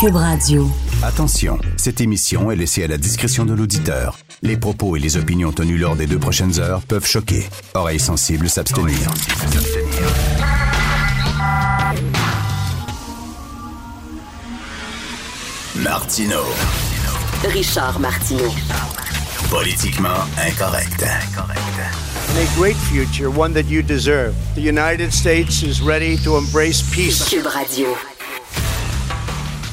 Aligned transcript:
Cube 0.00 0.14
Radio. 0.14 0.70
Attention, 1.02 1.58
cette 1.76 2.00
émission 2.00 2.52
est 2.52 2.56
laissée 2.56 2.84
à 2.84 2.86
la 2.86 2.98
discrétion 2.98 3.44
de 3.44 3.52
l'auditeur. 3.52 4.16
Les 4.42 4.56
propos 4.56 4.94
et 4.94 5.00
les 5.00 5.16
opinions 5.16 5.50
tenues 5.50 5.76
lors 5.76 5.96
des 5.96 6.06
deux 6.06 6.20
prochaines 6.20 6.60
heures 6.60 6.82
peuvent 6.82 7.04
choquer. 7.06 7.44
Oreilles 7.74 7.98
sensibles 7.98 8.48
s'abstenir. 8.48 8.96
Martino. 15.74 16.42
Richard 17.52 17.98
Martineau. 17.98 18.52
Politiquement 19.50 20.08
incorrect. 20.38 21.04
and 22.30 22.38
a 22.38 22.54
great 22.54 22.76
future, 22.76 23.30
one 23.30 23.52
that 23.52 23.64
you 23.68 23.82
deserve. 23.82 24.34
The 24.54 24.60
United 24.60 25.12
States 25.12 25.62
is 25.62 25.80
ready 25.80 26.16
to 26.18 26.36
embrace 26.36 26.82
peace. 26.94 27.28
Cube 27.28 27.46
Radio. 27.46 27.96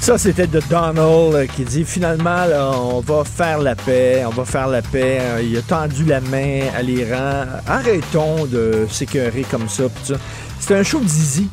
Ça, 0.05 0.19
c'était 0.19 0.45
de 0.45 0.61
Donald 0.69 0.99
euh, 1.33 1.47
qui 1.47 1.63
dit 1.63 1.83
finalement, 1.83 2.45
on 2.75 2.99
va 2.99 3.23
faire 3.23 3.57
la 3.57 3.73
paix, 3.73 4.23
on 4.23 4.29
va 4.29 4.45
faire 4.45 4.67
la 4.67 4.83
paix. 4.83 5.17
Euh, 5.19 5.41
Il 5.43 5.57
a 5.57 5.63
tendu 5.63 6.05
la 6.05 6.21
main 6.21 6.59
à 6.77 6.83
l'Iran. 6.83 7.45
Arrêtons 7.65 8.45
de 8.45 8.85
s'écœurer 8.87 9.43
comme 9.49 9.67
ça. 9.67 9.85
C'est 10.59 10.75
un 10.75 10.83
show 10.83 10.99
de 10.99 11.07
zizi, 11.07 11.47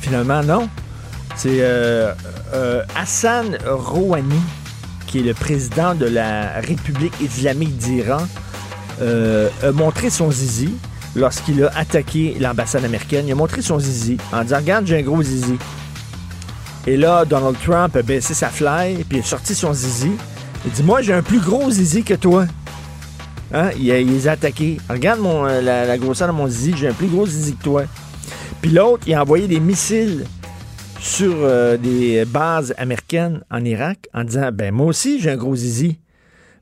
finalement, 0.00 0.42
non? 0.42 0.68
C'est 1.36 1.58
euh, 1.60 2.12
Hassan 2.96 3.56
Rouhani, 3.64 4.40
qui 5.06 5.20
est 5.20 5.22
le 5.22 5.34
président 5.34 5.94
de 5.94 6.06
la 6.06 6.60
République 6.60 7.14
islamique 7.20 7.76
d'Iran, 7.76 8.26
a 9.00 9.72
montré 9.72 10.10
son 10.10 10.32
zizi 10.32 10.74
lorsqu'il 11.14 11.62
a 11.62 11.70
attaqué 11.78 12.36
l'ambassade 12.40 12.84
américaine. 12.84 13.28
Il 13.28 13.32
a 13.32 13.36
montré 13.36 13.62
son 13.62 13.78
zizi 13.78 14.16
en 14.32 14.42
disant 14.42 14.56
Regarde, 14.56 14.86
j'ai 14.88 14.98
un 14.98 15.02
gros 15.02 15.22
zizi. 15.22 15.56
Et 16.88 16.96
là, 16.96 17.24
Donald 17.24 17.56
Trump 17.58 17.96
a 17.96 18.02
baissé 18.02 18.32
sa 18.32 18.48
fly, 18.48 19.04
puis 19.08 19.18
il 19.18 19.20
a 19.20 19.24
sorti 19.24 19.56
son 19.56 19.72
zizi. 19.72 20.12
Il 20.64 20.70
dit 20.70 20.84
Moi, 20.84 21.02
j'ai 21.02 21.12
un 21.12 21.22
plus 21.22 21.40
gros 21.40 21.68
zizi 21.68 22.04
que 22.04 22.14
toi. 22.14 22.46
Hein? 23.52 23.70
Il, 23.76 23.86
les 23.88 24.28
a 24.28 24.32
attaqués. 24.32 24.78
Regarde 24.88 25.20
mon, 25.20 25.46
euh, 25.46 25.60
la, 25.60 25.98
grosseur 25.98 26.28
de 26.28 26.32
mon 26.32 26.46
zizi, 26.46 26.74
j'ai 26.76 26.88
un 26.88 26.92
plus 26.92 27.08
gros 27.08 27.26
zizi 27.26 27.56
que 27.56 27.62
toi. 27.64 27.84
Puis 28.62 28.70
l'autre, 28.70 29.02
il 29.08 29.14
a 29.14 29.22
envoyé 29.22 29.48
des 29.48 29.58
missiles 29.58 30.26
sur 31.00 31.34
euh, 31.34 31.76
des 31.76 32.24
bases 32.24 32.72
américaines 32.78 33.42
en 33.50 33.64
Irak 33.64 34.08
en 34.14 34.22
disant 34.22 34.50
Ben, 34.52 34.72
moi 34.72 34.86
aussi, 34.86 35.18
j'ai 35.20 35.30
un 35.30 35.36
gros 35.36 35.56
zizi. 35.56 35.98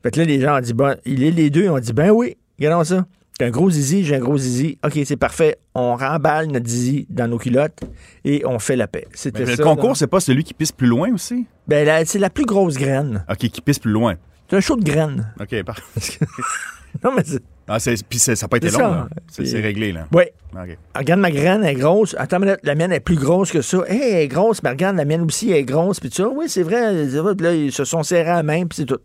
Fait 0.01 0.09
que 0.09 0.19
là, 0.19 0.25
les 0.25 0.41
gens 0.41 0.57
ont 0.57 0.61
dit 0.61 0.73
Bon, 0.73 0.95
il 1.05 1.23
est 1.23 1.31
les 1.31 1.51
deux, 1.51 1.65
ils 1.65 1.69
ont 1.69 1.79
dit 1.79 1.93
Ben 1.93 2.09
oui, 2.09 2.35
regardons 2.57 2.83
ça. 2.83 3.05
T'as 3.37 3.47
un 3.47 3.49
gros 3.49 3.69
zizi, 3.69 4.05
j'ai 4.05 4.15
un 4.15 4.19
gros 4.19 4.37
zizi. 4.37 4.77
OK, 4.85 4.97
c'est 5.03 5.17
parfait. 5.17 5.57
On 5.73 5.95
remballe 5.97 6.47
notre 6.47 6.67
zizi 6.67 7.05
dans 7.09 7.27
nos 7.27 7.37
culottes 7.37 7.81
et 8.23 8.45
on 8.45 8.59
fait 8.59 8.77
la 8.77 8.87
paix. 8.87 9.07
C'était 9.13 9.39
Mais 9.45 9.55
ça. 9.55 9.57
le 9.57 9.63
concours, 9.63 9.97
c'est 9.97 10.07
pas 10.07 10.21
celui 10.21 10.43
qui 10.45 10.53
pisse 10.53 10.71
plus 10.71 10.87
loin 10.87 11.13
aussi? 11.13 11.45
Ben, 11.67 12.05
c'est 12.05 12.19
la 12.19 12.29
plus 12.29 12.45
grosse 12.45 12.75
graine. 12.77 13.25
OK, 13.29 13.37
qui 13.37 13.61
pisse 13.61 13.79
plus 13.79 13.91
loin. 13.91 14.15
C'est 14.49 14.55
un 14.55 14.61
show 14.61 14.77
de 14.77 14.83
graines. 14.83 15.33
OK, 15.39 15.63
par... 15.63 15.75
Non, 17.03 17.11
mais 17.13 17.23
c'est. 17.25 17.43
ah, 17.67 17.77
c'est- 17.77 18.07
puis 18.07 18.19
c'est- 18.19 18.37
ça 18.37 18.45
n'a 18.45 18.47
pas 18.47 18.55
été 18.55 18.69
C'est 18.69 18.77
long, 18.79 18.89
ça. 18.89 18.95
là. 18.95 19.07
C'est 19.29 19.41
Puis- 19.41 19.51
c'est 19.51 19.59
réglé, 19.59 19.91
là. 19.91 20.07
Oui. 20.13 20.23
OK. 20.53 20.77
Regarde 20.95 21.19
ma 21.19 21.29
graine, 21.31 21.61
elle 21.65 21.71
est 21.75 21.79
grosse. 21.79 22.15
Attends, 22.17 22.37
une 22.37 22.45
minute, 22.45 22.59
la 22.63 22.73
mienne 22.73 22.93
est 22.93 23.01
plus 23.01 23.17
grosse 23.17 23.51
que 23.51 23.61
ça. 23.61 23.79
Hey, 23.89 23.99
elle 24.01 24.21
est 24.21 24.27
grosse, 24.29 24.63
mais 24.63 24.69
regarde, 24.69 24.95
la 24.95 25.03
mienne 25.03 25.23
aussi 25.23 25.49
elle 25.51 25.57
est 25.57 25.63
grosse. 25.65 25.99
Puis 25.99 26.09
tu 26.09 26.21
vois, 26.23 26.31
oui, 26.31 26.45
c'est 26.47 26.63
vrai. 26.63 27.09
c'est 27.09 27.17
vrai. 27.17 27.35
Puis 27.35 27.43
là, 27.45 27.53
ils 27.53 27.73
se 27.73 27.83
sont 27.83 28.01
serrés 28.01 28.29
à 28.29 28.35
la 28.35 28.43
main, 28.43 28.65
puis 28.65 28.77
c'est 28.77 28.85
tout. 28.85 28.99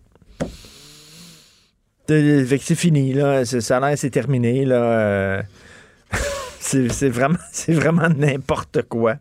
C'est 2.11 2.75
fini, 2.75 3.13
là. 3.13 3.43
A 3.43 3.81
l'air, 3.81 3.97
c'est 3.97 4.11
terminé, 4.11 4.65
là. 4.65 4.83
Euh, 4.83 5.43
c'est 6.59 7.09
vraiment, 7.09 7.39
vraiment 7.69 8.09
n'importe 8.09 8.83
quoi. 8.89 9.15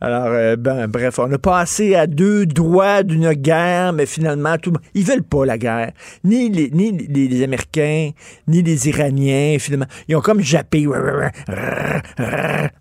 Alors, 0.00 0.28
euh, 0.28 0.54
ben, 0.54 0.86
bref, 0.86 1.18
on 1.18 1.32
a 1.32 1.38
passé 1.38 1.96
à 1.96 2.06
deux 2.06 2.46
doigts 2.46 3.02
d'une 3.02 3.32
guerre, 3.32 3.92
mais 3.92 4.06
finalement, 4.06 4.56
tout, 4.56 4.72
ils 4.94 5.04
veulent 5.04 5.24
pas 5.24 5.44
la 5.46 5.58
guerre. 5.58 5.90
Ni 6.22 6.48
les, 6.48 6.70
ni 6.70 6.92
les, 6.92 7.26
les 7.26 7.42
Américains, 7.42 8.10
ni 8.46 8.62
les 8.62 8.88
Iraniens, 8.88 9.56
finalement. 9.58 9.88
Ils 10.06 10.14
ont 10.14 10.20
comme 10.20 10.40
jappé. 10.40 10.86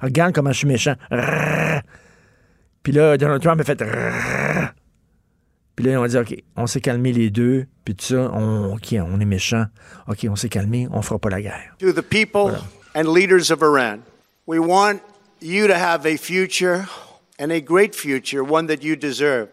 Regarde 0.02 0.34
comment 0.34 0.52
je 0.52 0.58
suis 0.58 0.68
méchant. 0.68 0.96
Puis 2.84 2.94
là, 2.94 3.18
Donald 3.18 3.42
Trump 3.42 3.60
a 3.60 3.64
fait. 3.64 3.84
Puis 5.78 5.86
là, 5.86 5.92
ils 5.92 5.98
ont 5.98 6.08
dit, 6.08 6.18
OK, 6.18 6.44
on 6.56 6.66
s'est 6.66 6.82
calmé 6.82 7.14
les 7.14 7.30
deux, 7.30 7.68
puis 7.86 7.94
tout 7.94 8.06
ça, 8.06 8.32
on, 8.34 8.74
OK, 8.74 8.96
on 9.00 9.20
est 9.20 9.26
méchant. 9.26 9.68
OK, 10.08 10.26
on 10.28 10.36
s'est 10.36 10.50
calmé, 10.50 10.88
on 10.92 11.04
fera 11.04 11.20
pas 11.20 11.30
la 11.30 11.40
guerre. 11.40 11.76
To 11.78 11.94
the 11.94 12.02
people 12.02 12.58
and 12.96 13.14
leaders 13.14 13.52
of 13.52 13.62
Iran, 13.62 14.00
we 14.48 14.58
want 14.58 15.02
you 15.40 15.68
to 15.68 15.76
have 15.76 16.08
a 16.08 16.18
future 16.18 16.88
and 17.40 17.52
a 17.52 17.62
great 17.62 17.94
future, 17.94 18.42
one 18.44 18.66
that 18.66 18.82
you 18.82 18.96
deserve. 18.96 19.50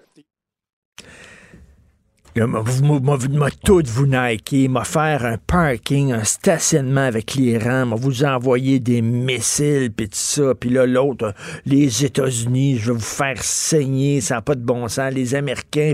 Là, 2.37 2.49
m'a- 2.49 2.61
vous- 2.61 2.85
m'a- 3.01 3.17
m'a 3.17 3.29
m'a 3.29 3.51
tout 3.51 3.83
vous 3.87 4.07
niquer, 4.07 4.67
m'a 4.67 4.83
faire 4.83 5.25
un 5.25 5.37
parking, 5.39 6.13
un 6.13 6.25
stationnement 6.25 7.03
avec 7.03 7.35
l'Iran, 7.35 7.87
m'a 7.87 7.97
vous 7.97 8.25
envoyer 8.25 8.81
des 8.81 9.03
missiles, 9.03 9.93
puis 9.97 10.09
tout 10.09 10.17
ça, 10.19 10.55
puis 10.59 10.71
là, 10.71 10.85
l'autre, 10.85 11.27
euh, 11.27 11.33
les 11.65 12.05
États-Unis, 12.05 12.79
je 12.79 12.87
vais 12.91 12.99
vous 12.99 13.05
faire 13.05 13.41
saigner, 13.41 14.21
ça 14.21 14.35
n'a 14.37 14.43
pas 14.43 14.57
de 14.57 14.65
bon 14.65 14.89
sens, 14.89 15.13
les 15.13 15.37
Américains, 15.37 15.93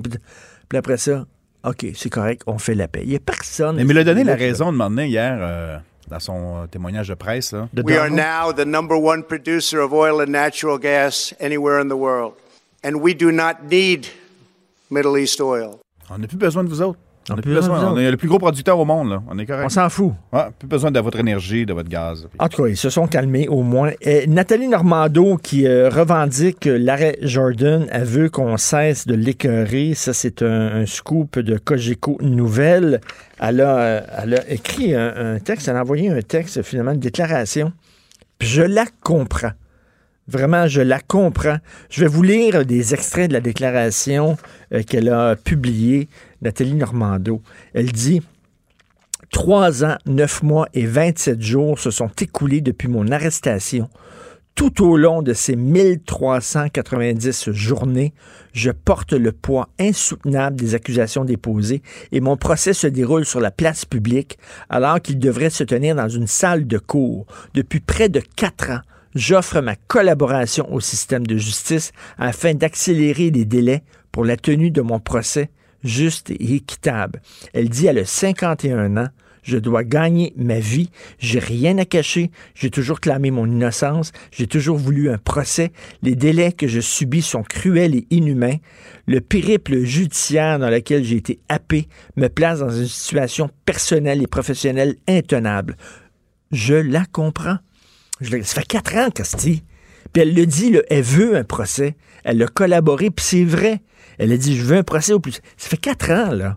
puis 0.68 0.78
après 0.78 0.96
ça, 0.96 1.26
OK, 1.62 1.86
c'est 1.94 2.08
correct, 2.08 2.40
on 2.46 2.56
fait 2.56 2.74
la 2.74 2.88
paix. 2.88 3.00
Il 3.02 3.10
n'y 3.10 3.16
a 3.16 3.20
personne... 3.20 3.76
Mais 3.76 3.82
il 3.92 3.98
a 3.98 4.04
donné 4.04 4.24
la 4.24 4.34
raison 4.34 4.72
de 4.72 4.78
m'emmener 4.78 5.08
hier 5.08 5.36
euh, 5.38 5.76
dans 6.08 6.20
son 6.20 6.62
euh, 6.62 6.66
témoignage 6.68 7.08
de 7.08 7.14
presse. 7.14 7.52
Là. 7.52 7.68
de 7.74 7.82
We 7.82 7.98
are 7.98 8.08
now 8.08 8.50
the 8.50 8.64
number 8.66 8.96
one 8.96 9.22
producer 9.24 9.78
of 9.80 9.92
oil 9.92 10.22
and 10.22 10.28
natural 10.32 10.78
gas 10.78 11.34
anywhere 11.38 11.82
in 11.82 11.88
the 11.88 11.98
world. 11.98 12.32
And 12.82 13.02
we 13.02 13.14
do 13.14 13.30
not 13.30 13.56
need 13.70 14.06
Middle 14.90 15.18
East 15.18 15.38
oil. 15.42 15.80
On 16.10 16.18
n'a 16.18 16.26
plus 16.26 16.36
besoin 16.36 16.64
de 16.64 16.68
vous 16.68 16.82
autres. 16.82 16.98
On 17.28 17.34
n'a 17.36 17.42
plus 17.42 17.50
plus 17.50 17.54
besoin 17.56 17.74
de 17.76 17.80
besoin. 17.80 17.92
On 17.94 17.98
est 17.98 18.10
le 18.10 18.16
plus 18.16 18.28
gros 18.28 18.38
producteur 18.38 18.78
au 18.78 18.84
monde. 18.84 19.10
Là. 19.10 19.22
On 19.28 19.38
est 19.38 19.42
On 19.42 19.46
correct. 19.46 19.70
s'en 19.70 19.88
fout. 19.90 20.12
Ouais, 20.32 20.46
plus 20.58 20.66
besoin 20.66 20.90
de 20.90 20.98
votre 21.00 21.20
énergie, 21.20 21.66
de 21.66 21.72
votre 21.74 21.88
gaz. 21.88 22.26
En 22.38 22.48
tout 22.48 22.62
cas, 22.62 22.68
ils 22.68 22.76
se 22.76 22.88
sont 22.90 23.06
calmés 23.06 23.46
au 23.46 23.62
moins. 23.62 23.92
Et 24.00 24.26
Nathalie 24.26 24.66
Normando 24.68 25.36
qui 25.36 25.66
euh, 25.66 25.90
revendique 25.90 26.64
l'arrêt 26.64 27.18
Jordan, 27.22 27.86
elle 27.92 28.04
veut 28.04 28.30
qu'on 28.30 28.56
cesse 28.56 29.06
de 29.06 29.14
l'écœurer. 29.14 29.92
Ça, 29.94 30.12
c'est 30.14 30.42
un, 30.42 30.80
un 30.80 30.86
scoop 30.86 31.38
de 31.38 31.58
Cogeco 31.58 32.16
Nouvelle. 32.22 33.00
Elle 33.38 33.60
a, 33.60 33.76
euh, 33.78 34.00
elle 34.22 34.34
a 34.34 34.50
écrit 34.50 34.94
un, 34.94 35.34
un 35.34 35.38
texte, 35.38 35.68
elle 35.68 35.76
a 35.76 35.82
envoyé 35.82 36.08
un 36.10 36.22
texte, 36.22 36.62
finalement, 36.62 36.92
une 36.92 37.00
déclaration. 37.00 37.72
Puis 38.38 38.48
je 38.48 38.62
la 38.62 38.86
comprends. 39.02 39.52
Vraiment, 40.30 40.68
je 40.68 40.80
la 40.80 41.00
comprends. 41.00 41.58
Je 41.90 42.02
vais 42.02 42.06
vous 42.06 42.22
lire 42.22 42.64
des 42.64 42.94
extraits 42.94 43.28
de 43.28 43.32
la 43.32 43.40
déclaration 43.40 44.36
euh, 44.72 44.84
qu'elle 44.84 45.08
a 45.08 45.34
publiée, 45.34 46.08
Nathalie 46.40 46.74
Normando. 46.74 47.42
Elle 47.74 47.90
dit 47.90 48.22
Trois 49.32 49.84
ans, 49.84 49.96
neuf 50.06 50.44
mois 50.44 50.68
et 50.72 50.86
27 50.86 51.42
jours 51.42 51.80
se 51.80 51.90
sont 51.90 52.10
écoulés 52.20 52.60
depuis 52.60 52.86
mon 52.86 53.10
arrestation. 53.10 53.88
Tout 54.54 54.84
au 54.84 54.96
long 54.96 55.22
de 55.22 55.32
ces 55.32 55.56
1390 55.56 57.50
journées, 57.50 58.12
je 58.52 58.70
porte 58.70 59.12
le 59.12 59.32
poids 59.32 59.68
insoutenable 59.80 60.56
des 60.56 60.76
accusations 60.76 61.24
déposées 61.24 61.82
et 62.12 62.20
mon 62.20 62.36
procès 62.36 62.72
se 62.72 62.86
déroule 62.86 63.24
sur 63.24 63.40
la 63.40 63.50
place 63.50 63.84
publique 63.84 64.38
alors 64.68 65.00
qu'il 65.00 65.18
devrait 65.18 65.50
se 65.50 65.64
tenir 65.64 65.96
dans 65.96 66.08
une 66.08 66.28
salle 66.28 66.68
de 66.68 66.78
cours. 66.78 67.26
Depuis 67.54 67.80
près 67.80 68.08
de 68.08 68.20
quatre 68.36 68.70
ans, 68.70 68.80
j'offre 69.14 69.60
ma 69.60 69.76
collaboration 69.76 70.72
au 70.72 70.80
système 70.80 71.26
de 71.26 71.36
justice 71.36 71.92
afin 72.18 72.54
d'accélérer 72.54 73.30
les 73.30 73.44
délais 73.44 73.82
pour 74.12 74.24
la 74.24 74.36
tenue 74.36 74.70
de 74.70 74.80
mon 74.80 75.00
procès 75.00 75.50
juste 75.84 76.30
et 76.30 76.54
équitable. 76.54 77.22
Elle 77.52 77.68
dit 77.68 77.86
elle 77.86 77.98
a 77.98 78.04
51 78.04 78.96
ans. 78.96 79.08
Je 79.42 79.56
dois 79.56 79.84
gagner 79.84 80.34
ma 80.36 80.58
vie. 80.58 80.90
J'ai 81.18 81.38
rien 81.38 81.78
à 81.78 81.86
cacher. 81.86 82.30
J'ai 82.54 82.70
toujours 82.70 83.00
clamé 83.00 83.30
mon 83.30 83.46
innocence. 83.46 84.12
J'ai 84.30 84.46
toujours 84.46 84.76
voulu 84.76 85.10
un 85.10 85.16
procès. 85.16 85.72
Les 86.02 86.14
délais 86.14 86.52
que 86.52 86.68
je 86.68 86.80
subis 86.80 87.22
sont 87.22 87.42
cruels 87.42 87.94
et 87.94 88.06
inhumains. 88.10 88.56
Le 89.06 89.22
périple 89.22 89.82
judiciaire 89.84 90.58
dans 90.58 90.68
lequel 90.68 91.04
j'ai 91.04 91.16
été 91.16 91.40
happé 91.48 91.88
me 92.16 92.28
place 92.28 92.60
dans 92.60 92.70
une 92.70 92.86
situation 92.86 93.48
personnelle 93.64 94.22
et 94.22 94.26
professionnelle 94.26 94.96
intenable. 95.08 95.76
Je 96.52 96.74
la 96.74 97.06
comprends. 97.06 97.56
Ça 98.22 98.60
fait 98.60 98.66
quatre 98.66 98.96
ans, 98.96 99.10
Casti. 99.10 99.64
Puis 100.12 100.22
elle 100.22 100.34
le 100.34 100.46
dit, 100.46 100.76
elle 100.88 101.02
veut 101.02 101.36
un 101.36 101.44
procès. 101.44 101.96
Elle 102.24 102.42
a 102.42 102.46
collaboré, 102.46 103.10
puis 103.10 103.24
c'est 103.24 103.44
vrai. 103.44 103.80
Elle 104.18 104.32
a 104.32 104.36
dit, 104.36 104.56
je 104.56 104.62
veux 104.62 104.76
un 104.76 104.82
procès 104.82 105.12
au 105.12 105.20
plus. 105.20 105.40
Ça 105.56 105.68
fait 105.68 105.76
quatre 105.76 106.10
ans, 106.10 106.32
là. 106.32 106.56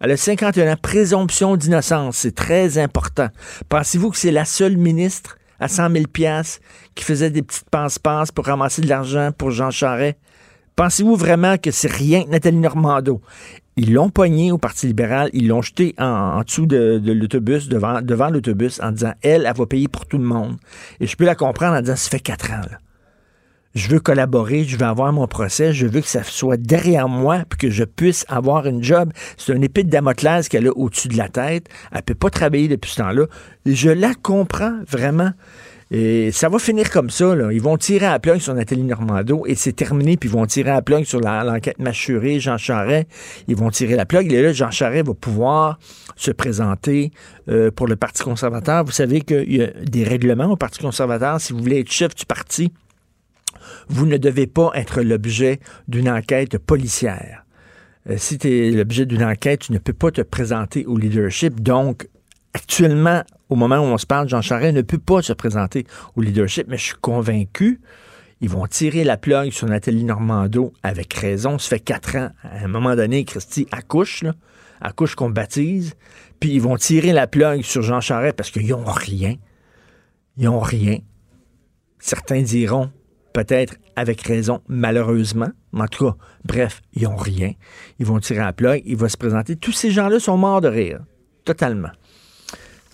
Elle 0.00 0.10
a 0.10 0.16
51 0.16 0.72
ans. 0.72 0.76
Présomption 0.80 1.56
d'innocence, 1.56 2.18
c'est 2.18 2.34
très 2.34 2.78
important. 2.78 3.28
Pensez-vous 3.68 4.10
que 4.10 4.16
c'est 4.16 4.30
la 4.30 4.44
seule 4.44 4.76
ministre 4.76 5.38
à 5.58 5.68
100 5.68 5.90
000 5.90 6.04
piastres 6.06 6.60
qui 6.94 7.04
faisait 7.04 7.30
des 7.30 7.42
petites 7.42 7.68
passe-passe 7.70 8.30
pour 8.30 8.44
ramasser 8.44 8.82
de 8.82 8.88
l'argent 8.88 9.30
pour 9.36 9.50
Jean 9.50 9.70
Charest? 9.70 10.18
Pensez-vous 10.76 11.16
vraiment 11.16 11.56
que 11.56 11.70
c'est 11.70 11.90
rien 11.90 12.24
que 12.24 12.28
Nathalie 12.28 12.58
Normando? 12.58 13.22
Ils 13.78 13.92
l'ont 13.92 14.08
pogné 14.08 14.52
au 14.52 14.56
Parti 14.56 14.86
libéral, 14.86 15.28
ils 15.34 15.48
l'ont 15.48 15.60
jeté 15.60 15.94
en, 15.98 16.40
dessous 16.40 16.64
de, 16.64 16.98
l'autobus, 17.04 17.68
devant, 17.68 18.30
l'autobus, 18.30 18.80
en 18.80 18.90
disant, 18.90 19.12
elle, 19.20 19.44
elle 19.46 19.54
va 19.54 19.66
payer 19.66 19.86
pour 19.86 20.06
tout 20.06 20.16
le 20.16 20.24
monde. 20.24 20.56
Et 20.98 21.06
je 21.06 21.14
peux 21.14 21.26
la 21.26 21.34
comprendre 21.34 21.76
en 21.76 21.82
disant, 21.82 21.96
ça 21.96 22.08
fait 22.08 22.20
quatre 22.20 22.50
ans, 22.52 22.62
là. 22.70 22.78
je 23.74 23.88
veux 23.88 24.00
collaborer, 24.00 24.64
je 24.64 24.78
veux 24.78 24.86
avoir 24.86 25.12
mon 25.12 25.26
procès, 25.26 25.74
je 25.74 25.86
veux 25.86 26.00
que 26.00 26.06
ça 26.06 26.22
soit 26.22 26.56
derrière 26.56 27.06
moi 27.10 27.44
puis 27.50 27.58
que 27.58 27.70
je 27.70 27.84
puisse 27.84 28.24
avoir 28.28 28.64
une 28.64 28.82
job. 28.82 29.12
C'est 29.36 29.52
un 29.52 29.60
épée 29.60 29.84
de 29.84 29.90
Damoclès 29.90 30.48
qu'elle 30.48 30.68
a 30.68 30.72
au-dessus 30.74 31.08
de 31.08 31.18
la 31.18 31.28
tête. 31.28 31.68
Elle 31.92 32.02
peut 32.02 32.14
pas 32.14 32.30
travailler 32.30 32.68
depuis 32.68 32.92
ce 32.92 33.02
temps-là. 33.02 33.26
Je 33.66 33.90
la 33.90 34.14
comprends 34.14 34.78
vraiment. 34.88 35.32
Et 35.90 36.32
ça 36.32 36.48
va 36.48 36.58
finir 36.58 36.90
comme 36.90 37.10
ça. 37.10 37.34
Là. 37.34 37.52
Ils 37.52 37.62
vont 37.62 37.76
tirer 37.76 38.06
à 38.06 38.18
plug 38.18 38.40
sur 38.40 38.54
Nathalie 38.54 38.82
Normando 38.82 39.44
et 39.46 39.54
c'est 39.54 39.72
terminé. 39.72 40.16
Puis 40.16 40.28
ils 40.28 40.32
vont 40.32 40.46
tirer 40.46 40.70
à 40.70 40.82
plug 40.82 41.04
sur 41.04 41.20
l'enquête 41.20 41.78
mâchurée, 41.78 42.40
Jean 42.40 42.58
Charest. 42.58 43.06
Ils 43.46 43.56
vont 43.56 43.70
tirer 43.70 43.94
la 43.94 44.04
plug. 44.04 44.32
Et 44.32 44.42
là, 44.42 44.52
Jean 44.52 44.70
Charest 44.70 45.06
va 45.06 45.14
pouvoir 45.14 45.78
se 46.16 46.32
présenter 46.32 47.12
euh, 47.48 47.70
pour 47.70 47.86
le 47.86 47.94
Parti 47.96 48.24
conservateur. 48.24 48.84
Vous 48.84 48.92
savez 48.92 49.20
qu'il 49.20 49.54
y 49.54 49.62
a 49.62 49.68
des 49.68 50.02
règlements 50.02 50.50
au 50.50 50.56
Parti 50.56 50.80
conservateur. 50.80 51.40
Si 51.40 51.52
vous 51.52 51.60
voulez 51.60 51.80
être 51.80 51.92
chef 51.92 52.14
du 52.14 52.26
parti, 52.26 52.72
vous 53.88 54.06
ne 54.06 54.16
devez 54.16 54.46
pas 54.46 54.72
être 54.74 55.02
l'objet 55.02 55.60
d'une 55.86 56.08
enquête 56.08 56.58
policière. 56.58 57.44
Euh, 58.10 58.16
si 58.18 58.38
tu 58.38 58.48
es 58.48 58.70
l'objet 58.70 59.06
d'une 59.06 59.24
enquête, 59.24 59.60
tu 59.60 59.72
ne 59.72 59.78
peux 59.78 59.92
pas 59.92 60.10
te 60.10 60.20
présenter 60.20 60.84
au 60.86 60.96
leadership. 60.96 61.60
Donc, 61.60 62.08
actuellement, 62.56 63.22
au 63.50 63.54
moment 63.54 63.76
où 63.76 63.84
on 63.84 63.98
se 63.98 64.06
parle, 64.06 64.28
Jean 64.28 64.40
Charest 64.40 64.74
ne 64.74 64.80
peut 64.80 64.98
pas 64.98 65.20
se 65.20 65.34
présenter 65.34 65.86
au 66.16 66.22
leadership, 66.22 66.66
mais 66.68 66.78
je 66.78 66.84
suis 66.84 66.94
convaincu. 66.94 67.82
Ils 68.40 68.48
vont 68.48 68.66
tirer 68.66 69.04
la 69.04 69.18
plug 69.18 69.50
sur 69.50 69.66
Nathalie 69.66 70.04
Normando 70.04 70.72
avec 70.82 71.12
raison. 71.12 71.58
Ça 71.58 71.68
fait 71.68 71.80
quatre 71.80 72.16
ans. 72.16 72.30
À 72.42 72.64
un 72.64 72.68
moment 72.68 72.96
donné, 72.96 73.24
Christy 73.24 73.66
accouche, 73.72 74.22
là. 74.22 74.32
Accouche 74.80 75.14
qu'on 75.14 75.28
baptise. 75.30 75.94
Puis 76.40 76.50
ils 76.50 76.60
vont 76.60 76.76
tirer 76.76 77.12
la 77.12 77.26
plug 77.26 77.62
sur 77.62 77.82
Jean 77.82 78.00
Charest 78.00 78.36
parce 78.36 78.50
qu'ils 78.50 78.68
n'ont 78.68 78.84
rien. 78.84 79.36
Ils 80.38 80.44
n'ont 80.44 80.60
rien. 80.60 80.98
Certains 81.98 82.42
diront 82.42 82.90
peut-être 83.34 83.76
avec 83.96 84.22
raison, 84.22 84.62
malheureusement. 84.66 85.50
Mais 85.74 85.82
En 85.82 85.88
tout 85.88 86.06
cas, 86.06 86.16
bref, 86.44 86.80
ils 86.94 87.04
n'ont 87.04 87.16
rien. 87.16 87.52
Ils 87.98 88.06
vont 88.06 88.18
tirer 88.18 88.40
la 88.40 88.52
plug, 88.54 88.82
il 88.86 88.96
va 88.96 89.10
se 89.10 89.16
présenter. 89.18 89.56
Tous 89.56 89.72
ces 89.72 89.90
gens-là 89.90 90.20
sont 90.20 90.38
morts 90.38 90.62
de 90.62 90.68
rire. 90.68 91.00
Totalement. 91.44 91.90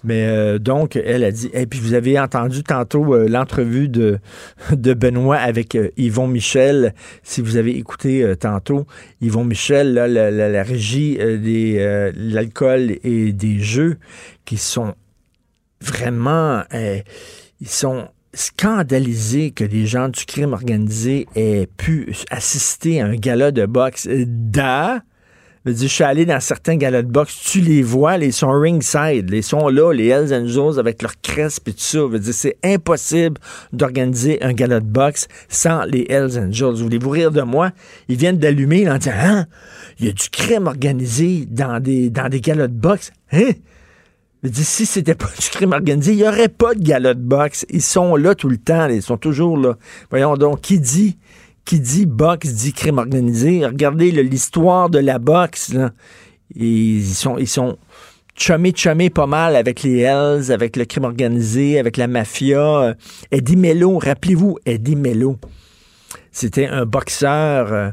Mais 0.05 0.27
euh, 0.27 0.59
donc, 0.59 0.97
elle 0.97 1.23
a 1.25 1.31
dit. 1.31 1.51
Et 1.55 1.67
puis, 1.67 1.79
vous 1.79 1.95
avez 1.95 2.19
entendu 2.19 2.63
tantôt 2.65 3.15
euh, 3.15 3.29
l'entrevue 3.29 3.89
de, 3.89 4.19
de 4.73 4.95
Benoît 4.95 5.37
avec 5.37 5.75
euh, 5.75 5.91
Yvon 5.97 6.27
Michel. 6.27 6.95
Si 7.23 7.41
vous 7.41 7.57
avez 7.57 7.77
écouté 7.77 8.23
euh, 8.23 8.35
tantôt, 8.35 8.87
Yvon 9.21 9.45
Michel, 9.45 9.95
là, 9.95 10.09
la, 10.09 10.31
la- 10.31 10.49
la 10.49 10.63
régie 10.63 11.19
euh, 11.21 12.13
l'alcool 12.17 12.97
et 13.05 13.33
des 13.33 13.59
jeux, 13.61 13.99
qui 14.45 14.57
sont 14.57 14.95
vraiment. 15.81 16.63
ils 17.61 17.69
sont 17.69 18.09
scandalisés 18.35 19.51
que 19.51 19.65
des 19.65 19.87
gens 19.87 20.09
du 20.09 20.25
crime 20.25 20.53
organisé 20.53 21.27
aient 21.37 21.69
pu 21.77 22.13
assister 22.31 23.01
à 23.01 23.07
un 23.07 23.15
gala 23.17 23.51
de 23.51 23.67
boxe. 23.67 24.09
Da, 24.27 25.03
je 25.65 25.73
je 25.73 25.87
suis 25.87 26.05
allé 26.05 26.27
dans 26.27 26.41
certains 26.41 26.77
galas 26.77 27.03
de 27.03 27.11
boxe, 27.11 27.39
tu 27.45 27.61
les 27.61 27.83
vois, 27.83 28.17
les 28.17 28.33
sont 28.33 28.51
ringside, 28.51 29.31
les 29.31 29.43
sont 29.43 29.69
là, 29.69 29.93
les 29.93 30.09
Hells 30.09 30.35
Angels 30.35 30.79
avec 30.79 31.03
leur 31.03 31.21
crest 31.21 31.61
et 31.69 31.73
tout 31.73 31.79
ça. 31.79 31.99
Je 31.99 32.05
veux 32.05 32.33
c'est 32.33 32.57
impossible 32.65 33.41
d'organiser 33.73 34.43
un 34.43 34.53
gala 34.53 34.81
de 34.81 34.87
boxe 34.87 35.29
sans 35.49 35.85
les 35.85 36.07
Hells 36.09 36.39
Angels. 36.39 36.83
Voulez-vous 36.83 37.11
rire 37.11 37.31
de 37.31 37.43
moi? 37.43 37.71
Ils 38.09 38.17
viennent 38.17 38.39
d'allumer 38.39 38.91
en 38.91 38.99
disant, 38.99 39.13
hein, 39.17 39.47
il 40.01 40.07
y 40.07 40.09
a 40.09 40.13
du 40.13 40.29
crime 40.31 40.67
organisé 40.67 41.47
dans 41.49 41.81
des, 41.81 42.11
dans 42.11 42.29
des 42.29 42.41
galas 42.41 42.67
de 42.67 42.75
boxe? 42.75 43.13
Hein? 43.33 43.53
Je 44.43 44.49
dire, 44.49 44.65
si 44.65 44.87
c'était 44.87 45.15
pas 45.15 45.31
du 45.41 45.49
crime 45.49 45.73
organisé, 45.73 46.13
il 46.13 46.17
n'y 46.17 46.29
aurait 46.29 46.49
pas 46.49 46.75
de 46.75 46.83
gala 46.83 47.15
de 47.15 47.21
boxe. 47.21 47.65
Ils 47.71 47.83
sont 47.83 48.17
là 48.17 48.35
tout 48.35 48.49
le 48.49 48.59
temps, 48.59 48.89
ils 48.89 49.03
sont 49.03 49.17
toujours 49.17 49.57
là. 49.57 49.77
Voyons 50.11 50.37
donc, 50.37 50.63
qui 50.63 50.81
dit, 50.81 51.19
qui 51.65 51.81
dit 51.81 52.07
boxe 52.07 52.53
dit 52.53 52.73
crime 52.73 52.99
organisé? 52.99 53.65
Regardez 53.65 54.11
l'histoire 54.11 54.91
de 54.91 54.99
la 54.99 55.19
boxe. 55.19 55.75
Ils 56.55 57.05
sont, 57.05 57.39
ils 57.39 57.49
sont 57.49 57.79
pas 59.15 59.27
mal 59.27 59.57
avec 59.57 59.83
les 59.83 60.01
Hells, 60.01 60.51
avec 60.51 60.77
le 60.77 60.85
crime 60.85 61.05
organisé, 61.05 61.79
avec 61.79 61.97
la 61.97 62.07
mafia. 62.07 62.61
Euh, 62.61 62.95
Eddie 63.31 63.57
Mello, 63.57 63.99
rappelez-vous, 63.99 64.59
Eddie 64.67 64.97
Mello. 64.97 65.39
C'était 66.31 66.67
un 66.67 66.87
boxeur, 66.87 67.73
euh, 67.73 67.91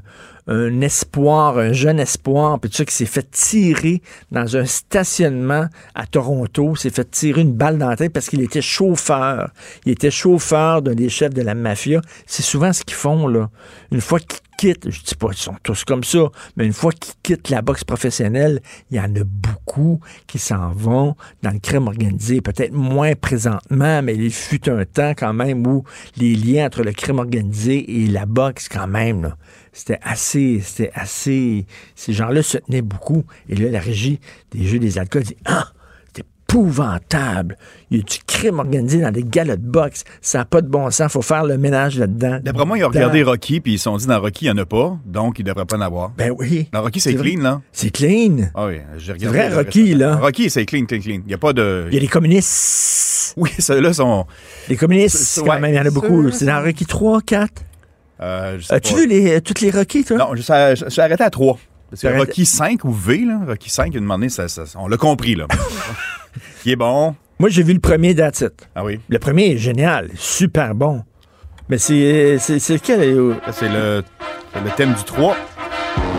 un 0.49 0.81
espoir, 0.81 1.59
un 1.59 1.71
jeune 1.71 1.99
espoir, 1.99 2.59
puis 2.59 2.71
tout 2.71 2.77
ça 2.77 2.85
qui 2.85 2.93
s'est 2.93 3.05
fait 3.05 3.29
tirer 3.29 4.01
dans 4.31 4.57
un 4.57 4.65
stationnement 4.65 5.67
à 5.93 6.07
Toronto, 6.07 6.75
s'est 6.75 6.89
fait 6.89 7.09
tirer 7.09 7.41
une 7.41 7.53
balle 7.53 7.77
dans 7.77 7.87
la 7.87 7.95
tête 7.95 8.11
parce 8.11 8.27
qu'il 8.27 8.41
était 8.41 8.61
chauffeur. 8.61 9.51
Il 9.85 9.91
était 9.91 10.11
chauffeur 10.11 10.81
d'un 10.81 10.95
des 10.95 11.09
chefs 11.09 11.33
de 11.35 11.43
la 11.43 11.53
mafia. 11.53 12.01
C'est 12.25 12.41
souvent 12.41 12.73
ce 12.73 12.83
qu'ils 12.83 12.95
font, 12.95 13.27
là. 13.27 13.49
Une 13.91 14.01
fois 14.01 14.19
qu'ils 14.19 14.39
quittent, 14.57 14.89
je 14.89 15.03
dis 15.03 15.15
pas 15.15 15.27
qu'ils 15.27 15.37
sont 15.37 15.55
tous 15.61 15.85
comme 15.85 16.03
ça, 16.03 16.29
mais 16.57 16.65
une 16.65 16.73
fois 16.73 16.91
qu'ils 16.91 17.13
quittent 17.21 17.49
la 17.49 17.61
boxe 17.61 17.83
professionnelle, 17.83 18.59
il 18.89 18.97
y 18.97 18.99
en 18.99 19.15
a 19.15 19.23
beaucoup 19.23 19.99
qui 20.25 20.39
s'en 20.39 20.71
vont 20.71 21.15
dans 21.43 21.51
le 21.51 21.59
crime 21.59 21.87
organisé. 21.87 22.41
Peut-être 22.41 22.73
moins 22.73 23.13
présentement, 23.13 24.01
mais 24.01 24.15
il 24.15 24.33
fut 24.33 24.67
un 24.67 24.83
temps 24.83 25.13
quand 25.15 25.33
même 25.33 25.65
où 25.65 25.83
les 26.17 26.35
liens 26.35 26.65
entre 26.65 26.81
le 26.81 26.91
crime 26.91 27.19
organisé 27.19 28.01
et 28.01 28.07
la 28.07 28.25
boxe, 28.25 28.67
quand 28.67 28.87
même, 28.87 29.21
là, 29.21 29.37
c'était 29.79 29.99
assez, 30.03 30.59
c'était 30.61 30.91
assez. 30.93 31.65
Ces 31.95 32.11
gens-là 32.11 32.43
se 32.43 32.57
tenaient 32.57 32.81
beaucoup. 32.81 33.23
Et 33.47 33.55
là, 33.55 33.69
la 33.71 33.79
régie 33.79 34.19
des 34.51 34.65
jeux 34.65 34.77
des 34.77 34.97
alcools 34.99 35.23
dit 35.23 35.37
Ah, 35.45 35.69
c'est 36.13 36.25
épouvantable. 36.49 37.57
Il 37.89 37.99
y 37.99 38.01
a 38.01 38.03
du 38.03 38.17
crime 38.27 38.59
organisé 38.59 38.99
dans 38.99 39.11
des 39.11 39.23
galas 39.23 39.55
de 39.55 39.65
boxe. 39.65 40.03
Ça 40.21 40.39
n'a 40.39 40.45
pas 40.45 40.61
de 40.61 40.67
bon 40.67 40.91
sens. 40.91 41.13
faut 41.13 41.21
faire 41.21 41.45
le 41.45 41.57
ménage 41.57 41.97
là-dedans. 41.97 42.41
D'après 42.43 42.65
moi, 42.65 42.77
ils 42.77 42.83
ont 42.83 42.89
regardé 42.89 43.23
Rocky, 43.23 43.61
puis 43.61 43.75
ils 43.75 43.77
se 43.77 43.85
sont 43.85 43.95
dit, 43.95 44.05
dans 44.05 44.19
Rocky, 44.19 44.45
il 44.45 44.51
n'y 44.51 44.59
en 44.59 44.61
a 44.61 44.65
pas, 44.65 44.97
donc 45.05 45.39
il 45.39 45.45
ne 45.45 45.49
devrait 45.49 45.65
pas 45.65 45.77
en 45.77 45.81
avoir. 45.81 46.09
Ben 46.09 46.33
oui. 46.37 46.67
Dans 46.73 46.81
Rocky, 46.81 46.99
c'est 46.99 47.15
clean, 47.15 47.41
là. 47.41 47.61
C'est 47.71 47.91
clean. 47.91 48.49
Ah 48.55 48.65
oui, 48.67 48.79
j'ai 48.97 49.13
regardé. 49.13 49.37
vrai, 49.37 49.55
Rocky, 49.55 49.95
là. 49.95 50.17
Rocky, 50.17 50.49
c'est 50.49 50.65
clean, 50.65 50.83
clean, 50.83 50.99
clean. 50.99 51.21
Il 51.23 51.27
n'y 51.27 51.33
a 51.33 51.37
pas 51.37 51.53
de. 51.53 51.85
Il 51.87 51.93
y 51.93 51.97
a 51.97 52.01
les 52.01 52.07
communistes. 52.09 53.33
Oui, 53.37 53.51
ceux-là 53.59 53.93
sont. 53.93 54.25
Les 54.67 54.75
communistes, 54.75 55.41
quand 55.45 55.57
même, 55.57 55.73
il 55.73 55.77
y 55.77 55.79
en 55.79 55.85
a 55.85 55.89
beaucoup. 55.89 56.29
C'est 56.31 56.45
dans 56.45 56.61
Rocky 56.61 56.85
3, 56.85 57.21
4. 57.21 57.63
Euh, 58.21 58.59
As-tu 58.69 58.95
vu 58.95 59.07
les, 59.07 59.37
euh, 59.37 59.41
toutes 59.41 59.61
les 59.61 59.71
Rocky, 59.71 60.03
toi? 60.03 60.17
Non, 60.17 60.35
je, 60.35 60.41
ça- 60.41 60.75
je- 60.75 60.85
je 60.85 60.89
suis 60.89 61.01
arrêté 61.01 61.23
à 61.23 61.29
3. 61.29 61.57
C'est 61.93 62.15
Rocky 62.15 62.45
5 62.45 62.83
ou 62.85 62.91
V, 62.91 63.25
là. 63.25 63.39
Rocky 63.47 63.69
5, 63.69 63.95
une 63.95 64.03
moment 64.03 64.29
ça, 64.29 64.47
ça- 64.47 64.63
on 64.75 64.87
l'a 64.87 64.97
compris, 64.97 65.35
là. 65.35 65.47
Qui 66.63 66.71
est 66.71 66.75
bon. 66.75 67.15
Moi, 67.39 67.49
j'ai 67.49 67.63
vu 67.63 67.73
le 67.73 67.79
premier 67.79 68.13
That's 68.13 68.41
It. 68.41 68.67
Ah 68.75 68.83
oui? 68.83 68.99
Le 69.09 69.17
premier 69.17 69.51
est 69.53 69.57
génial, 69.57 70.09
super 70.15 70.75
bon. 70.75 71.03
Mais 71.69 71.77
c'est 71.77 72.37
c'est 72.39 72.59
c'est 72.59 72.73
lequel? 72.73 72.99
euh, 73.01 73.33
c'est 73.51 73.69
le, 73.69 74.03
le 74.63 74.69
thème 74.75 74.93
du 74.93 75.03
3. 75.03 75.35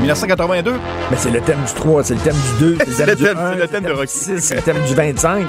1982. 0.01 0.73
Mais 1.11 1.17
c'est 1.17 1.31
le 1.31 1.41
thème 1.41 1.59
du 1.67 1.73
3, 1.75 2.05
c'est 2.05 2.15
le 2.15 2.21
thème 2.21 2.37
du 2.59 2.65
2, 2.77 2.79
C'est 2.91 3.07
le 3.07 3.17
thème- 3.17 3.39
c'est 3.55 3.61
le 3.61 3.69
thème 3.69 3.85
de 3.85 3.93
Rocky. 3.93 4.13
6, 4.13 4.39
c'est 4.41 4.55
le 4.57 4.63
thème 4.63 4.83
du 4.87 4.95
25. 4.95 5.45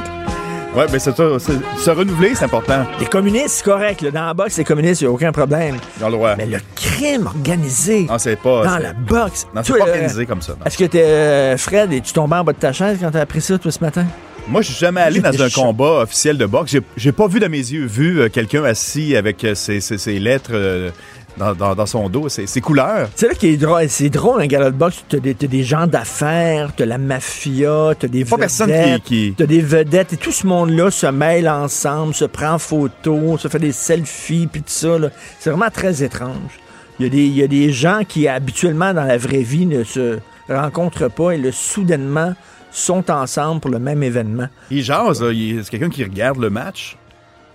Ouais, 0.76 0.86
mais 0.92 1.00
c'est 1.00 1.14
ça. 1.16 1.24
Se 1.40 1.90
renouveler, 1.90 2.34
c'est 2.34 2.46
important. 2.46 2.86
Les 3.00 3.06
communistes, 3.06 3.50
c'est 3.50 3.64
correct. 3.66 4.02
là. 4.04 4.12
Dans 4.12 4.26
la 4.28 4.34
boxe, 4.34 4.58
les 4.58 4.64
communistes, 4.64 5.02
il 5.02 5.04
n'y 5.06 5.10
a 5.10 5.14
aucun 5.14 5.32
problème. 5.34 5.76
Dans 6.00 6.08
le 6.08 6.14
droit. 6.14 6.36
Mais 6.38 6.46
le 6.46 6.60
crime 6.76 7.28
organisé 7.28 8.04
Non, 8.10 8.18
c'est 8.18 8.38
pas. 8.38 8.64
dans 8.64 8.78
la 8.78 8.94
boxe. 8.94 9.48
Non, 9.54 9.62
c'est 9.66 9.74
pas 9.78 9.80
euh, 9.86 9.92
organisé 9.92 10.26
comme 10.26 10.42
ça. 10.42 10.54
Est-ce 10.66 10.78
que 10.78 10.86
t'es 10.86 11.04
euh, 11.04 11.58
Fred 11.58 11.92
et 11.92 12.00
tu 12.00 12.14
tombes 12.14 12.32
en 12.32 12.44
bas 12.46 12.54
de 12.54 12.58
ta 12.58 12.72
chaise 12.72 13.00
quand 13.02 13.12
t'as 13.12 13.20
appris 13.22 13.42
ça, 13.42 13.58
toi, 13.58 13.70
ce 13.70 13.80
matin? 13.82 14.06
Moi, 14.48 14.62
je 14.62 14.72
suis 14.72 14.80
jamais 14.80 15.02
allé 15.02 15.20
dans 15.20 15.42
un 15.44 15.50
combat 15.50 16.02
officiel 16.04 16.38
de 16.38 16.46
boxe. 16.46 16.76
J'ai- 16.98 17.12
pas 17.12 17.28
vu 17.28 17.40
de 17.42 17.48
mes 17.48 17.58
yeux 17.58 17.86
vu 17.86 18.22
euh, 18.22 18.30
quelqu'un 18.30 18.64
assis 18.64 19.16
avec 19.16 19.44
euh, 19.44 19.54
ses, 19.56 19.82
ses- 19.82 19.98
ses 19.98 20.20
lettres 20.20 20.52
euh, 20.54 20.90
dans, 21.38 21.54
dans- 21.54 21.76
dans 21.76 21.86
son 21.86 22.10
dos, 22.10 22.30
ses, 22.30 22.46
ses 22.48 22.62
couleurs. 22.62 23.10
C'est 23.16 23.28
là 23.28 23.34
qui 23.34 23.48
est 23.48 23.58
drôle. 23.58 23.88
C'est 23.90 24.10
drôle, 24.10 24.42
un 24.42 24.48
gala 24.48 24.70
de 24.72 24.76
boxe. 24.76 25.04
T'as 25.10 25.18
des, 25.20 25.34
t'as 25.34 25.48
des 25.48 25.64
gens 25.64 25.88
d'affaires, 25.88 26.72
t'as 26.76 26.86
la 26.86 26.98
mafia, 26.98 27.94
t'as 27.98 28.08
des 28.08 28.26
Pas 28.26 28.38
personne 28.38 28.68
qui- 28.68 28.74
vedettes. 28.74 29.04
qui- 29.04 29.34
T'as 29.38 29.46
des 29.46 29.62
vedettes. 29.62 30.14
Et 30.14 30.18
tout 30.18 30.32
ce 30.32 30.46
monde-là 30.46 30.92
se 30.92 31.08
mêle 31.08 31.48
ensemble, 31.50 32.14
se 32.14 32.26
prend 32.26 32.54
en 32.54 32.60
photo, 32.60 33.38
se 33.38 33.48
fait 33.48 33.60
des 33.60 33.72
selfies, 33.72 34.48
puis 34.52 34.62
tout 34.62 34.68
ça. 34.70 34.98
là. 35.00 35.10
C'est 35.40 35.50
vraiment 35.50 35.70
très 35.72 36.04
étrange. 36.04 36.60
Il 37.00 37.04
y, 37.04 37.08
a 37.08 37.10
des, 37.10 37.26
il 37.26 37.36
y 37.36 37.44
a 37.44 37.48
des 37.48 37.72
gens 37.72 38.02
qui, 38.08 38.28
habituellement, 38.28 38.94
dans 38.94 39.06
la 39.06 39.18
vraie 39.18 39.42
vie, 39.42 39.66
ne 39.66 39.84
se 39.84 40.20
rencontrent 40.50 41.10
pas 41.10 41.32
et 41.32 41.38
là, 41.38 41.50
soudainement, 41.52 42.36
sont 42.72 43.10
ensemble 43.10 43.60
pour 43.60 43.72
le 43.72 43.80
même 43.80 44.04
événement. 44.04 44.48
Il 44.70 44.84
jase, 44.84 45.22
là. 45.24 45.32
Il- 45.32 45.64
c'est 45.64 45.72
quelqu'un 45.72 45.90
qui 45.90 46.04
regarde 46.04 46.38
le 46.38 46.50
match, 46.50 46.98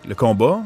le 0.09 0.15
combat. 0.15 0.59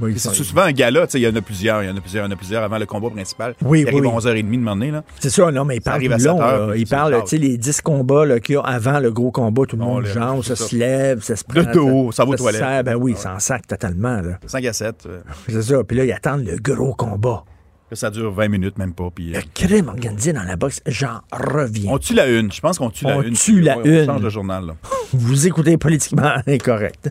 Oui, 0.00 0.14
C'est 0.18 0.34
souvent 0.34 0.62
un 0.62 0.72
gala, 0.72 1.06
tu 1.06 1.12
sais, 1.12 1.20
il 1.20 1.22
y 1.24 1.28
en 1.28 1.36
a 1.36 1.40
plusieurs, 1.40 1.82
il 1.82 1.86
y 1.86 1.90
en 1.90 1.96
a 1.96 2.00
plusieurs, 2.00 2.24
il 2.24 2.28
y 2.28 2.32
en 2.32 2.34
a 2.34 2.36
plusieurs 2.36 2.62
avant 2.62 2.78
le 2.78 2.86
combat 2.86 3.10
principal. 3.10 3.54
Oui, 3.62 3.82
il 3.82 3.88
arrive 3.88 4.00
oui, 4.02 4.08
à 4.08 4.12
11h30 4.18 4.60
de 4.60 4.64
donné, 4.64 4.90
là. 4.90 5.04
C'est 5.20 5.30
ça, 5.30 5.50
non, 5.52 5.64
mais 5.64 5.76
il 5.76 5.80
parle 5.82 6.02
long. 6.04 6.18
7 6.18 6.26
heures, 6.28 6.66
là. 6.68 6.76
Il 6.76 6.86
parle, 6.86 7.22
tu 7.24 7.28
sais, 7.30 7.38
les 7.38 7.56
10 7.58 7.80
combats 7.80 8.40
qu'il 8.40 8.54
y 8.54 8.58
a 8.58 8.62
avant 8.62 8.98
le 9.00 9.10
gros 9.12 9.30
combat, 9.30 9.62
tout 9.66 9.76
le 9.76 9.84
monde 9.84 10.02
le- 10.04 10.10
jase, 10.12 10.42
ça 10.42 10.56
se 10.56 10.74
lève, 10.76 11.22
ça 11.22 11.36
se 11.36 11.44
prend. 11.44 11.62
De 11.62 11.72
dos, 11.72 12.12
ça 12.12 12.24
va 12.24 12.30
aux 12.30 12.36
toilettes. 12.36 12.60
sert, 12.60 12.84
ben 12.84 12.94
oui, 12.96 13.14
ça 13.16 13.34
en 13.34 13.38
sac 13.38 13.66
totalement. 13.66 14.20
Là. 14.20 14.38
5 14.46 14.64
à 14.64 14.72
7. 14.72 15.06
euh, 15.06 15.20
C'est 15.48 15.62
ça. 15.62 15.84
Puis 15.84 15.96
là, 15.96 16.04
ils 16.04 16.12
attendent 16.12 16.44
le 16.44 16.56
gros 16.58 16.94
combat. 16.94 17.44
ça 17.92 18.10
dure 18.10 18.32
20 18.32 18.48
minutes, 18.48 18.76
même 18.78 18.92
pas. 18.92 19.08
Puis, 19.14 19.34
euh, 19.34 19.38
Le 19.38 19.42
crime 19.54 19.88
organisé 19.88 20.32
dans 20.32 20.42
la 20.42 20.56
boxe, 20.56 20.80
j'en 20.86 21.20
reviens. 21.32 21.92
on 21.92 21.98
tue 21.98 22.14
la 22.14 22.26
une. 22.26 22.50
Je 22.50 22.60
pense 22.60 22.78
qu'on 22.78 22.90
tue 22.90 23.04
la 23.04 23.18
On 23.18 23.22
une. 23.22 23.34
tue 23.34 23.60
la 23.60 23.78
on, 23.78 23.84
une. 23.84 24.02
On 24.10 24.14
change 24.14 24.22
le 24.22 24.30
journal, 24.30 24.66
là. 24.66 24.74
Vous 25.12 25.46
écoutez 25.46 25.78
politiquement 25.78 26.32
incorrect. 26.46 27.10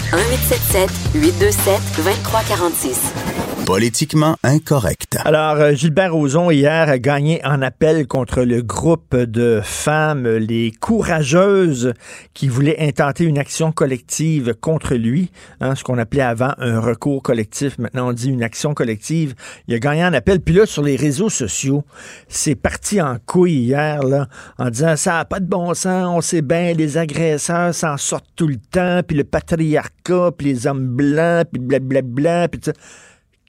1877 0.13 0.89
827 1.15 1.79
2346. 2.03 3.13
Politiquement 3.65 4.35
incorrect. 4.43 5.17
Alors, 5.23 5.55
euh, 5.55 5.73
Gilbert 5.73 6.13
Rozon, 6.13 6.51
hier, 6.51 6.89
a 6.89 6.97
gagné 6.99 7.39
en 7.45 7.61
appel 7.61 8.07
contre 8.07 8.41
le 8.41 8.61
groupe 8.61 9.15
de 9.15 9.61
femmes, 9.63 10.27
les 10.27 10.71
courageuses, 10.71 11.93
qui 12.33 12.49
voulaient 12.49 12.79
intenter 12.79 13.23
une 13.23 13.37
action 13.37 13.71
collective 13.71 14.55
contre 14.59 14.95
lui, 14.95 15.31
hein, 15.61 15.75
ce 15.75 15.83
qu'on 15.85 15.97
appelait 15.99 16.23
avant 16.23 16.51
un 16.57 16.81
recours 16.81 17.23
collectif. 17.23 17.77
Maintenant, 17.77 18.09
on 18.09 18.13
dit 18.13 18.29
une 18.29 18.43
action 18.43 18.73
collective. 18.73 19.35
Il 19.67 19.75
a 19.75 19.79
gagné 19.79 20.03
en 20.03 20.13
appel. 20.13 20.41
Puis 20.41 20.55
là, 20.55 20.65
sur 20.65 20.83
les 20.83 20.97
réseaux 20.97 21.29
sociaux, 21.29 21.85
c'est 22.27 22.55
parti 22.55 22.99
en 22.99 23.17
couille 23.25 23.53
hier, 23.53 24.03
là, 24.03 24.27
en 24.57 24.69
disant 24.69 24.97
ça 24.97 25.13
n'a 25.13 25.25
pas 25.25 25.39
de 25.39 25.47
bon 25.47 25.73
sens, 25.73 26.07
on 26.13 26.19
sait 26.21 26.41
bien, 26.41 26.73
les 26.73 26.97
agresseurs 26.97 27.73
s'en 27.73 27.95
sortent 27.95 28.27
tout 28.35 28.47
le 28.47 28.57
temps, 28.57 29.01
puis 29.07 29.15
le 29.15 29.23
patriarcat, 29.23 29.91
puis 30.37 30.47
les 30.47 30.67
hommes 30.67 30.87
blancs, 30.87 31.47
puis 31.51 31.61
blablabla, 31.61 32.47
puis 32.47 32.61
ça 32.63 32.73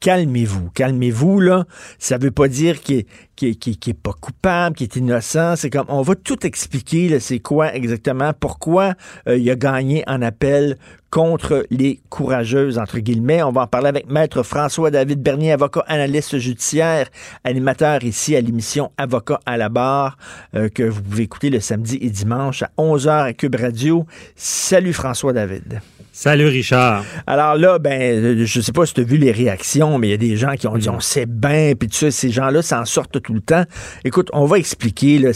calmez-vous, 0.02 0.70
calmez-vous, 0.70 1.40
là. 1.40 1.64
Ça 1.98 2.18
veut 2.18 2.32
pas 2.32 2.48
dire 2.48 2.80
qu'il 2.82 3.06
est, 3.40 3.94
pas 3.94 4.12
coupable, 4.12 4.76
qu'il 4.76 4.84
est 4.84 4.96
innocent. 4.96 5.56
C'est 5.56 5.70
comme, 5.70 5.86
on 5.88 6.02
va 6.02 6.16
tout 6.16 6.44
expliquer, 6.44 7.18
c'est 7.20 7.38
quoi 7.38 7.72
exactement, 7.72 8.32
pourquoi 8.38 8.94
euh, 9.28 9.38
il 9.38 9.48
a 9.48 9.54
gagné 9.54 10.02
en 10.06 10.20
appel 10.20 10.76
contre 11.12 11.66
les 11.70 12.00
courageuses, 12.08 12.78
entre 12.78 12.98
guillemets. 12.98 13.42
On 13.42 13.52
va 13.52 13.60
en 13.60 13.66
parler 13.66 13.88
avec 13.88 14.10
Maître 14.10 14.42
François-David 14.42 15.22
Bernier, 15.22 15.52
avocat 15.52 15.84
analyste 15.86 16.38
judiciaire, 16.38 17.08
animateur 17.44 18.02
ici 18.02 18.34
à 18.34 18.40
l'émission 18.40 18.90
Avocat 18.96 19.38
à 19.44 19.58
la 19.58 19.68
barre, 19.68 20.16
euh, 20.56 20.70
que 20.70 20.82
vous 20.82 21.02
pouvez 21.02 21.24
écouter 21.24 21.50
le 21.50 21.60
samedi 21.60 21.98
et 22.00 22.08
dimanche 22.08 22.62
à 22.62 22.70
11h 22.78 23.24
à 23.24 23.32
Cube 23.34 23.56
Radio. 23.56 24.06
Salut 24.36 24.94
François-David. 24.94 25.82
Salut 26.14 26.46
Richard. 26.46 27.06
Alors 27.26 27.56
là, 27.56 27.78
ben, 27.78 28.44
je 28.44 28.60
sais 28.60 28.72
pas 28.72 28.84
si 28.84 28.92
tu 28.92 29.00
as 29.00 29.04
vu 29.04 29.16
les 29.16 29.32
réactions, 29.32 29.96
mais 29.96 30.08
il 30.08 30.10
y 30.10 30.14
a 30.14 30.18
des 30.18 30.36
gens 30.36 30.52
qui 30.56 30.66
ont 30.66 30.76
dit 30.76 30.90
on 30.90 31.00
sait 31.00 31.24
bien, 31.24 31.72
puis 31.74 31.88
tu 31.88 31.96
sais, 31.96 32.10
ces 32.10 32.30
gens-là 32.30 32.60
s'en 32.60 32.84
sortent 32.84 33.22
tout 33.22 33.32
le 33.32 33.40
temps. 33.40 33.64
Écoute, 34.04 34.28
on 34.34 34.44
va 34.44 34.58
expliquer. 34.58 35.18
Là, 35.18 35.30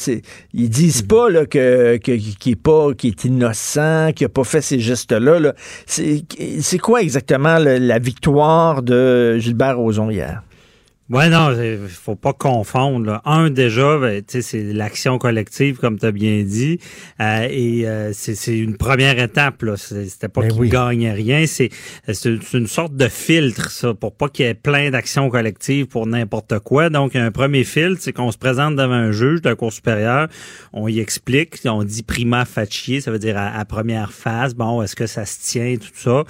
ils 0.52 0.68
disent 0.68 1.00
pas 1.00 1.30
là, 1.30 1.47
que, 1.47 1.97
que, 1.97 2.12
qu'il 2.12 2.52
est 2.52 2.62
pas, 2.62 2.92
qu'il 2.92 3.09
est 3.09 3.25
innocent, 3.25 4.12
qu'il 4.14 4.26
a 4.26 4.28
pas 4.28 4.45
fait 4.45 4.61
ces 4.61 4.78
gestes-là. 4.78 5.40
Là. 5.40 5.54
C'est, 5.87 6.78
quoi 6.78 7.02
exactement 7.02 7.58
la, 7.58 7.78
la 7.78 7.99
victoire 7.99 8.82
de 8.82 9.38
Gilbert 9.38 9.78
Rozon 9.78 10.11
hier? 10.11 10.42
Ouais, 11.08 11.28
non, 11.28 11.54
faut 11.88 12.16
pas 12.16 12.32
confondre. 12.32 13.06
Là. 13.06 13.22
Un, 13.25 13.48
déjà, 13.50 13.96
ben, 13.96 14.22
c'est 14.26 14.72
l'action 14.72 15.18
collective, 15.18 15.76
comme 15.76 15.98
tu 16.00 16.06
as 16.06 16.10
bien 16.10 16.42
dit. 16.42 16.80
Euh, 17.20 17.46
et 17.48 17.86
euh, 17.86 18.10
c'est 18.12 18.58
une 18.58 18.76
première 18.76 19.18
étape. 19.20 19.62
là. 19.62 19.76
C'était 19.76 20.28
pas 20.28 20.40
Ben 20.40 20.50
qu'il 20.50 20.60
oui. 20.62 20.68
gagne 20.68 21.08
rien. 21.08 21.46
C'est 21.46 21.68
c'est 22.12 22.34
une 22.54 22.66
sorte 22.66 22.96
de 22.96 23.06
filtre, 23.06 23.70
ça, 23.70 23.94
pour 23.94 24.16
pas 24.16 24.28
qu'il 24.28 24.46
y 24.46 24.48
ait 24.48 24.54
plein 24.54 24.90
d'actions 24.90 25.30
collectives 25.30 25.86
pour 25.86 26.08
n'importe 26.08 26.58
quoi. 26.58 26.90
Donc, 26.90 27.14
un 27.14 27.30
premier 27.30 27.62
filtre, 27.62 28.00
c'est 28.02 28.12
qu'on 28.12 28.32
se 28.32 28.38
présente 28.38 28.75
devant 28.75 28.92
un 28.94 29.12
juge 29.12 29.42
d'un 29.42 29.54
cours 29.54 29.72
supérieur, 29.72 30.26
on 30.72 30.88
y 30.88 30.98
explique, 30.98 31.58
on 31.66 31.84
dit 31.84 32.02
prima 32.02 32.44
facie, 32.44 33.00
ça 33.00 33.12
veut 33.12 33.18
dire 33.20 33.36
à, 33.38 33.56
à 33.56 33.64
première 33.64 34.12
phase, 34.12 34.54
bon, 34.54 34.82
est-ce 34.82 34.96
que 34.96 35.06
ça 35.06 35.25
se 35.25 35.38
tient, 35.40 35.76
tout 35.76 35.88
ça. 35.94 36.25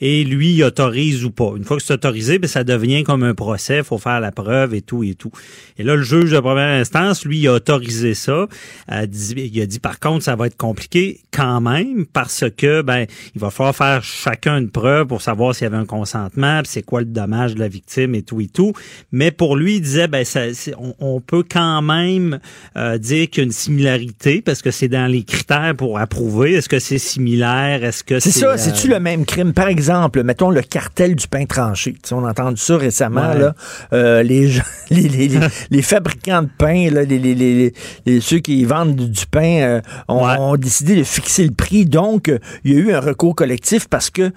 Et 0.00 0.24
lui, 0.24 0.54
il 0.54 0.64
autorise 0.64 1.24
ou 1.24 1.30
pas. 1.30 1.52
Une 1.56 1.64
fois 1.64 1.76
que 1.76 1.82
c'est 1.82 1.92
autorisé, 1.92 2.38
ben, 2.38 2.48
ça 2.48 2.64
devient 2.64 3.04
comme 3.04 3.22
un 3.22 3.34
procès, 3.34 3.78
il 3.78 3.84
faut 3.84 3.98
faire 3.98 4.20
la 4.20 4.32
preuve 4.32 4.74
et 4.74 4.80
tout 4.80 5.04
et 5.04 5.14
tout. 5.14 5.30
Et 5.78 5.82
là, 5.82 5.94
le 5.94 6.02
juge 6.02 6.30
de 6.30 6.40
première 6.40 6.80
instance, 6.80 7.24
lui, 7.24 7.38
il 7.38 7.48
a 7.48 7.54
autorisé 7.54 8.14
ça. 8.14 8.46
Euh, 8.92 9.06
il 9.36 9.60
a 9.60 9.66
dit, 9.66 9.78
par 9.78 10.00
contre, 10.00 10.24
ça 10.24 10.36
va 10.36 10.46
être 10.46 10.56
compliqué 10.56 11.20
quand 11.32 11.60
même 11.60 12.06
parce 12.06 12.44
que, 12.56 12.80
ben, 12.82 13.06
il 13.34 13.40
va 13.40 13.50
falloir 13.50 13.76
faire 13.76 14.02
chacun 14.02 14.58
une 14.58 14.70
preuve 14.70 15.06
pour 15.06 15.20
savoir 15.20 15.54
s'il 15.54 15.64
y 15.64 15.66
avait 15.66 15.76
un 15.76 15.84
consentement, 15.84 16.62
c'est 16.64 16.82
quoi 16.82 17.00
le 17.00 17.06
dommage 17.06 17.54
de 17.54 17.60
la 17.60 17.68
victime 17.68 18.14
et 18.14 18.22
tout 18.22 18.40
et 18.40 18.48
tout. 18.48 18.72
Mais 19.12 19.30
pour 19.30 19.56
lui, 19.56 19.76
il 19.76 19.80
disait, 19.82 20.08
ben, 20.08 20.24
ça, 20.24 20.40
on, 20.78 20.94
on 20.98 21.20
peut 21.20 21.44
quand 21.48 21.82
même 21.82 22.40
euh, 22.76 22.96
dire 22.96 23.28
qu'il 23.28 23.42
y 23.42 23.44
a 23.44 23.44
une 23.44 23.52
similarité 23.52 24.40
parce 24.40 24.62
que 24.62 24.70
c'est 24.70 24.88
dans 24.88 25.10
les 25.10 25.24
critères 25.24 25.74
pour 25.76 25.98
approuver. 25.98 26.54
Est-ce 26.54 26.68
que 26.68 26.78
c'est 26.78 26.98
similaire? 26.98 27.84
Est-ce 27.84 28.02
que 28.02 28.18
C'est 28.18 28.30
c'est... 28.30 28.40
ça, 28.40 28.52
euh, 28.52 28.56
c'est-tu 28.56 28.88
le 28.88 28.98
même 28.98 29.26
crime? 29.26 29.52
Par 29.52 29.68
exemple, 29.68 29.89
mettons 30.24 30.50
le 30.50 30.62
cartel 30.62 31.14
du 31.16 31.26
pain 31.28 31.44
tranché. 31.46 31.92
Tu 31.92 32.00
sais, 32.04 32.14
on 32.14 32.24
a 32.24 32.30
entendu 32.30 32.56
ça 32.60 32.76
récemment, 32.76 33.30
Ouais. 33.32 33.38
là. 33.38 33.54
Euh, 33.92 34.22
les, 34.22 34.48
gens- 34.48 34.62
les, 34.90 35.08
les, 35.08 35.28
les, 35.28 35.40
les 35.70 35.82
fabricants 35.82 36.42
de 36.42 36.48
pain, 36.58 36.90
là, 36.90 37.02
les, 37.04 37.18
les, 37.18 37.34
les, 37.34 37.54
les- 37.54 37.72
les- 38.06 38.20
ceux 38.20 38.38
qui 38.38 38.64
vendent 38.64 38.94
du, 38.96 39.26
pain, 39.26 39.60
euh, 39.62 39.80
ont, 40.08 40.26
Ouais. 40.26 40.36
ont 40.38 40.56
décidé 40.56 40.96
de 40.96 41.04
fixer 41.04 41.44
le 41.44 41.52
prix. 41.52 41.84
Donc, 41.86 42.32
il 42.64 42.72
y 42.72 42.76
a 42.76 42.78
eu 42.78 42.92
un 42.92 43.00
recours 43.00 43.34
collectif 43.34 43.88
parce 43.88 44.10
que 44.10 44.30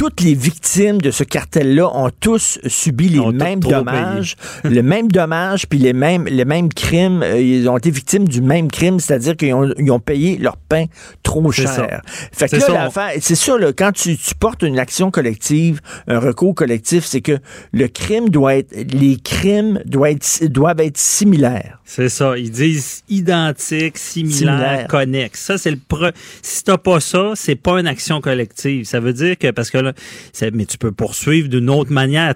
toutes 0.00 0.22
les 0.22 0.32
victimes 0.34 0.98
de 1.02 1.10
ce 1.10 1.24
cartel-là 1.24 1.94
ont 1.94 2.08
tous 2.20 2.58
subi 2.66 3.10
les 3.10 3.18
Ont 3.20 3.32
mêmes 3.32 3.60
dommages, 3.60 4.34
le 4.64 4.80
même 4.80 5.08
dommage, 5.08 5.66
puis 5.68 5.78
les 5.78 5.92
mêmes, 5.92 6.24
les 6.26 6.46
mêmes 6.46 6.72
crimes. 6.72 7.22
Euh, 7.22 7.38
ils 7.38 7.68
ont 7.68 7.76
été 7.76 7.90
victimes 7.90 8.26
du 8.26 8.40
même 8.40 8.70
crime, 8.70 8.98
c'est-à-dire 8.98 9.36
qu'ils 9.36 9.52
ont, 9.52 9.70
ils 9.78 9.90
ont 9.90 10.00
payé 10.00 10.38
leur 10.38 10.56
pain 10.56 10.86
trop 11.22 11.52
cher. 11.52 12.00
Fait 12.32 12.46
que 12.46 12.50
C'est 12.52 12.58
là, 12.60 12.64
ça, 12.66 12.72
on- 12.72 12.74
l'affaire, 12.76 13.10
c'est 13.20 13.34
ça, 13.34 13.58
là, 13.58 13.74
quand 13.74 13.92
tu, 13.92 14.16
tu 14.16 14.34
portes 14.34 14.62
une 14.62 14.78
action 14.78 15.10
collective, 15.10 15.82
un 16.08 16.18
recours 16.18 16.54
collectif, 16.54 17.04
c'est 17.04 17.20
que 17.20 17.36
le 17.74 17.86
crime 17.88 18.30
doit 18.30 18.56
être, 18.56 18.74
les 18.94 19.18
crimes 19.18 19.82
doivent 19.84 20.12
être, 20.12 20.44
doivent 20.46 20.80
être 20.80 20.96
similaires. 20.96 21.78
C'est 21.84 22.08
ça. 22.08 22.38
Ils 22.38 22.50
disent 22.50 23.02
identique, 23.10 23.98
similaire, 23.98 24.36
Similaire. 24.38 24.86
connexe. 24.88 25.40
Ça, 25.42 25.58
c'est 25.58 25.72
le 25.72 25.78
pre... 25.88 26.12
Si 26.40 26.64
t'as 26.64 26.78
pas 26.78 27.00
ça, 27.00 27.32
c'est 27.34 27.56
pas 27.56 27.80
une 27.80 27.86
action 27.88 28.20
collective. 28.22 28.84
Ça 28.86 29.00
veut 29.00 29.12
dire 29.12 29.36
que, 29.36 29.50
parce 29.50 29.70
que 29.70 29.78
là, 29.78 29.89
mais 30.52 30.64
tu 30.66 30.78
peux 30.78 30.92
poursuivre 30.92 31.48
d'une 31.48 31.70
autre 31.70 31.92
manière. 31.92 32.34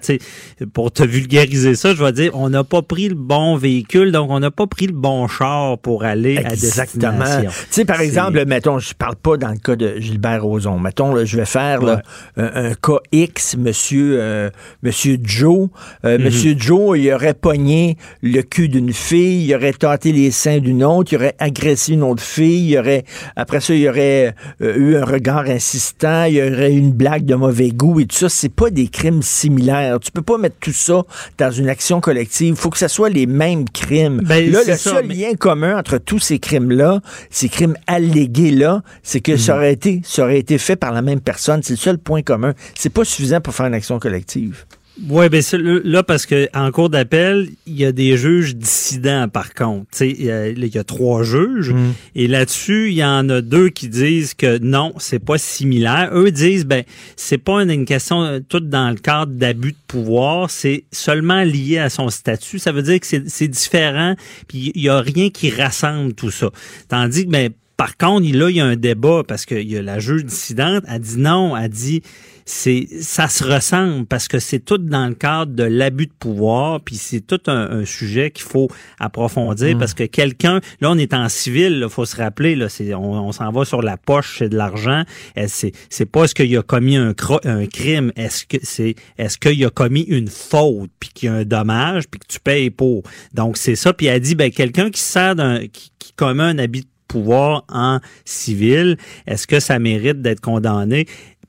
Pour 0.73 0.91
te 0.91 1.03
vulgariser 1.03 1.75
ça, 1.75 1.93
je 1.93 2.03
vais 2.03 2.11
dire, 2.11 2.31
on 2.33 2.49
n'a 2.49 2.63
pas 2.63 2.81
pris 2.81 3.09
le 3.09 3.15
bon 3.15 3.55
véhicule, 3.55 4.11
donc 4.11 4.29
on 4.31 4.39
n'a 4.39 4.51
pas 4.51 4.67
pris 4.67 4.87
le 4.87 4.93
bon 4.93 5.27
char 5.27 5.77
pour 5.79 6.03
aller 6.03 6.37
à 6.37 6.51
Exactement. 6.53 7.17
destination. 7.19 7.51
Tu 7.51 7.67
sais, 7.71 7.85
par 7.85 8.01
exemple, 8.01 8.43
mettons, 8.45 8.79
je 8.79 8.93
parle 8.93 9.15
pas 9.15 9.37
dans 9.37 9.49
le 9.51 9.57
cas 9.57 9.75
de 9.75 9.99
Gilbert 9.99 10.43
Rozon. 10.43 10.79
Mettons, 10.79 11.13
là, 11.13 11.25
je 11.25 11.37
vais 11.37 11.45
faire 11.45 11.81
là, 11.81 12.01
un, 12.37 12.69
un 12.69 12.73
cas 12.73 12.99
X, 13.11 13.55
monsieur, 13.57 14.17
euh, 14.19 14.49
monsieur 14.83 15.17
Joe. 15.23 15.69
Euh, 16.03 16.17
Mhm. 16.17 16.23
Monsieur 16.25 16.55
Joe, 16.57 16.97
il 16.97 17.11
aurait 17.13 17.33
pogné 17.33 17.97
le 18.21 18.41
cul 18.41 18.69
d'une 18.69 18.93
fille, 18.93 19.45
il 19.45 19.53
aurait 19.55 19.73
tâté 19.73 20.11
les 20.11 20.31
seins 20.31 20.59
d'une 20.59 20.83
autre, 20.83 21.13
il 21.13 21.17
aurait 21.17 21.35
agressé 21.39 21.93
une 21.93 22.03
autre 22.03 22.23
fille, 22.23 22.71
il 22.71 22.77
aurait, 22.77 23.03
après 23.35 23.59
ça, 23.59 23.73
il 23.75 23.87
aurait 23.87 24.33
euh, 24.61 24.75
eu 24.75 24.95
un 24.95 25.05
regard 25.05 25.45
insistant, 25.45 26.23
il 26.25 26.35
y 26.35 26.41
aurait 26.41 26.73
eu 26.73 26.77
une 26.77 26.91
blague 26.93 27.25
de 27.25 27.35
mauvais 27.45 27.69
goût 27.69 27.99
et 27.99 28.05
tout 28.05 28.15
ça. 28.15 28.29
C'est 28.29 28.49
pas 28.49 28.69
des 28.69 28.87
crimes 28.87 29.21
similaires. 29.21 29.99
Tu 29.99 30.11
peux 30.11 30.21
pas 30.21 30.37
mettre 30.37 30.55
tout 30.59 30.73
ça 30.73 31.03
dans 31.37 31.51
une 31.51 31.69
action 31.69 32.01
collective. 32.01 32.47
Il 32.49 32.55
faut 32.55 32.69
que 32.69 32.77
ce 32.77 32.87
soit 32.87 33.09
les 33.09 33.25
mêmes 33.27 33.69
crimes. 33.69 34.21
Ben, 34.25 34.51
là, 34.51 34.59
le 34.65 34.73
ça, 34.75 34.91
seul 34.91 35.05
mais- 35.07 35.13
lien 35.15 35.33
commun 35.35 35.77
entre 35.77 35.97
tous 35.97 36.19
ces 36.19 36.39
crimes-là, 36.39 37.01
ces 37.29 37.49
crimes 37.49 37.75
allégués-là, 37.87 38.81
c'est 39.03 39.21
que 39.21 39.37
ça, 39.37 39.55
aurait 39.55 39.73
été, 39.73 40.01
ça 40.03 40.23
aurait 40.23 40.39
été 40.39 40.57
fait 40.57 40.75
par 40.75 40.91
la 40.91 41.01
même 41.01 41.21
personne. 41.21 41.61
C'est 41.63 41.73
le 41.73 41.77
seul 41.77 41.97
point 41.97 42.21
commun. 42.21 42.53
C'est 42.77 42.89
pas 42.89 43.05
suffisant 43.05 43.41
pour 43.41 43.53
faire 43.53 43.67
une 43.67 43.73
action 43.73 43.99
collective. 43.99 44.65
Oui, 45.09 45.27
ben 45.27 45.41
là, 45.83 46.03
parce 46.03 46.25
que 46.25 46.47
en 46.53 46.71
cours 46.71 46.89
d'appel, 46.89 47.49
il 47.67 47.75
y 47.75 47.83
a 47.83 47.91
des 47.91 48.15
juges 48.15 48.55
dissidents, 48.55 49.27
par 49.27 49.53
contre. 49.53 49.87
Il 50.01 50.23
y, 50.23 50.31
a- 50.31 50.47
il 50.47 50.65
y 50.73 50.77
a 50.77 50.85
trois 50.85 51.21
juges. 51.23 51.71
Hmm. 51.73 51.91
Et 52.15 52.27
là-dessus, 52.29 52.87
il 52.91 52.95
y 52.95 53.03
en 53.03 53.27
a 53.27 53.41
deux 53.41 53.67
qui 53.69 53.89
disent 53.89 54.33
que 54.33 54.57
non, 54.57 54.93
c'est 54.97 55.19
pas 55.19 55.37
similaire. 55.37 56.11
Eux 56.13 56.31
disent, 56.31 56.65
ben, 56.65 56.83
c'est 57.17 57.37
pas 57.37 57.61
une, 57.63 57.71
une 57.71 57.85
question 57.85 58.23
euh, 58.23 58.39
tout 58.47 58.61
dans 58.61 58.89
le 58.89 58.95
cadre 58.95 59.33
d'abus 59.33 59.73
de 59.73 59.77
pouvoir, 59.85 60.49
c'est 60.49 60.85
seulement 60.93 61.43
lié 61.43 61.77
à 61.77 61.89
son 61.89 62.09
statut. 62.09 62.57
Ça 62.57 62.71
veut 62.71 62.81
dire 62.83 63.01
que 63.01 63.05
c'est 63.27 63.47
différent, 63.49 64.15
puis 64.47 64.71
il 64.75 64.81
y 64.81 64.87
a 64.89 65.01
rien 65.01 65.29
qui 65.29 65.49
rassemble 65.49 66.13
tout 66.13 66.31
ça. 66.31 66.51
Tandis 66.87 67.25
que, 67.25 67.31
ben, 67.31 67.49
Par 67.75 67.97
contre, 67.97 68.25
là, 68.31 68.49
il 68.49 68.55
y 68.55 68.61
a 68.61 68.65
un 68.65 68.77
débat 68.77 69.23
parce 69.27 69.45
que 69.45 69.55
il 69.55 69.69
y 69.69 69.77
a 69.77 69.81
la 69.81 69.99
juge 69.99 70.23
dissidente 70.23 70.85
a 70.87 70.97
dit 70.99 71.17
non, 71.17 71.53
a 71.53 71.67
dit 71.67 72.01
c'est 72.45 72.87
ça 73.01 73.27
se 73.27 73.43
ressemble 73.43 74.05
parce 74.05 74.27
que 74.27 74.37
c'est 74.37 74.59
tout 74.59 74.77
dans 74.77 75.07
le 75.07 75.15
cadre 75.15 75.53
de 75.53 75.63
l'abus 75.63 76.05
de 76.05 76.13
pouvoir, 76.13 76.79
puis 76.81 76.95
c'est 76.95 77.21
tout 77.21 77.41
un, 77.47 77.83
sujet 77.85 78.31
qu'il 78.31 78.45
faut 78.45 78.67
approfondir 78.99 79.77
parce 79.77 79.93
que 79.93 80.03
quelqu'un, 80.03 80.61
là 80.79 80.91
on 80.91 80.97
est 80.97 81.13
en 81.13 81.27
civil, 81.27 81.81
il 81.83 81.89
faut 81.89 82.05
se 82.05 82.15
rappeler, 82.15 82.55
là, 82.55 82.69
c'est, 82.69 82.93
on, 82.93 83.31
s'en 83.31 83.51
va 83.51 83.65
sur 83.65 83.81
la 83.81 83.97
poche, 83.97 84.37
c'est 84.39 84.49
de 84.49 84.55
l'argent. 84.57 85.03
C'est, 85.47 85.71
c'est 85.89 86.05
pas 86.05 86.25
est-ce 86.25 86.35
qu'il 86.35 86.55
a 86.57 86.61
commis 86.61 86.97
un, 86.97 87.13
un 87.43 87.65
crime, 87.65 88.11
est-ce 88.15 88.45
que 88.45 88.57
c'est 88.61 88.95
est-ce 89.17 89.37
qu'il 89.37 89.63
a 89.65 89.69
commis 89.69 90.01
une 90.01 90.27
faute, 90.27 90.91
puis 90.99 91.09
qu'il 91.13 91.29
y 91.29 91.31
a 91.31 91.35
un 91.35 91.45
dommage, 91.45 92.07
puis 92.07 92.19
que 92.19 92.27
tu 92.27 92.39
payes 92.39 92.69
pour. 92.69 93.03
Donc 93.33 93.57
c'est 93.57 93.75
ça. 93.75 93.91
Puis 93.93 94.05
elle 94.05 94.21
dit 94.21 94.35
ben 94.35 94.51
quelqu'un 94.51 94.91
qui 94.91 95.01
sert 95.01 95.35
d'un 95.35 95.61
qui, 95.67 95.91
qui 95.97 96.13
commet 96.13 96.43
un 96.43 96.59
abus 96.59 96.81
de 96.81 96.87
pouvoir 97.07 97.63
en 97.69 97.99
civil, 98.25 98.97
est-ce 99.25 99.47
que 99.47 99.59
ça 99.59 99.79
mérite 99.79 100.21
d'être 100.21 100.41
condamné? 100.41 101.05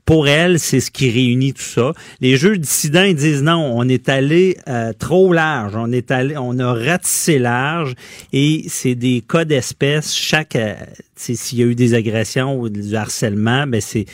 Pour 0.06 0.28
elle, 0.28 0.60
c'est 0.60 0.78
ce 0.78 0.92
qui 0.92 1.10
réunit 1.10 1.52
tout 1.52 1.62
ça. 1.62 1.92
Les 2.20 2.36
jeux 2.36 2.56
dissidents, 2.56 3.02
ils 3.02 3.16
disent 3.16 3.42
non, 3.42 3.72
on 3.76 3.86
est 3.88 4.08
allé 4.08 4.56
euh, 4.68 4.92
trop 4.96 5.32
large, 5.32 5.74
on 5.76 5.90
est 5.90 6.12
allé, 6.12 6.36
on 6.38 6.58
a 6.60 6.72
ratissé 6.72 7.40
large 7.40 7.94
et 8.32 8.64
c'est 8.68 8.94
des 8.94 9.22
cas 9.28 9.44
d'espèce. 9.44 10.14
Chaque, 10.14 10.54
euh, 10.54 10.74
s'il 11.16 11.58
y 11.58 11.62
a 11.62 11.66
eu 11.66 11.74
des 11.74 11.92
agressions 11.94 12.58
ou 12.58 12.68
du 12.68 12.94
harcèlement, 12.94 13.66
ben 13.66 13.80
c'est 13.80 14.06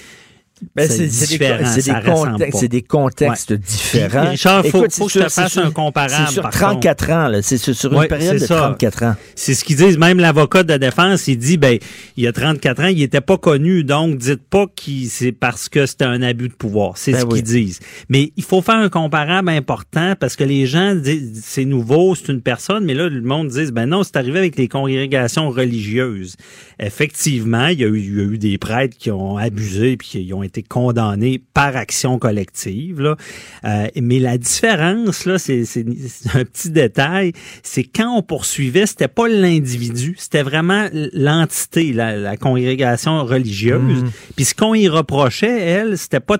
c'est 0.78 1.06
différent. 1.06 1.64
C'est 1.66 1.84
des, 1.84 2.10
contextes, 2.10 2.64
des 2.64 2.82
contextes 2.82 3.52
différents. 3.52 4.30
Richard, 4.30 4.62
il 4.64 4.70
faut, 4.70 4.86
faut 4.90 5.06
que 5.06 5.12
je 5.12 5.18
te 5.20 5.28
fasse 5.28 5.56
un 5.56 5.70
comparable. 5.70 6.26
C'est 6.28 6.32
sur 6.32 6.48
34 6.48 7.10
ans. 7.10 7.40
C'est 7.42 7.58
sur 7.58 7.92
une 7.92 8.08
période 8.08 8.38
de 8.38 8.46
34 8.46 9.02
ans. 9.04 9.14
C'est 9.34 9.54
ce 9.54 9.64
qu'ils 9.64 9.76
disent. 9.76 9.98
Même 9.98 10.18
l'avocat 10.18 10.62
de 10.62 10.68
la 10.68 10.78
défense, 10.78 11.28
il 11.28 11.38
dit, 11.38 11.56
ben, 11.56 11.78
il 12.16 12.24
y 12.24 12.26
a 12.26 12.32
34 12.32 12.82
ans, 12.82 12.86
il 12.86 12.98
n'était 12.98 13.20
pas 13.20 13.38
connu. 13.38 13.84
Donc, 13.84 14.16
dites 14.16 14.42
pas 14.48 14.66
que 14.66 14.82
c'est 15.08 15.32
parce 15.32 15.68
que 15.68 15.86
c'était 15.86 16.04
un 16.04 16.22
abus 16.22 16.48
de 16.48 16.54
pouvoir. 16.54 16.96
C'est 16.96 17.12
ben 17.12 17.20
ce 17.20 17.26
qu'ils 17.26 17.42
disent. 17.42 17.80
Mais 18.08 18.32
il 18.36 18.44
faut 18.44 18.62
faire 18.62 18.76
un 18.76 18.88
comparable 18.88 19.48
important 19.48 20.14
parce 20.18 20.36
que 20.36 20.44
les 20.44 20.66
gens 20.66 20.94
disent, 20.94 21.40
c'est 21.44 21.64
nouveau, 21.64 22.14
c'est 22.14 22.32
une 22.32 22.42
personne. 22.42 22.84
Mais 22.84 22.94
là, 22.94 23.08
le 23.08 23.20
monde 23.22 23.48
dit, 23.48 23.70
ben 23.72 23.86
non, 23.86 24.02
c'est 24.02 24.16
arrivé 24.16 24.38
avec 24.38 24.56
les 24.56 24.68
congrégations 24.68 25.50
religieuses. 25.50 26.36
Effectivement, 26.78 27.68
il 27.68 27.80
y 27.80 27.84
a 27.84 27.88
eu, 27.88 27.98
il 27.98 28.16
y 28.16 28.20
a 28.20 28.24
eu 28.24 28.38
des 28.38 28.58
prêtres 28.58 28.96
qui 28.96 29.10
ont 29.10 29.36
abusé 29.36 29.96
puis 29.96 30.08
qui 30.08 30.32
ont 30.34 30.42
été 30.42 30.51
été 30.52 30.62
condamné 30.62 31.42
par 31.54 31.76
action 31.76 32.18
collective. 32.18 33.00
Là. 33.00 33.16
Euh, 33.64 33.86
mais 34.00 34.18
la 34.18 34.36
différence, 34.36 35.24
là, 35.24 35.38
c'est, 35.38 35.62
un 36.34 36.44
petit 36.44 36.70
détail, 36.70 37.32
c'est 37.62 37.84
quand 37.84 38.16
on 38.16 38.22
poursuivait, 38.22 38.86
c'était 38.86 39.08
pas 39.08 39.28
l'individu, 39.28 40.14
c'était 40.18 40.42
vraiment 40.42 40.88
l'entité, 40.92 41.92
la, 41.92 42.36
congrégation 42.36 43.24
religieuse. 43.24 44.04
Mmh. 44.04 44.10
Puis 44.36 44.44
ce 44.44 44.54
qu'on 44.54 44.74
y 44.74 44.88
reprochait, 44.88 45.60
elle, 45.60 45.96
c'était 45.96 46.20
pas 46.20 46.38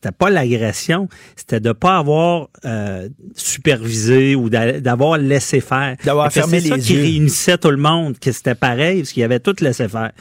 c'était 0.00 0.12
pas 0.16 0.30
l'agression, 0.30 1.08
c'était 1.36 1.60
de 1.60 1.72
pas 1.72 1.98
avoir 1.98 2.48
euh, 2.64 3.08
supervisé 3.34 4.34
ou 4.34 4.48
d'avoir 4.48 5.18
laissé 5.18 5.60
faire. 5.60 5.96
D'avoir 6.04 6.32
fermé 6.32 6.60
les 6.60 6.68
yeux. 6.68 6.74
C'est 6.76 6.80
ça 6.80 6.86
qui 6.86 6.96
réunissait 7.00 7.58
tout 7.58 7.70
le 7.70 7.76
monde, 7.76 8.18
que 8.18 8.32
c'était 8.32 8.54
pareil, 8.54 9.00
parce 9.00 9.12
qu'il 9.12 9.20
y 9.20 9.24
avait 9.24 9.40
tout 9.40 9.54
laissé 9.60 9.88
faire. 9.88 10.12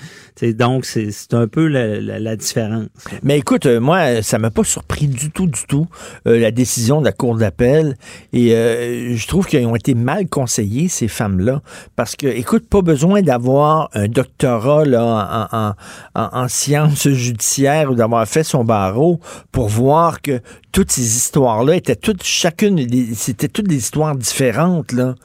Donc, 0.54 0.86
c'est 0.86 1.34
un 1.34 1.48
peu 1.48 1.68
la, 1.68 2.20
la 2.20 2.36
différence. 2.36 2.86
Mais 3.24 3.38
écoute, 3.38 3.66
euh, 3.66 3.80
moi, 3.80 4.22
ça 4.22 4.38
m'a 4.38 4.52
pas 4.52 4.64
surpris 4.64 5.08
du 5.08 5.32
tout, 5.32 5.48
du 5.48 5.64
tout, 5.68 5.88
euh, 6.28 6.40
la 6.40 6.52
décision 6.52 7.00
de 7.00 7.06
la 7.06 7.12
Cour 7.12 7.36
d'appel. 7.36 7.98
Et 8.34 8.54
euh, 8.54 9.16
je 9.16 9.28
trouve 9.28 9.46
qu'ils 9.46 9.66
ont 9.66 9.76
été 9.76 9.94
mal 9.94 10.28
conseillés, 10.28 10.88
ces 10.88 11.08
femmes-là. 11.08 11.62
Parce 11.96 12.16
que, 12.16 12.28
écoute, 12.28 12.68
pas 12.70 12.82
besoin 12.82 13.22
d'avoir 13.22 13.90
un 13.94 14.08
doctorat 14.08 14.86
là, 14.86 15.48
en, 15.52 15.74
en, 16.22 16.30
en, 16.44 16.48
sciences 16.48 17.08
judiciaires 17.10 17.92
ou 17.92 17.96
d'avoir 17.96 18.28
fait 18.28 18.44
son 18.44 18.64
barreau 18.64 19.20
pour 19.52 19.68
voir 19.68 20.22
que 20.22 20.42
toutes 20.72 20.92
ces 20.92 21.18
histoires-là 21.18 21.76
étaient 21.76 21.96
toutes, 21.96 22.24
chacune, 22.24 22.88
c'était 23.16 23.48
toutes 23.48 23.68
des 23.68 23.78
histoires 23.78 24.16
différentes, 24.16 24.92
là. 24.92 25.16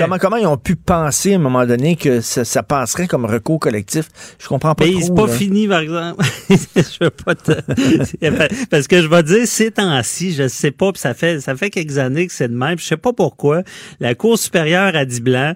comment, 0.00 0.18
comment 0.18 0.36
ils 0.36 0.46
ont 0.46 0.56
pu 0.56 0.74
penser 0.74 1.32
à 1.32 1.36
un 1.36 1.38
moment 1.38 1.64
donné 1.64 1.96
que 1.96 2.20
ça, 2.20 2.62
passerait 2.62 3.06
comme 3.06 3.24
recours 3.24 3.60
collectif? 3.60 4.08
Je 4.38 4.48
comprends 4.48 4.74
pas 4.74 4.84
Mais 4.84 5.00
c'est 5.00 5.14
pas 5.14 5.28
fini, 5.28 5.68
par 5.68 5.80
exemple. 5.80 6.24
je 6.50 7.04
veux 7.04 7.10
pas 7.10 7.34
te... 7.34 7.52
Parce 8.70 8.88
que 8.88 9.00
je 9.02 9.08
vais 9.08 9.22
dire, 9.22 9.46
ces 9.46 9.70
temps-ci, 9.70 10.32
je 10.32 10.48
sais 10.48 10.70
pas, 10.70 10.92
puis 10.92 11.00
ça 11.00 11.14
fait, 11.14 11.40
ça 11.40 11.56
fait 11.56 11.70
quelques 11.70 11.98
années 11.98 12.26
que 12.26 12.32
c'est 12.32 12.48
de 12.48 12.56
même, 12.56 12.78
je 12.78 12.84
sais 12.84 12.96
pas 12.96 13.12
pourquoi, 13.12 13.62
la 14.00 14.14
Cour 14.14 14.38
supérieure 14.38 14.94
a 14.94 15.04
dit 15.04 15.20
blanc, 15.20 15.54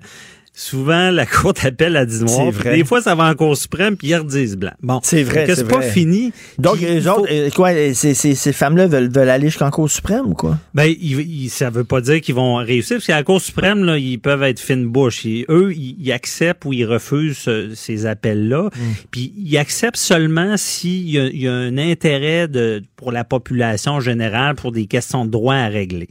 Souvent, 0.59 1.13
la 1.13 1.25
Cour 1.41 1.53
d'appel 1.53 1.97
a 1.97 2.05
dit 2.05 2.25
noir. 2.25 2.53
Des 2.65 2.85
fois, 2.85 3.01
ça 3.01 3.15
va 3.15 3.31
en 3.31 3.35
Cour 3.37 3.57
suprême, 3.57 3.97
puis 3.97 4.09
ils 4.09 4.17
redisent 4.17 4.57
blanc. 4.57 4.73
Bon, 4.83 4.99
c'est 5.05 5.23
vrai. 5.23 5.47
C'est 5.55 5.69
pas 5.69 5.83
fini. 5.83 6.33
Donc, 6.59 6.81
les 6.81 7.07
autres, 7.07 7.29
euh, 7.31 7.49
quoi, 7.51 7.71
ces, 7.95 8.13
ces, 8.13 8.35
ces 8.35 8.53
femmes-là 8.53 8.89
veulent, 8.89 9.09
veulent, 9.09 9.29
aller 9.29 9.51
jusqu'en 9.51 9.71
Cour 9.71 9.89
suprême 9.89 10.27
ou 10.27 10.35
quoi? 10.35 10.59
Ben, 10.75 10.93
il, 11.01 11.49
ça 11.49 11.71
veut 11.71 11.85
pas 11.85 12.01
dire 12.01 12.21
qu'ils 12.21 12.35
vont 12.35 12.57
réussir, 12.57 12.97
parce 12.97 13.07
qu'à 13.07 13.15
la 13.15 13.23
Cour 13.23 13.41
suprême, 13.41 13.85
là, 13.85 13.99
ils 13.99 14.19
peuvent 14.19 14.43
être 14.43 14.59
fine 14.59 14.85
bouche. 14.89 15.25
eux, 15.49 15.73
ils, 15.77 16.11
acceptent 16.11 16.65
ou 16.65 16.73
ils 16.73 16.85
refusent 16.85 17.47
euh, 17.47 17.71
ces 17.77 18.07
appels-là. 18.07 18.65
Hmm. 18.65 18.95
Puis, 19.13 19.33
ils 19.37 19.59
acceptent 19.59 19.97
seulement 19.97 20.57
s'il 20.57 21.09
y, 21.09 21.39
y, 21.39 21.47
a 21.47 21.53
un 21.53 21.79
intérêt 21.79 22.49
de, 22.49 22.83
pour 22.97 23.13
la 23.13 23.23
population 23.23 24.01
générale, 24.01 24.57
pour 24.57 24.73
des 24.73 24.87
questions 24.87 25.25
de 25.25 25.31
droit 25.31 25.55
à 25.55 25.69
régler. 25.69 26.09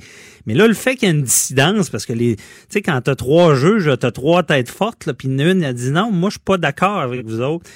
Mais 0.48 0.54
là, 0.54 0.66
le 0.66 0.74
fait 0.74 0.96
qu'il 0.96 1.10
y 1.10 1.12
ait 1.12 1.16
une 1.16 1.24
dissidence, 1.24 1.90
parce 1.90 2.06
que 2.06 2.14
les, 2.14 2.38
tu 2.38 2.44
sais, 2.70 2.82
quand 2.82 3.00
t'as 3.02 3.16
trois 3.16 3.54
juges, 3.54 3.92
t'as 4.00 4.12
trois 4.12 4.44
têtes 4.44 4.70
fortes, 4.70 5.12
puis 5.12 5.28
une 5.28 5.64
a 5.64 5.74
dit 5.74 5.92
non, 5.92 6.10
moi 6.10 6.30
je 6.30 6.36
suis 6.36 6.44
pas 6.44 6.58
d'accord 6.58 7.00
avec 7.00 7.26
vous 7.26 7.42
autres. 7.42 7.70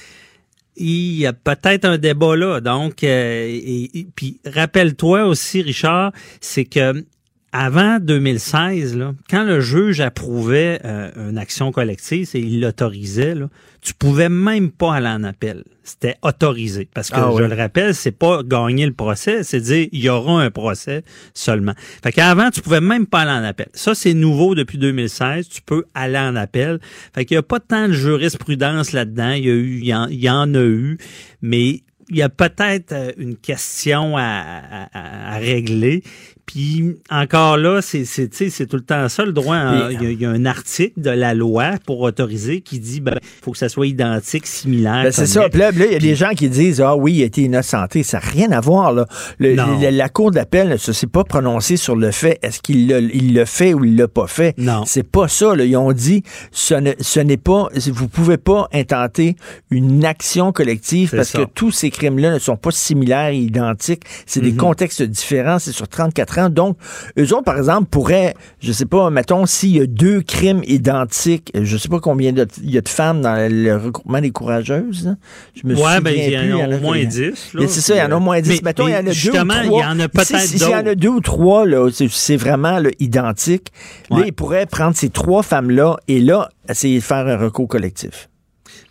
Il 0.78 1.18
y 1.18 1.28
a 1.28 1.34
peut-être 1.34 1.84
un 1.84 1.98
débat 1.98 2.36
là. 2.38 2.62
Donc, 2.62 3.04
euh, 3.04 3.46
et, 3.46 4.08
puis 4.16 4.40
rappelle-toi 4.46 5.26
aussi, 5.26 5.62
Richard, 5.62 6.14
c'est 6.40 6.64
que 6.64 7.06
avant 7.54 8.00
2016, 8.00 8.96
là, 8.96 9.14
quand 9.30 9.44
le 9.44 9.60
juge 9.60 10.00
approuvait 10.00 10.80
euh, 10.86 11.30
une 11.30 11.38
action 11.38 11.72
collective 11.72 12.30
et 12.34 12.40
il 12.40 12.62
l'autorisait, 12.62 13.36
tu 13.82 13.94
pouvais 13.94 14.30
même 14.30 14.72
pas 14.72 14.96
aller 14.96 15.10
en 15.10 15.24
appel. 15.24 15.64
C'était 15.84 16.16
autorisé. 16.22 16.88
Parce 16.94 17.10
que, 17.10 17.16
ah 17.18 17.32
je 17.38 17.44
le 17.44 17.54
rappelle, 17.54 17.94
c'est 17.94 18.12
pas 18.12 18.42
gagner 18.44 18.86
le 18.86 18.94
procès, 18.94 19.44
c'est 19.44 19.60
dire 19.60 19.88
il 19.92 20.00
y 20.00 20.08
aura 20.08 20.42
un 20.42 20.50
procès 20.50 21.04
seulement. 21.34 21.74
Fait 22.04 22.14
qu'avant, 22.14 22.52
tu 22.52 22.62
pouvais 22.62 22.80
même 22.80 23.06
pas 23.06 23.22
aller 23.22 23.32
en 23.32 23.44
appel. 23.44 23.68
Ça, 23.74 23.96
c'est 23.96 24.14
nouveau 24.14 24.56
depuis 24.56 24.78
2016. 24.78 25.50
Tu 25.50 25.62
peux 25.62 25.84
aller 25.94 26.20
en 26.20 26.36
appel. 26.38 26.80
Fait 27.14 27.26
qu'il 27.26 27.36
y 27.36 27.38
a 27.38 27.44
pas 27.44 27.60
tant 27.60 27.90
de 27.90 27.94
jurisprudence 27.94 28.94
là-dedans. 28.94 29.32
Il 29.32 29.46
y 29.46 29.50
a 29.50 29.54
eu, 29.54 29.80
il 30.10 30.24
y 30.24 30.30
en 30.30 30.54
a 30.54 30.64
eu, 30.64 30.98
mais 31.42 31.84
il 32.12 32.18
y 32.18 32.22
a 32.22 32.30
peut-être 32.30 32.92
euh, 32.92 33.12
une 33.18 33.38
question 33.38 34.18
à, 34.18 34.90
à, 34.94 35.38
régler. 35.38 36.04
Puis 36.52 36.98
encore 37.10 37.56
là, 37.56 37.82
c'est 37.82 38.04
c'est 38.04 38.66
tout 38.66 38.76
le 38.76 38.84
temps 38.84 39.08
ça 39.08 39.24
le 39.24 39.32
droit. 39.32 39.56
il, 39.90 40.20
y 40.20 40.26
a, 40.26 40.30
un 40.30 40.46
article 40.46 41.00
de 41.00 41.10
la 41.10 41.34
loi 41.34 41.76
pour 41.86 42.02
autoriser 42.02 42.60
qui 42.60 42.80
dit 42.80 43.00
ben 43.00 43.18
faut 43.42 43.52
que 43.52 43.58
ça 43.58 43.70
soit 43.70 43.88
identique, 43.88 44.46
similaire. 44.46 45.04
Ben, 45.04 45.12
c'est 45.14 45.28
ça. 45.28 45.48
Puis 45.48 45.60
là, 45.60 45.72
il 45.74 45.94
y 45.94 45.96
a 45.96 46.00
des 46.00 46.16
gens 46.16 46.32
qui 46.32 46.50
disent 46.50 46.82
ah 46.82 46.98
oui, 46.98 47.14
il 47.14 47.22
a 47.24 47.26
été 47.26 47.44
innocenté. 47.44 48.04
Ça 48.04 48.20
n'a 48.20 48.26
rien 48.26 48.52
à 48.52 48.60
voir 48.60 48.92
là. 48.92 49.06
la 49.40 50.10
cour 50.10 50.32
d'appel 50.32 50.72
ne 50.72 50.78
s'est 50.78 51.08
pas 51.08 51.24
prononcée 51.24 51.78
sur 51.78 51.96
le 51.96 52.12
fait 52.12 52.38
est-ce 52.42 52.60
qu'il 52.60 52.92
il 53.14 53.34
le 53.34 53.46
fait 53.46 53.74
ou 53.74 53.86
il 53.86 53.96
l'a 53.96 54.10
pas 54.10 54.28
fait? 54.28 54.54
Non. 54.58 54.84
C'est 54.86 55.10
pas 55.10 55.30
ça. 55.30 55.56
Là. 55.56 55.64
Ils 55.64 55.78
ont 55.78 55.94
dit 55.94 56.24
ce 56.52 57.20
n'est 57.20 57.38
pas 57.38 57.70
vous 57.94 58.08
pouvez 58.10 58.38
pas 58.38 58.68
intenter 58.74 59.38
une 59.70 60.04
action 60.04 60.52
collective 60.52 61.12
parce 61.16 61.32
que 61.32 61.44
tous 61.44 61.72
ces 61.72 61.92
crimes-là 61.92 62.34
ne 62.34 62.40
sont 62.40 62.58
pas 62.58 62.72
similaires 62.72 63.30
et 63.30 63.38
identiques. 63.38 64.04
C'est 64.26 64.42
des 64.42 64.52
mhm. 64.52 64.58
contextes 64.58 65.02
différents. 65.02 65.58
C'est 65.58 65.72
sur 65.72 65.88
34 65.88 66.40
ans 66.40 66.41
donc, 66.50 66.78
eux 67.18 67.34
autres, 67.34 67.44
par 67.44 67.58
exemple, 67.58 67.88
pourraient, 67.90 68.36
je 68.60 68.72
sais 68.72 68.86
pas, 68.86 69.10
mettons, 69.10 69.46
s'il 69.46 69.78
y 69.78 69.82
a 69.82 69.86
deux 69.86 70.22
crimes 70.22 70.62
identiques, 70.66 71.52
je 71.54 71.78
sais 71.78 71.90
pas 71.90 72.00
combien 72.00 72.34
de, 72.34 72.48
il 72.62 72.72
y 72.72 72.78
a 72.78 72.82
de 72.82 72.90
femmes 72.90 73.22
dans 73.22 73.36
le 73.52 73.76
regroupement 73.76 74.22
des 74.22 74.32
courageuses. 74.32 75.16
Je 75.56 75.68
me 75.68 75.76
ouais, 75.76 76.02
ben, 76.02 76.14
il 76.16 76.34
y 76.34 76.54
en 76.54 76.72
a 76.72 76.76
au 76.76 76.80
moins 76.80 77.04
dix. 77.04 77.52
C'est 77.68 77.82
ça, 77.82 77.96
il 77.96 78.00
y 78.00 78.02
en 78.02 78.12
a 78.12 78.16
au 78.16 78.20
moins 78.20 78.42
dix. 78.42 78.62
mettons, 78.64 78.88
il 78.88 78.94
y 78.94 78.96
en 78.96 79.08
a 79.08 79.14
deux 79.14 79.30
ou 79.30 79.34
trois. 79.34 79.64
il 79.64 79.72
y 79.72 79.86
en 79.86 80.00
a 80.00 80.08
peut-être 80.08 80.40
S'il 80.40 80.62
y 80.62 80.76
en 80.76 80.86
a 80.86 80.96
deux 80.96 81.10
ou 81.10 81.22
trois, 81.22 81.66
là, 81.66 81.90
c'est 81.92 82.38
vraiment 82.38 82.80
identique. 83.00 83.72
Là, 84.10 84.24
ils 84.26 84.34
pourraient 84.34 84.66
prendre 84.66 84.96
ces 84.96 85.10
trois 85.10 85.44
femmes-là 85.44 85.98
et 86.08 86.20
là, 86.20 86.50
essayer 86.70 87.00
de 87.00 87.04
faire 87.04 87.28
un 87.28 87.38
recours 87.38 87.68
collectif. 87.68 88.30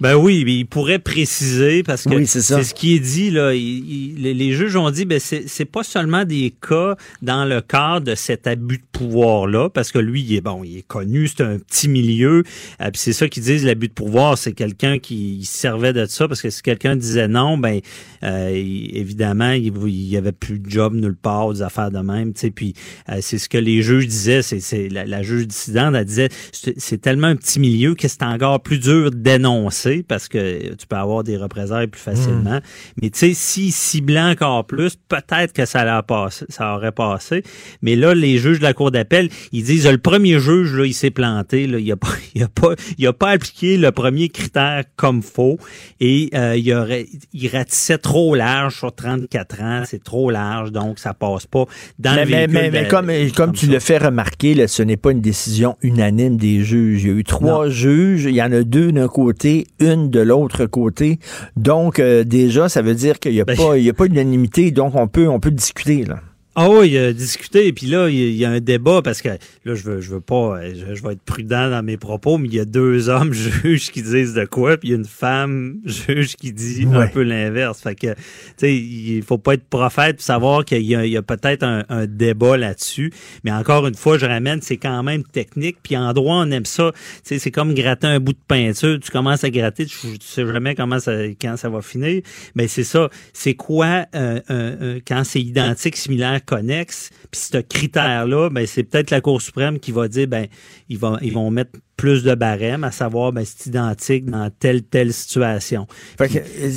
Ben 0.00 0.14
oui, 0.14 0.42
il 0.46 0.64
pourrait 0.64 0.98
préciser 0.98 1.82
parce 1.82 2.04
que 2.04 2.24
c'est 2.24 2.40
ce 2.40 2.72
qui 2.72 2.94
est 2.94 3.00
dit 3.00 3.30
là. 3.30 3.52
les, 3.52 4.52
juges 4.54 4.74
ont 4.76 4.90
dit 4.90 5.04
ben 5.04 5.20
c'est 5.20 5.64
pas 5.66 5.82
seulement 5.82 6.24
des 6.24 6.54
cas 6.66 6.96
dans 7.20 7.44
le 7.44 7.60
cadre 7.60 8.06
de 8.06 8.14
cet 8.14 8.46
abus 8.46 8.78
de 8.78 8.82
pouvoir 8.92 9.46
là, 9.46 9.68
parce 9.68 9.92
que 9.92 9.98
lui 9.98 10.22
il 10.22 10.34
est 10.34 10.40
bon, 10.40 10.64
il 10.64 10.78
est 10.78 10.86
connu, 10.86 11.28
c'est 11.28 11.42
un 11.42 11.58
petit 11.58 11.88
milieu. 11.88 12.44
Euh, 12.80 12.90
puis 12.90 12.94
c'est 12.94 13.12
ça 13.12 13.28
qu'ils 13.28 13.42
disent 13.42 13.66
l'abus 13.66 13.88
de 13.88 13.92
pouvoir, 13.92 14.38
c'est 14.38 14.52
quelqu'un 14.52 14.98
qui 14.98 15.44
servait 15.44 15.92
de 15.92 16.06
ça 16.06 16.26
parce 16.26 16.40
que 16.40 16.48
si 16.48 16.62
quelqu'un 16.62 16.96
disait 16.96 17.28
non, 17.28 17.58
ben 17.58 17.80
euh, 18.22 18.48
évidemment 18.54 19.50
il, 19.50 20.08
y 20.08 20.16
avait 20.16 20.32
plus 20.32 20.60
de 20.60 20.70
job 20.70 20.94
nulle 20.94 21.14
part, 21.14 21.52
des 21.52 21.60
affaires 21.60 21.90
de 21.90 21.98
même. 21.98 22.32
Tu 22.32 22.40
sais, 22.40 22.50
puis 22.50 22.72
euh, 23.10 23.18
c'est 23.20 23.36
ce 23.36 23.50
que 23.50 23.58
les 23.58 23.82
juges 23.82 24.06
disaient. 24.06 24.40
C'est 24.40 24.88
la, 24.88 25.04
la 25.04 25.22
juge 25.22 25.46
dissidente, 25.46 25.94
elle 25.94 26.06
disait 26.06 26.28
c'est 26.52 27.02
tellement 27.02 27.26
un 27.26 27.36
petit 27.36 27.60
milieu 27.60 27.94
que 27.94 28.08
c'est 28.08 28.22
encore 28.22 28.62
plus 28.62 28.78
dur 28.78 29.10
d'énoncer 29.10 29.89
parce 30.06 30.28
que 30.28 30.74
tu 30.74 30.86
peux 30.86 30.96
avoir 30.96 31.24
des 31.24 31.36
représailles 31.36 31.86
plus 31.86 32.00
facilement. 32.00 32.60
Mais 33.00 33.10
tu 33.10 33.18
sais, 33.18 33.34
si 33.34 33.70
ciblait 33.70 34.20
encore 34.20 34.64
plus, 34.66 34.96
peut-être 35.08 35.52
que 35.52 35.64
ça, 35.66 36.02
ça 36.48 36.74
aurait 36.74 36.92
passé. 36.92 37.42
Mais 37.82 37.96
là, 37.96 38.14
les 38.14 38.38
juges 38.38 38.58
de 38.58 38.64
la 38.64 38.72
Cour 38.74 38.90
d'appel, 38.90 39.28
ils 39.52 39.64
disent 39.64 39.86
le 39.88 39.98
premier 39.98 40.38
juge, 40.38 40.74
là, 40.74 40.86
il 40.86 40.94
s'est 40.94 41.10
planté. 41.10 41.66
Là, 41.66 41.78
il 41.78 41.90
a 41.92 41.96
pas, 41.96 42.08
il 42.34 42.42
a 42.42 42.48
pas, 42.48 42.74
il 42.98 43.06
a 43.06 43.12
pas 43.12 43.30
appliqué 43.30 43.76
le 43.76 43.90
premier 43.92 44.28
critère 44.28 44.84
comme 44.96 45.22
faux 45.22 45.58
et 46.00 46.30
euh, 46.34 46.56
il 46.56 46.72
aurait, 46.74 47.06
il 47.32 47.48
ratissait 47.48 47.98
trop 47.98 48.34
large 48.34 48.76
sur 48.78 48.94
34 48.94 49.60
ans. 49.62 49.82
C'est 49.86 50.02
trop 50.02 50.30
large, 50.30 50.72
donc 50.72 50.98
ça 50.98 51.14
passe 51.14 51.46
pas 51.46 51.64
dans 51.98 52.14
mais, 52.14 52.24
le 52.24 52.30
mais, 52.30 52.46
véhicule 52.46 52.52
mais, 52.62 52.70
mais 52.70 52.84
de- 52.84 52.90
comme, 52.90 53.46
comme 53.46 53.52
tu 53.56 53.66
ça. 53.66 53.72
le 53.72 53.78
fais 53.80 53.98
remarquer, 53.98 54.54
là, 54.54 54.68
ce 54.68 54.82
n'est 54.82 54.96
pas 54.96 55.10
une 55.12 55.20
décision 55.20 55.76
unanime 55.82 56.36
des 56.36 56.62
juges. 56.62 57.02
Il 57.04 57.08
y 57.08 57.12
a 57.12 57.16
eu 57.16 57.24
trois 57.24 57.68
juges, 57.68 58.24
il 58.24 58.34
y 58.34 58.42
en 58.42 58.52
a 58.52 58.62
deux 58.62 58.92
d'un 58.92 59.08
côté, 59.08 59.66
une 59.80 60.10
de 60.10 60.20
l'autre 60.20 60.66
côté. 60.66 61.18
Donc, 61.56 61.98
euh, 61.98 62.24
déjà, 62.24 62.68
ça 62.68 62.82
veut 62.82 62.94
dire 62.94 63.18
qu'il 63.18 63.32
n'y 63.32 63.40
a, 63.40 63.44
Ben- 63.44 63.56
pas- 63.56 63.76
il 63.78 63.84
y 63.84 63.90
a 63.90 63.94
pas 63.94 64.06
d'unanimité, 64.06 64.70
donc 64.70 64.94
on 64.94 65.08
peut, 65.08 65.28
on 65.28 65.40
peut 65.40 65.50
discuter. 65.50 66.04
Là. 66.04 66.20
Ah 66.56 66.68
oui, 66.68 66.90
il 66.90 66.98
a 66.98 67.12
discuté, 67.12 67.68
et 67.68 67.72
puis 67.72 67.86
là, 67.86 68.08
il 68.08 68.34
y 68.34 68.44
a- 68.44 68.50
un 68.50 68.58
débat, 68.58 69.02
parce 69.02 69.22
que 69.22 69.28
là, 69.28 69.38
je 69.74 69.82
veux, 69.84 70.00
je 70.00 70.10
veux 70.10 70.20
pas, 70.20 70.58
je, 70.74 70.96
je 70.96 71.02
vais 71.02 71.12
être 71.12 71.22
prudent 71.22 71.70
dans 71.70 71.82
mes 71.84 71.96
propos, 71.96 72.38
mais 72.38 72.48
il 72.48 72.54
y 72.54 72.58
a 72.58 72.64
deux 72.64 73.08
hommes 73.08 73.32
juges 73.62 73.92
qui 73.92 74.02
disent 74.02 74.34
de 74.34 74.44
quoi, 74.46 74.76
puis 74.76 74.88
il 74.88 74.90
y 74.90 74.94
a 74.94 74.98
une 74.98 75.04
femme 75.04 75.76
juge 75.84 76.34
qui 76.34 76.52
dit 76.52 76.88
un 76.92 77.06
peu 77.06 77.22
l'inverse. 77.22 77.80
Fait 77.80 77.94
que, 77.94 78.08
tu 78.14 78.16
sais, 78.56 78.74
il 78.76 79.22
faut 79.22 79.38
pas 79.38 79.54
être 79.54 79.64
prophète 79.64 80.16
pour 80.16 80.24
savoir 80.24 80.64
qu'il 80.64 80.82
y 80.82 81.16
a, 81.16 81.22
peut-être 81.22 81.62
un, 81.62 81.84
un 81.88 82.06
débat 82.06 82.56
là-dessus. 82.56 83.12
Mais 83.44 83.52
encore 83.52 83.86
une 83.86 83.94
fois, 83.94 84.18
je 84.18 84.26
ramène, 84.26 84.60
c'est 84.60 84.76
quand 84.76 85.04
même 85.04 85.22
technique, 85.22 85.76
puis 85.84 85.96
en 85.96 86.12
droit, 86.12 86.34
on 86.44 86.50
aime 86.50 86.66
ça. 86.66 86.90
Tu 86.92 86.98
sais, 87.22 87.38
c'est 87.38 87.52
comme 87.52 87.74
gratter 87.74 88.08
un 88.08 88.18
bout 88.18 88.32
de 88.32 88.38
peinture. 88.48 88.98
Tu 89.00 89.12
commences 89.12 89.44
à 89.44 89.50
gratter, 89.50 89.86
tu, 89.86 89.96
tu 90.18 90.26
sais 90.26 90.44
jamais 90.44 90.74
comment 90.74 90.98
ça, 90.98 91.12
quand 91.40 91.56
ça 91.56 91.68
va 91.68 91.80
finir. 91.80 92.22
Mais 92.56 92.66
c'est 92.66 92.82
ça. 92.84 93.08
C'est 93.32 93.54
quoi 93.54 94.06
euh, 94.16 94.98
quand 95.06 95.22
c'est 95.22 95.40
identique, 95.40 95.96
similaire, 95.96 96.39
connexe? 96.40 97.10
Puis 97.30 97.40
ce 97.52 97.58
critère-là, 97.58 98.50
ben 98.50 98.66
c'est 98.66 98.82
peut-être 98.82 99.10
la 99.10 99.20
Cour 99.20 99.40
suprême 99.40 99.78
qui 99.78 99.92
va 99.92 100.08
dire, 100.08 100.26
ben 100.26 100.46
ils 100.88 100.98
vont 100.98 101.18
ils 101.22 101.32
vont 101.32 101.50
mettre 101.50 101.72
plus 101.96 102.24
de 102.24 102.34
barème, 102.34 102.82
à 102.84 102.90
savoir, 102.90 103.32
ben 103.32 103.44
c'est 103.44 103.66
identique 103.68 104.24
dans 104.24 104.50
telle 104.50 104.82
telle 104.82 105.12
situation. 105.12 105.86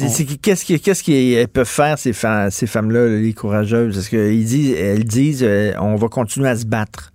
C'est- 0.09 0.25
qu'est-ce 0.41 1.03
qu'elles 1.03 1.47
peuvent 1.47 1.65
faire, 1.65 1.97
ces, 1.97 2.11
femmes-là, 2.13 3.07
là, 3.07 3.17
les 3.19 3.33
courageuses? 3.33 3.97
Est-ce 3.97 4.09
qu'elles 4.09 4.43
disent, 4.43 4.75
elles 4.77 5.05
disent 5.05 5.43
euh, 5.43 5.71
on 5.79 5.95
va 5.95 6.09
continuer 6.09 6.49
à 6.49 6.57
se 6.57 6.65
battre? 6.65 7.12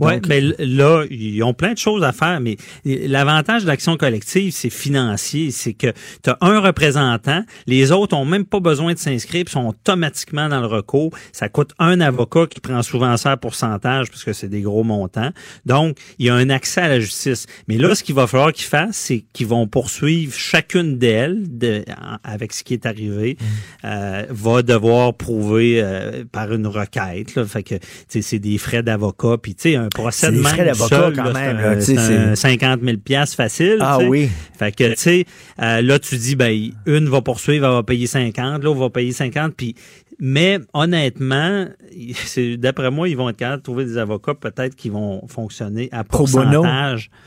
Oui, 0.00 0.14
mais 0.28 0.40
là, 0.58 1.04
ils 1.10 1.42
ont 1.42 1.54
plein 1.54 1.72
de 1.72 1.78
choses 1.78 2.02
à 2.02 2.12
faire, 2.12 2.40
mais 2.40 2.56
l'avantage 2.84 3.62
de 3.62 3.66
l'action 3.68 3.96
collective, 3.96 4.52
c'est 4.52 4.70
financier. 4.70 5.50
C'est 5.50 5.74
que 5.74 5.88
tu 6.22 6.30
as 6.30 6.38
un 6.40 6.60
représentant, 6.60 7.44
les 7.66 7.92
autres 7.92 8.16
ont 8.16 8.24
même 8.24 8.44
pas 8.44 8.60
besoin 8.60 8.94
de 8.94 8.98
s'inscrire, 8.98 9.44
sont 9.48 9.66
automatiquement 9.68 10.48
dans 10.48 10.60
le 10.60 10.66
recours. 10.66 11.10
Ça 11.32 11.48
coûte 11.48 11.72
un 11.78 12.00
avocat 12.00 12.46
qui 12.46 12.60
prend 12.60 12.82
souvent 12.82 13.16
ça 13.16 13.32
à 13.32 13.36
pourcentage, 13.36 14.08
parce 14.10 14.24
que 14.24 14.32
c'est 14.32 14.48
des 14.48 14.62
gros 14.62 14.84
montants. 14.84 15.30
Donc, 15.66 15.98
il 16.18 16.26
y 16.26 16.30
a 16.30 16.34
un 16.34 16.48
accès 16.50 16.80
à 16.80 16.88
la 16.88 17.00
justice. 17.00 17.46
Mais 17.68 17.76
là, 17.76 17.94
ce 17.94 18.02
qu'il 18.02 18.14
va 18.14 18.26
falloir 18.26 18.52
qu'ils 18.52 18.64
fassent, 18.66 18.96
c'est 18.96 19.24
qu'ils 19.32 19.46
vont 19.46 19.66
poursuivre 19.66 20.34
chacune 20.34 20.98
d'elles 20.98 21.58
de- 21.58 21.84
avec 22.24 22.52
ce 22.52 22.64
qui 22.64 22.72
est 22.74 22.86
arrivé, 22.86 23.36
euh, 23.84 24.24
va 24.30 24.62
devoir 24.62 25.14
prouver 25.14 25.80
euh, 25.82 26.24
par 26.30 26.52
une 26.52 26.66
requête. 26.66 27.34
Là. 27.34 27.44
Fait 27.44 27.62
que, 27.62 27.74
tu 27.74 27.82
sais, 28.08 28.22
c'est 28.22 28.38
des 28.38 28.56
frais 28.56 28.82
d'avocat, 28.82 29.36
puis 29.40 29.54
tu 29.54 29.62
sais, 29.70 29.76
un 29.76 29.88
procès 29.94 30.26
C'est 30.26 30.32
de 30.32 30.36
même 30.40 30.46
frais 30.46 30.64
d'avocat 30.64 30.96
seul, 30.96 31.14
quand 31.16 31.32
même, 31.32 31.34
c'est 31.58 31.62
là, 31.62 31.70
un- 31.70 31.74
tu 31.76 31.80
sais, 31.82 31.94
c'est 31.96 32.16
un 32.16 32.34
c'est- 32.34 32.42
50 32.42 32.80
000 32.82 32.96
piastres 32.98 33.36
facile. 33.36 33.78
Ah 33.80 33.98
oui. 33.98 34.28
Fait 34.58 34.72
que, 34.72 34.88
tu 34.90 34.96
sais, 34.96 35.24
euh, 35.62 35.82
là, 35.82 35.98
tu 35.98 36.16
dis, 36.16 36.36
ben, 36.36 36.70
une 36.86 37.08
va 37.08 37.20
poursuivre, 37.20 37.66
elle 37.66 37.72
va 37.72 37.82
payer 37.82 38.06
50, 38.06 38.62
l'autre 38.64 38.80
va 38.80 38.90
payer 38.90 39.12
50, 39.12 39.54
puis, 39.56 39.74
mais 40.20 40.58
honnêtement, 40.74 41.66
d'après 42.58 42.90
moi, 42.90 43.08
ils 43.08 43.16
vont 43.16 43.28
être 43.30 43.36
capables 43.36 43.58
de 43.58 43.64
trouver 43.64 43.84
des 43.84 43.98
avocats 43.98 44.34
peut-être 44.34 44.76
qui 44.76 44.90
vont 44.90 45.26
fonctionner 45.28 45.88
à 45.92 46.04
Pro 46.04 46.26
bono. 46.26 46.64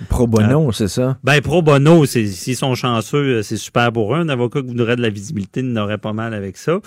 Pro 0.10 0.28
bono, 0.28 0.72
c'est 0.72 0.88
ça? 0.88 1.18
Ben, 1.24 1.42
pro 1.42 1.62
bono, 1.62 2.06
c'est, 2.06 2.28
s'ils 2.28 2.56
sont 2.56 2.76
chanceux, 2.76 3.40
euh, 3.40 3.42
c'est 3.42 3.58
super 3.58 3.92
pour 3.92 4.16
eux. 4.16 4.20
Un 4.20 4.30
avocat 4.30 4.62
qui 4.62 4.68
voudrait 4.68 4.96
de 4.96 5.02
la 5.02 5.10
visibilité 5.10 5.64
n'aurait 5.64 5.98
pas 5.98 6.14
mal 6.14 6.34
avec 6.34 6.58
ça. 6.58 6.80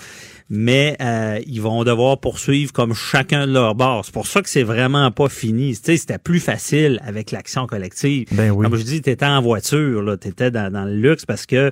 Mais 0.49 0.95
euh, 1.01 1.39
ils 1.45 1.61
vont 1.61 1.83
devoir 1.83 2.19
poursuivre 2.19 2.71
comme 2.71 2.93
chacun 2.93 3.45
de 3.45 3.51
leur 3.51 3.75
bord. 3.75 4.05
C'est 4.05 4.13
pour 4.13 4.27
ça 4.27 4.41
que 4.41 4.49
c'est 4.49 4.63
vraiment 4.63 5.11
pas 5.11 5.27
fini. 5.27 5.75
Tu 5.75 5.81
sais, 5.83 5.97
c'était 5.97 6.17
plus 6.17 6.39
facile 6.39 7.01
avec 7.05 7.31
l'action 7.31 7.67
collective. 7.67 8.27
Ben 8.31 8.51
oui. 8.51 8.63
Comme 8.63 8.77
je 8.77 8.83
dis, 8.83 9.01
t'étais 9.01 9.25
en 9.25 9.41
voiture, 9.41 10.17
t'étais 10.19 10.51
dans, 10.51 10.71
dans 10.71 10.85
le 10.85 10.95
luxe 10.95 11.25
parce 11.25 11.45
que 11.45 11.71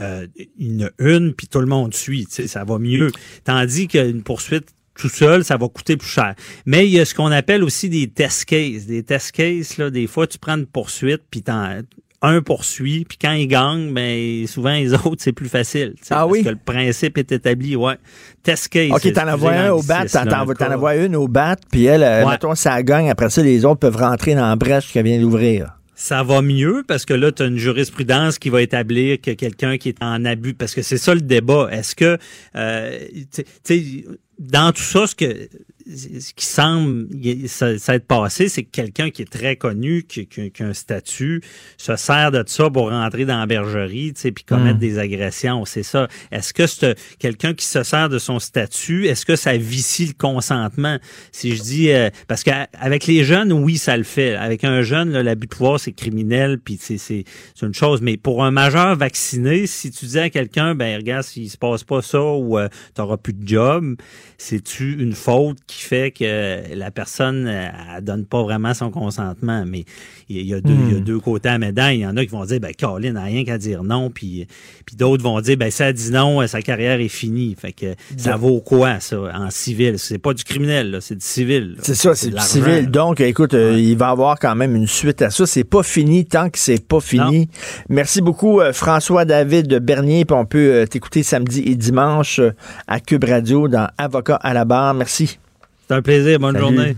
euh, 0.00 0.26
il 0.58 0.80
y 0.80 0.84
en 0.84 0.88
a 0.88 0.90
une, 0.98 1.34
puis 1.34 1.46
tout 1.46 1.60
le 1.60 1.66
monde 1.66 1.94
suit. 1.94 2.26
Ça 2.30 2.64
va 2.64 2.78
mieux. 2.78 3.10
Tandis 3.44 3.88
qu'une 3.88 4.22
poursuite 4.22 4.68
tout 4.96 5.08
seul, 5.08 5.44
ça 5.44 5.56
va 5.56 5.68
coûter 5.68 5.96
plus 5.96 6.08
cher. 6.08 6.34
Mais 6.66 6.86
il 6.86 6.92
y 6.92 7.00
a 7.00 7.04
ce 7.04 7.14
qu'on 7.14 7.32
appelle 7.32 7.64
aussi 7.64 7.88
des 7.88 8.06
test 8.08 8.44
cases. 8.44 8.86
Des 8.86 9.02
test 9.02 9.32
cases, 9.32 9.76
là, 9.78 9.90
des 9.90 10.06
fois, 10.06 10.26
tu 10.26 10.38
prends 10.38 10.56
une 10.56 10.66
poursuite, 10.66 11.22
puis 11.30 11.42
t'en- 11.42 11.80
un 12.26 12.40
poursuit, 12.40 13.04
puis 13.04 13.18
quand 13.20 13.32
il 13.32 13.46
gagne, 13.48 13.92
ben 13.92 14.46
souvent 14.46 14.72
les 14.72 14.94
autres, 15.06 15.16
c'est 15.18 15.32
plus 15.32 15.48
facile. 15.48 15.94
Ah 16.08 16.20
parce 16.20 16.30
oui? 16.32 16.42
que 16.42 16.48
le 16.48 16.56
principe 16.56 17.18
est 17.18 17.30
établi, 17.32 17.76
ouais. 17.76 17.96
Test 18.42 18.68
case. 18.68 18.90
OK, 18.92 19.12
t'en 19.12 19.28
envoies 19.28 19.52
un 19.52 19.70
au 19.72 19.82
bat, 19.82 20.06
t'en 20.06 20.72
envoies 20.72 20.96
une 20.96 21.16
au 21.16 21.28
bat, 21.28 21.56
puis 21.70 21.84
elle, 21.84 22.02
euh, 22.02 22.24
Ouais. 22.24 22.30
mettons, 22.30 22.54
ça 22.54 22.82
gagne. 22.82 23.10
Après 23.10 23.28
ça, 23.28 23.42
les 23.42 23.64
autres 23.66 23.80
peuvent 23.80 23.96
rentrer 23.96 24.34
dans 24.34 24.48
la 24.48 24.56
brèche 24.56 24.90
qu'elle 24.92 25.04
vient 25.04 25.20
d'ouvrir. 25.20 25.76
Ça 25.94 26.22
va 26.22 26.42
mieux 26.42 26.82
parce 26.86 27.04
que 27.04 27.14
là, 27.14 27.30
tu 27.30 27.44
une 27.44 27.56
jurisprudence 27.56 28.38
qui 28.38 28.50
va 28.50 28.62
établir 28.62 29.20
que 29.20 29.30
quelqu'un 29.30 29.78
qui 29.78 29.90
est 29.90 30.02
en 30.02 30.24
abus, 30.24 30.54
parce 30.54 30.74
que 30.74 30.82
c'est 30.82 30.98
ça 30.98 31.14
le 31.14 31.20
débat. 31.20 31.68
Est-ce 31.70 31.94
que, 31.94 32.18
euh, 32.56 32.98
tu 33.32 33.44
sais, 33.62 34.04
dans 34.38 34.72
tout 34.72 34.82
ça, 34.82 35.06
ce 35.06 35.14
que 35.14 35.48
ce 35.86 36.32
qui 36.34 36.46
semble 36.46 37.06
ça, 37.46 37.78
ça 37.78 37.94
être 37.94 38.06
passé, 38.06 38.48
c'est 38.48 38.62
que 38.62 38.70
quelqu'un 38.70 39.10
qui 39.10 39.22
est 39.22 39.30
très 39.30 39.56
connu, 39.56 40.02
qui, 40.04 40.26
qui- 40.26 40.50
qui 40.50 40.62
a 40.62 40.66
un 40.66 40.72
statut, 40.74 41.42
se 41.76 41.96
sert 41.96 42.30
de 42.30 42.42
ça 42.46 42.70
pour 42.70 42.90
rentrer 42.90 43.24
dans 43.24 43.38
la 43.38 43.46
bergerie, 43.46 44.12
tu 44.14 44.20
sais, 44.22 44.32
puis 44.32 44.44
commettre 44.44 44.76
Mm. 44.76 44.80
des 44.80 44.98
agressions. 44.98 45.64
C'est 45.64 45.82
ça. 45.82 46.08
Est-ce 46.32 46.52
que 46.54 46.66
c'est 46.66 46.96
quelqu'un 47.18 47.54
qui 47.54 47.66
se 47.66 47.82
sert 47.82 48.08
de 48.08 48.18
son 48.18 48.38
statut, 48.38 49.06
est-ce 49.06 49.26
que 49.26 49.36
ça 49.36 49.56
vicie 49.56 50.06
le 50.06 50.12
consentement? 50.14 50.98
Si 51.32 51.54
je 51.56 51.62
dis, 51.62 51.90
euh, 51.90 52.10
parce 52.28 52.42
qu'avec 52.44 53.06
les 53.06 53.24
jeunes, 53.24 53.52
oui, 53.52 53.76
ça 53.78 53.96
le 53.96 54.04
fait. 54.04 54.34
Avec 54.36 54.64
un 54.64 54.82
jeune, 54.82 55.10
là, 55.10 55.22
l'abus 55.22 55.46
de 55.46 55.54
pouvoir, 55.54 55.78
c'est 55.80 55.92
criminel, 55.92 56.58
puis 56.58 56.78
c'est 56.80 56.98
c'est 56.98 57.24
c'est 57.54 57.66
une 57.66 57.74
chose. 57.74 58.00
Mais 58.02 58.16
pour 58.16 58.44
un 58.44 58.50
majeur 58.50 58.96
vacciné, 58.96 59.66
si 59.66 59.90
tu 59.90 60.06
dis 60.06 60.18
à 60.18 60.30
quelqu'un, 60.30 60.74
ben 60.74 60.96
regarde, 60.96 61.24
s'il 61.24 61.50
se 61.50 61.58
passe 61.58 61.84
pas 61.84 62.02
ça 62.02 62.22
ou 62.22 62.58
tu 62.60 62.68
t'auras 62.94 63.16
plus 63.16 63.32
de 63.34 63.46
job, 63.46 63.96
c'est-tu 64.38 64.94
une 65.00 65.12
faute 65.14 65.58
qui 65.66 65.73
fait 65.82 66.10
que 66.10 66.74
la 66.74 66.90
personne 66.90 67.46
elle 67.46 68.04
donne 68.04 68.24
pas 68.24 68.42
vraiment 68.42 68.74
son 68.74 68.90
consentement? 68.90 69.64
Mais 69.66 69.84
il 70.28 70.46
y, 70.46 70.54
a 70.54 70.60
deux, 70.60 70.74
il 70.88 70.94
y 70.94 70.96
a 70.96 71.00
deux 71.00 71.20
côtés 71.20 71.48
à 71.48 71.52
la 71.52 71.58
médaille. 71.58 71.98
Il 71.98 72.02
y 72.02 72.06
en 72.06 72.16
a 72.16 72.24
qui 72.24 72.30
vont 72.30 72.44
dire, 72.44 72.60
ben 72.60 72.72
Caroline 72.72 73.12
n'a 73.12 73.24
rien 73.24 73.44
qu'à 73.44 73.58
dire 73.58 73.82
non, 73.82 74.10
puis 74.10 74.46
puis 74.86 74.96
d'autres 74.96 75.22
vont 75.22 75.40
dire, 75.40 75.56
ben 75.56 75.70
si 75.70 75.82
elle 75.82 75.94
dit 75.94 76.10
non, 76.10 76.46
sa 76.46 76.62
carrière 76.62 77.00
est 77.00 77.08
finie. 77.08 77.56
Fait 77.58 77.72
que 77.72 77.94
ça 78.16 78.36
vaut 78.36 78.60
quoi, 78.60 79.00
ça, 79.00 79.18
en 79.34 79.50
civil? 79.50 79.98
C'est 79.98 80.18
pas 80.18 80.34
du 80.34 80.44
criminel, 80.44 80.98
c'est 81.00 81.16
du 81.16 81.24
civil. 81.24 81.76
C'est 81.80 81.94
ça, 81.94 82.14
c'est 82.14 82.30
du 82.30 82.40
civil. 82.40 82.90
Donc, 82.90 83.20
écoute, 83.20 83.54
euh, 83.54 83.78
il 83.78 83.96
va 83.96 84.08
y 84.08 84.10
avoir 84.10 84.38
quand 84.38 84.54
même 84.54 84.74
une 84.76 84.86
suite 84.86 85.22
à 85.22 85.30
ça. 85.30 85.46
C'est 85.46 85.64
pas 85.64 85.82
fini 85.82 86.24
tant 86.24 86.50
que 86.50 86.58
c'est 86.58 86.86
pas 86.86 87.00
fini. 87.00 87.48
Merci 87.88 88.20
beaucoup, 88.20 88.60
euh, 88.60 88.72
François-David 88.72 89.78
Bernier. 89.78 90.24
Puis 90.24 90.36
on 90.36 90.46
peut 90.46 90.72
euh, 90.72 90.86
t'écouter 90.86 91.22
samedi 91.22 91.62
et 91.66 91.76
dimanche 91.76 92.40
à 92.86 93.00
Cube 93.00 93.24
Radio 93.24 93.68
dans 93.68 93.88
Avocat 93.98 94.36
à 94.36 94.54
la 94.54 94.64
barre. 94.64 94.94
Merci. 94.94 95.38
C'est 95.86 95.94
un 95.94 96.02
plaisir. 96.02 96.38
Bonne 96.38 96.54
Salut. 96.54 96.64
journée. 96.64 96.96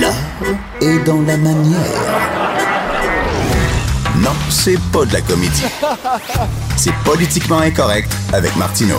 L'art 0.00 0.14
est 0.80 1.04
dans 1.04 1.20
la 1.22 1.36
manière. 1.36 1.80
Non, 4.18 4.30
c'est 4.48 4.78
pas 4.92 5.04
de 5.04 5.12
la 5.14 5.20
comédie. 5.20 5.64
C'est 6.76 6.94
politiquement 7.04 7.58
incorrect 7.58 8.10
avec 8.32 8.54
Martineau. 8.56 8.98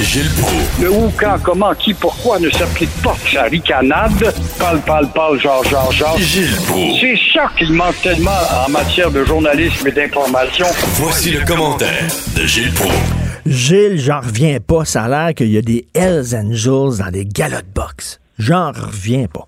Gilles 0.00 0.30
Proulx. 0.40 0.80
Le 0.80 0.90
où, 0.90 1.12
quand, 1.16 1.38
comment, 1.42 1.74
qui, 1.74 1.94
pourquoi 1.94 2.38
ne 2.40 2.50
s'applique 2.50 2.90
pas 3.02 3.16
sa 3.32 3.44
ricanade? 3.44 4.34
Parle, 4.58 4.80
parle, 4.80 5.08
parle, 5.12 5.40
genre, 5.40 5.64
genre, 5.64 5.90
genre. 5.92 6.18
Gilles 6.18 6.56
Proulx. 6.66 7.00
C'est 7.00 7.18
ça 7.32 7.50
qu'il 7.56 7.72
manque 7.72 8.00
tellement 8.02 8.30
en 8.66 8.70
matière 8.70 9.10
de 9.10 9.24
journalisme 9.24 9.86
et 9.86 9.92
d'information. 9.92 10.66
Voici 10.94 11.30
le 11.30 11.44
commentaire 11.44 12.04
de 12.36 12.44
Gilles 12.46 12.72
Proulx. 12.74 13.21
Gilles, 13.46 13.98
j'en 13.98 14.20
reviens 14.20 14.58
pas. 14.60 14.84
Ça 14.84 15.04
a 15.04 15.08
l'air 15.08 15.34
qu'il 15.34 15.48
y 15.48 15.58
a 15.58 15.62
des 15.62 15.84
Hells 15.94 16.34
Angels 16.34 16.98
dans 17.04 17.10
des 17.10 17.24
galottes 17.24 17.72
box. 17.74 18.20
J'en 18.38 18.68
reviens 18.68 19.26
pas. 19.26 19.46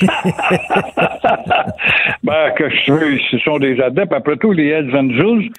Ben, 2.24 2.50
que 2.56 2.70
je 2.70 2.90
veux, 2.90 3.18
ce 3.30 3.38
sont 3.38 3.58
des 3.58 3.80
adeptes. 3.80 4.12
Après 4.12 4.36
tout, 4.36 4.52
les 4.52 4.68
Hells 4.68 4.96
Angels, 4.96 5.50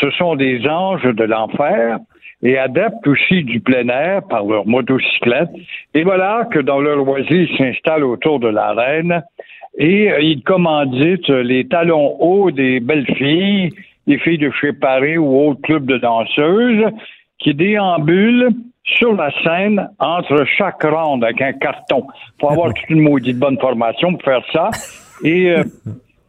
ce 0.00 0.10
sont 0.12 0.36
des 0.36 0.66
anges 0.68 1.02
de 1.02 1.24
l'enfer 1.24 1.98
et 2.42 2.58
adeptes 2.58 3.06
aussi 3.06 3.42
du 3.42 3.60
plein 3.60 3.88
air 3.88 4.22
par 4.28 4.44
leur 4.44 4.66
motocyclette. 4.66 5.50
Et 5.94 6.04
voilà 6.04 6.48
que 6.50 6.60
dans 6.60 6.80
leur 6.80 6.96
loisir, 6.96 7.32
ils 7.32 7.56
s'installent 7.58 8.04
autour 8.04 8.38
de 8.40 8.48
l'arène 8.48 9.22
et 9.78 10.10
euh, 10.10 10.20
il 10.20 10.42
commandite 10.42 11.28
les 11.28 11.66
talons 11.66 12.16
hauts 12.20 12.50
des 12.50 12.80
belles 12.80 13.06
filles, 13.16 13.70
des 14.06 14.18
filles 14.18 14.38
de 14.38 14.50
chez 14.60 14.72
Paris 14.72 15.18
ou 15.18 15.48
autres 15.48 15.60
clubs 15.62 15.86
de 15.86 15.98
danseuses, 15.98 16.86
qui 17.38 17.54
déambulent 17.54 18.50
sur 18.84 19.14
la 19.14 19.30
scène 19.42 19.88
entre 19.98 20.44
chaque 20.44 20.82
ronde 20.82 21.24
avec 21.24 21.40
un 21.40 21.52
carton. 21.52 22.06
faut 22.40 22.50
avoir 22.50 22.74
toute 22.74 22.90
une 22.90 23.00
maudite 23.00 23.38
bonne 23.38 23.58
formation 23.58 24.12
pour 24.12 24.22
faire 24.22 24.44
ça. 24.52 24.70
Et 25.24 25.50
euh, 25.50 25.64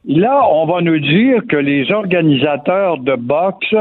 là, 0.05 0.47
on 0.51 0.65
va 0.65 0.81
nous 0.81 0.99
dire 0.99 1.41
que 1.49 1.57
les 1.57 1.91
organisateurs 1.91 2.99
de 2.99 3.15
boxe 3.15 3.75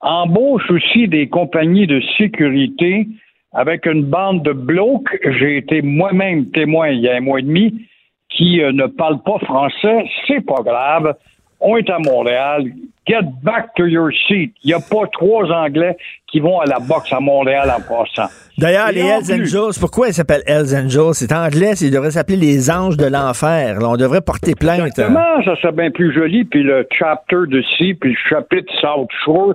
embauchent 0.00 0.70
aussi 0.70 1.08
des 1.08 1.28
compagnies 1.28 1.86
de 1.86 2.00
sécurité 2.16 3.08
avec 3.52 3.86
une 3.86 4.04
bande 4.04 4.42
de 4.42 4.52
blocs. 4.52 5.16
J'ai 5.38 5.56
été 5.56 5.82
moi-même 5.82 6.50
témoin 6.50 6.88
il 6.88 7.00
y 7.00 7.08
a 7.08 7.16
un 7.16 7.20
mois 7.20 7.40
et 7.40 7.42
demi 7.42 7.86
qui 8.28 8.62
euh, 8.62 8.72
ne 8.72 8.86
parlent 8.86 9.22
pas 9.22 9.38
français. 9.38 10.04
C'est 10.26 10.44
pas 10.44 10.62
grave. 10.62 11.14
On 11.60 11.76
est 11.76 11.88
à 11.90 11.98
Montréal. 11.98 12.64
Get 13.08 13.42
back 13.42 13.74
to 13.76 13.86
your 13.86 14.10
seat. 14.28 14.52
Il 14.62 14.68
n'y 14.68 14.74
a 14.74 14.80
pas 14.80 15.06
trois 15.10 15.50
Anglais 15.50 15.96
qui 16.30 16.40
vont 16.40 16.60
à 16.60 16.66
la 16.66 16.78
boxe 16.78 17.10
à 17.10 17.20
Montréal 17.20 17.72
en 17.74 17.80
passant. 17.80 18.30
D'ailleurs, 18.58 18.92
les 18.92 19.00
Hells 19.00 19.32
Angels, 19.32 19.80
pourquoi 19.80 20.08
ils 20.08 20.12
s'appellent 20.12 20.42
Hells 20.46 20.76
Angels? 20.76 21.14
C'est 21.14 21.32
anglais, 21.32 21.72
ils 21.80 21.90
devraient 21.90 22.10
s'appeler 22.10 22.36
les 22.36 22.70
anges 22.70 22.98
de 22.98 23.06
l'enfer. 23.06 23.78
On 23.80 23.96
devrait 23.96 24.20
porter 24.20 24.54
plainte. 24.54 24.80
Exactement, 24.80 25.42
ça 25.42 25.56
serait 25.56 25.72
bien 25.72 25.90
plus 25.90 26.12
joli. 26.12 26.44
Puis 26.44 26.62
le 26.62 26.86
chapter 26.92 27.46
de 27.48 27.62
ci, 27.78 27.94
puis 27.94 28.10
le 28.10 28.28
chapitre 28.28 28.70
South 28.78 29.08
Shore. 29.24 29.54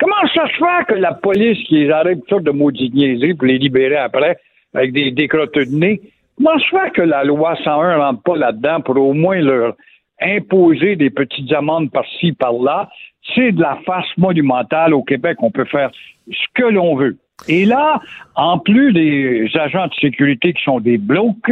Comment 0.00 0.26
ça 0.34 0.46
se 0.48 0.54
fait 0.54 0.94
que 0.94 0.98
la 0.98 1.12
police 1.12 1.58
qui 1.68 1.84
les 1.84 1.90
arrête 1.90 2.20
toutes 2.26 2.44
de 2.44 2.52
maudits 2.52 2.90
niaiseries 2.94 3.34
pour 3.34 3.46
les 3.46 3.58
libérer 3.58 3.96
après 3.96 4.38
avec 4.72 4.92
des 4.92 5.10
décrottes 5.10 5.54
de 5.54 5.64
nez? 5.64 6.00
Comment 6.38 6.58
ça 6.58 6.64
se 6.64 6.70
fait 6.70 6.90
que 6.92 7.02
la 7.02 7.22
loi 7.22 7.54
101 7.62 7.96
rentre 7.98 8.22
pas 8.22 8.36
là-dedans 8.36 8.80
pour 8.80 8.96
au 8.96 9.12
moins 9.12 9.40
leur 9.40 9.74
imposer 10.20 10.96
des 10.96 11.10
petites 11.10 11.52
amendes 11.52 11.90
par-ci, 11.90 12.32
par-là, 12.32 12.88
c'est 13.34 13.52
de 13.52 13.60
la 13.60 13.78
face 13.86 14.06
monumentale 14.16 14.94
au 14.94 15.02
Québec. 15.02 15.38
On 15.40 15.50
peut 15.50 15.64
faire 15.64 15.90
ce 16.30 16.46
que 16.54 16.64
l'on 16.64 16.96
veut. 16.96 17.16
Et 17.48 17.64
là, 17.64 18.00
en 18.36 18.58
plus 18.58 18.92
des 18.92 19.50
agents 19.54 19.86
de 19.88 19.94
sécurité 19.94 20.52
qui 20.52 20.62
sont 20.62 20.80
des 20.80 20.98
blocs, 20.98 21.50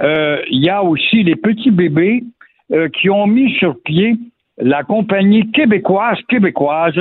euh, 0.00 0.40
il 0.50 0.62
y 0.62 0.68
a 0.68 0.82
aussi 0.82 1.22
les 1.22 1.36
petits 1.36 1.70
bébés 1.70 2.24
euh, 2.72 2.88
qui 2.88 3.10
ont 3.10 3.26
mis 3.26 3.52
sur 3.58 3.80
pied 3.82 4.16
la 4.58 4.84
compagnie 4.84 5.50
québécoise, 5.50 6.18
québécoise, 6.28 6.94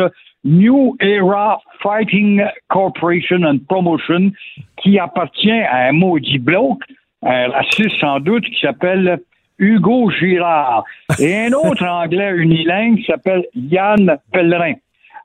New 0.43 0.97
Era 0.99 1.59
Fighting 1.81 2.43
Corporation 2.67 3.43
and 3.43 3.59
Promotion, 3.69 4.31
qui 4.77 4.99
appartient 4.99 5.51
à 5.51 5.87
un 5.87 5.91
maudit 5.93 6.39
bloc, 6.39 6.79
un 7.21 7.49
raciste 7.49 7.97
sans 7.99 8.19
doute, 8.19 8.43
qui 8.43 8.59
s'appelle 8.59 9.19
Hugo 9.57 10.09
Girard, 10.11 10.83
et 11.19 11.47
un 11.47 11.53
autre 11.53 11.85
anglais 11.85 12.31
unilingue 12.35 13.03
s'appelle 13.05 13.45
Yann 13.55 14.17
Pellerin. 14.31 14.73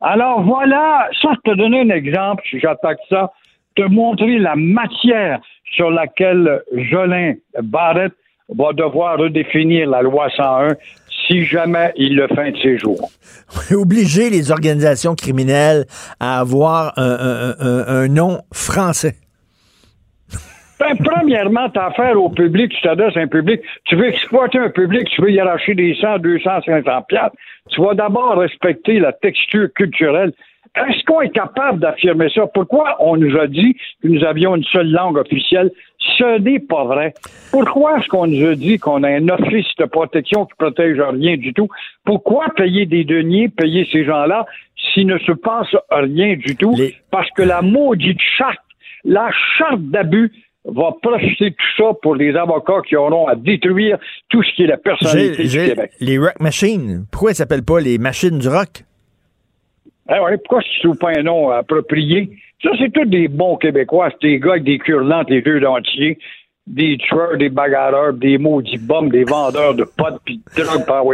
Alors 0.01 0.43
voilà, 0.43 1.09
ça, 1.21 1.31
je 1.35 1.51
te 1.51 1.57
donner 1.57 1.81
un 1.81 1.91
exemple, 1.91 2.43
si 2.49 2.61
j'attaque 2.61 2.99
ça, 3.09 3.33
te 3.75 3.83
montrer 3.83 4.39
la 4.39 4.55
matière 4.57 5.41
sur 5.75 5.91
laquelle 5.91 6.63
Jolin 6.73 7.35
Barrett 7.63 8.13
va 8.49 8.73
devoir 8.73 9.19
redéfinir 9.19 9.89
la 9.91 10.03
loi 10.03 10.29
101 10.37 10.77
si 11.27 11.45
jamais 11.45 11.93
il 11.97 12.17
le 12.17 12.27
fait 12.29 12.53
de 12.53 12.59
ses 12.59 12.79
jours. 12.79 13.11
Obliger 13.71 14.31
les 14.31 14.51
organisations 14.51 15.15
criminelles 15.15 15.85
à 16.21 16.41
avoir 16.41 16.95
un 16.97 18.09
nom 18.09 18.41
français. 18.53 19.17
Ben, 20.79 20.97
premièrement, 21.05 21.69
t'as 21.71 21.87
affaire 21.87 22.23
au 22.23 22.31
public, 22.31 22.71
tu 22.71 22.83
t'adresses 22.83 23.17
à 23.17 23.21
un 23.21 23.27
public, 23.27 23.61
tu 23.85 23.97
veux 23.97 24.09
exploiter 24.09 24.59
un 24.59 24.71
public, 24.71 25.09
tu 25.09 25.23
veux 25.23 25.31
y 25.31 25.41
arracher 25.41 25.75
des 25.75 25.95
100, 26.01 26.19
200, 26.19 26.63
500 26.65 27.03
piastres, 27.09 27.37
tu 27.71 27.83
vas 27.83 27.95
d'abord 27.95 28.39
respecter 28.39 29.01
la 29.01 29.13
texture 29.13 29.73
culturelle. 29.75 30.33
Est-ce 30.77 31.03
qu'on 31.05 31.23
est 31.23 31.31
capable 31.31 31.81
d'affirmer 31.81 32.29
ça? 32.31 32.47
Pourquoi 32.47 32.97
on 33.01 33.17
nous 33.17 33.37
a 33.39 33.47
dit 33.49 33.75
que 34.03 34.09
nous 34.09 34.25
avions 34.25 34.55
une 34.55 34.65
seule 34.65 34.91
langue 34.91 35.17
officielle? 35.17 35.71
Ce 35.99 36.39
n'est 36.39 36.61
pas 36.61 36.85
vrai. 36.85 37.15
Pourquoi 37.51 37.99
est-ce 37.99 38.09
qu'on 38.09 38.27
nous 38.27 38.47
a 38.47 38.55
dit 38.55 38.79
qu'on 38.79 39.03
a 39.03 39.09
un 39.09 39.29
office 39.29 39.67
de 39.79 39.85
protection 39.87 40.47
qui 40.47 40.55
protège 40.57 41.01
rien 41.01 41.37
du 41.37 41.53
tout? 41.53 41.69
Pourquoi 42.05 42.47
payer 42.57 42.87
des 42.87 43.05
deniers, 43.05 43.49
payer 43.49 43.89
ces 43.91 44.05
gens-là, 44.05 44.47
s'il 44.77 45.07
ne 45.07 45.19
se 45.19 45.33
passe 45.33 45.75
rien 45.91 46.37
du 46.37 46.55
tout? 46.55 46.77
Parce 47.11 47.31
que 47.33 47.43
la 47.43 47.63
maudite 47.63 48.21
charte, 48.21 48.61
la 49.05 49.31
charte 49.57 49.83
d'abus 49.83 50.31
va 50.69 50.95
profiter 51.03 51.51
de 51.51 51.55
tout 51.55 51.83
ça 51.83 51.93
pour 52.03 52.15
les 52.15 52.37
avocats 52.37 52.83
qui 52.87 52.97
auront 52.97 53.27
à 53.27 53.35
détruire 53.35 53.99
tout 54.29 54.43
ce 54.43 54.55
qui 54.55 54.65
est 54.65 54.67
la 54.67 54.77
personnalité 54.77 55.45
du 55.45 55.57
Québec. 55.57 55.91
Les 56.01 56.19
rock 56.19 56.39
machines, 56.41 57.07
pourquoi 57.11 57.33
ils 57.33 57.35
s'appellent 57.35 57.65
pas 57.65 57.81
les 57.81 57.99
machines 57.99 58.39
du 58.39 58.49
rock? 58.49 58.85
Ah 60.09 60.23
ouais, 60.23 60.37
pourquoi 60.39 60.63
ils 60.63 60.77
ne 60.77 60.83
trouvent 60.83 60.99
pas 60.99 61.19
un 61.19 61.23
nom 61.23 61.51
approprié? 61.51 62.31
Ça, 62.63 62.71
c'est 62.79 62.93
tous 62.93 63.05
des 63.05 63.29
bons 63.29 63.57
Québécois. 63.57 64.11
C'est 64.13 64.29
des 64.29 64.41
gars 64.41 64.53
avec 64.53 64.65
des 64.65 64.79
cure 64.79 65.05
des 65.25 65.43
deux 65.43 65.61
dentiers, 65.61 66.19
des 66.67 66.99
tueurs, 66.99 67.37
des 67.37 67.49
bagarreurs, 67.51 68.13
des 68.13 68.37
maudits 68.39 68.79
bombes, 68.79 69.13
des 69.13 69.25
vendeurs 69.25 69.75
de 69.75 69.85
potes, 69.85 70.21
puis 70.25 70.41
de 70.57 70.63
drogue 70.63 70.87
par 70.87 71.05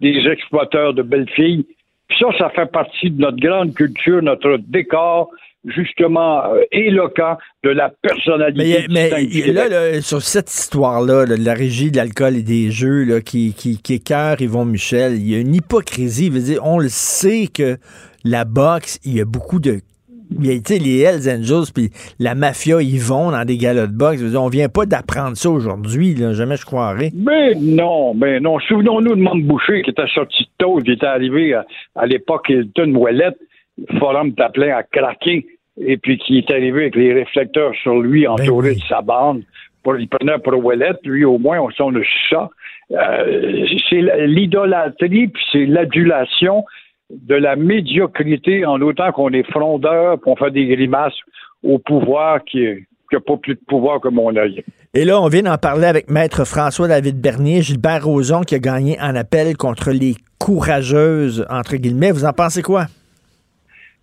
des 0.00 0.28
exploiteurs 0.28 0.92
de 0.92 1.02
belles 1.02 1.30
filles. 1.30 1.64
Puis 2.08 2.18
ça, 2.20 2.26
ça 2.38 2.50
fait 2.50 2.70
partie 2.70 3.10
de 3.10 3.20
notre 3.20 3.38
grande 3.38 3.74
culture, 3.74 4.22
notre 4.22 4.58
décor, 4.58 5.30
justement 5.66 6.44
euh, 6.52 6.62
éloquent 6.72 7.36
de 7.64 7.70
la 7.70 7.90
personnalité. 8.02 8.86
Mais, 8.90 9.10
mais 9.10 9.52
là, 9.52 10.00
sur 10.00 10.22
cette 10.22 10.50
histoire-là, 10.52 11.26
de 11.26 11.44
la 11.44 11.54
régie 11.54 11.90
de 11.90 11.96
l'alcool 11.96 12.36
et 12.36 12.42
des 12.42 12.70
jeux 12.70 13.04
là, 13.04 13.20
qui, 13.20 13.54
qui, 13.54 13.80
qui 13.82 13.94
écœure 13.94 14.40
Yvon 14.40 14.64
Michel, 14.64 15.14
il 15.14 15.30
y 15.30 15.34
a 15.34 15.38
une 15.38 15.54
hypocrisie. 15.54 16.30
Veut 16.30 16.40
dire, 16.40 16.60
on 16.64 16.78
le 16.78 16.88
sait 16.88 17.48
que 17.52 17.76
la 18.24 18.44
boxe, 18.44 18.98
il 19.04 19.16
y 19.16 19.20
a 19.20 19.24
beaucoup 19.24 19.60
de 19.60 19.80
il 20.28 20.46
y 20.46 20.50
a, 20.50 20.78
les 20.78 21.00
Hells 21.02 21.30
Angels 21.30 21.72
puis 21.72 21.90
la 22.18 22.34
mafia, 22.34 22.82
ils 22.82 22.98
vont 22.98 23.30
dans 23.30 23.44
des 23.44 23.56
galas 23.56 23.86
de 23.86 23.96
boxe. 23.96 24.22
Dire, 24.22 24.42
on 24.42 24.48
vient 24.48 24.68
pas 24.68 24.84
d'apprendre 24.84 25.36
ça 25.36 25.48
aujourd'hui, 25.50 26.16
jamais 26.32 26.56
je 26.56 26.66
croirais. 26.66 27.10
Mais 27.14 27.54
non, 27.54 28.12
mais 28.14 28.40
non. 28.40 28.58
Souvenons-nous 28.58 29.14
de 29.14 29.20
Mme 29.20 29.42
Boucher 29.42 29.82
qui 29.82 29.90
était 29.90 30.06
sorti 30.12 30.42
de 30.42 30.48
tôt, 30.58 30.78
qui 30.78 30.92
était 30.92 31.06
arrivé 31.06 31.54
à, 31.54 31.64
à 31.94 32.06
l'époque 32.06 32.48
Hilton 32.48 32.94
Ouellette. 32.96 33.38
Le 33.78 33.98
forum 33.98 34.32
t'appelait 34.34 34.72
à 34.72 34.82
craquer 34.82 35.46
et 35.78 35.96
puis 35.96 36.18
qui 36.18 36.38
est 36.38 36.50
arrivé 36.50 36.82
avec 36.82 36.96
les 36.96 37.12
réflecteurs 37.12 37.74
sur 37.82 38.00
lui, 38.00 38.22
ben 38.22 38.32
entouré 38.32 38.74
de 38.74 38.80
sa 38.88 39.02
bande. 39.02 39.42
Pour, 39.82 39.98
il 39.98 40.08
prenait 40.08 40.38
pour 40.38 40.64
Ouellette, 40.64 41.00
lui 41.04 41.24
au 41.24 41.38
moins, 41.38 41.60
on 41.60 41.70
sent 41.70 41.90
le 41.92 42.02
chat. 42.28 42.50
Euh, 42.92 43.66
c'est 43.88 44.26
l'idolâtrie, 44.26 45.28
puis 45.28 45.42
c'est 45.52 45.66
l'adulation 45.66 46.64
de 47.10 47.34
la 47.34 47.56
médiocrité 47.56 48.64
en 48.64 48.80
autant 48.80 49.12
qu'on 49.12 49.30
est 49.30 49.48
frondeur, 49.50 50.20
qu'on 50.20 50.36
fait 50.36 50.50
des 50.50 50.66
grimaces 50.66 51.14
au 51.62 51.78
pouvoir 51.78 52.42
qui 52.44 52.64
n'a 53.12 53.20
pas 53.20 53.36
plus 53.36 53.54
de 53.54 53.60
pouvoir 53.66 54.00
que 54.00 54.08
mon 54.08 54.34
œil. 54.36 54.64
Et 54.94 55.04
là, 55.04 55.20
on 55.20 55.28
vient 55.28 55.42
d'en 55.42 55.58
parler 55.58 55.86
avec 55.86 56.10
Maître 56.10 56.44
François-David 56.44 57.20
Bernier, 57.20 57.62
Gilbert 57.62 58.04
Rozon, 58.04 58.42
qui 58.42 58.54
a 58.54 58.58
gagné 58.58 58.98
en 59.00 59.14
appel 59.14 59.56
contre 59.56 59.90
les 59.90 60.14
courageuses, 60.38 61.46
entre 61.50 61.76
guillemets. 61.76 62.10
Vous 62.10 62.24
en 62.24 62.32
pensez 62.32 62.62
quoi? 62.62 62.86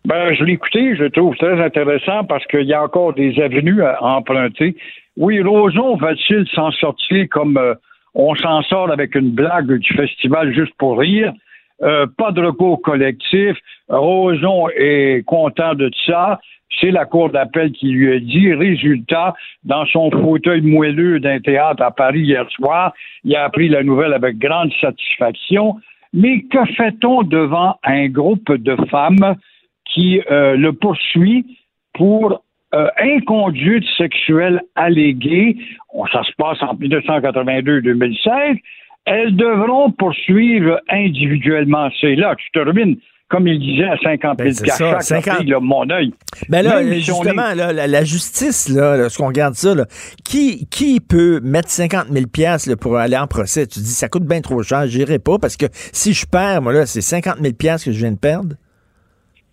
Ben, 0.05 0.33
je 0.33 0.43
l'ai 0.43 0.53
écouté, 0.53 0.95
je 0.97 1.05
trouve 1.05 1.35
très 1.37 1.63
intéressant 1.63 2.25
parce 2.25 2.45
qu'il 2.47 2.63
y 2.63 2.73
a 2.73 2.83
encore 2.83 3.13
des 3.13 3.39
avenues 3.39 3.83
à 3.83 4.03
emprunter. 4.03 4.75
Oui, 5.15 5.41
Roson 5.41 5.95
va-t-il 5.95 6.45
s'en 6.49 6.71
sortir 6.71 7.25
comme 7.31 7.55
euh, 7.57 7.73
on 8.13 8.35
s'en 8.35 8.63
sort 8.63 8.91
avec 8.91 9.15
une 9.15 9.31
blague 9.31 9.71
du 9.71 9.93
festival 9.93 10.53
juste 10.53 10.73
pour 10.77 10.99
rire? 10.99 11.31
Euh, 11.83 12.05
pas 12.17 12.31
de 12.31 12.41
recours 12.41 12.81
collectif. 12.81 13.57
Roson 13.87 14.67
est 14.75 15.25
content 15.25 15.73
de 15.73 15.89
ça. 16.05 16.39
C'est 16.81 16.91
la 16.91 17.05
cour 17.05 17.29
d'appel 17.29 17.71
qui 17.71 17.91
lui 17.91 18.13
a 18.13 18.19
dit. 18.19 18.53
Résultat, 18.53 19.33
dans 19.63 19.85
son 19.85 20.11
fauteuil 20.11 20.61
moelleux 20.61 21.21
d'un 21.21 21.39
théâtre 21.39 21.81
à 21.81 21.91
Paris 21.91 22.21
hier 22.21 22.49
soir, 22.51 22.93
il 23.23 23.35
a 23.37 23.45
appris 23.45 23.69
la 23.69 23.83
nouvelle 23.83 24.13
avec 24.13 24.37
grande 24.37 24.71
satisfaction. 24.81 25.77
Mais 26.13 26.41
que 26.41 26.65
fait-on 26.75 27.23
devant 27.23 27.77
un 27.83 28.07
groupe 28.07 28.51
de 28.51 28.75
femmes 28.89 29.35
qui 29.93 30.21
euh, 30.31 30.55
le 30.55 30.73
poursuit 30.73 31.45
pour 31.93 32.43
euh, 32.73 32.87
inconduite 32.97 33.85
sexuelle 33.97 34.61
alléguée. 34.75 35.57
ça 36.11 36.23
se 36.23 36.31
passe 36.37 36.61
en 36.61 36.75
1982-2016. 36.75 38.59
Elles 39.05 39.35
devront 39.35 39.91
poursuivre 39.91 40.79
individuellement. 40.89 41.89
C'est 41.99 42.15
là, 42.15 42.35
tu 42.35 42.49
termines 42.51 42.97
comme 43.33 43.47
il 43.47 43.59
disait, 43.59 43.89
à 43.89 43.97
50 43.97 44.37
000 44.37 44.49
ben, 44.61 44.99
ça, 44.99 44.99
50... 44.99 45.47
mon 45.59 45.89
œil. 45.89 46.13
Ben 46.49 46.61
là, 46.61 46.83
justement, 46.99 47.53
la, 47.55 48.03
justice, 48.03 48.69
là, 48.69 48.95
lorsqu'on 48.95 49.25
regarde 49.25 49.55
ça, 49.55 49.73
qui, 50.23 50.67
qui 50.67 50.99
peut 50.99 51.39
mettre 51.43 51.69
50 51.71 52.09
000 52.11 52.25
là, 52.67 52.75
pour 52.75 52.95
aller 52.95 53.17
en 53.17 53.25
procès? 53.25 53.65
Tu 53.65 53.79
dis, 53.79 53.89
ça 53.89 54.07
coûte 54.07 54.25
bien 54.25 54.41
trop 54.41 54.61
cher, 54.61 54.85
j'irai 54.85 55.17
pas, 55.17 55.39
parce 55.39 55.57
que 55.57 55.65
si 55.71 56.13
je 56.13 56.27
perds, 56.27 56.61
moi, 56.61 56.73
là, 56.73 56.85
c'est 56.85 57.01
50 57.01 57.37
000 57.41 57.53
que 57.53 57.91
je 57.91 57.97
viens 57.97 58.11
de 58.11 58.19
perdre. 58.19 58.55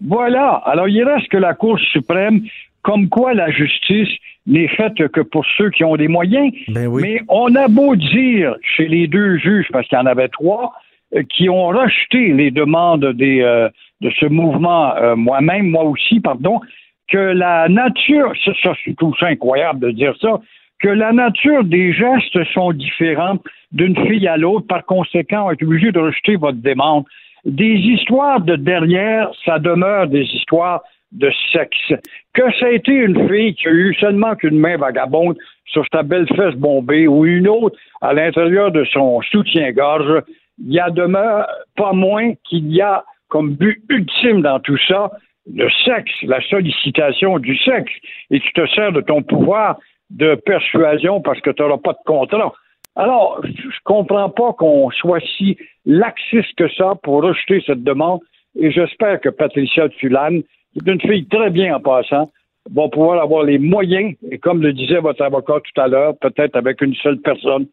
Voilà. 0.06 0.62
Alors, 0.64 0.88
il 0.88 1.02
reste 1.04 1.28
que 1.28 1.36
la 1.36 1.54
Cour 1.54 1.78
suprême 1.78 2.42
comme 2.82 3.08
quoi 3.08 3.34
la 3.34 3.50
justice 3.50 4.08
n'est 4.46 4.68
faite 4.68 5.08
que 5.08 5.20
pour 5.20 5.44
ceux 5.56 5.70
qui 5.70 5.84
ont 5.84 5.96
des 5.96 6.08
moyens. 6.08 6.52
Ben 6.68 6.86
oui. 6.86 7.02
Mais 7.02 7.20
on 7.28 7.54
a 7.54 7.68
beau 7.68 7.94
dire 7.94 8.56
chez 8.62 8.88
les 8.88 9.06
deux 9.06 9.36
juges, 9.36 9.68
parce 9.70 9.86
qu'il 9.86 9.98
y 9.98 10.00
en 10.00 10.06
avait 10.06 10.28
trois, 10.28 10.72
euh, 11.14 11.22
qui 11.28 11.48
ont 11.48 11.66
rejeté 11.66 12.32
les 12.32 12.50
demandes 12.50 13.12
des, 13.12 13.42
euh, 13.42 13.68
de 14.00 14.10
ce 14.18 14.26
mouvement, 14.26 14.94
euh, 14.96 15.14
moi-même, 15.14 15.68
moi 15.68 15.84
aussi, 15.84 16.20
pardon, 16.20 16.60
que 17.08 17.18
la 17.18 17.68
nature, 17.68 18.32
ça, 18.44 18.52
ça 18.62 18.72
c'est 18.84 18.96
tout 18.96 19.14
ça 19.20 19.26
incroyable 19.26 19.80
de 19.80 19.90
dire 19.90 20.14
ça, 20.20 20.40
que 20.78 20.88
la 20.88 21.12
nature 21.12 21.64
des 21.64 21.92
gestes 21.92 22.42
sont 22.54 22.72
différentes 22.72 23.42
d'une 23.72 23.96
fille 24.06 24.26
à 24.26 24.36
l'autre. 24.36 24.66
Par 24.66 24.86
conséquent, 24.86 25.46
on 25.46 25.50
est 25.50 25.62
obligé 25.62 25.92
de 25.92 25.98
rejeter 25.98 26.36
votre 26.36 26.58
demande. 26.58 27.04
Des 27.44 27.74
histoires 27.74 28.40
de 28.40 28.56
derrière, 28.56 29.30
ça 29.44 29.58
demeure 29.58 30.06
des 30.06 30.24
histoires 30.24 30.82
de 31.12 31.30
sexe. 31.52 31.92
Que 32.34 32.52
ça 32.58 32.66
a 32.66 32.70
été 32.70 32.92
une 32.92 33.28
fille 33.28 33.54
qui 33.54 33.68
a 33.68 33.72
eu 33.72 33.94
seulement 33.94 34.36
qu'une 34.36 34.58
main 34.58 34.76
vagabonde 34.76 35.36
sur 35.66 35.84
sa 35.92 36.02
belle 36.02 36.28
fesse 36.28 36.54
bombée 36.54 37.06
ou 37.06 37.26
une 37.26 37.48
autre 37.48 37.76
à 38.00 38.12
l'intérieur 38.12 38.70
de 38.70 38.84
son 38.84 39.20
soutien-gorge, 39.22 40.22
il 40.58 40.72
y 40.72 40.80
a 40.80 40.90
demeure 40.90 41.46
pas 41.76 41.92
moins 41.92 42.32
qu'il 42.44 42.70
y 42.72 42.80
a 42.80 43.04
comme 43.28 43.54
but 43.54 43.82
ultime 43.88 44.42
dans 44.42 44.60
tout 44.60 44.78
ça 44.88 45.10
le 45.52 45.68
sexe, 45.84 46.12
la 46.22 46.40
sollicitation 46.42 47.38
du 47.38 47.56
sexe. 47.56 47.92
Et 48.30 48.40
tu 48.40 48.52
te 48.52 48.66
sers 48.68 48.92
de 48.92 49.00
ton 49.00 49.22
pouvoir 49.22 49.78
de 50.10 50.34
persuasion 50.34 51.20
parce 51.20 51.40
que 51.40 51.50
tu 51.50 51.62
n'auras 51.62 51.78
pas 51.78 51.92
de 51.92 52.04
contrat. 52.04 52.52
Alors, 52.96 53.40
je 53.44 53.78
comprends 53.84 54.30
pas 54.30 54.52
qu'on 54.54 54.90
soit 54.90 55.20
si 55.36 55.56
laxiste 55.86 56.54
que 56.56 56.68
ça 56.76 56.94
pour 57.02 57.22
rejeter 57.22 57.62
cette 57.66 57.82
demande. 57.82 58.20
Et 58.58 58.70
j'espère 58.70 59.20
que 59.20 59.28
Patricia 59.28 59.88
Tulane, 59.88 60.42
qui 60.72 60.80
est 60.84 60.92
une 60.92 61.00
fille 61.00 61.26
très 61.26 61.50
bien 61.50 61.76
en 61.76 61.80
passant, 61.80 62.30
va 62.74 62.88
pouvoir 62.88 63.22
avoir 63.22 63.44
les 63.44 63.58
moyens, 63.58 64.14
et 64.30 64.38
comme 64.38 64.62
le 64.62 64.72
disait 64.72 65.00
votre 65.00 65.22
avocat 65.22 65.60
tout 65.60 65.80
à 65.80 65.88
l'heure, 65.88 66.14
peut-être 66.20 66.56
avec 66.56 66.80
une 66.82 66.94
seule 66.96 67.18
personne 67.18 67.66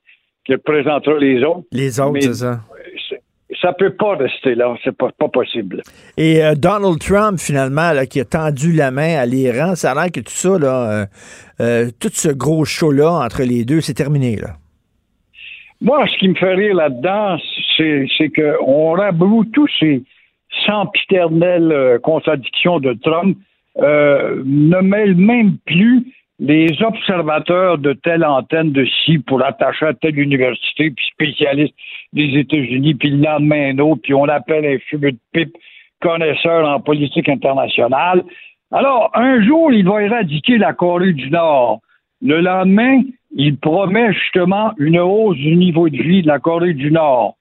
qui 0.46 0.54
représentera 0.54 1.18
les 1.20 1.44
autres. 1.44 1.66
Les 1.72 2.00
autres, 2.00 2.20
c'est 2.22 2.34
ça. 2.34 2.62
Ça 3.62 3.74
peut 3.74 3.96
pas 3.96 4.16
rester 4.16 4.56
là, 4.56 4.76
c'est 4.84 4.96
pas, 4.96 5.10
pas 5.18 5.30
possible. 5.30 5.82
Et 6.18 6.44
euh, 6.44 6.54
Donald 6.54 7.00
Trump, 7.00 7.40
finalement, 7.40 7.92
là, 7.92 8.06
qui 8.06 8.20
a 8.20 8.26
tendu 8.26 8.72
la 8.74 8.92
main 8.92 9.18
à 9.18 9.26
l'Iran, 9.26 9.76
ça 9.76 9.92
a 9.92 9.96
l'air 9.96 10.12
que 10.12 10.20
tout 10.20 10.32
ça, 10.32 10.60
là, 10.60 10.92
euh, 10.92 11.06
euh, 11.62 11.90
tout 11.98 12.12
ce 12.12 12.30
gros 12.30 12.66
show-là 12.66 13.10
entre 13.10 13.44
les 13.44 13.64
deux, 13.66 13.82
c'est 13.82 13.94
terminé. 13.94 14.36
Là. 14.36 14.58
Moi, 15.82 16.08
ce 16.08 16.18
qui 16.18 16.30
me 16.30 16.36
fait 16.36 16.56
rire 16.56 16.76
là-dedans, 16.76 17.38
c'est, 17.78 18.30
qu'on 18.36 18.92
rabroue 18.94 19.46
tous 19.46 19.70
ces 19.80 20.04
sempiternelles 20.66 21.72
euh, 21.72 22.00
contradictions 22.00 22.80
de 22.80 22.94
Trump, 22.94 23.38
euh, 23.80 24.42
ne 24.46 24.80
mêle 24.80 25.16
même 25.16 25.58
plus 25.66 26.06
les 26.40 26.82
observateurs 26.82 27.78
de 27.78 27.94
telle 27.94 28.24
antenne 28.24 28.72
de 28.72 28.86
ci 28.86 29.20
pour 29.20 29.44
attacher 29.44 29.88
à 29.88 29.94
telle 29.94 30.20
université, 30.20 30.92
puis 30.92 31.06
spécialiste 31.14 31.74
des 32.14 32.38
États-Unis, 32.40 32.96
puis 32.96 33.10
le 33.10 33.24
lendemain 33.24 33.74
un 33.74 33.80
autre, 33.80 34.02
puis 34.04 34.14
on 34.14 34.26
appelle 34.26 34.66
un 34.66 34.78
fumeux 34.80 35.12
de 35.12 35.20
pipe 35.34 35.56
connaisseur 36.02 36.68
en 36.68 36.80
politique 36.80 37.30
internationale. 37.30 38.24
Alors, 38.72 39.12
un 39.16 39.42
jour, 39.44 39.72
il 39.72 39.88
va 39.88 40.04
éradiquer 40.04 40.58
la 40.58 40.74
Corée 40.74 41.14
du 41.14 41.30
Nord. 41.30 41.80
Le 42.22 42.42
lendemain, 42.42 43.02
il 43.36 43.58
promet 43.58 44.14
justement 44.14 44.72
une 44.78 45.00
hausse 45.00 45.38
du 45.38 45.56
niveau 45.56 45.90
de 45.90 45.98
vie 45.98 46.22
de 46.22 46.28
la 46.28 46.40
Corée 46.40 46.74
du 46.74 46.92
Nord. 46.92 47.36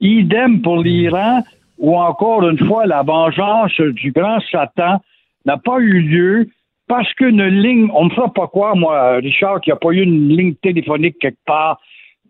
Idem 0.00 0.62
pour 0.62 0.82
l'Iran, 0.82 1.42
où 1.78 1.96
encore 1.96 2.48
une 2.48 2.58
fois, 2.58 2.86
la 2.86 3.02
vengeance 3.02 3.78
du 3.80 4.12
grand 4.12 4.40
Satan 4.50 5.00
n'a 5.44 5.56
pas 5.56 5.78
eu 5.78 6.00
lieu 6.00 6.48
parce 6.88 7.12
qu'une 7.14 7.44
ligne, 7.44 7.88
on 7.94 8.04
ne 8.04 8.10
me 8.10 8.14
fera 8.14 8.32
pas 8.32 8.46
croire, 8.46 8.76
moi, 8.76 9.16
Richard, 9.16 9.60
qu'il 9.60 9.72
n'y 9.72 9.76
a 9.76 9.80
pas 9.80 9.90
eu 9.90 10.02
une 10.02 10.28
ligne 10.28 10.54
téléphonique 10.54 11.18
quelque 11.18 11.38
part, 11.44 11.80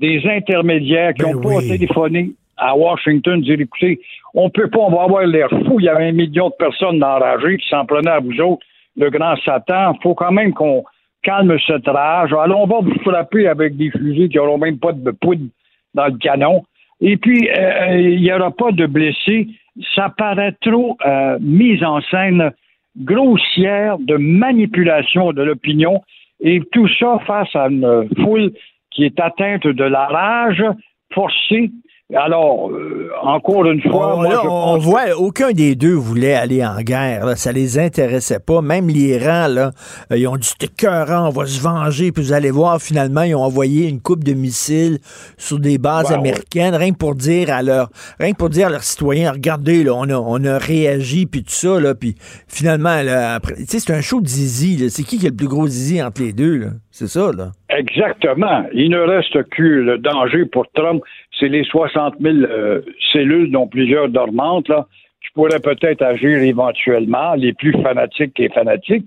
des 0.00 0.22
intermédiaires 0.26 1.14
qui 1.14 1.22
Ben 1.22 1.32
n'ont 1.32 1.40
pas 1.40 1.56
oui. 1.56 1.68
téléphoné 1.68 2.32
à 2.56 2.76
Washington, 2.76 3.40
dire 3.42 3.60
écoutez, 3.60 4.00
on 4.34 4.48
peut 4.48 4.70
pas, 4.70 4.78
on 4.78 4.90
va 4.90 5.02
avoir 5.02 5.26
l'air 5.26 5.48
fou, 5.50 5.78
il 5.78 5.84
y 5.84 5.88
avait 5.88 6.08
un 6.08 6.12
million 6.12 6.48
de 6.48 6.54
personnes 6.58 7.02
enragées 7.04 7.58
qui 7.58 7.68
s'en 7.68 7.84
prenaient 7.84 8.10
à 8.10 8.20
vous 8.20 8.40
autres, 8.40 8.64
le 8.96 9.10
grand 9.10 9.36
Satan, 9.44 9.92
il 9.92 10.02
faut 10.02 10.14
quand 10.14 10.32
même 10.32 10.54
qu'on 10.54 10.82
calme 11.26 11.56
cette 11.66 11.88
rage. 11.88 12.32
On 12.32 12.66
va 12.66 12.80
vous 12.80 12.98
frapper 13.00 13.48
avec 13.48 13.76
des 13.76 13.90
fusils 13.90 14.28
qui 14.28 14.36
n'auront 14.36 14.58
même 14.58 14.78
pas 14.78 14.92
de 14.92 15.10
poudre 15.10 15.46
dans 15.92 16.06
le 16.06 16.16
canon. 16.18 16.64
Et 17.00 17.16
puis, 17.16 17.50
euh, 17.50 17.98
il 17.98 18.20
n'y 18.20 18.32
aura 18.32 18.52
pas 18.52 18.70
de 18.70 18.86
blessés. 18.86 19.48
Ça 19.94 20.08
paraît 20.16 20.54
trop 20.60 20.96
euh, 21.04 21.36
mise 21.40 21.82
en 21.82 22.00
scène 22.02 22.52
grossière 22.96 23.98
de 23.98 24.16
manipulation 24.16 25.32
de 25.32 25.42
l'opinion 25.42 26.00
et 26.40 26.60
tout 26.72 26.88
ça 26.98 27.18
face 27.26 27.54
à 27.54 27.66
une 27.66 28.08
foule 28.22 28.52
qui 28.90 29.04
est 29.04 29.18
atteinte 29.20 29.66
de 29.66 29.84
la 29.84 30.06
rage 30.06 30.64
forcée. 31.12 31.70
Alors, 32.14 32.70
euh, 32.70 33.10
encore 33.24 33.66
une 33.66 33.82
fois, 33.82 34.14
On, 34.14 34.16
moi, 34.18 34.28
là, 34.28 34.40
je 34.44 34.48
on- 34.48 34.52
on 34.52 34.74
pense- 34.76 34.84
voit, 34.84 35.02
aucun 35.18 35.50
des 35.50 35.74
deux 35.74 35.94
voulait 35.94 36.34
aller 36.34 36.64
en 36.64 36.80
guerre. 36.80 37.26
là. 37.26 37.34
Ça 37.34 37.50
les 37.50 37.80
intéressait 37.80 38.38
pas. 38.38 38.62
Même 38.62 38.86
l'Iran, 38.86 39.48
là, 39.48 39.72
euh, 40.12 40.16
ils 40.16 40.28
ont 40.28 40.36
dit 40.36 40.46
c'était 40.46 40.68
on 40.88 41.30
va 41.30 41.46
se 41.46 41.60
venger. 41.60 42.12
Puis 42.12 42.22
vous 42.22 42.32
allez 42.32 42.52
voir, 42.52 42.80
finalement, 42.80 43.22
ils 43.22 43.34
ont 43.34 43.42
envoyé 43.42 43.88
une 43.88 44.00
coupe 44.00 44.22
de 44.22 44.34
missiles 44.34 44.98
sur 45.36 45.58
des 45.58 45.78
bases 45.78 46.10
Wow. 46.12 46.18
américaines, 46.18 46.76
rien 46.76 46.92
que 46.92 46.96
pour 46.96 47.16
dire 47.16 47.52
à 47.52 47.60
leurs, 47.62 47.88
rien 48.20 48.30
que 48.32 48.36
pour 48.38 48.50
dire 48.50 48.68
à 48.68 48.70
leurs 48.70 48.84
citoyens, 48.84 49.32
regardez, 49.32 49.82
là, 49.82 49.90
on 49.94 50.08
a, 50.08 50.14
on 50.16 50.44
a 50.44 50.58
réagi, 50.58 51.26
puis 51.26 51.42
tout 51.42 51.50
ça, 51.50 51.80
là, 51.80 51.96
puis 51.96 52.14
finalement, 52.46 53.02
là, 53.02 53.34
après, 53.34 53.54
c'est 53.66 53.90
un 53.90 54.00
show 54.00 54.20
de 54.20 54.28
zizi. 54.28 54.88
C'est 54.90 55.02
qui 55.02 55.18
qui 55.18 55.26
a 55.26 55.30
le 55.30 55.34
plus 55.36 55.48
gros 55.48 55.66
zizi 55.66 56.00
entre 56.00 56.22
les 56.22 56.32
deux, 56.32 56.56
là? 56.56 56.66
C'est 56.92 57.08
ça, 57.08 57.30
là. 57.36 57.50
Exactement. 57.68 58.62
Il 58.72 58.90
ne 58.90 58.98
reste 58.98 59.42
que 59.50 59.62
le 59.62 59.98
danger 59.98 60.46
pour 60.46 60.64
Trump, 60.74 61.02
c'est 61.38 61.48
les 61.48 61.64
60 61.64 62.14
000 62.20 62.36
euh, 62.36 62.80
cellules, 63.12 63.50
dont 63.50 63.66
plusieurs 63.66 64.08
dormantes, 64.08 64.68
là, 64.68 64.86
qui 65.22 65.32
pourraient 65.34 65.60
peut-être 65.60 66.02
agir 66.02 66.38
éventuellement, 66.38 67.34
les 67.34 67.52
plus 67.52 67.72
fanatiques 67.82 68.38
et 68.40 68.48
fanatiques. 68.48 69.06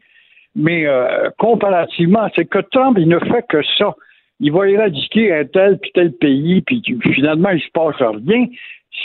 Mais 0.55 0.85
euh, 0.85 1.29
comparativement, 1.37 2.27
c'est 2.35 2.45
que 2.45 2.59
Trump, 2.71 2.97
il 2.99 3.07
ne 3.07 3.19
fait 3.19 3.45
que 3.47 3.61
ça. 3.77 3.95
Il 4.39 4.51
va 4.51 4.69
éradiquer 4.69 5.33
un 5.33 5.45
tel 5.45 5.77
puis 5.79 5.91
tel 5.93 6.13
pays, 6.13 6.61
puis 6.61 6.81
finalement, 7.13 7.49
il 7.49 7.61
se 7.61 7.71
passe 7.73 7.95
rien. 7.99 8.45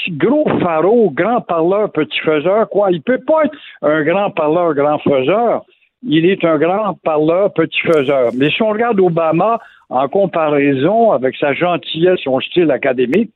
Gros 0.08 0.48
pharaon, 0.60 1.10
grand 1.10 1.40
parleur, 1.40 1.92
petit 1.92 2.18
faiseur, 2.20 2.68
quoi. 2.68 2.90
Il 2.90 3.02
peut 3.02 3.20
pas 3.26 3.44
être 3.44 3.56
un 3.82 4.02
grand 4.02 4.30
parleur, 4.30 4.74
grand 4.74 4.98
faiseur 4.98 5.64
il 6.06 6.26
est 6.26 6.44
un 6.44 6.58
grand 6.58 6.94
parleur, 7.02 7.52
petit 7.52 7.80
faiseur. 7.80 8.30
Mais 8.36 8.50
si 8.50 8.62
on 8.62 8.70
regarde 8.70 9.00
Obama 9.00 9.58
en 9.94 10.08
comparaison 10.08 11.12
avec 11.12 11.36
sa 11.36 11.54
gentillesse, 11.54 12.18
son 12.24 12.40
style 12.40 12.70
académique, 12.72 13.30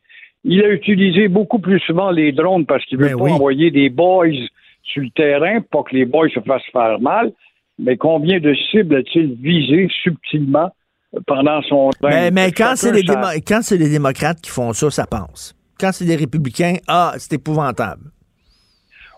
il 0.44 0.60
a 0.64 0.70
utilisé 0.70 1.28
beaucoup 1.28 1.60
plus 1.60 1.78
souvent 1.80 2.10
les 2.10 2.32
drones 2.32 2.66
parce 2.66 2.84
qu'il 2.86 2.98
veut 2.98 3.08
Ben 3.10 3.16
pas 3.16 3.24
oui. 3.24 3.32
envoyer 3.32 3.70
des 3.70 3.88
boys 3.90 4.26
sur 4.82 5.02
le 5.02 5.10
terrain, 5.10 5.60
pas 5.60 5.82
que 5.84 5.94
les 5.94 6.04
boys 6.04 6.28
se 6.34 6.40
fassent 6.40 6.62
faire 6.72 6.98
mal. 7.00 7.32
Mais 7.78 7.96
combien 7.96 8.40
de 8.40 8.54
cibles 8.70 8.96
a-t-il 8.96 9.34
visé 9.34 9.88
subtilement 10.02 10.70
pendant 11.26 11.62
son 11.62 11.90
temps? 11.90 12.08
Mais, 12.08 12.30
mais 12.32 12.50
quand 12.50 12.72
c'est 12.74 12.92
les, 12.92 13.02
démo- 13.02 13.78
les 13.78 13.90
démocrates 13.90 14.40
qui 14.40 14.50
font 14.50 14.72
ça, 14.72 14.90
ça 14.90 15.06
passe. 15.06 15.54
Quand 15.78 15.92
c'est 15.92 16.06
les 16.06 16.16
républicains, 16.16 16.74
ah, 16.88 17.12
c'est 17.18 17.34
épouvantable. 17.34 18.02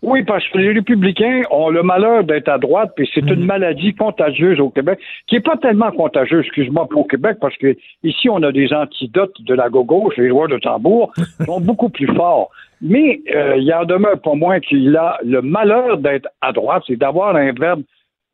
Oui, 0.03 0.23
parce 0.25 0.47
que 0.49 0.59
les 0.59 0.73
républicains 0.73 1.43
ont 1.51 1.69
le 1.69 1.83
malheur 1.83 2.25
d'être 2.25 2.49
à 2.49 2.59
droite, 2.59 2.93
puis 2.97 3.09
c'est 3.13 3.29
une 3.29 3.45
maladie 3.45 3.95
contagieuse 3.95 4.59
au 4.59 4.71
Québec, 4.71 4.99
qui 5.27 5.37
est 5.37 5.41
pas 5.41 5.57
tellement 5.57 5.91
contagieuse, 5.91 6.45
excuse-moi, 6.47 6.89
au 6.95 7.05
Québec, 7.05 7.37
parce 7.41 7.57
que 7.59 7.77
ici, 8.03 8.31
on 8.31 8.43
a 8.43 8.51
des 8.51 8.73
antidotes 8.73 9.43
de 9.43 9.55
la 9.55 9.69
gauche, 9.69 10.17
les 10.17 10.31
rois 10.31 10.49
de 10.49 10.59
tambour, 10.59 11.13
qui 11.15 11.45
sont 11.45 11.61
beaucoup 11.61 11.91
plus 11.91 12.07
forts. 12.15 12.51
Mais 12.81 13.21
euh, 13.35 13.57
il 13.59 13.73
en 13.75 13.85
demeure 13.85 14.19
pas 14.21 14.35
moins 14.35 14.59
qu'il 14.61 14.97
a 14.97 15.19
le 15.23 15.43
malheur 15.43 15.99
d'être 15.99 16.29
à 16.41 16.53
droite, 16.53 16.83
c'est 16.87 16.97
d'avoir 16.97 17.37
un 17.37 17.53
verbe 17.53 17.83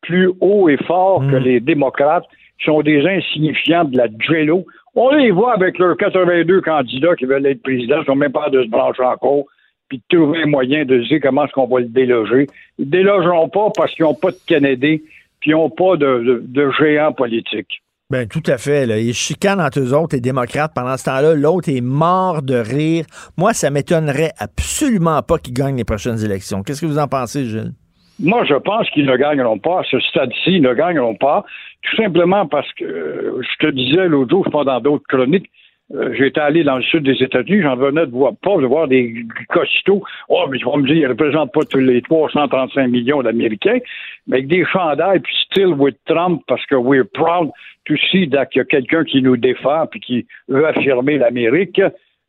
plus 0.03 0.31
haut 0.41 0.69
et 0.69 0.77
fort 0.77 1.21
que 1.29 1.35
les 1.35 1.59
démocrates, 1.59 2.25
qui 2.61 2.67
sont 2.67 2.81
des 2.83 3.05
insignifiants 3.05 3.85
de 3.85 3.97
la 3.97 4.07
jello. 4.21 4.65
On 4.95 5.11
les 5.11 5.33
voit 5.33 5.55
avec 5.55 5.79
leurs 5.79 5.97
82 5.97 6.61
candidats 6.61 7.17
qui 7.17 7.25
veulent 7.25 7.45
être 7.45 7.63
présidents, 7.63 8.03
ils 8.03 8.07
sont 8.07 8.15
même 8.15 8.33
pas 8.33 8.49
de 8.51 8.63
se 8.63 8.69
brancher 8.69 9.03
encore 9.03 9.45
puis 9.89 9.99
de 10.11 10.17
trouver 10.17 10.43
un 10.43 10.47
moyen 10.47 10.85
de 10.85 10.99
dire 10.99 11.21
comment 11.23 11.45
est-ce 11.45 11.53
qu'on 11.53 11.67
va 11.67 11.81
le 11.81 11.87
déloger. 11.87 12.47
Ils 12.79 12.87
ne 12.87 12.91
délogeront 12.91 13.49
pas 13.49 13.71
parce 13.77 13.95
qu'ils 13.95 14.05
n'ont 14.05 14.15
pas 14.15 14.31
de 14.31 14.39
Kennedy, 14.47 15.03
puis 15.41 15.51
ils 15.51 15.53
n'ont 15.53 15.71
pas 15.71 15.97
de, 15.97 16.23
de, 16.25 16.43
de 16.47 16.71
géant 16.79 17.13
politique. 17.13 17.83
Ben, 18.09 18.29
tout 18.29 18.43
à 18.47 18.57
fait. 18.57 18.87
Là. 18.87 18.99
Ils 18.99 19.15
chicanent 19.15 19.61
entre 19.61 19.81
eux 19.81 19.93
autres, 19.93 20.15
les 20.15 20.21
démocrates. 20.21 20.73
Pendant 20.75 20.97
ce 20.97 21.05
temps-là, 21.07 21.35
l'autre 21.35 21.69
est 21.69 21.81
mort 21.81 22.43
de 22.43 22.55
rire. 22.55 23.05
Moi, 23.37 23.53
ça 23.53 23.71
m'étonnerait 23.71 24.31
absolument 24.39 25.23
pas 25.23 25.39
qu'ils 25.39 25.55
gagnent 25.55 25.77
les 25.77 25.85
prochaines 25.85 26.25
élections. 26.25 26.63
Qu'est-ce 26.63 26.81
que 26.81 26.87
vous 26.87 27.01
en 27.01 27.09
pensez, 27.09 27.47
Gilles? 27.47 27.73
Moi, 28.21 28.45
je 28.45 28.55
pense 28.55 28.89
qu'ils 28.91 29.07
ne 29.07 29.17
gagneront 29.17 29.59
pas. 29.59 29.81
À 29.81 29.83
ce 29.91 29.99
stade-ci, 29.99 30.53
ils 30.53 30.63
ne 30.63 30.73
gagneront 30.73 31.17
pas. 31.17 31.45
Tout 31.83 31.97
simplement 31.97 32.47
parce 32.47 32.73
que, 32.75 32.85
euh, 32.85 33.43
je 33.43 33.67
te 33.67 33.73
disais 33.73 34.07
l'autre 34.07 34.31
jour, 34.31 34.45
je 34.47 34.51
pas 34.51 34.65
dans 34.65 34.81
d'autres 34.81 35.05
chroniques, 35.09 35.51
Euh, 35.95 36.13
J'étais 36.15 36.41
allé 36.41 36.65
dans 36.65 36.77
le 36.77 36.83
sud 36.83 37.05
des 37.05 37.23
États-Unis, 37.23 37.63
j'en 37.63 37.77
venais 37.77 38.07
de 38.07 38.11
voir 38.11 38.33
pas 38.43 38.57
de 38.57 38.67
voir 38.67 38.89
des 38.89 39.25
costauds. 39.49 40.03
Oh, 40.29 40.45
mais 40.51 40.59
ils 40.59 40.65
vont 40.65 40.79
me 40.79 40.87
dire, 40.87 40.97
ils 40.97 41.07
représentent 41.07 41.53
pas 41.53 41.65
tous 41.65 41.79
les 41.79 42.03
335 42.03 42.89
millions 42.89 43.23
d'Américains, 43.23 43.79
mais 44.27 44.39
avec 44.39 44.49
des 44.49 44.65
chandails, 44.65 45.21
puis 45.21 45.35
still 45.51 45.75
with 45.75 45.97
Trump, 46.07 46.43
parce 46.49 46.65
que 46.67 46.75
we're 46.75 47.05
proud 47.05 47.51
to 47.85 47.95
see 48.11 48.29
that 48.29 48.49
y 48.55 48.61
a 48.61 48.65
quelqu'un 48.65 49.05
qui 49.05 49.23
nous 49.23 49.37
défend, 49.37 49.87
puis 49.87 50.01
qui 50.01 50.27
veut 50.49 50.67
affirmer 50.67 51.19
l'Amérique. 51.19 51.81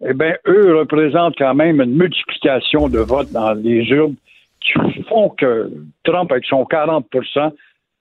Eh 0.07 0.13
bien, 0.13 0.35
eux 0.47 0.77
représentent 0.77 1.35
quand 1.39 1.55
même 1.55 1.81
une 1.81 1.95
multiplication 1.95 2.87
de 2.87 2.99
votes 2.99 3.31
dans 3.31 3.53
les 3.53 3.83
urnes 3.89 4.15
qui 4.61 5.03
font 5.03 5.29
que 5.29 5.71
Trump, 6.03 6.31
avec 6.31 6.45
son 6.45 6.63
40% 6.63 7.51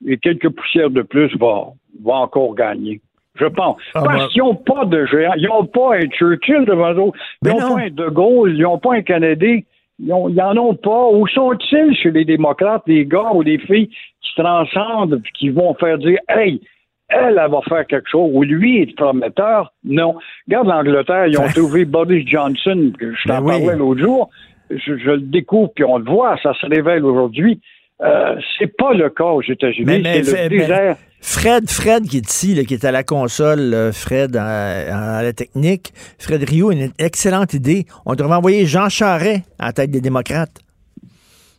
et 0.07 0.19
quelques 0.19 0.51
poussières 0.51 0.91
de 0.91 1.01
plus, 1.01 1.35
va 1.39 1.73
encore 2.05 2.55
gagner. 2.55 3.01
Je 3.39 3.47
pense. 3.47 3.76
Ah, 3.95 4.03
Parce 4.05 4.16
moi- 4.16 4.28
qu'ils 4.28 4.43
n'ont 4.43 4.55
pas 4.55 4.84
de 4.84 5.07
géant. 5.07 5.32
Ils 5.37 5.47
n'ont 5.49 5.66
pas 5.66 5.97
un 5.97 6.07
Churchill 6.09 6.64
devant 6.66 6.93
eux. 6.93 7.12
Ils 7.45 7.49
n'ont 7.51 7.61
non. 7.61 7.74
pas 7.76 7.80
un 7.82 7.91
De 7.91 8.09
Gaulle. 8.09 8.55
Ils 8.57 8.62
n'ont 8.62 8.78
pas 8.78 8.95
un 8.95 9.03
Canadien. 9.03 9.61
Ils 9.99 10.09
n'en 10.09 10.57
ont 10.57 10.74
pas. 10.74 11.09
Où 11.11 11.26
sont-ils 11.28 11.95
chez 11.97 12.11
les 12.11 12.24
démocrates, 12.24 12.82
les 12.87 13.07
gars 13.07 13.30
ou 13.34 13.43
les 13.43 13.59
filles 13.59 13.89
qui 13.89 14.30
se 14.34 14.41
transcendent 14.43 15.22
et 15.24 15.30
qui 15.39 15.51
vont 15.51 15.74
faire 15.74 15.99
dire 15.99 16.18
Hey, 16.28 16.61
elle, 17.09 17.41
elle 17.43 17.51
va 17.51 17.61
faire 17.68 17.87
quelque 17.87 18.09
chose. 18.11 18.30
Ou 18.32 18.43
lui 18.43 18.82
est 18.82 18.97
prometteur? 18.97 19.72
Non. 19.84 20.16
Regarde 20.49 20.68
l'Angleterre, 20.68 21.26
ils 21.28 21.39
ont 21.39 21.47
trouvé 21.55 21.84
Boris 21.84 22.26
Johnson, 22.28 22.93
que 22.99 23.14
je 23.14 23.28
t'en 23.28 23.41
Ben 23.41 23.45
oui. 23.45 23.64
parlais 23.64 23.78
l'autre 23.78 24.01
jour. 24.01 24.30
Je, 24.70 24.97
je 24.99 25.11
le 25.12 25.20
découvre, 25.20 25.70
puis 25.74 25.84
on 25.84 25.99
le 25.99 26.05
voit, 26.05 26.37
ça 26.43 26.53
se 26.55 26.66
révèle 26.66 27.05
aujourd'hui. 27.05 27.61
Euh, 28.03 28.37
c'est 28.59 28.77
pas 28.77 28.93
le 28.93 29.09
cas 29.11 29.25
aux 29.25 29.43
États-Unis. 29.43 30.03
Mais-. 30.03 30.23
Fred, 31.23 31.69
Fred 31.69 32.05
qui 32.05 32.19
est 32.19 32.31
ici, 32.31 32.55
là, 32.55 32.63
qui 32.65 32.75
est 32.75 32.85
à 32.85 32.93
la 32.93 33.03
console, 33.03 33.75
euh, 33.75 33.91
Fred 33.91 34.37
à, 34.37 35.19
à 35.19 35.23
la 35.23 35.33
technique. 35.33 35.93
Fred 36.19 36.49
Rio, 36.49 36.71
une 36.71 36.91
excellente 36.99 37.55
idée. 37.55 37.87
On 38.05 38.15
devrait 38.15 38.37
envoyer 38.37 38.67
Jean 38.67 38.89
Charret 38.89 39.43
à 39.59 39.67
la 39.67 39.73
tête 39.73 39.91
des 39.91 40.01
démocrates. 40.01 40.61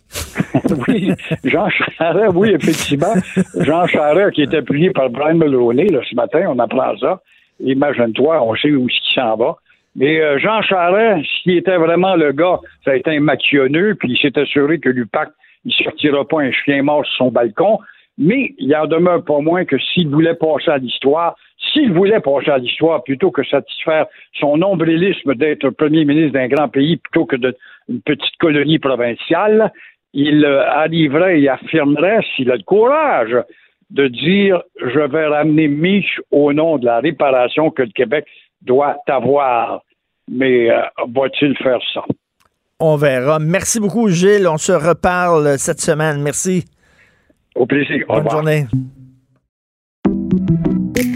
oui, 0.87 1.11
Jean 1.43 1.67
Charest, 1.69 2.33
oui, 2.35 2.51
effectivement. 2.51 3.13
Jean 3.59 3.87
Charest 3.87 4.35
qui 4.35 4.43
est 4.43 4.53
appuyé 4.53 4.91
par 4.91 5.09
Brian 5.09 5.35
Mulroney 5.35 5.87
là, 5.87 5.99
ce 6.09 6.15
matin, 6.15 6.45
on 6.47 6.59
apprend 6.59 6.97
ça. 6.97 7.21
Imagine-toi, 7.59 8.41
on 8.41 8.55
sait 8.55 8.71
où 8.71 8.87
il 8.87 9.13
s'en 9.13 9.35
va. 9.35 9.57
Mais 9.95 10.21
euh, 10.21 10.37
Jean 10.37 10.61
Charest, 10.61 11.27
s'il 11.41 11.57
était 11.57 11.77
vraiment 11.77 12.15
le 12.15 12.31
gars, 12.31 12.59
ça 12.85 12.91
a 12.91 12.95
été 12.95 13.17
un 13.17 13.19
maquionneux, 13.19 13.95
puis 13.95 14.11
il 14.11 14.17
s'est 14.17 14.39
assuré 14.39 14.79
que 14.79 14.89
l'UPAC, 14.89 15.29
il 15.67 15.73
sortira 15.73 16.25
pas 16.25 16.41
un 16.41 16.51
chien 16.51 16.81
mort 16.81 17.05
sur 17.05 17.17
son 17.17 17.31
balcon. 17.31 17.79
Mais 18.17 18.55
il 18.57 18.75
en 18.75 18.87
demeure 18.87 19.23
pas 19.23 19.39
moins 19.41 19.65
que 19.65 19.77
s'il 19.77 20.07
voulait 20.07 20.33
passer 20.33 20.71
à 20.71 20.77
l'histoire, 20.79 21.35
s'il 21.71 21.91
voulait 21.91 22.19
passer 22.19 22.49
à 22.49 22.57
l'histoire 22.57 23.03
plutôt 23.03 23.29
que 23.29 23.43
satisfaire 23.43 24.07
son 24.39 24.57
nombrilisme 24.57 25.35
d'être 25.35 25.69
premier 25.69 26.03
ministre 26.03 26.33
d'un 26.33 26.47
grand 26.47 26.69
pays 26.69 26.97
plutôt 26.97 27.25
que 27.25 27.35
d'une 27.35 28.01
petite 28.01 28.37
colonie 28.39 28.79
provinciale, 28.79 29.71
il 30.13 30.43
euh, 30.45 30.67
arriverait 30.67 31.41
et 31.41 31.49
affirmerait, 31.49 32.21
s'il 32.35 32.49
a 32.49 32.55
le 32.55 32.63
courage, 32.63 33.37
de 33.91 34.07
dire 34.07 34.63
je 34.81 34.99
vais 34.99 35.27
ramener 35.27 35.67
Mich 35.67 36.19
au 36.31 36.53
nom 36.53 36.77
de 36.77 36.85
la 36.85 36.99
réparation 36.99 37.69
que 37.69 37.83
le 37.83 37.91
Québec 37.91 38.25
doit 38.61 38.97
avoir. 39.07 39.81
Mais 40.29 40.71
euh, 40.71 40.81
va-t-il 41.13 41.55
faire 41.57 41.81
ça? 41.93 42.03
On 42.79 42.95
verra. 42.95 43.39
Merci 43.39 43.79
beaucoup, 43.79 44.07
Gilles. 44.09 44.47
On 44.47 44.57
se 44.59 44.71
reparle 44.71 45.57
cette 45.57 45.81
semaine. 45.81 46.21
Merci. 46.21 46.65
Au 47.55 47.65
plaisir. 47.65 48.03
Au 48.07 48.13
Bonne 48.13 48.17
revoir. 48.17 48.31
journée. 48.35 48.67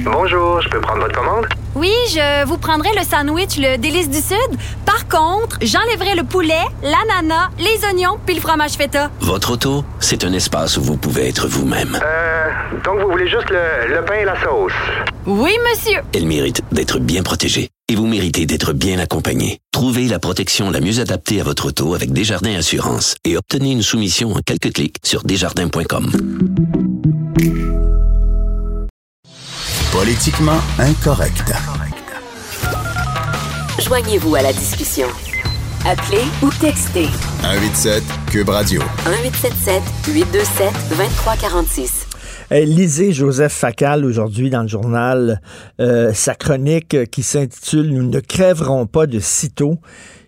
Bonjour, 0.03 0.59
je 0.61 0.69
peux 0.69 0.81
prendre 0.81 1.01
votre 1.01 1.15
commande? 1.17 1.45
Oui, 1.75 1.93
je 2.09 2.45
vous 2.45 2.57
prendrai 2.57 2.89
le 2.97 3.03
sandwich, 3.03 3.57
le 3.57 3.77
délice 3.77 4.09
du 4.09 4.17
Sud. 4.17 4.57
Par 4.85 5.07
contre, 5.07 5.57
j'enlèverai 5.61 6.15
le 6.15 6.23
poulet, 6.23 6.63
l'ananas, 6.81 7.49
les 7.59 7.85
oignons 7.87 8.17
puis 8.25 8.35
le 8.35 8.41
fromage 8.41 8.71
feta. 8.71 9.09
Votre 9.21 9.53
auto, 9.53 9.85
c'est 9.99 10.23
un 10.23 10.33
espace 10.33 10.77
où 10.77 10.81
vous 10.81 10.97
pouvez 10.97 11.29
être 11.29 11.47
vous-même. 11.47 11.97
Euh, 12.03 12.49
donc 12.83 12.99
vous 12.99 13.09
voulez 13.11 13.27
juste 13.27 13.49
le, 13.51 13.93
le 13.95 14.03
pain 14.03 14.15
et 14.15 14.25
la 14.25 14.35
sauce? 14.41 14.73
Oui, 15.27 15.51
monsieur. 15.69 16.01
Elle 16.15 16.25
mérite 16.25 16.61
d'être 16.71 16.99
bien 16.99 17.21
protégée. 17.21 17.69
Et 17.91 17.95
vous 17.95 18.07
méritez 18.07 18.45
d'être 18.45 18.71
bien 18.71 18.99
accompagné. 18.99 19.59
Trouvez 19.73 20.07
la 20.07 20.17
protection 20.17 20.71
la 20.71 20.79
mieux 20.79 21.01
adaptée 21.01 21.41
à 21.41 21.43
votre 21.43 21.65
auto 21.65 21.93
avec 21.93 22.13
Desjardins 22.13 22.55
Assurance 22.55 23.17
et 23.25 23.35
obtenez 23.35 23.73
une 23.73 23.81
soumission 23.81 24.31
en 24.31 24.39
quelques 24.39 24.71
clics 24.71 24.95
sur 25.03 25.23
desjardins.com. 25.23 26.09
Politiquement 29.91 30.61
incorrect. 30.79 31.51
Joignez-vous 33.77 34.35
à 34.35 34.41
la 34.41 34.53
discussion. 34.53 35.07
Appelez 35.85 36.23
ou 36.43 36.49
textez 36.61 37.09
187 37.41 38.03
Cube 38.31 38.47
Radio. 38.47 38.81
1877 39.05 39.83
827 40.07 40.73
2346. 40.91 42.10
Euh, 42.51 42.65
lisez 42.65 43.13
Joseph 43.13 43.53
Facal 43.53 44.03
aujourd'hui 44.03 44.49
dans 44.49 44.63
le 44.63 44.67
journal 44.67 45.41
euh, 45.79 46.11
sa 46.13 46.35
chronique 46.35 47.09
qui 47.09 47.23
s'intitule 47.23 47.93
Nous 47.93 48.03
ne 48.09 48.19
crèverons 48.19 48.87
pas 48.87 49.07
de 49.07 49.19
sitôt. 49.19 49.77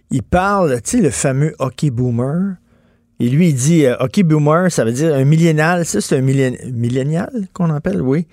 Il 0.10 0.24
parle, 0.24 0.82
tu 0.82 0.98
sais, 0.98 1.04
le 1.04 1.10
fameux 1.10 1.54
hockey 1.60 1.90
boomer. 1.90 2.56
Et 3.20 3.30
lui, 3.30 3.50
il 3.50 3.56
dit 3.56 3.86
euh, 3.86 3.96
hockey 4.00 4.24
boomer, 4.24 4.72
ça 4.72 4.86
veut 4.86 4.94
dire 4.94 5.14
un 5.14 5.26
millénial. 5.26 5.86
Ça, 5.86 6.00
c'est 6.00 6.18
un 6.18 6.22
millén- 6.22 6.58
millénial 6.72 7.48
qu'on 7.52 7.70
appelle, 7.70 8.02
oui. 8.02 8.26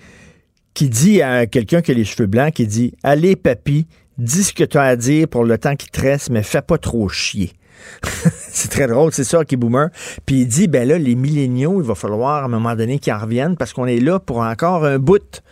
Qui 0.72 0.88
dit 0.88 1.20
à 1.20 1.46
quelqu'un 1.46 1.82
qui 1.82 1.90
a 1.90 1.94
les 1.94 2.04
cheveux 2.04 2.26
blancs, 2.28 2.54
qui 2.54 2.66
dit 2.68 2.94
Allez, 3.02 3.34
papy, 3.34 3.86
dis 4.18 4.44
ce 4.44 4.52
que 4.52 4.62
tu 4.64 4.78
as 4.78 4.82
à 4.82 4.96
dire 4.96 5.26
pour 5.26 5.44
le 5.44 5.58
temps 5.58 5.74
qui 5.74 5.88
te 5.88 6.32
mais 6.32 6.44
fais 6.44 6.62
pas 6.62 6.78
trop 6.78 7.08
chier. 7.08 7.52
c'est 8.50 8.70
très 8.70 8.86
drôle, 8.86 9.12
c'est 9.12 9.24
ça, 9.24 9.44
qui 9.44 9.56
boomer. 9.56 9.88
Puis 10.26 10.42
il 10.42 10.46
dit, 10.46 10.68
ben 10.68 10.88
là, 10.88 10.98
les 10.98 11.14
milléniaux, 11.14 11.80
il 11.80 11.86
va 11.86 11.94
falloir 11.94 12.42
à 12.42 12.44
un 12.44 12.48
moment 12.48 12.74
donné 12.74 12.98
qu'ils 12.98 13.12
en 13.12 13.18
reviennent 13.18 13.56
parce 13.56 13.72
qu'on 13.72 13.86
est 13.86 14.00
là 14.00 14.18
pour 14.18 14.38
encore 14.38 14.84
un 14.84 14.98
bout. 14.98 15.42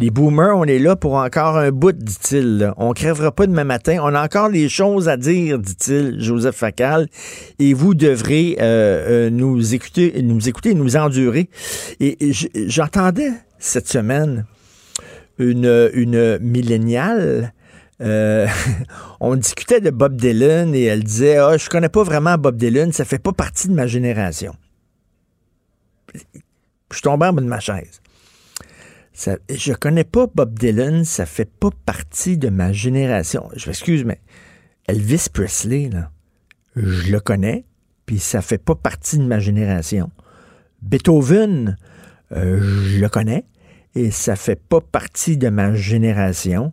Les 0.00 0.08
boomers, 0.08 0.56
on 0.56 0.64
est 0.64 0.78
là 0.78 0.96
pour 0.96 1.14
encore 1.16 1.58
un 1.58 1.70
bout, 1.70 1.92
dit-il. 1.92 2.72
On 2.78 2.94
crèvera 2.94 3.32
pas 3.32 3.46
demain 3.46 3.64
matin. 3.64 3.98
On 4.02 4.14
a 4.14 4.24
encore 4.24 4.48
des 4.48 4.70
choses 4.70 5.10
à 5.10 5.18
dire, 5.18 5.58
dit-il, 5.58 6.16
Joseph 6.18 6.56
Facal. 6.56 7.06
Et 7.58 7.74
vous 7.74 7.92
devrez 7.92 8.56
euh, 8.60 9.26
euh, 9.26 9.30
nous 9.30 9.74
écouter, 9.74 10.22
nous 10.22 10.48
écouter, 10.48 10.72
nous 10.74 10.96
endurer. 10.96 11.50
Et, 12.00 12.16
j'entendais 12.66 13.32
cette 13.58 13.88
semaine 13.88 14.46
une, 15.38 15.90
une 15.92 16.38
milléniale 16.38 17.52
euh, 18.00 18.46
on 19.20 19.36
discutait 19.36 19.80
de 19.80 19.90
Bob 19.90 20.16
Dylan 20.16 20.74
et 20.74 20.84
elle 20.84 21.04
disait 21.04 21.36
Ah, 21.36 21.56
je 21.56 21.68
connais 21.68 21.88
pas 21.88 22.02
vraiment 22.02 22.36
Bob 22.38 22.56
Dylan, 22.56 22.92
ça 22.92 23.04
fait 23.04 23.18
pas 23.18 23.32
partie 23.32 23.68
de 23.68 23.74
ma 23.74 23.86
génération. 23.86 24.54
Je 26.14 26.96
suis 26.96 27.02
tombé 27.02 27.26
en 27.26 27.32
bas 27.32 27.40
de 27.40 27.46
ma 27.46 27.60
chaise. 27.60 28.00
Ça, 29.12 29.36
je 29.48 29.72
connais 29.72 30.04
pas 30.04 30.26
Bob 30.34 30.58
Dylan, 30.58 31.04
ça 31.04 31.26
fait 31.26 31.48
pas 31.50 31.70
partie 31.84 32.38
de 32.38 32.48
ma 32.48 32.72
génération. 32.72 33.48
Je 33.54 33.68
m'excuse, 33.68 34.04
mais 34.04 34.20
Elvis 34.86 35.26
Presley, 35.32 35.88
là, 35.88 36.10
je 36.76 37.12
le 37.12 37.20
connais, 37.20 37.64
puis 38.06 38.18
ça 38.18 38.42
fait 38.42 38.58
pas 38.58 38.74
partie 38.74 39.18
de 39.18 39.24
ma 39.24 39.38
génération. 39.38 40.10
Beethoven, 40.82 41.76
euh, 42.32 42.60
je 42.60 42.98
le 42.98 43.08
connais, 43.08 43.44
et 43.94 44.10
ça 44.10 44.36
fait 44.36 44.60
pas 44.60 44.80
partie 44.80 45.36
de 45.36 45.48
ma 45.48 45.74
génération. 45.74 46.72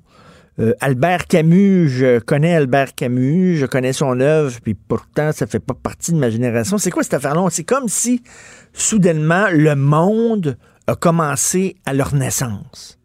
Euh, 0.59 0.73
Albert 0.81 1.27
Camus, 1.27 1.87
je 1.87 2.17
connais 2.17 2.55
Albert 2.55 2.95
Camus, 2.95 3.57
je 3.57 3.67
connais 3.67 3.93
son 3.93 4.19
œuvre, 4.19 4.57
puis 4.63 4.73
pourtant, 4.73 5.31
ça 5.31 5.45
fait 5.45 5.59
pas 5.59 5.75
partie 5.75 6.11
de 6.13 6.17
ma 6.17 6.31
génération. 6.31 6.79
C'est 6.79 6.89
quoi 6.89 7.03
cette 7.03 7.13
affaire-là? 7.13 7.47
C'est 7.51 7.63
comme 7.63 7.87
si, 7.87 8.23
soudainement, 8.73 9.45
le 9.51 9.75
monde 9.75 10.57
a 10.87 10.95
commencé 10.95 11.75
à 11.85 11.93
leur 11.93 12.15
naissance. 12.15 12.97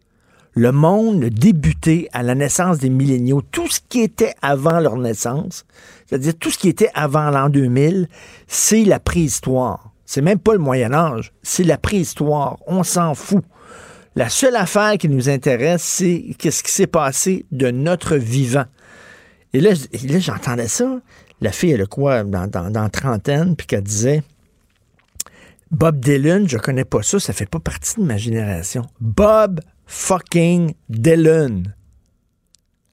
Le 0.55 0.73
monde 0.73 1.25
a 1.25 1.31
débuté 1.31 2.09
à 2.13 2.23
la 2.23 2.35
naissance 2.35 2.79
des 2.79 2.91
milléniaux. 2.91 3.43
Tout 3.43 3.69
ce 3.69 3.81
qui 3.87 4.01
était 4.01 4.35
avant 4.41 4.81
leur 4.81 4.97
naissance, 4.97 5.67
c'est-à-dire 6.07 6.35
tout 6.39 6.51
ce 6.51 6.59
qui 6.59 6.69
était 6.69 6.91
avant 6.95 7.31
l'an 7.31 7.51
2000, 7.51 8.09
c'est 8.47 8.85
la 8.85 8.99
préhistoire. 9.01 9.93
C'est 10.07 10.23
même 10.23 10.39
pas 10.39 10.53
le 10.53 10.59
Moyen 10.59 10.93
Âge, 10.93 11.33
c'est 11.43 11.65
la 11.65 11.79
préhistoire. 11.79 12.59
On 12.67 12.83
s'en 12.83 13.15
fout. 13.15 13.45
La 14.15 14.29
seule 14.29 14.57
affaire 14.57 14.99
qui 14.99 15.09
nous 15.09 15.31
intéresse, 15.31 15.83
c'est 15.83 16.35
qu'est-ce 16.39 16.63
qui 16.63 16.71
s'est 16.71 16.87
passé 16.87 17.47
de 17.51 17.71
notre 17.71 18.17
vivant. 18.17 18.67
Et 19.55 19.61
là, 19.61 19.71
j'entendais 20.19 20.69
ça. 20.69 21.01
La 21.41 21.51
fille, 21.51 21.73
elle 21.73 21.83
a 21.83 21.87
quoi, 21.87 22.23
dans 22.25 22.89
trentaine, 22.91 23.57
puis 23.57 23.67
qu'elle 23.67 23.83
disait 23.83 24.23
Bob 25.71 25.99
Dylan, 25.99 26.47
je 26.47 26.59
connais 26.59 26.85
pas 26.85 27.03
ça, 27.03 27.19
ça 27.19 27.33
fait 27.33 27.49
pas 27.49 27.59
partie 27.59 27.99
de 27.99 28.05
ma 28.05 28.19
génération. 28.19 28.83
Bob 29.01 29.61
fucking 29.87 30.75
Dylan. 30.91 31.75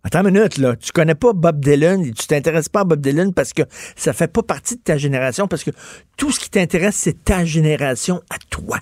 Attends 0.04 0.26
une 0.26 0.32
minute, 0.32 0.58
là. 0.58 0.78
Tu 0.78 0.94
connais 0.94 1.16
pas 1.16 1.34
Bob 1.34 1.60
Dylan 1.60 2.06
et 2.06 2.14
tu 2.14 2.26
t'intéresses 2.26 2.70
pas 2.70 2.82
à 2.82 2.84
Bob 2.86 3.02
Dylan 3.02 3.34
parce 3.34 3.52
que 3.52 3.64
ça 3.98 4.14
fait 4.14 4.30
pas 4.32 4.44
partie 4.44 4.78
de 4.78 4.82
ta 4.82 4.98
génération, 4.98 5.50
parce 5.50 5.66
que 5.66 5.72
tout 6.16 6.32
ce 6.32 6.40
qui 6.40 6.50
t'intéresse, 6.50 6.96
c'est 6.96 7.26
ta 7.26 7.44
génération 7.44 8.22
à 8.30 8.38
toi. 8.50 8.80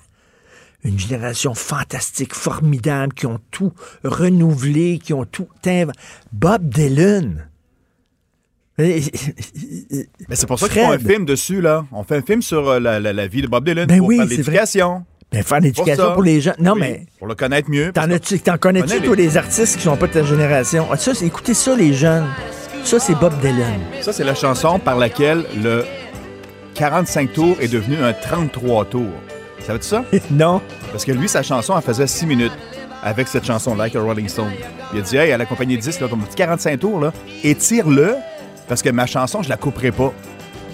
Une 0.84 0.98
génération 0.98 1.54
fantastique, 1.54 2.34
formidable, 2.34 3.12
qui 3.14 3.26
ont 3.26 3.40
tout 3.50 3.72
renouvelé, 4.04 4.98
qui 5.02 5.12
ont 5.12 5.24
tout 5.24 5.48
Bob 6.32 6.68
Dylan. 6.68 7.48
Mais 8.78 9.00
c'est 10.30 10.46
pour 10.46 10.58
ça 10.58 10.68
qu'ils 10.68 10.82
font 10.82 10.92
un 10.92 10.98
film 10.98 11.24
dessus, 11.24 11.60
là. 11.60 11.84
On 11.90 12.04
fait 12.04 12.16
un 12.18 12.22
film 12.22 12.42
sur 12.42 12.68
euh, 12.68 12.78
la, 12.80 13.00
la- 13.00 13.12
la 13.12 13.26
vie 13.26 13.42
de 13.42 13.48
Bob 13.48 13.64
Dylan 13.64 13.86
Ben 13.86 13.98
pour 13.98 14.06
oui, 14.08 14.18
faire 14.18 14.26
l'éducation. 14.26 15.04
Ben, 15.32 15.42
faire 15.42 15.60
l'éducation 15.60 16.12
pour 16.14 16.22
les 16.22 16.40
gens. 16.40 16.54
Non, 16.60 16.72
Oui, 16.74 16.80
mais 16.80 17.06
Pour 17.18 17.26
le 17.26 17.34
connaître 17.34 17.68
mieux. 17.70 17.92
t'en, 17.92 18.02
connais-tu, 18.02 18.38
toi, 19.02 19.16
les- 19.16 19.22
les 19.26 19.36
artistes 19.36 19.76
qui 19.76 19.82
sont 19.82 19.96
pas 19.96 20.06
de 20.06 20.12
ta 20.12 20.22
génération? 20.22 20.86
Ah, 20.92 20.96
ça, 20.96 21.10
écoutez 21.22 21.54
ça, 21.54 21.76
les 21.76 21.92
jeunes. 21.92 22.26
Ça, 22.84 23.00
c'est 23.00 23.16
Bob 23.16 23.32
Dylan. 23.40 23.80
Ça, 24.00 24.12
c'est 24.12 24.24
la 24.24 24.34
chanson 24.36 24.78
par 24.78 24.96
laquelle 24.96 25.44
le 25.62 25.84
45 26.74 27.32
tours 27.32 27.56
est 27.60 27.68
devenu 27.68 27.96
un 27.96 28.12
33 28.12 28.84
tours. 28.86 29.02
Savais-tu 29.66 29.86
ça? 29.86 30.04
non. 30.30 30.60
Parce 30.90 31.04
que 31.04 31.12
lui, 31.12 31.28
sa 31.28 31.42
chanson, 31.42 31.74
elle 31.76 31.82
faisait 31.82 32.06
6 32.06 32.26
minutes 32.26 32.52
avec 33.02 33.28
cette 33.28 33.44
chanson, 33.44 33.74
Like 33.74 33.94
a 33.96 34.00
Rolling 34.00 34.28
Stone. 34.28 34.50
Il 34.92 34.98
a 35.00 35.02
dit, 35.02 35.16
hey, 35.16 35.32
à 35.32 35.38
la 35.38 35.46
compagnie 35.46 35.76
de 35.76 35.82
10, 35.82 36.00
là, 36.00 36.08
comme 36.08 36.22
45 36.34 36.80
tours, 36.80 37.00
là, 37.00 37.12
étire-le, 37.44 38.14
parce 38.68 38.82
que 38.82 38.90
ma 38.90 39.06
chanson, 39.06 39.42
je 39.42 39.48
la 39.48 39.56
couperai 39.56 39.92
pas. 39.92 40.12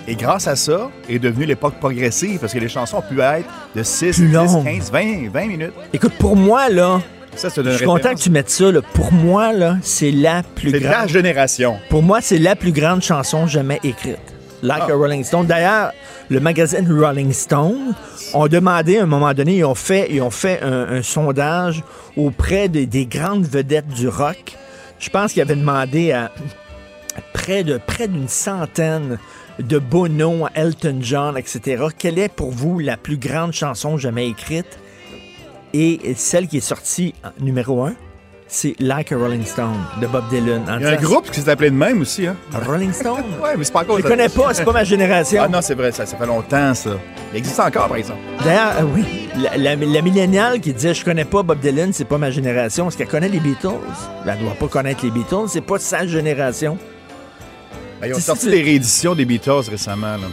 Et 0.07 0.15
grâce 0.17 0.47
à 0.49 0.55
ça, 0.57 0.91
est 1.09 1.19
devenue 1.19 1.47
l'époque 1.47 1.75
progressive, 1.81 2.39
parce 2.39 2.53
que 2.53 2.59
les 2.59 2.69
chansons 2.69 2.99
ont 2.99 3.03
pu 3.03 3.21
être 3.21 3.49
de 3.75 3.83
6, 3.83 4.17
Plus 4.17 4.27
10, 4.29 4.33
longues. 4.35 4.65
15, 4.65 4.91
20, 4.93 5.31
20 5.33 5.47
minutes. 5.47 5.73
Écoute, 5.93 6.13
pour 6.19 6.37
moi, 6.37 6.69
là, 6.69 7.01
Ça, 7.37 7.51
c'est 7.51 7.65
je 7.65 7.71
suis 7.71 7.87
content 7.87 8.11
que 8.15 8.21
tu 8.21 8.31
mettes 8.31 8.51
ça. 8.51 8.71
là. 8.71 8.81
Pour 8.93 9.13
moi, 9.13 9.53
là, 9.53 9.77
c'est 9.83 10.11
la 10.13 10.43
plus 10.55 10.71
C'est 10.71 10.81
de 10.81 10.85
la 10.85 10.91
grande. 10.93 11.09
génération. 11.09 11.77
Pour 11.91 12.03
moi, 12.03 12.21
c'est 12.21 12.39
la 12.39 12.55
plus 12.55 12.73
grande 12.73 13.03
chanson 13.03 13.47
jamais 13.47 13.81
écrite. 13.83 14.19
Like 14.65 14.89
a 14.91 14.95
Rolling 14.95 15.23
Stone. 15.25 15.47
D'ailleurs, 15.47 15.93
le 16.31 16.41
magazine 16.41 16.91
Rolling 16.91 17.33
Stone 17.33 17.95
ont 18.33 18.47
demandé 18.49 18.97
à 18.99 19.03
un 19.03 19.07
moment 19.07 19.33
donné, 19.35 19.57
ils 19.59 19.65
ont 19.65 19.75
fait, 19.75 20.09
un, 20.63 21.03
sondage 21.03 21.83
auprès 22.17 22.69
des- 22.69 22.87
des 22.87 23.05
grandes 23.07 23.45
vedettes 23.47 23.89
du 23.89 24.09
rock. 24.09 24.57
Je 24.99 25.11
pense 25.11 25.33
qu'ils 25.35 25.43
avaient 25.43 25.55
demandé 25.57 26.13
à 26.13 26.31
près 27.33 27.63
de 27.63 27.79
près 27.79 28.09
d'une 28.09 28.27
centaine 28.29 29.19
de 29.59 29.79
Bono, 29.79 30.47
Elton 30.55 30.99
John, 31.01 31.37
etc. 31.37 31.85
Quelle 31.97 32.19
est 32.19 32.29
pour 32.33 32.51
vous 32.51 32.79
la 32.79 32.97
plus 32.97 33.19
grande 33.19 33.53
chanson 33.53 33.99
jamais 33.99 34.29
écrite? 34.29 34.79
Et 35.75 36.15
celle 36.17 36.49
qui 36.49 36.57
est 36.59 36.61
sortie 36.61 37.15
numéro 37.41 37.85
un, 37.85 37.95
c'est 38.55 38.75
Like 38.79 39.11
a 39.11 39.17
Rolling 39.17 39.45
Stone 39.45 39.75
de 40.01 40.07
Bob 40.07 40.29
Dylan. 40.31 40.63
Il 40.79 40.83
y 40.83 40.87
a 40.87 40.91
un 40.91 40.97
groupe 40.97 41.29
qui 41.31 41.41
s'appelait 41.41 41.71
de 41.71 41.75
même 41.75 42.01
aussi, 42.03 42.27
hein? 42.27 42.37
Rolling 42.67 42.93
Stone? 43.01 43.25
Ouais, 43.43 43.57
mais 43.59 43.65
c'est 43.65 43.73
pas 43.73 43.81
encore. 43.81 43.99
Je 43.99 44.03
les 44.05 44.09
connais 44.09 44.29
pas, 44.29 44.55
c'est 44.55 44.65
pas 44.65 44.73
ma 44.73 44.85
génération. 44.85 45.43
Ah 45.45 45.49
non, 45.49 45.61
c'est 45.61 45.75
vrai, 45.75 45.91
ça, 45.91 46.07
ça 46.07 46.17
fait 46.17 46.27
longtemps, 46.27 46.73
ça. 46.73 46.91
Il 47.33 47.39
existe 47.39 47.59
encore, 47.59 47.89
par 47.89 47.97
exemple. 47.97 48.21
D'ailleurs, 48.45 48.75
euh, 48.79 48.85
oui, 48.95 49.05
la, 49.37 49.57
la, 49.57 49.75
la 49.75 50.03
milléniale 50.03 50.61
qui 50.61 50.73
disait 50.73 50.95
je 50.95 51.05
connais 51.05 51.25
pas 51.25 51.43
Bob 51.43 51.59
Dylan, 51.59 51.93
c'est 51.93 52.05
pas 52.05 52.17
ma 52.19 52.31
génération, 52.31 52.87
est-ce 52.89 52.97
qu'elle 52.97 53.09
connaît 53.09 53.29
les 53.29 53.41
Beatles? 53.41 53.69
Elle 54.25 54.39
doit 54.39 54.55
pas 54.55 54.69
connaître 54.69 55.05
les 55.05 55.11
Beatles, 55.11 55.49
c'est 55.49 55.61
pas 55.61 55.79
sa 55.81 56.07
génération. 56.07 56.79
Ben, 58.01 58.07
ils 58.09 58.15
ont 58.15 58.21
sorti 58.21 58.49
des 58.49 58.63
rééditions 58.63 59.17
des 59.17 59.25
Beatles 59.25 59.69
récemment, 59.69 60.17
là. 60.17 60.29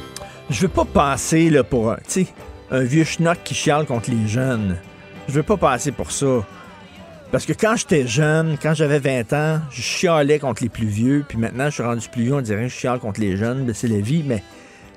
Je 0.51 0.61
veux 0.61 0.67
pas 0.67 0.86
passer 0.86 1.49
là, 1.49 1.63
pour 1.63 1.91
un, 1.91 1.95
tu 1.95 2.01
sais, 2.07 2.28
un 2.69 2.82
vieux 2.82 3.03
schnock 3.03 3.39
qui 3.43 3.55
chiale 3.55 3.86
contre 3.86 4.11
les 4.11 4.28
jeunes. 4.28 4.78
Je 5.28 5.34
veux 5.34 5.43
pas 5.43 5.57
passer 5.57 5.91
pour 5.91 6.11
ça. 6.11 6.43
Parce 7.32 7.45
que 7.45 7.53
quand 7.53 7.77
j'étais 7.77 8.05
jeune, 8.05 8.57
quand 8.61 8.73
j'avais 8.73 8.99
20 8.99 9.34
ans, 9.34 9.61
je 9.71 9.82
chialais 9.82 10.38
contre 10.38 10.63
les 10.63 10.69
plus 10.69 10.88
vieux, 10.88 11.23
puis 11.25 11.38
maintenant 11.38 11.65
je 11.65 11.75
suis 11.75 11.84
rendu 11.84 12.09
plus 12.09 12.23
vieux, 12.23 12.34
on 12.34 12.41
dirait 12.41 12.63
que 12.63 12.67
je 12.67 12.75
chiale 12.75 12.99
contre 12.99 13.21
les 13.21 13.38
jeunes, 13.38 13.65
ben, 13.65 13.73
c'est 13.73 13.88
la 13.88 14.01
vie, 14.01 14.21
mais, 14.27 14.43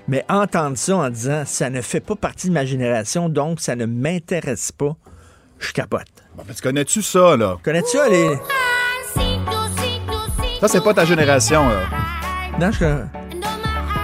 mais 0.09 0.24
entendre 0.28 0.76
ça 0.76 0.97
en 0.97 1.11
disant 1.11 1.45
ça 1.47 1.70
ne 1.70 1.80
fait 1.80 2.01
pas 2.01 2.16
partie 2.16 2.49
de 2.49 2.53
ma 2.53 2.64
génération, 2.64 3.28
donc 3.28 3.61
ça 3.61 3.76
ne 3.76 3.87
m'intéresse 3.87 4.72
pas, 4.72 4.97
je 5.61 5.72
capote. 5.72 6.09
Bon, 6.37 6.43
ben, 6.45 6.53
tu 6.53 6.61
connais-tu 6.61 7.03
ça, 7.03 7.37
là? 7.37 7.57
Connais-tu 7.62 7.97
ça, 7.97 8.09
les. 8.09 8.37
Ça, 10.61 10.66
c'est 10.66 10.82
pas 10.82 10.93
ta 10.95 11.05
génération, 11.05 11.68
là. 11.68 11.82
Non, 12.59 12.72
je 12.72 12.78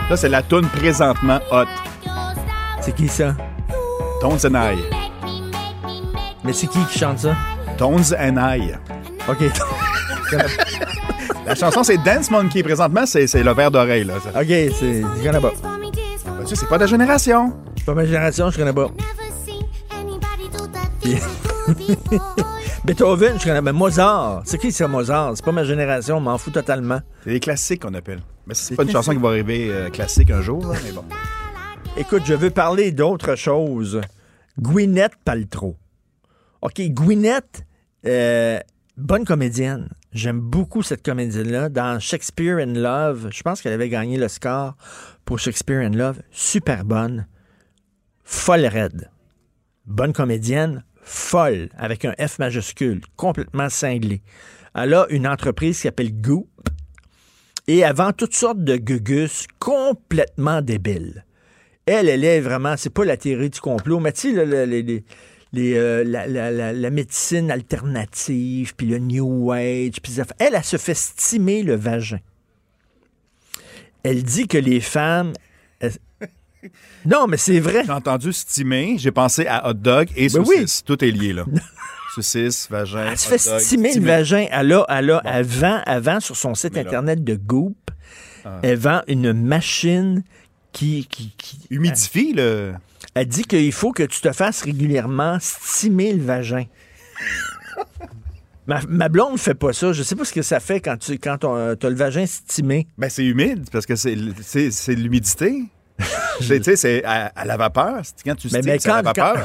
Ça, 0.08 0.16
c'est 0.16 0.28
la 0.28 0.42
toune 0.42 0.68
présentement 0.68 1.40
hot. 1.50 1.64
C'est 2.80 2.94
qui 2.94 3.08
ça? 3.08 3.34
I. 4.22 4.78
Mais 6.44 6.52
c'est 6.52 6.68
qui 6.68 6.84
qui 6.86 6.98
chante 6.98 7.18
ça? 7.18 7.36
Tones 7.80 8.12
and 8.12 8.36
I. 8.36 8.74
OK. 9.26 9.38
La 11.46 11.54
chanson, 11.54 11.82
c'est 11.82 11.96
Dance 11.96 12.30
Monkey. 12.30 12.62
Présentement, 12.62 13.06
c'est 13.06 13.26
c'est 13.26 13.42
le 13.42 13.54
verre 13.54 13.70
d'oreille, 13.70 14.04
là. 14.04 14.16
OK, 14.18 14.46
c'est. 14.46 15.00
Je 15.00 15.24
connais 15.24 15.40
pas. 15.40 15.54
Ben, 15.62 15.90
tu 16.40 16.48
sais, 16.48 16.56
c'est 16.56 16.68
pas 16.68 16.78
ta 16.78 16.84
génération. 16.84 17.54
C'est 17.78 17.86
pas 17.86 17.94
ma 17.94 18.04
génération, 18.04 18.50
je 18.50 18.58
connais 18.58 18.74
pas. 18.74 18.90
Beethoven, 22.84 23.40
je 23.40 23.44
connais. 23.44 23.62
Mais 23.62 23.72
Mozart, 23.72 24.42
c'est 24.44 24.58
qui 24.58 24.72
ça, 24.72 24.86
Mozart? 24.86 25.32
C'est 25.36 25.44
pas 25.46 25.52
ma 25.52 25.64
génération, 25.64 26.18
on 26.18 26.20
m'en 26.20 26.36
fout 26.36 26.52
totalement. 26.52 27.00
C'est 27.24 27.30
des 27.30 27.40
classiques 27.40 27.80
qu'on 27.80 27.94
appelle. 27.94 28.20
Mais 28.46 28.52
c'est 28.52 28.76
pas 28.76 28.82
une 28.82 28.90
chanson 28.90 29.12
qui 29.12 29.18
va 29.20 29.28
arriver 29.28 29.70
euh, 29.70 29.88
classique 29.88 30.30
un 30.30 30.42
jour, 30.42 30.66
là, 30.66 30.78
mais 30.84 30.92
bon. 30.92 31.04
Écoute, 31.96 32.24
je 32.26 32.34
veux 32.34 32.50
parler 32.50 32.92
d'autre 32.92 33.36
chose. 33.36 34.02
Gwyneth 34.60 35.16
Paltrow. 35.24 35.76
OK, 36.60 36.78
Gwyneth, 36.90 37.64
euh, 38.06 38.58
bonne 38.96 39.24
comédienne. 39.24 39.88
J'aime 40.12 40.40
beaucoup 40.40 40.82
cette 40.82 41.04
comédienne-là. 41.04 41.68
Dans 41.68 42.00
Shakespeare 42.00 42.58
in 42.58 42.72
Love, 42.74 43.28
je 43.32 43.42
pense 43.42 43.62
qu'elle 43.62 43.72
avait 43.72 43.88
gagné 43.88 44.16
le 44.16 44.28
score 44.28 44.74
pour 45.24 45.38
Shakespeare 45.38 45.80
in 45.80 45.90
Love. 45.90 46.20
Super 46.30 46.84
bonne. 46.84 47.26
Folle 48.24 48.66
raide. 48.66 49.10
Bonne 49.86 50.12
comédienne, 50.12 50.84
folle, 51.02 51.68
avec 51.76 52.04
un 52.04 52.14
F 52.24 52.38
majuscule, 52.38 53.00
complètement 53.16 53.68
cinglée. 53.68 54.22
Elle 54.74 54.94
a 54.94 55.06
une 55.10 55.26
entreprise 55.26 55.76
qui 55.76 55.82
s'appelle 55.82 56.12
Goop 56.20 56.48
et 57.66 57.78
elle 57.78 57.94
vend 57.94 58.12
toutes 58.12 58.34
sortes 58.34 58.62
de 58.62 58.76
gugus 58.76 59.46
complètement 59.58 60.62
débiles. 60.62 61.24
Elle, 61.86 62.08
elle 62.08 62.24
est 62.24 62.40
vraiment, 62.40 62.76
c'est 62.76 62.90
pas 62.90 63.04
la 63.04 63.16
théorie 63.16 63.50
du 63.50 63.60
complot, 63.60 63.98
mais 63.98 64.12
tu 64.12 64.20
sais, 64.20 64.32
le- 64.32 64.44
le- 64.44 64.64
les- 64.64 64.82
les- 64.82 65.04
les, 65.52 65.74
euh, 65.74 66.04
la, 66.04 66.26
la- 66.26 66.50
la- 66.50 66.72
la 66.72 66.90
médecine 66.90 67.50
alternative, 67.50 68.74
puis 68.76 68.86
le 68.86 68.98
New 68.98 69.50
Age, 69.52 70.00
puis 70.02 70.14
elle, 70.38 70.54
elle 70.54 70.64
se 70.64 70.76
fait 70.76 70.94
stimer 70.94 71.62
le 71.62 71.74
vagin. 71.74 72.20
Elle 74.02 74.22
dit 74.22 74.46
que 74.48 74.58
les 74.58 74.80
femmes... 74.80 75.32
elles- 75.80 75.92
Non, 77.06 77.26
mais 77.26 77.36
c'est 77.38 77.58
vrai. 77.60 77.82
J'ai 77.86 77.92
entendu 77.92 78.32
stimer, 78.32 78.96
j'ai 78.98 79.10
pensé 79.10 79.46
à 79.46 79.68
hot 79.68 79.74
dog 79.74 80.08
et 80.16 80.28
Ben 80.28 80.40
oui. 80.46 80.56
saucisse. 80.58 80.84
Tout 80.84 81.02
est 81.04 81.10
lié, 81.10 81.32
là. 81.32 81.44
saucisse, 82.14 82.68
vagin, 82.70 83.06
Elle 83.10 83.18
se 83.18 83.26
hot 83.34 83.38
fait 83.38 83.50
dog, 83.50 83.60
stimer 83.60 83.94
le 83.94 84.04
vagin. 84.04 84.46
Elle 84.50 84.72
a, 84.74 84.84
elle 84.88 85.10
a, 85.10 85.22
elle 85.24 85.44
vend, 85.46 85.80
elle 85.86 86.02
vend 86.02 86.20
sur 86.20 86.36
son 86.36 86.54
site 86.54 86.76
Internet 86.76 87.24
de 87.24 87.34
Goop, 87.34 87.76
Ah. 88.44 88.58
elle 88.62 88.76
vend 88.78 89.00
une 89.08 89.32
machine 89.32 90.22
qui... 90.72 91.06
qui, 91.10 91.32
qui 91.36 91.58
Humidifie, 91.70 92.32
le... 92.34 92.74
Elle 93.14 93.26
dit 93.26 93.42
qu'il 93.42 93.72
faut 93.72 93.92
que 93.92 94.04
tu 94.04 94.20
te 94.20 94.32
fasses 94.32 94.62
régulièrement 94.62 95.38
stimer 95.40 96.12
le 96.12 96.22
vagin. 96.22 96.64
ma, 98.66 98.80
ma 98.88 99.08
blonde 99.08 99.38
fait 99.38 99.54
pas 99.54 99.72
ça. 99.72 99.92
Je 99.92 100.02
sais 100.02 100.14
pas 100.14 100.24
ce 100.24 100.32
que 100.32 100.42
ça 100.42 100.60
fait 100.60 100.80
quand 100.80 100.96
tu 100.96 101.18
quand 101.18 101.44
as 101.44 101.76
le 101.82 101.94
vagin 101.94 102.26
stimé. 102.26 102.86
Ben, 102.98 103.08
c'est 103.08 103.24
humide, 103.24 103.68
parce 103.70 103.86
que 103.86 103.96
c'est 103.96 104.14
l'humidité. 104.14 105.64
Tu 106.40 106.62
sais, 106.64 106.76
c'est 106.76 107.04
à, 107.04 107.26
à 107.36 107.44
la 107.44 107.56
vapeur. 107.56 108.00
C'est 108.02 108.14
Quand 108.24 108.34
tu 108.34 108.48
Mais, 108.52 108.78
quand, 108.78 109.02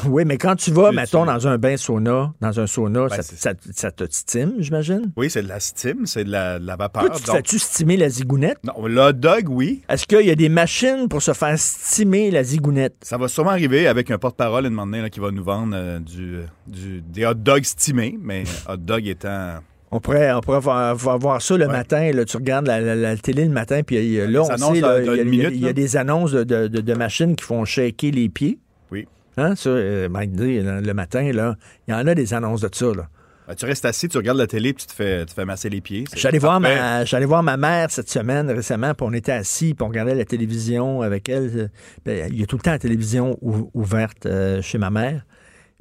oui, 0.08 0.24
mais 0.26 0.38
quand 0.38 0.56
tu 0.56 0.72
vas, 0.72 0.90
Tu- 0.92 0.96
mettons, 0.96 1.22
tu- 1.26 1.28
dans 1.28 1.48
un 1.48 1.58
bain 1.58 1.76
sauna, 1.78 2.34
dans 2.40 2.60
un 2.60 2.68
sauna, 2.68 3.08
Ben, 3.08 3.16
ça, 3.18 3.22
c'est- 3.22 3.36
ça, 3.38 3.54
ça 3.74 3.92
te 3.92 4.06
stime, 4.10 4.54
j'imagine? 4.60 5.12
Oui, 5.18 5.30
c'est 5.30 5.44
de 5.44 5.48
la 5.50 5.60
stime, 5.60 6.06
c'est 6.06 6.24
de 6.24 6.32
la, 6.32 6.58
de 6.58 6.66
la 6.66 6.76
vapeur. 6.78 7.06
Toi, 7.06 7.16
tu 7.18 7.24
donc- 7.26 7.36
fais-tu 7.36 7.60
stimer 7.60 7.98
la 7.98 8.08
zigounette? 8.10 8.58
Non, 8.64 8.86
le 8.88 9.12
dog, 9.12 9.50
oui. 9.50 9.84
Est-ce 9.90 10.08
qu'il 10.08 10.26
y 10.26 10.32
a 10.32 10.36
des 10.36 10.50
machines 10.50 11.08
pour 11.10 11.22
se 11.22 11.34
faire 11.34 11.60
stimer 11.60 12.32
la 12.32 12.44
zigounette? 12.44 12.96
Ça 13.02 13.18
va 13.18 13.28
sûrement 13.28 13.52
arriver 13.52 13.88
avec 13.88 14.10
un 14.10 14.18
porte-parole, 14.18 14.66
une 14.66 14.72
moment 14.72 14.86
donné, 14.86 15.02
là, 15.02 15.10
qui 15.10 15.20
va 15.20 15.32
nous 15.32 15.44
vendre 15.44 15.74
euh, 15.76 16.00
du, 16.00 16.40
du- 16.66 17.02
des 17.02 17.26
hot 17.26 17.34
dogs 17.34 17.64
stimés, 17.66 18.18
mais 18.22 18.44
hot 18.70 18.78
dog 18.78 19.06
étant... 19.08 19.56
On 19.96 20.00
pourrait, 20.02 20.34
on 20.34 20.42
pourrait 20.42 20.60
voir, 20.60 21.42
ça 21.42 21.56
le 21.58 21.66
Ouais. 21.68 21.72
matin. 21.72 22.12
Là, 22.12 22.26
tu 22.26 22.36
regardes 22.36 22.68
la, 22.68 22.82
la- 22.82 22.96
la 22.96 23.16
télé 23.16 23.46
le 23.46 23.52
matin, 23.52 23.82
puis 23.82 24.18
là, 24.28 24.42
on 24.42 24.50
sait, 24.74 24.80
il 24.80 25.36
y, 25.36 25.68
a- 25.68 25.74
des 25.74 25.96
annonces 25.96 26.32
de, 26.34 26.44
de- 26.44 26.68
de- 26.68 26.82
de 26.82 26.94
machines 26.94 27.36
qui 27.36 27.46
font 27.46 27.64
shaker 27.64 28.12
les 28.12 28.28
pieds. 28.28 28.60
Oui. 28.92 29.08
Hein, 29.38 29.56
ça, 29.56 29.70
euh, 29.70 30.10
Mike 30.10 30.34
dit, 30.34 30.60
là, 30.60 30.82
le 30.82 30.94
matin, 30.94 31.32
là, 31.32 31.56
il 31.88 31.92
y 31.92 31.94
en 31.94 32.06
a 32.08 32.14
des 32.14 32.34
annonces 32.34 32.60
de 32.62 32.70
ça. 32.74 32.88
Là. 32.88 33.08
Ben, 33.48 33.56
tu 33.56 33.66
restes 33.66 33.86
assis, 33.86 34.10
tu 34.10 34.18
regardes 34.18 34.38
la 34.40 34.48
télé, 34.48 34.74
puis 34.74 34.82
tu 34.86 34.88
te 34.88 34.94
fais, 34.94 35.20
tu 35.22 35.28
te 35.28 35.34
fais 35.34 35.46
masser 35.46 35.70
les 35.70 35.80
pieds. 35.80 36.04
Allé 36.26 36.40
voir 36.40 36.60
ma, 36.60 37.06
voir 37.26 37.44
mère 37.58 37.90
cette 37.90 38.10
semaine 38.10 38.50
récemment, 38.52 38.94
puis 38.96 39.08
on 39.10 39.14
était 39.14 39.32
assis, 39.32 39.74
puis 39.76 39.86
on 39.86 39.88
regardait 39.90 40.16
la 40.16 40.26
télévision 40.26 41.04
avec 41.04 41.30
elle. 41.30 41.70
ben, 42.04 42.28
il 42.34 42.40
y 42.40 42.44
a 42.44 42.48
tout 42.48 42.58
le 42.58 42.62
temps 42.64 42.72
la 42.72 42.80
télévision 42.80 43.38
ou- 43.42 43.70
ouverte 43.74 44.26
euh, 44.26 44.62
chez 44.62 44.78
ma 44.78 44.90
mère. 44.90 45.26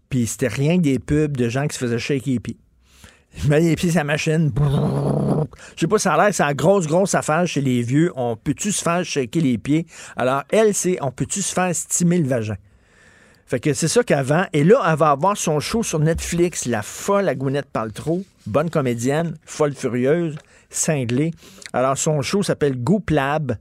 Puis 0.09 0.27
c'était 0.27 0.47
rien 0.49 0.77
que 0.77 0.83
des 0.83 0.99
pubs 1.01 1.37
de 1.37 1.49
gens 1.49 1.67
qui 1.67 1.75
se 1.77 1.85
faisaient 1.85 1.99
shaker 1.99 2.35
les 2.35 2.39
pieds. 2.41 2.57
Je 3.37 3.49
mets 3.49 3.61
les 3.61 3.77
pieds 3.77 3.91
sur 3.91 3.99
la 3.99 4.05
machine. 4.05 4.53
Je 5.77 5.81
sais 5.81 5.87
pas, 5.87 5.99
ça 5.99 6.15
a 6.15 6.25
l'air 6.25 6.35
c'est 6.35 6.45
la 6.45 6.55
grosse, 6.55 6.87
grosse 6.87 7.15
affaire 7.15 7.47
chez 7.47 7.61
les 7.61 7.83
vieux. 7.83 8.13
On 8.17 8.37
peut-tu 8.37 8.73
se 8.73 8.83
faire 8.83 9.05
shaker 9.05 9.43
les 9.43 9.59
pieds? 9.59 9.87
Alors, 10.17 10.43
elle, 10.51 10.75
c'est 10.75 10.99
on 11.03 11.11
peut-tu 11.11 11.43
se 11.43 11.53
faire 11.53 11.75
stimer 11.75 12.19
le 12.19 12.29
vagin? 12.29 12.57
Fait 13.47 13.61
que 13.61 13.75
c'est 13.75 13.89
ça 13.89 14.03
qu'avant. 14.03 14.47
Et 14.53 14.65
là, 14.65 14.83
elle 14.89 14.97
va 14.97 15.11
avoir 15.11 15.37
son 15.37 15.61
show 15.61 15.83
sur 15.83 15.99
Netflix, 15.99 16.65
La 16.67 16.83
folle 16.83 17.29
à 17.29 17.35
Gwyneth 17.35 17.67
Paltrow. 17.67 18.25
Bonne 18.47 18.71
comédienne, 18.71 19.37
folle 19.45 19.75
furieuse, 19.75 20.37
cinglée. 20.71 21.33
Alors, 21.73 21.99
son 21.99 22.23
show 22.23 22.43
s'appelle 22.43 22.83
Goop 22.83 23.11
Lab. 23.11 23.57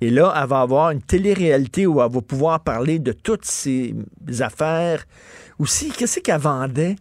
Et 0.00 0.10
là, 0.10 0.32
elle 0.40 0.48
va 0.48 0.60
avoir 0.60 0.90
une 0.90 1.00
télé-réalité 1.02 1.86
où 1.86 2.00
elle 2.02 2.12
va 2.12 2.20
pouvoir 2.20 2.60
parler 2.60 2.98
de 2.98 3.12
toutes 3.12 3.46
ses 3.46 3.94
affaires. 4.40 5.04
Aussi, 5.58 5.90
qu'est-ce 5.90 6.20
qu'elle 6.20 6.40
vendait? 6.40 6.96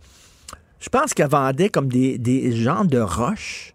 Je 0.79 0.89
pense 0.89 1.13
qu'elle 1.13 1.29
vendait 1.29 1.69
comme 1.69 1.87
des, 1.87 2.17
des 2.17 2.51
genres 2.55 2.85
de 2.85 2.99
roches. 2.99 3.73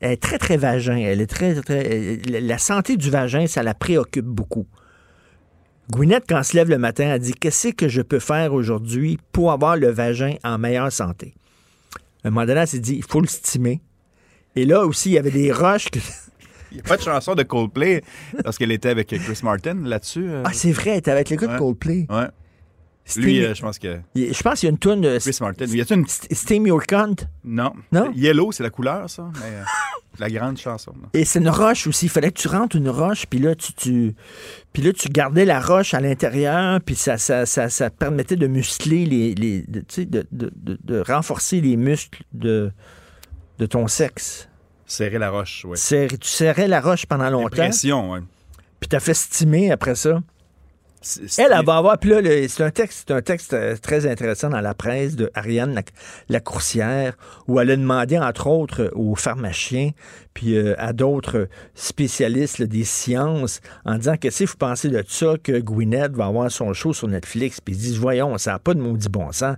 Elle 0.00 0.12
est 0.12 0.22
très, 0.22 0.38
très 0.38 0.56
vagin. 0.56 0.96
Elle 0.96 1.20
est 1.20 1.26
très, 1.26 1.54
très. 1.60 2.16
La 2.26 2.58
santé 2.58 2.96
du 2.96 3.10
vagin, 3.10 3.46
ça 3.46 3.62
la 3.62 3.74
préoccupe 3.74 4.24
beaucoup. 4.24 4.66
Gwyneth, 5.90 6.24
quand 6.28 6.38
elle 6.38 6.44
se 6.44 6.56
lève 6.56 6.70
le 6.70 6.78
matin, 6.78 7.04
elle 7.14 7.20
dit 7.20 7.34
Qu'est-ce 7.34 7.68
que 7.68 7.88
je 7.88 8.00
peux 8.00 8.18
faire 8.20 8.54
aujourd'hui 8.54 9.18
pour 9.32 9.52
avoir 9.52 9.76
le 9.76 9.88
vagin 9.90 10.34
en 10.44 10.56
meilleure 10.56 10.90
santé? 10.92 11.34
À 12.24 12.28
un 12.28 12.30
moment 12.30 12.46
donné, 12.46 12.60
elle 12.60 12.68
s'est 12.68 12.78
dit 12.78 12.96
Il 12.96 13.04
faut 13.04 13.20
le 13.20 13.26
stimer. 13.26 13.80
Et 14.56 14.64
là 14.64 14.84
aussi, 14.86 15.10
il 15.10 15.12
y 15.12 15.18
avait 15.18 15.30
des 15.30 15.52
roches. 15.52 15.90
Que... 15.90 15.98
Il 16.72 16.76
n'y 16.76 16.80
a 16.80 16.84
pas 16.84 16.96
de 16.96 17.02
chanson 17.02 17.34
de 17.34 17.42
Coldplay 17.42 18.02
parce 18.44 18.56
qu'elle 18.56 18.70
était 18.70 18.90
avec 18.90 19.08
Chris 19.08 19.40
Martin 19.42 19.74
là-dessus. 19.82 20.28
euh. 20.30 20.42
Ah, 20.46 20.52
c'est 20.52 20.70
vrai, 20.72 20.90
elle 20.92 20.98
était 20.98 21.10
avec 21.10 21.28
le 21.30 21.36
gars 21.36 21.48
de. 21.48 21.58
Coldplay. 21.58 22.06
Ouais. 22.08 22.26
Lui, 23.16 23.44
euh, 23.44 23.54
je 23.54 23.62
pense 23.62 23.78
que. 23.78 23.98
Je 24.14 24.42
pense 24.42 24.60
qu'il 24.60 24.66
y 24.66 24.70
a 24.70 24.72
une 24.72 24.78
toune 24.78 25.00
de 25.00 25.18
Chris 25.18 25.36
Martin. 25.40 25.64
Y 25.66 25.80
a-tu 25.80 25.94
une. 25.94 26.06
Steam 26.08 26.66
Your 26.66 26.82
Cunt. 26.86 27.16
Non. 27.44 27.72
Non? 27.92 28.12
Yellow, 28.14 28.52
c'est 28.52 28.62
la 28.62 28.70
couleur, 28.70 29.08
ça. 29.08 29.28
Mais, 29.40 29.46
euh, 29.56 29.62
la 30.18 30.28
grande 30.28 30.58
chanson. 30.58 30.92
Et 31.14 31.24
c'est 31.24 31.38
une 31.38 31.48
roche 31.48 31.86
aussi. 31.86 32.06
Il 32.06 32.08
fallait 32.10 32.30
que 32.30 32.40
tu 32.40 32.48
rentres 32.48 32.76
une 32.76 32.88
roche, 32.90 33.26
puis 33.26 33.38
là, 33.38 33.54
tu, 33.54 33.72
tu, 33.72 34.14
puis 34.72 34.82
là, 34.82 34.92
tu 34.92 35.08
gardais 35.08 35.44
la 35.44 35.60
roche 35.60 35.94
à 35.94 36.00
l'intérieur, 36.00 36.80
puis 36.84 36.94
ça, 36.94 37.16
ça, 37.16 37.46
ça, 37.46 37.68
ça 37.70 37.90
permettait 37.90 38.36
de 38.36 38.46
muscler 38.46 39.06
les. 39.06 39.34
les 39.34 39.62
de, 39.62 39.80
tu 39.80 39.86
sais, 39.88 40.04
de, 40.04 40.26
de, 40.32 40.50
de- 40.56 41.00
renforcer 41.06 41.60
les 41.60 41.76
muscles 41.76 42.22
de, 42.32 42.70
de 43.58 43.66
ton 43.66 43.86
sexe. 43.88 44.48
Serrer 44.86 45.18
la 45.18 45.30
roche, 45.30 45.64
oui. 45.66 45.78
Serrer- 45.78 46.18
tu 46.18 46.28
serrais 46.28 46.66
la 46.68 46.80
roche 46.80 47.06
pendant 47.06 47.30
longtemps, 47.30 47.48
Pression, 47.56 48.12
oui. 48.12 48.20
puis 48.80 48.88
t'as 48.88 49.00
fait 49.00 49.14
stimer 49.14 49.70
après 49.70 49.94
ça. 49.94 50.20
Elle, 51.38 51.52
elle 51.58 51.64
va 51.64 51.76
avoir, 51.76 51.98
puis 51.98 52.10
là, 52.10 52.20
c'est 52.48 52.62
un 52.62 52.70
texte, 52.70 53.04
c'est 53.06 53.14
un 53.14 53.22
texte 53.22 53.54
euh, 53.54 53.76
très 53.76 54.06
intéressant 54.06 54.50
dans 54.50 54.60
la 54.60 54.74
presse 54.74 55.16
de 55.16 55.30
Ariane 55.34 55.74
Lac- 55.74 55.94
Lacourcière, 56.28 57.16
où 57.48 57.58
elle 57.58 57.70
a 57.70 57.76
demandé, 57.76 58.18
entre 58.18 58.46
autres, 58.48 58.82
euh, 58.82 58.90
aux 58.94 59.14
pharmaciens, 59.14 59.92
puis 60.34 60.56
euh, 60.56 60.74
à 60.78 60.92
d'autres 60.92 61.48
spécialistes 61.74 62.58
là, 62.58 62.66
des 62.66 62.84
sciences, 62.84 63.60
en 63.84 63.96
disant 63.96 64.16
que 64.16 64.28
vous 64.44 64.56
pensez 64.58 64.88
de 64.88 65.02
ça, 65.08 65.34
que 65.42 65.58
Gwyneth 65.58 66.12
va 66.12 66.26
avoir 66.26 66.50
son 66.50 66.72
show 66.74 66.92
sur 66.92 67.08
Netflix, 67.08 67.60
puis 67.60 67.74
ils 67.74 67.78
disent, 67.78 67.98
voyons, 67.98 68.36
ça 68.38 68.52
n'a 68.52 68.58
pas 68.58 68.74
de 68.74 68.80
maudit 68.80 69.08
bon 69.08 69.32
sens. 69.32 69.56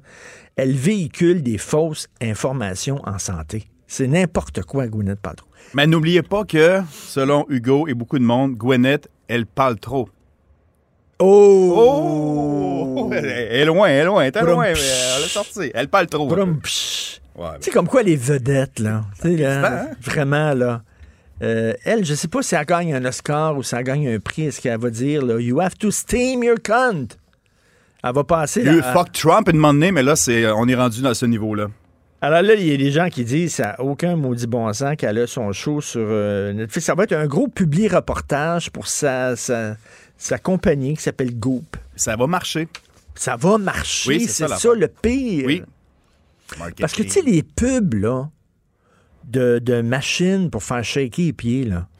Elle 0.57 0.73
véhicule 0.73 1.43
des 1.43 1.59
fausses 1.59 2.09
informations 2.21 3.01
en 3.05 3.19
santé. 3.19 3.69
C'est 3.87 4.07
n'importe 4.07 4.63
quoi, 4.63 4.87
Gwyneth 4.87 5.21
Paltrow. 5.21 5.47
Mais 5.75 5.87
n'oubliez 5.87 6.23
pas 6.23 6.45
que, 6.45 6.81
selon 6.93 7.47
Hugo 7.49 7.89
et 7.89 7.95
beaucoup 7.95 8.19
de 8.19 8.25
monde, 8.25 8.55
Gwyneth, 8.57 9.09
elle 9.29 9.47
parle 9.47 9.79
trop. 9.79 10.09
Oh! 11.19 13.11
Elle 13.13 13.25
est 13.25 13.65
loin, 13.65 13.89
elle 13.89 14.01
est 14.01 14.05
loin, 14.05 14.23
elle 14.25 14.37
est 14.37 14.43
loin, 14.43 14.65
mais 14.65 14.79
elle 14.79 15.25
est 15.25 15.29
sortie. 15.29 15.71
Elle 15.75 15.89
parle 15.89 16.07
trop. 16.07 16.27
Brum. 16.27 16.61
Ouais, 17.35 17.49
C'est 17.61 17.71
comme 17.71 17.89
quoi 17.89 18.03
les 18.03 18.17
vedettes, 18.17 18.79
là. 18.79 19.05
Là, 19.23 19.67
hein? 19.67 19.87
Vraiment, 20.01 20.53
là. 20.55 20.83
Euh, 21.43 21.73
elle, 21.85 22.05
je 22.05 22.15
sais 22.15 22.29
pas 22.29 22.43
si 22.43 22.55
elle 22.55 22.65
gagne 22.65 22.95
un 22.95 23.05
Oscar 23.05 23.57
ou 23.57 23.63
si 23.63 23.75
elle 23.75 23.85
gagne 23.85 24.09
un 24.09 24.21
prix. 24.21 24.47
Est-ce 24.47 24.61
qu'elle 24.61 24.79
va 24.79 24.91
dire, 24.91 25.25
là, 25.25 25.41
You 25.41 25.61
have 25.61 25.77
to 25.79 25.91
steam 25.91 26.45
your 26.45 26.57
cunt? 26.63 27.09
Elle 28.05 28.15
va 28.15 28.25
passer. 28.25 28.61
Il 28.61 28.67
y 28.67 28.71
a 28.71 28.73
eu 28.75 28.81
là, 28.81 28.93
fuck 28.93 29.13
Trump 29.13 29.49
une 29.49 29.57
moment 29.57 29.73
donné, 29.73 29.93
mais 29.93 30.03
là, 30.03 30.17
c'est, 30.17 30.47
on 30.51 30.67
est 30.69 30.75
rendu 30.75 31.03
dans 31.03 31.15
ce 31.15 31.27
niveau-là. 31.27 31.69
Alors 32.21 32.43
là, 32.43 32.55
il 32.55 32.69
y 32.69 32.73
a 32.73 32.77
des 32.77 32.93
gens 32.93 33.09
qui 33.09 33.25
disent 33.25 33.55
ça 33.55 33.65
n'a 33.65 33.81
aucun 33.81 34.15
maudit 34.15 34.47
bon 34.47 34.73
sens 34.73 34.95
qu'elle 34.97 35.19
a 35.19 35.27
son 35.27 35.51
show 35.51 35.81
sur 35.81 36.07
euh, 36.09 36.53
Netflix. 36.53 36.87
Ça 36.87 36.95
va 36.95 37.03
être 37.03 37.15
un 37.15 37.27
gros 37.27 37.49
publi 37.49 37.89
reportage 37.89 38.71
pour 38.71 38.87
sa, 38.87 39.35
sa, 39.35 39.77
sa 40.23 40.39
compagnie 40.39 40.97
qui 40.97 41.03
s'appelle 41.03 41.37
Goop. 41.39 41.77
Ça 41.97 42.15
va 42.17 42.27
marcher. 42.27 42.69
Ça 43.15 43.37
va 43.37 43.59
marcher, 43.59 44.09
Oui, 44.09 44.27
c'est 44.29 44.49
ça, 44.49 44.69
le 44.75 44.89
pire. 44.89 45.45
Oui. 45.47 45.63
Parce 46.79 46.93
que 46.93 47.03
tu 47.03 47.11
sais, 47.11 47.23
les 47.23 47.43
pubs, 47.43 47.95
là, 47.95 48.29
de, 49.25 49.59
de 49.59 49.83
machines 49.83 50.49
pour 50.51 50.63
faire 50.63 50.85
shaker 50.85 51.25
les 51.27 51.33
pieds, 51.33 51.65
là. 51.65 51.87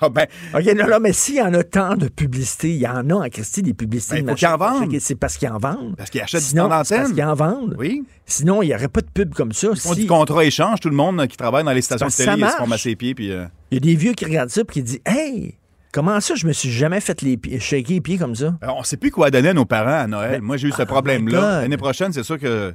Ah 0.00 0.08
ben, 0.08 0.26
OK, 0.54 0.64
non, 0.74 0.88
non, 0.88 0.98
mais 1.00 1.12
s'il 1.12 1.36
y 1.36 1.42
en 1.42 1.52
a 1.54 1.62
tant 1.62 1.96
de 1.96 2.08
publicités, 2.08 2.70
il 2.70 2.78
y 2.80 2.86
en 2.88 3.08
a 3.10 3.14
en 3.14 3.28
Christie 3.28 3.62
des 3.62 3.74
publicités 3.74 4.16
Ben, 4.16 4.24
de 4.24 4.30
faut 4.30 4.36
qu'ils 4.36 4.48
en 4.48 4.56
machines. 4.58 5.00
C'est 5.00 5.14
parce 5.14 5.36
qu'ils 5.36 5.48
en 5.48 5.58
vendent. 5.58 5.94
parce 5.96 6.10
qu'ils 6.10 6.22
achètent 6.22 6.42
du 6.48 6.54
temps 6.54 6.84
c'est 6.84 6.96
parce 6.96 7.12
qu'ils 7.12 7.22
en 7.22 7.34
vendent. 7.34 7.76
Oui. 7.78 8.04
Sinon, 8.24 8.62
il 8.62 8.68
n'y 8.68 8.74
aurait 8.74 8.88
pas 8.88 9.02
de 9.02 9.10
pub 9.12 9.34
comme 9.34 9.52
ça. 9.52 9.68
Ils 9.72 9.78
font 9.80 9.92
Si- 9.94 10.00
du 10.00 10.06
contrat-échange, 10.06 10.80
tout 10.80 10.88
le 10.88 10.96
monde 10.96 11.20
euh, 11.20 11.26
qui 11.26 11.36
travaille 11.36 11.62
dans 11.62 11.72
les 11.72 11.82
stations 11.82 12.06
de 12.08 12.12
télé, 12.12 12.32
ils 12.38 12.50
se 12.50 12.56
font 12.56 12.66
masser 12.66 12.88
les 12.90 12.96
pieds. 12.96 13.14
Puis, 13.14 13.30
euh, 13.30 13.46
Il 13.70 13.74
y 13.74 13.76
a 13.76 13.80
des 13.80 13.94
vieux 13.96 14.12
qui 14.14 14.24
regardent 14.24 14.50
ça 14.50 14.62
et 14.62 14.64
qui 14.64 14.82
disent 14.82 15.00
Hey, 15.04 15.54
comment 15.96 16.20
ça, 16.20 16.34
je 16.34 16.46
me 16.46 16.52
suis 16.52 16.70
jamais 16.70 17.00
fait 17.00 17.22
les 17.22 17.36
pieds, 17.36 17.58
shaker 17.58 17.94
les 17.94 18.00
pieds 18.00 18.18
comme 18.18 18.34
ça? 18.36 18.54
alors, 18.60 18.76
on 18.76 18.80
ne 18.80 18.84
sait 18.84 18.96
plus 18.98 19.10
quoi 19.10 19.30
donner 19.30 19.48
à 19.48 19.54
nos 19.54 19.64
parents 19.64 20.00
à 20.02 20.06
Noël. 20.06 20.32
Ben, 20.32 20.42
Moi, 20.42 20.56
j'ai 20.58 20.68
eu 20.68 20.72
ce 20.72 20.82
problème-là. 20.82 21.62
L'année 21.62 21.76
prochaine, 21.78 22.12
c'est 22.12 22.22
sûr 22.22 22.38
que 22.38 22.74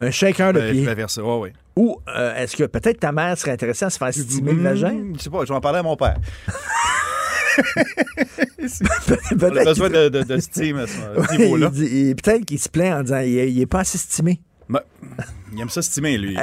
Un 0.00 0.10
shaker 0.10 0.52
de 0.52 0.58
ben, 0.60 0.68
je 0.68 0.72
pied. 0.72 0.94
vais. 0.94 1.04
Ouais, 1.22 1.38
ouais. 1.38 1.52
Ou 1.76 1.98
euh, 2.08 2.34
est-ce 2.36 2.56
que 2.56 2.64
peut-être 2.64 3.00
ta 3.00 3.12
mère 3.12 3.36
serait 3.38 3.50
intéressée 3.52 3.84
à 3.84 3.90
se 3.90 3.98
faire 3.98 4.12
stimuler 4.12 4.54
le 4.54 4.60
Hmm, 4.60 4.64
vagin? 4.64 4.98
Je 5.16 5.22
sais 5.22 5.30
pas, 5.30 5.40
je 5.44 5.48
vais 5.50 5.54
en 5.54 5.60
parler 5.60 5.78
à 5.78 5.82
mon 5.82 5.96
père. 5.96 6.16
On 8.58 8.64
a 8.64 9.36
Peut-être 9.36 9.64
besoin 9.64 9.90
de, 9.90 10.08
de, 10.08 10.22
de 10.22 10.38
steam 10.38 10.78
à 10.78 10.86
ce 10.86 10.96
Ouais, 11.18 11.26
ce 11.28 11.36
niveau-là. 11.36 11.70
peut-être 11.70 12.44
qu'il 12.46 12.58
se 12.58 12.68
plaint 12.70 13.00
en 13.00 13.02
disant 13.02 13.18
il, 13.20 13.36
est- 13.38 13.52
il 13.52 13.60
est 13.60 13.66
pas 13.66 13.80
assez 13.80 13.98
stimé. 13.98 14.40
Ben, 14.68 14.80
il 15.52 15.60
aime 15.60 15.68
ça 15.68 15.82
stimer, 15.82 16.16
lui. 16.16 16.36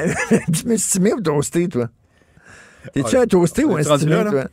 tu 0.54 0.68
me 0.68 0.78
stimé 0.78 1.14
ou 1.14 1.22
toasté, 1.22 1.68
toi? 1.68 1.90
Es-tu 2.96 3.18
Ah, 3.18 3.22
un 3.22 3.26
toasté 3.26 3.66
on 3.66 3.72
ou 3.74 3.78
un 3.78 3.84
stimé, 3.98 4.12
là? 4.24 4.26
toi? 4.32 4.44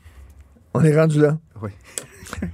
On 0.75 0.83
est 0.85 0.97
rendu 0.99 1.21
là. 1.21 1.37
Oui. 1.63 1.71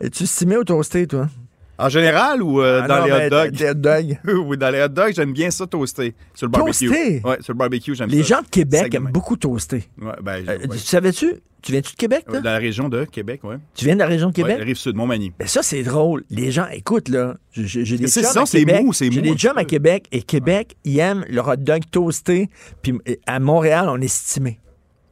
Es-tu 0.00 0.26
stimé 0.26 0.56
ou 0.56 0.64
toasté, 0.64 1.06
toi? 1.06 1.28
En 1.76 1.88
général 1.88 2.40
ou 2.42 2.60
euh, 2.62 2.82
Ah 2.84 2.86
dans 2.88 2.98
non, 3.00 3.04
les 3.06 3.10
ben, 3.10 3.26
hot 3.26 3.30
dogs? 3.30 3.50
des 3.56 3.70
hot 3.70 3.74
dogs. 3.74 4.18
oui, 4.46 4.56
dans 4.56 4.70
les 4.70 4.80
hot 4.82 4.88
dogs, 4.88 5.12
j'aime 5.14 5.32
bien 5.32 5.50
ça 5.50 5.66
toasté. 5.66 6.14
Sur 6.34 6.46
le 6.46 6.52
barbecue. 6.52 6.86
Toasté? 6.86 7.20
Ouais, 7.24 7.36
sur 7.40 7.52
le 7.52 7.58
barbecue, 7.58 7.94
j'aime 7.96 8.08
ça. 8.10 8.14
Les 8.16 8.22
gens 8.22 8.42
de 8.42 8.46
Québec 8.48 8.90
de 8.92 8.96
aiment 8.96 9.10
beaucoup 9.10 9.36
toaster. 9.36 9.82
Ouais, 10.00 10.12
ben, 10.22 10.44
Euh, 10.48 10.58
ouais. 10.58 10.68
Tu 10.68 10.78
savais-tu? 10.78 11.34
Tu 11.62 11.72
viens-tu 11.72 11.92
de 11.92 11.96
Québec, 11.96 12.26
toi? 12.28 12.40
Dans 12.40 12.50
la 12.50 12.58
région 12.58 12.88
de 12.88 13.04
Québec, 13.06 13.40
oui. 13.42 13.56
Tu 13.74 13.86
viens 13.86 13.94
de 13.94 14.00
la 14.00 14.06
région 14.06 14.28
de 14.28 14.34
Québec? 14.34 14.58
Ouais, 14.58 14.64
rive 14.64 14.76
sud, 14.76 14.94
Montmagny. 14.94 15.32
Ben 15.38 15.48
ça, 15.48 15.62
c'est 15.62 15.82
drôle. 15.82 16.22
Les 16.30 16.52
gens, 16.52 16.66
écoute, 16.70 17.08
là, 17.08 17.36
j'ai- 17.52 17.66
des 17.96 18.06
C'est 18.06 18.20
à 18.20 18.46
c'est 18.46 18.58
Québec. 18.60 18.82
mou, 18.84 18.92
c'est 18.92 19.10
J'ai 19.10 19.22
des 19.22 19.30
petit 19.30 19.38
à. 19.62 19.64
Québec 19.64 20.06
et 20.12 20.22
Québec, 20.22 20.76
ils 20.84 20.98
aiment 20.98 21.24
le 21.28 21.40
hot 21.40 21.56
dog 21.56 21.82
toasté. 21.90 22.50
Puis 22.82 22.98
à 23.26 23.40
Montréal, 23.40 23.86
on 23.88 24.00
est 24.00 24.06
stimé. 24.08 24.60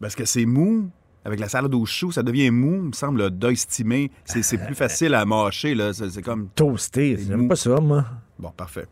Parce 0.00 0.14
que 0.14 0.24
c'est 0.26 0.44
mou. 0.44 0.90
Avec 1.24 1.38
la 1.38 1.48
salade 1.48 1.74
aux 1.74 1.86
choux, 1.86 2.10
ça 2.10 2.22
devient 2.22 2.50
mou. 2.50 2.74
Il 2.76 2.88
me 2.88 2.92
semble, 2.92 3.30
stimé. 3.56 4.10
C'est 4.24 4.42
c'est 4.42 4.58
plus 4.58 4.74
facile 4.84 5.14
à 5.14 5.24
mâcher, 5.24 5.74
là. 5.74 5.92
C'est 5.92 6.10
c'est 6.10 6.22
comme... 6.22 6.48
Toasté, 6.54 7.16
C'est 7.18 7.26
j'aime 7.28 7.48
pas 7.48 7.56
ça, 7.56 7.76
moi. 7.80 8.04
Bon, 8.38 8.50
parfait. 8.50 8.86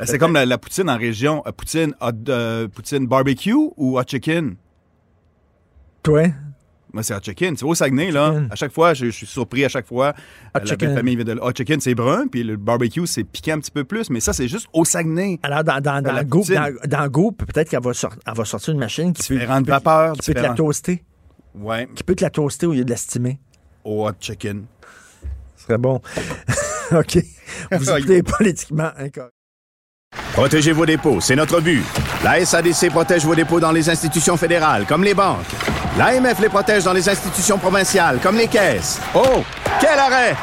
Euh, 0.00 0.04
C'est 0.06 0.18
comme 0.18 0.34
la, 0.34 0.46
la 0.46 0.58
poutine 0.58 0.88
en 0.88 0.96
région. 0.96 1.42
Euh, 1.46 1.50
Poutine, 1.52 1.94
hot, 2.00 2.12
euh, 2.28 2.68
poutine 2.68 3.06
barbecue 3.08 3.52
ou 3.76 3.98
hot 3.98 4.04
chicken? 4.06 4.54
Toi? 6.02 6.28
Moi, 6.92 7.02
c'est 7.02 7.14
hot 7.14 7.18
chicken. 7.22 7.54
Vois, 7.56 7.70
au 7.70 7.74
Saguenay, 7.74 8.10
là, 8.10 8.28
Chicken. 8.32 8.48
à 8.50 8.54
chaque 8.54 8.72
fois, 8.72 8.94
je, 8.94 9.06
je 9.06 9.10
suis 9.10 9.26
surpris 9.26 9.64
à 9.64 9.68
chaque 9.68 9.86
fois. 9.86 10.14
Hot 10.54 10.60
la 10.60 10.64
chicken. 10.64 10.94
famille 10.94 11.16
vient 11.16 11.24
de. 11.24 11.38
Hot 11.40 11.50
chicken, 11.54 11.80
c'est 11.80 11.94
brun, 11.94 12.28
puis 12.28 12.44
le 12.44 12.56
barbecue, 12.56 13.06
c'est 13.06 13.24
piquant 13.24 13.54
un 13.54 13.58
petit 13.58 13.70
peu 13.72 13.84
plus. 13.84 14.08
Mais 14.08 14.20
ça, 14.20 14.32
c'est 14.32 14.48
juste 14.48 14.68
au 14.72 14.84
Saguenay. 14.84 15.38
Alors, 15.42 15.64
dans, 15.64 15.80
dans, 15.80 16.00
dans, 16.00 16.14
dans, 16.14 17.08
Goop, 17.08 17.44
peut-être 17.44 17.68
qu'elle 17.68 17.82
va, 17.82 17.92
sortir 18.44 18.72
une 18.72 18.80
machine 18.80 19.12
qui 19.12 19.26
peut, 19.26 19.34
Différentes 19.34 19.66
peut- 19.66 19.72
vapeurs, 19.72 20.12
qui 20.14 20.32
peut 20.32 20.34
te 20.40 20.46
la 20.46 20.54
toaster. 20.54 21.02
Ouais, 21.60 21.88
Qui 21.94 22.02
peut 22.04 22.14
te 22.14 22.24
la 22.24 22.30
toaster 22.30 22.66
au 22.66 22.72
lieu 22.72 22.84
de 22.84 22.90
la 22.90 22.96
stimer. 22.96 23.38
au 23.84 24.06
hot 24.06 24.12
chicken. 24.20 24.64
Ce 25.56 25.64
serait 25.64 25.78
bon. 25.78 26.00
OK. 26.92 27.18
Vous 27.72 27.90
écoutez 27.96 28.22
politiquement 28.22 28.90
incorrect. 28.96 29.32
Protégez 30.32 30.72
vos 30.72 30.86
dépôts, 30.86 31.20
c'est 31.20 31.36
notre 31.36 31.60
but. 31.60 31.82
La 32.24 32.44
SADC 32.44 32.90
protège 32.90 33.24
vos 33.24 33.34
dépôts 33.34 33.60
dans 33.60 33.72
les 33.72 33.90
institutions 33.90 34.36
fédérales, 34.36 34.86
comme 34.86 35.04
les 35.04 35.14
banques. 35.14 35.44
L'AMF 35.98 36.40
les 36.40 36.48
protège 36.48 36.84
dans 36.84 36.92
les 36.92 37.08
institutions 37.08 37.58
provinciales, 37.58 38.18
comme 38.22 38.36
les 38.36 38.46
caisses. 38.48 39.00
Oh, 39.14 39.42
quel 39.80 39.98
arrêt! 39.98 40.34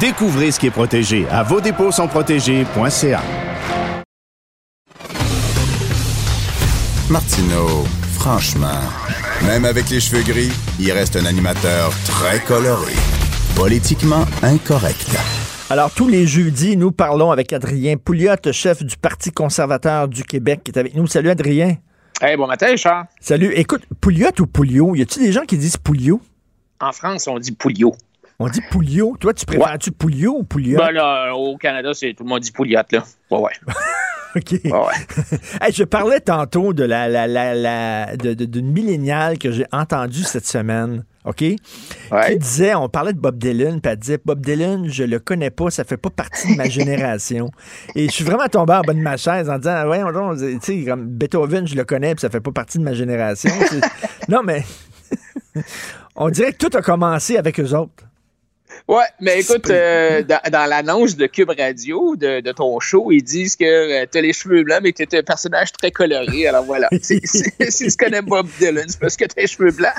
Découvrez 0.00 0.50
ce 0.50 0.58
qui 0.60 0.66
est 0.66 0.70
protégé 0.70 1.26
à 1.30 1.42
vos 1.42 1.60
dépôts 1.60 1.92
sont 1.92 2.08
protégés.ca. 2.08 3.22
Martineau, 7.08 7.84
franchement, 8.14 8.80
même 9.46 9.64
avec 9.64 9.90
les 9.90 10.00
cheveux 10.00 10.22
gris, 10.22 10.50
il 10.78 10.92
reste 10.92 11.16
un 11.16 11.24
animateur 11.24 11.92
très 12.04 12.40
coloré. 12.40 12.92
Politiquement 13.56 14.24
incorrect. 14.42 15.16
Alors, 15.70 15.92
tous 15.92 16.08
les 16.08 16.26
jeudis, 16.26 16.76
nous 16.76 16.92
parlons 16.92 17.30
avec 17.30 17.52
Adrien 17.52 17.96
Pouliot, 17.96 18.34
chef 18.52 18.82
du 18.82 18.96
Parti 18.96 19.30
conservateur 19.30 20.08
du 20.08 20.24
Québec, 20.24 20.62
qui 20.64 20.72
est 20.72 20.78
avec 20.78 20.94
nous. 20.94 21.06
Salut, 21.06 21.30
Adrien. 21.30 21.76
Hey, 22.20 22.36
bon 22.36 22.46
matin, 22.46 22.74
Charles. 22.76 23.06
Salut. 23.20 23.52
Écoute, 23.54 23.82
Pouliot 24.00 24.30
ou 24.40 24.46
Pouliot? 24.46 24.94
Y 24.94 25.02
a-tu 25.02 25.20
des 25.20 25.32
gens 25.32 25.44
qui 25.46 25.56
disent 25.56 25.76
Pouliot? 25.76 26.20
En 26.80 26.92
France, 26.92 27.28
on 27.28 27.38
dit 27.38 27.52
Pouliot. 27.52 27.94
On 28.42 28.48
dit 28.48 28.60
Pouliot. 28.70 29.16
Toi, 29.20 29.34
tu 29.34 29.44
préfères-tu 29.44 29.92
Pouliot 29.92 30.38
ou 30.38 30.44
Pouliot? 30.44 30.78
Ben 30.78 30.90
là, 30.92 31.32
au 31.34 31.56
Canada, 31.58 31.90
c'est 31.92 32.14
tout 32.14 32.24
le 32.24 32.30
monde 32.30 32.40
dit 32.40 32.50
Pouliot, 32.52 32.80
là. 32.90 33.04
Ouais, 33.30 33.38
ouais. 33.38 33.52
OK. 34.36 34.52
Hey, 35.60 35.72
je 35.72 35.84
parlais 35.84 36.20
tantôt 36.20 36.72
de 36.72 36.84
la, 36.84 37.08
la, 37.08 37.26
la, 37.26 37.54
la 37.54 38.16
de- 38.16 38.32
de- 38.34 38.44
d'une 38.46 38.70
milléniale 38.72 39.38
que 39.38 39.50
j'ai 39.52 39.66
entendue 39.72 40.22
cette 40.22 40.46
semaine. 40.46 41.04
OK? 41.26 41.36
Qui 41.36 42.38
disait, 42.38 42.74
on 42.74 42.88
parlait 42.88 43.12
de 43.12 43.18
Bob 43.18 43.36
Dylan, 43.36 43.80
puis 43.82 43.92
elle 43.92 43.98
disait 43.98 44.18
Bob 44.24 44.40
Dylan, 44.40 44.88
je 44.88 45.04
le 45.04 45.18
connais 45.18 45.50
pas, 45.50 45.68
ça 45.70 45.84
fait 45.84 45.98
pas 45.98 46.08
partie 46.08 46.52
de 46.52 46.56
ma 46.56 46.68
génération. 46.68 47.50
Et 47.94 48.06
je 48.06 48.10
suis 48.12 48.24
vraiment 48.24 48.46
tombé 48.46 48.72
en 48.72 48.80
bas 48.80 48.94
de 48.94 49.00
ma 49.00 49.18
chaise 49.18 49.50
en 49.50 49.58
disant, 49.58 49.86
ouais, 49.88 50.00
tu 50.38 50.58
sais, 50.62 50.84
comme 50.88 51.06
Beethoven, 51.08 51.66
je 51.68 51.74
le 51.74 51.84
connais, 51.84 52.14
puis 52.14 52.22
ça 52.22 52.30
fait 52.30 52.40
pas 52.40 52.52
partie 52.52 52.78
de 52.78 52.84
ma 52.84 52.94
génération. 52.94 53.50
Non, 54.28 54.42
mais 54.42 54.64
on 56.16 56.30
dirait 56.30 56.52
que 56.52 56.66
tout 56.66 56.74
a 56.76 56.80
commencé 56.80 57.36
avec 57.36 57.58
eux 57.60 57.74
autres. 57.76 58.04
Ouais, 58.90 59.04
mais 59.20 59.38
écoute, 59.40 59.70
euh, 59.70 60.24
dans, 60.24 60.40
dans 60.50 60.66
l'annonce 60.68 61.14
de 61.16 61.26
Cube 61.26 61.52
Radio, 61.56 62.16
de, 62.16 62.40
de 62.40 62.50
ton 62.50 62.80
show, 62.80 63.12
ils 63.12 63.22
disent 63.22 63.54
que 63.54 64.04
tu 64.06 64.18
as 64.18 64.20
les 64.20 64.32
cheveux 64.32 64.64
blancs, 64.64 64.80
mais 64.82 64.92
que 64.92 65.04
tu 65.04 65.14
es 65.14 65.18
un 65.20 65.22
personnage 65.22 65.70
très 65.70 65.92
coloré. 65.92 66.48
Alors 66.48 66.64
voilà. 66.64 66.88
C'est- 67.00 67.20
tu 67.20 67.96
connais 67.96 68.20
Bob 68.20 68.48
Dylan, 68.58 68.86
c'est 68.88 68.98
parce 68.98 69.16
que 69.16 69.26
tu 69.26 69.34
as 69.38 69.42
les 69.42 69.46
cheveux 69.46 69.70
blancs. 69.70 69.94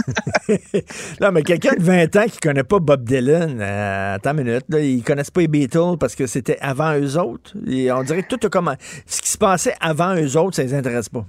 Non, 1.21 1.31
mais 1.31 1.43
quelqu'un 1.43 1.73
de 1.75 1.83
20 1.83 2.15
ans 2.17 2.25
qui 2.25 2.39
connaît 2.39 2.63
pas 2.65 2.79
Bob 2.79 3.05
Dylan, 3.05 3.59
euh, 3.61 4.15
attends 4.15 4.31
une 4.37 4.43
minute, 4.43 4.65
là, 4.67 4.79
ils 4.79 5.03
connaissent 5.03 5.31
pas 5.31 5.41
les 5.41 5.47
Beatles 5.47 5.97
parce 5.97 6.15
que 6.15 6.27
c'était 6.27 6.57
avant 6.59 6.93
eux 6.99 7.17
autres. 7.17 7.53
Et 7.67 7.89
on 7.93 8.03
dirait 8.03 8.23
que 8.23 8.35
tout 8.35 8.45
a 8.45 8.49
comment. 8.49 8.75
Ce 9.05 9.21
qui 9.21 9.29
se 9.29 9.37
passait 9.37 9.75
avant 9.79 10.15
eux 10.15 10.35
autres, 10.37 10.57
ça 10.57 10.63
les 10.63 10.73
intéresse 10.73 11.07
pas. 11.07 11.25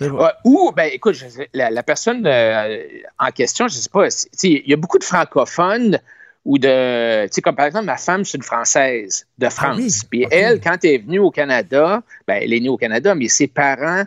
Ouais, 0.00 0.30
ou, 0.44 0.72
ben, 0.74 0.90
écoute, 0.92 1.14
je 1.14 1.26
la, 1.54 1.70
la 1.70 1.82
personne 1.84 2.26
euh, 2.26 2.78
en 3.20 3.30
question, 3.30 3.68
je 3.68 3.74
sais 3.74 3.90
pas, 3.90 4.08
il 4.42 4.62
y 4.68 4.72
a 4.72 4.76
beaucoup 4.76 4.98
de 4.98 5.04
francophones 5.04 6.00
ou 6.46 6.58
de, 6.58 7.24
tu 7.26 7.32
sais, 7.32 7.42
comme 7.42 7.56
par 7.56 7.66
exemple, 7.66 7.86
ma 7.86 7.96
femme, 7.96 8.24
c'est 8.24 8.38
une 8.38 8.44
Française 8.44 9.26
de 9.36 9.48
France. 9.48 10.04
Puis 10.08 10.26
elle, 10.30 10.60
quand 10.60 10.76
elle 10.84 10.90
est 10.90 10.98
venue 10.98 11.18
au 11.18 11.32
Canada, 11.32 12.02
ben, 12.28 12.38
elle 12.40 12.52
est 12.52 12.60
née 12.60 12.68
au 12.68 12.76
Canada, 12.76 13.16
mais 13.16 13.26
ses 13.26 13.48
parents, 13.48 14.04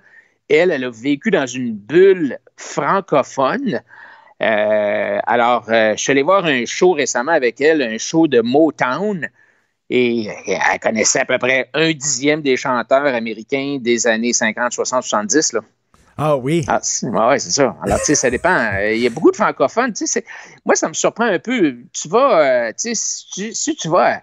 elle, 0.49 0.71
elle 0.71 0.85
a 0.85 0.89
vécu 0.89 1.31
dans 1.31 1.45
une 1.45 1.73
bulle 1.73 2.39
francophone. 2.55 3.81
Euh, 4.41 5.19
alors, 5.27 5.65
euh, 5.69 5.91
je 5.97 6.01
suis 6.01 6.11
allé 6.13 6.21
voir 6.21 6.45
un 6.45 6.63
show 6.65 6.93
récemment 6.93 7.33
avec 7.33 7.59
elle, 7.59 7.81
un 7.81 7.97
show 7.97 8.25
de 8.25 8.39
Motown. 8.39 9.27
Et 9.89 10.27
elle 10.47 10.79
connaissait 10.79 11.19
à 11.19 11.25
peu 11.25 11.39
près 11.39 11.69
un 11.73 11.91
dixième 11.91 12.41
des 12.41 12.55
chanteurs 12.55 13.13
américains 13.13 13.79
des 13.81 14.07
années 14.07 14.33
50, 14.33 14.71
60, 14.71 15.03
70. 15.03 15.53
Là. 15.53 15.61
Ah 16.21 16.35
oui. 16.35 16.65
Ah, 16.67 16.81
ouais, 17.29 17.39
c'est 17.39 17.51
ça. 17.51 17.77
Alors, 17.81 17.97
tu 17.99 18.05
sais, 18.07 18.15
ça 18.15 18.29
dépend. 18.29 18.53
Euh, 18.73 18.93
Il 18.93 18.99
y 19.01 19.07
a 19.07 19.09
beaucoup 19.09 19.31
de 19.31 19.37
francophones. 19.37 19.93
Tu 19.93 20.05
sais, 20.05 20.25
moi, 20.65 20.75
ça 20.75 20.89
me 20.89 20.93
surprend 20.93 21.23
un 21.23 21.39
peu. 21.39 21.77
Tu 21.93 22.09
vas, 22.09 22.41
euh, 22.41 22.69
tu 22.71 22.93
sais, 22.93 22.95
si, 22.95 23.25
tu- 23.31 23.53
si 23.53 23.75
tu 23.75 23.87
vas 23.87 24.21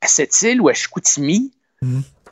à, 0.00 0.06
cette 0.06 0.40
île 0.42 0.60
ou 0.60 0.68
à 0.68 0.74
Chicoutimi, 0.74 1.52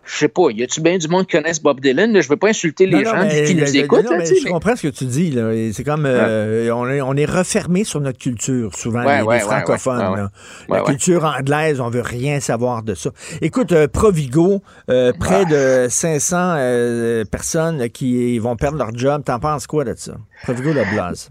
je 0.05 0.17
sais 0.17 0.29
pas, 0.29 0.51
y 0.51 0.63
a-tu 0.63 0.81
bien 0.81 0.99
du 0.99 1.07
monde 1.09 1.27
qui 1.27 1.37
connaisse 1.37 1.63
Bob 1.63 1.81
Dylan? 1.81 2.13
là? 2.13 2.21
Je 2.21 2.29
veux 2.29 2.37
pas 2.37 2.49
insulter 2.49 2.87
les 2.87 2.97
Non, 2.97 3.03
non, 3.03 3.11
gens 3.11 3.23
mais- 3.25 3.45
qui 3.45 3.55
nous 3.55 3.77
écoutent. 3.77 4.05
non, 4.05 4.11
là, 4.13 4.19
mais 4.19 4.25
tu 4.25 4.35
sais, 4.35 4.41
je 4.43 4.49
comprends 4.49 4.75
ce 4.77 4.83
que 4.83 4.89
tu 4.89 5.05
dis. 5.05 5.37
C'est 5.73 5.85
comme 5.85 6.05
euh, 6.07 6.71
on, 6.75 6.89
est, 6.89 7.01
on 7.01 7.15
est 7.15 7.25
refermé 7.25 7.85
sur 7.85 8.01
notre 8.01 8.19
culture, 8.19 8.75
souvent, 8.75 9.05
Ouais, 9.05 9.19
les, 9.19 9.23
ouais, 9.23 9.39
les 9.39 9.45
ouais, 9.45 9.49
francophones. 9.49 10.17
là. 10.17 10.31
La 10.69 10.81
culture 10.83 11.25
anglaise, 11.25 11.81
on 11.81 11.89
veut 11.91 12.01
rien 12.03 12.41
savoir 12.41 12.83
de 12.83 12.95
ça. 12.95 13.11
Écoute, 13.41 13.73
euh, 13.73 13.87
Provigo, 13.89 14.63
euh, 14.91 15.13
près 15.19 15.45
de 15.47 15.87
500 15.89 16.37
euh, 16.57 17.25
personnes 17.25 17.89
qui 17.91 18.39
vont 18.39 18.57
perdre 18.57 18.79
leur 18.79 18.97
job. 18.97 19.23
T'en 19.25 19.39
penses 19.39 19.67
quoi 19.67 19.85
de 19.85 19.95
ça? 19.97 20.15
Provigo 20.43 20.73
le 20.73 20.83
blase. 20.93 21.31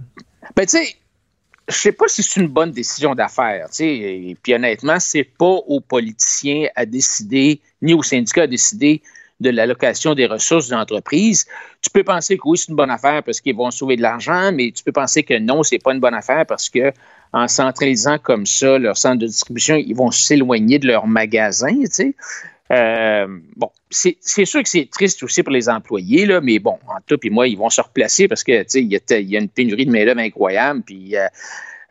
Ben, 0.56 0.66
tu 0.66 0.78
sais, 0.78 0.96
je 1.72 1.78
sais 1.78 1.92
pas 1.92 2.08
si 2.08 2.22
c'est 2.24 2.40
une 2.40 2.48
bonne 2.48 2.72
décision 2.72 3.16
d'affaires. 3.16 3.68
Et 3.80 4.38
puis 4.42 4.54
honnêtement, 4.54 5.00
c'est 5.00 5.24
pas 5.24 5.46
aux 5.46 5.80
politiciens 5.80 6.68
à 6.76 6.86
décider, 6.86 7.60
ni 7.82 7.94
aux 7.94 8.04
syndicats 8.04 8.44
à 8.44 8.48
décider 8.48 9.02
de 9.40 9.50
l'allocation 9.50 10.14
des 10.14 10.28
ressources 10.28 10.68
de 10.68 10.76
l'entreprise. 10.76 11.48
Tu 11.82 11.90
peux 11.90 12.04
penser 12.04 12.38
que 12.38 12.44
oui, 12.46 12.58
c'est 12.58 12.70
une 12.70 12.76
bonne 12.76 12.92
affaire 12.92 13.24
parce 13.24 13.42
qu'ils 13.42 13.56
vont 13.56 13.72
sauver 13.72 13.96
de 13.96 14.02
l'argent, 14.02 14.52
mais 14.54 14.72
tu 14.72 14.84
peux 14.84 14.92
penser 14.92 15.24
que 15.24 15.38
non, 15.40 15.64
c'est 15.64 15.80
pas 15.80 15.94
une 15.94 16.00
bonne 16.00 16.14
affaire 16.14 16.46
parce 16.46 16.70
que 16.70 16.94
en 17.34 17.48
centralisant 17.48 18.20
comme 18.20 18.46
ça 18.46 18.78
leur 18.78 18.98
centre 18.98 19.20
de 19.20 19.28
distribution, 19.28 19.76
ils 19.76 19.96
vont 19.96 20.12
s'éloigner 20.12 20.80
de 20.80 20.88
leur 20.88 21.08
magasin. 21.08 21.74
Euh, 22.72 23.28
bon, 23.56 23.72
c'est 23.92 24.46
sûr 24.46 24.64
que 24.64 24.70
c'est 24.70 24.90
triste 24.90 25.22
aussi 25.24 25.44
pour 25.44 25.52
les 25.52 25.70
employés, 25.70 26.26
là, 26.26 26.42
mais 26.42 26.60
bon, 26.60 26.80
en 26.88 27.00
tout, 27.06 27.18
puis 27.18 27.30
moi, 27.30 27.48
ils 27.48 27.58
vont 27.58 27.70
se 27.70 27.82
replacer 27.82 28.28
parce 28.28 28.44
que, 28.44 28.66
il 28.78 28.92
y, 28.92 28.96
a- 28.96 29.20
il 29.20 29.30
y 29.30 29.38
a 29.38 29.40
une 29.40 29.50
pénurie 29.50 29.86
de 29.86 29.92
main-d'œuvre 29.92 30.22
incroyable, 30.22 30.82
puis 30.82 31.16
euh, 31.18 31.28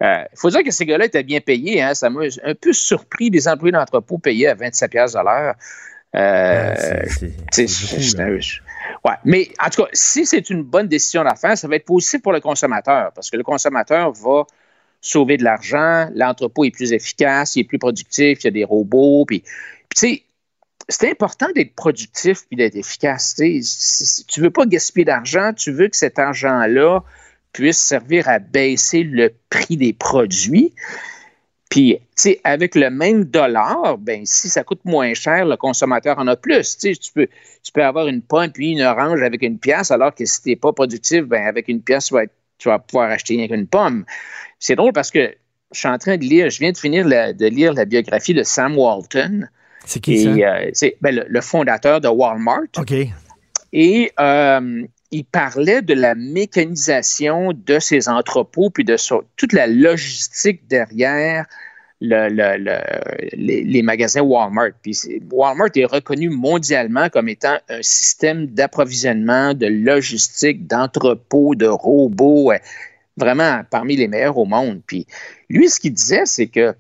euh, 0.03 0.24
il 0.32 0.38
faut 0.38 0.48
dire 0.51 0.64
que 0.64 0.70
ces 0.70 0.86
gars-là 0.86 1.05
étaient 1.05 1.22
bien 1.22 1.40
payés, 1.40 1.82
hein, 1.82 1.94
ça 1.94 2.09
m'a 2.11 2.22
un 2.44 2.55
peu 2.55 2.72
surpris 2.72 3.30
des 3.30 3.46
employés 3.46 3.72
d'entrepôt 3.72 4.18
payés 4.18 4.48
à 4.48 4.55
27 4.55 4.90
pièces 4.90 5.12
de 5.12 5.18
l'heure. 5.18 5.55
Euh, 6.16 6.74
ouais, 9.05 9.14
mais 9.24 9.48
en 9.64 9.70
tout 9.70 9.82
cas, 9.82 9.88
si 9.92 10.26
c'est 10.26 10.51
une 10.51 10.62
bonne 10.64 10.88
décision 10.88 11.22
d'affaires, 11.22 11.57
ça 11.57 11.68
va 11.68 11.76
être 11.76 11.84
positif 11.84 12.20
pour 12.22 12.32
le 12.32 12.40
consommateur 12.40 13.12
parce 13.14 13.30
que 13.30 13.36
le 13.36 13.44
consommateur 13.44 14.11
va 14.12 14.44
sauver 15.01 15.36
de 15.36 15.44
l'argent, 15.44 16.09
l'entrepôt 16.14 16.64
est 16.64 16.70
plus 16.70 16.92
efficace, 16.92 17.55
il 17.57 17.61
est 17.61 17.64
plus 17.64 17.78
productif, 17.78 18.38
il 18.42 18.44
y 18.44 18.48
a 18.48 18.51
des 18.51 18.64
robots, 18.64 19.24
puis 19.24 19.42
tu 19.42 19.48
sais, 19.94 20.22
c'est 20.91 21.11
important 21.11 21.47
d'être 21.55 21.74
productif 21.74 22.47
puis 22.47 22.57
d'être 22.57 22.76
efficace. 22.76 23.34
Tu. 23.36 23.61
Si- 23.62 24.26
tu 24.26 24.41
veux 24.41 24.51
pas 24.51 24.66
gaspiller 24.66 25.05
d'argent, 25.05 25.53
tu 25.55 25.72
veux 25.72 25.88
que 25.88 25.97
cet 25.97 26.18
argent-là 26.18 27.03
puisse 27.53 27.78
servir 27.78 28.28
à 28.28 28.38
baisser 28.38 29.03
le 29.03 29.32
prix 29.49 29.76
des 29.76 29.93
produits. 29.93 30.74
Puis, 31.70 31.99
tu 31.99 32.03
sais, 32.16 32.41
avec 32.43 32.74
le 32.74 32.91
même 32.91 33.24
dollar, 33.24 33.97
ben 33.99 34.22
si 34.26 34.49
ça 34.49 34.64
coûte 34.64 34.84
moins 34.84 35.14
cher, 35.14 35.47
le 35.47 35.57
consommateur 35.57 36.18
en 36.18 36.26
a 36.26 36.36
plus. 36.36 36.76
Tu 36.78 36.95
peux, 37.14 37.28
tu 37.62 37.72
peux 37.72 37.84
avoir 37.84 38.09
une 38.09 38.22
pomme 38.22 38.51
puis 38.51 38.72
une 38.72 38.82
orange 38.82 39.22
avec 39.22 39.43
une 39.43 39.59
pièce, 39.59 39.93
alors 39.93 40.12
que 40.14 40.24
si 40.24 40.43
tu 40.43 40.49
n'es 40.49 40.57
pas 40.57 40.72
productif, 40.72 41.22
ben 41.22 41.47
avec 41.47 41.68
une 41.68 41.80
pièce, 41.80 42.07
tu 42.07 42.14
vas, 42.14 42.24
vas 42.64 42.78
pouvoir 42.80 43.11
acheter 43.11 43.36
rien 43.36 43.47
qu'une 43.47 43.68
pomme. 43.68 44.05
C'est 44.59 44.74
drôle 44.74 44.93
parce 44.93 45.12
que 45.12 45.32
je 45.72 45.78
suis 45.78 45.88
en 45.88 45.99
train 45.99 46.16
de 46.16 46.24
lire, 46.24 46.51
je 46.51 46.59
viens 46.59 46.72
de 46.72 46.78
finir 46.78 47.05
de 47.07 47.47
lire 47.47 47.72
la 47.72 47.84
biographie 47.84 48.34
de 48.34 48.43
Sam 48.43 48.76
Walton. 48.76 49.49
C'est 49.91 50.01
qui? 50.01 50.14
Et, 50.28 50.47
euh, 50.47 50.70
c'est 50.72 50.97
ben, 51.01 51.14
le, 51.14 51.24
le 51.28 51.41
fondateur 51.41 52.01
de 52.01 52.07
Walmart. 52.07 52.70
OK. 52.78 52.95
Et 53.72 54.12
euh, 54.20 54.82
il 55.11 55.24
parlait 55.24 55.82
de 55.82 55.95
la 55.95 56.14
mécanisation 56.14 57.53
de 57.53 57.78
ces 57.80 58.09
entrepôts, 58.09 58.70
puis 58.70 58.84
de 58.84 58.97
so- 58.97 59.24
toute 59.36 59.53
la 59.53 59.66
logistique 59.66 60.62
derrière 60.68 61.47
le- 62.01 62.28
le- 62.28 62.57
le- 62.57 63.36
les, 63.36 63.64
les 63.64 63.82
magasins 63.82 64.20
Walmart. 64.22 64.70
Puis 64.80 64.97
Walmart 65.32 65.70
est 65.74 65.84
reconnu 65.84 66.28
mondialement 66.30 67.09
comme 67.09 67.28
étant 67.28 67.59
un 67.68 67.82
système 67.82 68.47
d'approvisionnement, 68.47 69.55
de 69.55 69.66
logistique, 69.66 70.68
d'entrepôts, 70.68 71.57
de 71.57 71.66
robots, 71.66 72.53
vraiment 73.16 73.62
parmi 73.70 73.97
les 73.97 74.07
meilleurs 74.07 74.38
au 74.38 74.45
monde. 74.45 74.80
Puis 74.86 75.05
lui, 75.49 75.68
ce 75.68 75.80
qu'il 75.80 75.93
disait, 75.93 76.26
c'est 76.26 76.47
que 76.47 76.74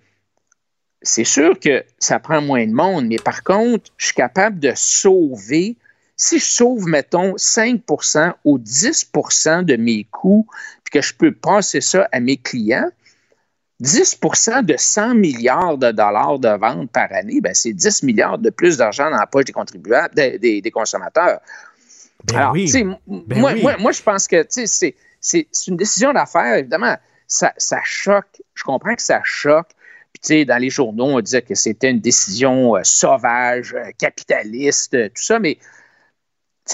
c'est 1.02 1.24
sûr 1.24 1.58
que 1.58 1.84
ça 1.98 2.18
prend 2.18 2.42
moins 2.42 2.66
de 2.66 2.72
monde, 2.72 3.06
mais 3.06 3.16
par 3.16 3.42
contre, 3.42 3.90
je 3.96 4.06
suis 4.06 4.14
capable 4.14 4.58
de 4.58 4.72
sauver, 4.74 5.76
si 6.16 6.38
je 6.38 6.44
sauve, 6.44 6.86
mettons, 6.86 7.34
5% 7.36 8.32
ou 8.44 8.58
10% 8.58 9.62
de 9.64 9.76
mes 9.76 10.04
coûts, 10.10 10.46
puis 10.84 10.92
que 10.92 11.00
je 11.02 11.14
peux 11.14 11.32
passer 11.32 11.80
ça 11.80 12.08
à 12.12 12.20
mes 12.20 12.36
clients, 12.36 12.90
10% 13.82 14.62
de 14.62 14.74
100 14.76 15.14
milliards 15.14 15.78
de 15.78 15.90
dollars 15.90 16.38
de 16.38 16.50
ventes 16.50 16.90
par 16.90 17.10
année, 17.12 17.40
ben 17.40 17.54
c'est 17.54 17.72
10 17.72 18.02
milliards 18.02 18.36
de 18.38 18.50
plus 18.50 18.76
d'argent 18.76 19.10
dans 19.10 19.16
la 19.16 19.26
poche 19.26 19.46
des 19.46 19.52
contribuables, 19.54 20.14
des, 20.14 20.38
des- 20.38 20.60
des 20.60 20.70
consommateurs. 20.70 21.40
Ben 22.24 22.36
Alors, 22.36 22.52
oui. 22.52 22.70
Ben 23.06 23.40
moi, 23.40 23.52
oui. 23.54 23.62
moi, 23.62 23.76
moi, 23.78 23.92
je 23.92 24.02
pense 24.02 24.28
que 24.28 24.44
c'est- 24.50 24.94
une 25.66 25.76
décision 25.76 26.12
d'affaires, 26.12 26.56
évidemment. 26.56 26.96
Ça, 27.26 27.54
ça 27.56 27.80
choque. 27.84 28.42
Je 28.54 28.64
comprends 28.64 28.94
que 28.94 29.02
ça 29.02 29.22
choque. 29.24 29.70
Sais, 30.22 30.44
dans 30.44 30.58
les 30.58 30.68
journaux, 30.70 31.16
on 31.16 31.20
disait 31.20 31.40
que 31.42 31.54
c'était 31.54 31.90
une 31.90 32.00
décision 32.00 32.76
euh, 32.76 32.80
sauvage, 32.82 33.74
euh, 33.74 33.90
capitaliste, 33.98 34.92
euh, 34.94 35.08
tout 35.08 35.22
ça, 35.22 35.38
mais 35.38 35.56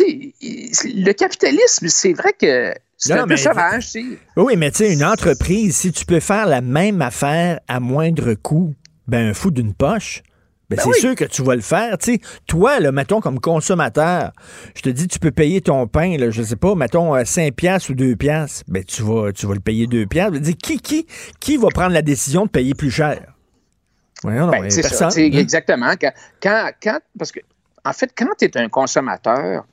le 0.01 1.13
capitalisme, 1.13 1.87
c'est 1.89 2.13
vrai 2.13 2.33
que 2.39 2.75
c'est 2.99 3.13
un 3.13 3.27
peu 3.27 3.37
sauvage. 3.37 3.85
tu 3.91 3.91
sais. 4.13 4.19
Oui, 4.37 4.57
mais 4.57 4.71
tu 4.71 4.79
sais, 4.79 4.93
une 4.93 5.05
entreprise, 5.05 5.77
si 5.77 5.93
tu 5.93 6.05
peux 6.05 6.21
faire 6.21 6.47
la 6.47 6.61
même 6.61 7.03
affaire 7.03 7.61
à 7.69 7.81
moindre 7.81 8.35
coût, 8.35 8.75
ben 9.07 9.29
un 9.29 9.35
fou 9.35 9.51
d'une 9.51 9.75
poche. 9.75 10.23
Ben, 10.69 10.77
Ben 10.77 10.83
c'est 10.83 10.89
oui. 10.89 10.99
sûr 11.01 11.15
que 11.15 11.25
tu 11.25 11.43
vas 11.45 11.55
le 11.55 11.61
faire. 11.63 11.97
Sais, 12.01 12.19
toi, 12.49 12.81
là, 12.81 12.91
mettons, 12.91 13.21
comme 13.21 13.39
consommateur, 13.39 14.33
je 14.75 14.83
te 14.83 14.89
dis, 14.89 15.07
tu 15.07 15.21
peux 15.21 15.31
payer 15.31 15.61
ton 15.61 15.87
pain, 15.87 16.17
là, 16.19 16.31
je 16.31 16.43
sais 16.43 16.57
pas, 16.57 16.75
mettons, 16.75 17.15
euh, 17.15 17.25
5 17.25 17.55
piastres 17.55 17.91
ou 17.91 17.95
2 17.95 18.17
piastres. 18.17 18.65
Ben, 18.67 18.83
tu 18.83 19.03
vas, 19.03 19.33
tu 19.33 19.47
vas 19.47 19.55
le 19.55 19.61
payer 19.61 19.87
2 19.87 20.07
piastres. 20.07 20.33
Je 20.35 20.39
veux 20.39 20.45
dire, 20.45 20.57
qui, 20.61 20.81
qui, 20.81 21.07
qui 21.39 21.57
va 21.57 21.69
prendre 21.69 21.93
la 21.93 22.03
décision 22.03 22.47
de 22.47 22.51
payer 22.51 22.75
plus 22.75 22.91
cher? 22.91 23.36
Non, 24.33 24.51
Ben, 24.51 24.71
c'est 24.71 24.83
ça, 24.83 25.09
hein. 25.09 25.11
exactement. 25.17 25.93
Quand, 26.01 26.13
quand, 26.43 26.71
quand- 26.83 27.01
parce 27.19 27.33
que, 27.33 27.41
en 27.85 27.93
fait, 27.93 28.11
quand 28.17 28.27
tu 28.39 28.45
es 28.47 28.57
un 28.59 28.69
consommateur, 28.69 29.65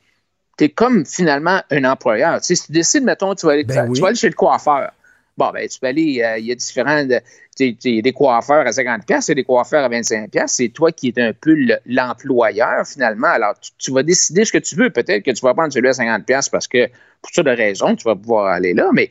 tu 0.58 0.66
es 0.66 0.70
comme 0.70 1.06
finalement 1.06 1.62
un 1.72 1.84
employeur. 1.86 2.40
Si 2.44 2.56
tu 2.56 2.72
décides, 2.72 3.04
mettons, 3.04 3.34
tu 3.36 3.46
vas 3.46 3.54
aller, 3.54 3.64
Ben 3.64 3.86
tu 3.86 3.92
oui. 3.92 4.00
vas 4.00 4.08
aller 4.08 4.16
chez 4.16 4.30
le 4.30 4.36
coiffeur. 4.36 4.92
Bon, 5.36 5.50
ben, 5.52 5.68
tu 5.68 5.80
peux 5.80 5.88
aller, 5.88 6.22
euh, 6.24 6.38
il 6.38 6.46
y 6.46 6.52
a 6.52 6.56
différents, 6.56 7.04
de- 7.06 7.16
tu 7.58 7.66
sais, 7.68 7.72
tu 7.72 7.78
sais, 7.80 7.90
il 7.90 7.96
y 7.96 8.00
a 8.00 8.02
des 8.04 8.14
coiffeurs 8.14 8.68
à 8.68 8.72
50 8.72 9.06
pièces 9.06 9.30
et 9.30 9.36
des 9.36 9.44
coiffeurs 9.44 9.84
à 9.84 9.90
25 9.90 10.30
pièces. 10.30 10.54
C'est 10.54 10.70
toi 10.70 10.92
qui 10.92 11.10
es 11.16 11.20
un 11.22 11.34
peu 11.34 11.54
le- 11.56 11.78
l'employeur, 11.88 12.86
finalement. 12.86 13.28
Alors, 13.30 13.56
tu, 13.60 13.72
tu 13.80 13.92
vas 13.92 14.04
décider 14.04 14.46
ce 14.46 14.52
que 14.52 14.60
tu 14.60 14.76
veux. 14.76 14.92
Peut-être 14.92 15.24
que 15.24 15.32
tu 15.32 15.42
vas 15.42 15.54
prendre 15.56 15.74
celui 15.74 15.88
à 15.90 15.94
50 15.94 16.26
pièces 16.26 16.50
parce 16.50 16.68
que, 16.68 16.88
pour 17.22 17.32
ça 17.34 17.42
de 17.42 17.50
raison, 17.50 17.96
tu 17.96 18.04
vas 18.04 18.16
pouvoir 18.16 18.48
aller 18.48 18.74
là, 18.76 18.90
mais, 18.94 19.10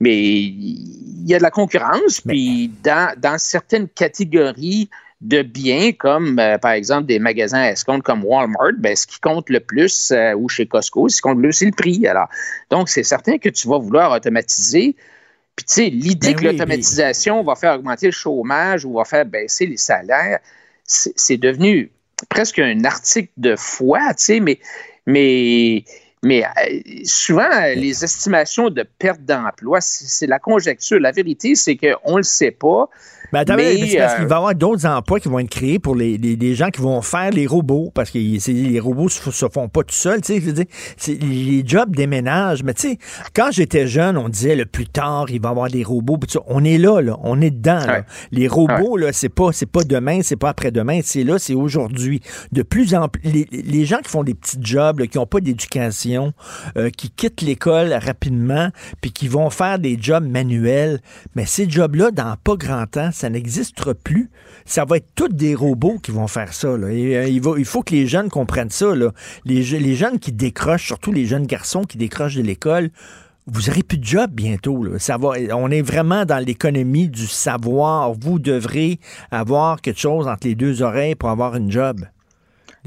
mais 0.00 0.18
il 0.20 1.28
y 1.28 1.34
a 1.34 1.38
de 1.38 1.42
la 1.42 1.50
concurrence, 1.50 2.20
puis 2.20 2.70
dans, 2.82 3.14
dans 3.18 3.38
certaines 3.38 3.88
catégories 3.88 4.90
de 5.20 5.42
biens, 5.42 5.92
comme 5.92 6.38
euh, 6.40 6.58
par 6.58 6.72
exemple 6.72 7.06
des 7.06 7.20
magasins 7.20 7.60
à 7.60 7.70
escompte 7.70 8.02
comme 8.02 8.24
Walmart, 8.24 8.72
ben, 8.78 8.96
ce 8.96 9.06
qui 9.06 9.20
compte 9.20 9.48
le 9.50 9.60
plus, 9.60 10.10
euh, 10.10 10.34
ou 10.34 10.48
chez 10.48 10.66
Costco, 10.66 11.08
ce 11.08 11.16
qui 11.16 11.20
compte 11.22 11.36
le 11.36 11.42
plus, 11.44 11.52
c'est 11.52 11.66
le 11.66 11.70
prix. 11.70 12.06
Alors, 12.08 12.26
donc, 12.70 12.88
c'est 12.88 13.04
certain 13.04 13.38
que 13.38 13.48
tu 13.48 13.68
vas 13.68 13.78
vouloir 13.78 14.10
automatiser. 14.10 14.96
Puis, 15.56 15.66
tu 15.66 15.74
sais, 15.74 15.90
l'idée 15.90 16.28
Ben 16.28 16.36
que 16.36 16.40
oui, 16.40 16.52
l'automatisation 16.52 17.42
va 17.42 17.54
faire 17.54 17.74
augmenter 17.74 18.06
le 18.06 18.12
chômage 18.12 18.84
ou 18.84 18.94
va 18.94 19.04
faire 19.04 19.26
baisser 19.26 19.66
les 19.66 19.76
salaires, 19.76 20.40
c'est 20.84 21.12
c'est 21.16 21.36
devenu 21.36 21.90
presque 22.28 22.58
un 22.58 22.84
article 22.84 23.30
de 23.36 23.56
foi, 23.56 24.14
tu 24.14 24.24
sais, 24.24 24.40
mais, 24.40 24.58
mais, 25.06 25.84
mais 26.22 26.44
euh, 26.44 26.78
souvent, 27.04 27.42
euh, 27.50 27.74
les 27.74 28.04
estimations 28.04 28.70
de 28.70 28.84
perte 28.98 29.22
d'emploi, 29.24 29.78
c'est 29.80 30.26
la 30.26 30.38
conjecture. 30.38 31.00
La 31.00 31.12
vérité, 31.12 31.54
c'est 31.54 31.76
qu'on 31.76 32.12
ne 32.12 32.16
le 32.18 32.22
sait 32.22 32.50
pas. 32.52 32.88
Ben, 33.32 33.38
attends, 33.40 33.56
mais, 33.56 33.78
mais 33.80 33.96
parce 33.96 34.12
euh, 34.12 34.16
qu'il 34.18 34.26
va 34.26 34.34
y 34.34 34.38
avoir 34.38 34.54
d'autres 34.54 34.84
emplois 34.84 35.18
qui 35.18 35.28
vont 35.28 35.38
être 35.38 35.48
créés 35.48 35.78
pour 35.78 35.96
les, 35.96 36.18
les- 36.18 36.36
les 36.36 36.54
gens 36.54 36.68
qui 36.68 36.82
vont 36.82 37.00
faire 37.00 37.30
les 37.30 37.46
robots, 37.46 37.90
parce 37.94 38.10
que 38.10 38.18
les 38.18 38.78
robots 38.78 39.08
se, 39.08 39.30
se 39.30 39.46
font 39.48 39.70
pas 39.70 39.82
tout 39.84 39.94
seuls. 39.94 40.20
tu 40.20 40.38
sais, 40.98 41.14
les 41.14 41.62
jobs 41.66 41.96
déménagent. 41.96 42.62
Mais 42.62 42.74
tu 42.74 42.90
sais, 42.90 42.98
quand 43.34 43.48
j'étais 43.50 43.86
jeune, 43.86 44.18
on 44.18 44.28
disait 44.28 44.54
le 44.54 44.66
plus 44.66 44.86
tard, 44.86 45.26
il 45.30 45.40
va 45.40 45.48
y 45.48 45.50
avoir 45.52 45.70
des 45.70 45.82
robots. 45.82 46.18
On 46.46 46.62
est 46.62 46.76
là, 46.76 47.00
là. 47.00 47.16
On 47.22 47.40
est 47.40 47.50
dedans. 47.50 47.78
là. 47.86 47.92
Ouais. 48.00 48.04
Les 48.32 48.48
robots, 48.48 48.98
là, 48.98 49.14
c'est 49.14 49.30
pas, 49.30 49.48
c'est 49.52 49.64
pas 49.64 49.82
demain, 49.82 50.20
c'est 50.22 50.36
pas 50.36 50.50
après-demain, 50.50 51.00
c'est 51.02 51.24
là, 51.24 51.38
c'est 51.38 51.54
aujourd'hui. 51.54 52.20
De 52.52 52.60
plus 52.62 52.94
en 52.94 53.08
plus, 53.08 53.22
les, 53.24 53.48
les 53.50 53.84
gens 53.86 54.00
qui 54.04 54.10
font 54.10 54.24
des 54.24 54.34
petits 54.34 54.58
jobs, 54.60 54.98
là, 55.00 55.06
qui 55.06 55.16
n'ont 55.16 55.24
pas 55.26 55.40
d'éducation, 55.40 56.11
euh, 56.76 56.90
qui 56.90 57.10
quittent 57.10 57.40
l'école 57.42 57.92
rapidement, 57.92 58.70
puis 59.00 59.12
qui 59.12 59.28
vont 59.28 59.50
faire 59.50 59.78
des 59.78 59.98
jobs 60.00 60.26
manuels, 60.26 61.00
mais 61.34 61.46
ces 61.46 61.68
jobs-là, 61.68 62.10
dans 62.10 62.36
pas 62.42 62.56
grand 62.56 62.86
temps, 62.86 63.10
ça 63.12 63.30
n'existera 63.30 63.94
plus. 63.94 64.30
Ça 64.64 64.84
va 64.84 64.98
être 64.98 65.08
tous 65.14 65.28
des 65.28 65.54
robots 65.54 65.98
qui 66.02 66.10
vont 66.10 66.28
faire 66.28 66.52
ça. 66.52 66.68
euh, 66.68 67.26
il, 67.28 67.64
faut 67.64 67.82
que 67.82 67.94
les 67.94 68.06
jeunes 68.06 68.28
comprennent 68.28 68.70
ça. 68.70 68.92
Les, 69.44 69.62
je- 69.62 69.76
les 69.76 69.94
jeunes 69.94 70.18
qui 70.18 70.32
décrochent, 70.32 70.86
surtout 70.86 71.12
les 71.12 71.26
jeunes 71.26 71.46
garçons 71.46 71.82
qui 71.84 71.98
décrochent 71.98 72.36
de 72.36 72.42
l'école, 72.42 72.90
vous 73.46 73.62
n'aurez 73.62 73.82
plus 73.82 73.98
de 73.98 74.04
job 74.04 74.30
bientôt. 74.32 74.86
on 74.86 75.70
est 75.70 75.82
vraiment 75.82 76.24
dans 76.24 76.38
l'économie 76.38 77.08
du 77.08 77.26
savoir. 77.26 78.12
Vous 78.12 78.38
devrez 78.38 79.00
avoir 79.32 79.80
quelque 79.80 79.98
chose 80.00 80.28
entre 80.28 80.46
les 80.46 80.54
deux 80.54 80.82
oreilles 80.82 81.16
pour 81.16 81.28
avoir 81.28 81.56
une 81.56 81.70
job. 81.70 82.04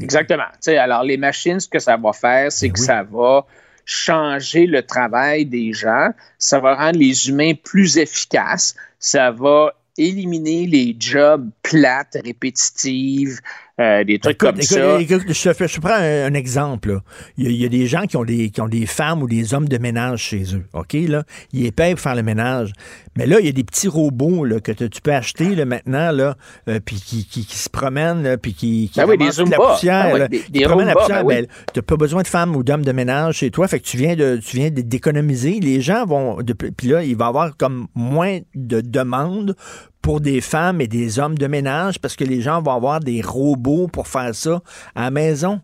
Exactement. 0.02 0.43
Tu 0.54 0.58
sais, 0.62 0.78
alors, 0.78 1.04
les 1.04 1.18
machines, 1.18 1.60
ce 1.60 1.68
que 1.68 1.80
ça 1.80 1.98
va 1.98 2.14
faire, 2.14 2.52
c'est 2.52 2.70
que 2.70 2.80
ça 2.80 3.04
va 3.04 3.46
changer 3.86 4.66
le 4.66 4.82
travail 4.82 5.46
des 5.46 5.72
gens, 5.72 6.10
ça 6.39 6.60
va 6.60 6.76
rendre 6.76 6.98
les 6.98 7.30
humains 7.30 7.54
plus 7.54 7.98
efficaces, 7.98 8.76
ça 9.00 9.32
va 9.32 9.74
éliminer 9.98 10.66
les 10.66 10.96
jobs 11.00 11.50
plates, 11.62 12.18
répétitives, 12.24 13.39
euh, 13.80 14.04
des 14.04 14.20
trucs 14.20 14.36
Écoute, 14.36 14.50
comme 14.50 14.60
écoute, 14.60 14.68
ça. 14.68 15.02
écoute, 15.02 15.24
je, 15.28 15.76
te 15.76 15.80
prends 15.80 15.93
un, 15.93 16.26
un 16.26 16.34
exemple. 16.34 17.00
Il 17.38 17.46
y, 17.46 17.48
a, 17.48 17.50
il 17.52 17.62
y 17.62 17.66
a 17.66 17.70
des 17.70 17.88
gens 17.88 18.06
qui 18.06 18.18
ont 18.18 18.26
des, 18.26 18.50
qui 18.50 18.62
ont 18.62 18.68
des 18.68 18.86
femmes 18.86 19.22
ou 19.22 19.28
des 19.28 19.54
hommes 19.54 19.70
de 19.70 19.78
ménage 19.78 20.22
chez 20.22 20.56
eux. 20.56 20.66
OK? 20.74 20.93
Là? 20.93 21.24
Ils 21.54 21.72
payent 21.72 21.93
pour 21.93 22.02
faire 22.02 22.16
le 22.16 22.24
ménage. 22.24 22.74
Mais 23.18 23.26
là, 23.26 23.39
il 23.39 23.45
y 23.45 23.49
a 23.49 23.53
des 23.53 23.63
petits 23.63 23.88
robots 23.88 24.43
là, 24.43 24.59
que 24.59 24.72
tu 24.72 25.01
peux 25.01 25.13
acheter 25.13 25.55
là, 25.55 25.63
maintenant, 25.66 26.11
là, 26.11 26.36
euh, 26.68 26.80
puis 26.84 26.97
qui, 26.97 27.26
qui, 27.26 27.45
qui 27.45 27.57
se 27.57 27.70
promènent, 27.70 28.38
puis 28.38 28.53
qui, 28.53 28.89
qui 28.91 28.99
Ben 28.99 29.07
oui, 29.07 29.18
des 29.18 29.26
la 29.26 29.57
poussière. 29.57 30.03
Ben 30.07 30.13
oui, 30.13 30.20
là, 30.20 30.28
des- 30.28 30.39
qui 30.41 30.51
des 30.51 30.63
promènent 30.66 30.88
la 30.88 30.95
poussière. 30.95 31.24
ben 31.24 31.45
oui. 31.45 31.47
tu 31.74 31.80
n'as 31.80 31.84
pas 31.84 31.95
besoin 31.95 32.24
de 32.24 32.28
femmes 32.28 32.55
ou 32.55 32.63
d'hommes 32.63 32.84
de 32.84 32.91
ménage 32.91 33.36
chez 33.38 33.51
toi. 33.51 33.68
Fait 33.70 33.80
que 33.80 33.86
tu 33.86 33.95
viens 33.97 34.16
de 34.16 34.38
tu 34.43 34.57
viens 34.57 34.70
d'économiser. 34.70 35.59
Les 35.61 35.80
gens 35.82 36.05
vont. 36.05 36.38
Puis 36.78 36.88
là, 36.89 37.03
il 37.03 37.16
va 37.16 37.26
y 37.26 37.28
avoir 37.30 37.55
comme 37.57 37.88
moins 37.95 38.39
de 38.53 38.82
demandes 38.82 39.55
pour 40.01 40.20
des 40.20 40.41
femmes 40.41 40.82
et 40.82 40.88
des 40.88 41.18
hommes 41.18 41.38
de 41.38 41.47
ménage 41.47 41.99
parce 41.99 42.16
que 42.16 42.24
les 42.26 42.41
gens 42.41 42.61
vont 42.61 42.74
avoir 42.76 42.99
des 42.99 43.22
robots 43.22 43.88
pour 43.88 44.07
faire 44.07 44.36
ça 44.36 44.61
à 44.93 45.03
la 45.03 45.11
maison. 45.11 45.61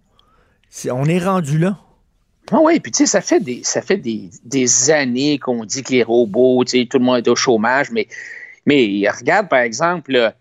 On 0.89 1.05
est 1.05 1.19
rendu 1.19 1.57
là. 1.59 1.77
Ah 2.51 2.59
oui, 2.61 2.79
puis 2.81 2.91
tu 2.91 2.99
sais, 2.99 3.05
ça 3.05 3.21
fait 3.21 3.39
des, 3.39 3.63
ça 3.63 3.81
fait 3.81 3.97
des, 3.97 4.29
des 4.43 4.91
années 4.91 5.39
qu'on 5.39 5.63
dit 5.63 5.83
que 5.83 5.91
les 5.93 6.03
robots, 6.03 6.63
tu 6.65 6.79
sais, 6.79 6.85
tout 6.85 6.99
le 6.99 7.05
monde 7.05 7.17
est 7.19 7.29
au 7.29 7.35
chômage, 7.35 7.91
mais, 7.91 8.07
mais 8.65 9.03
regarde, 9.09 9.47
par 9.49 9.59
exemple, 9.59 10.33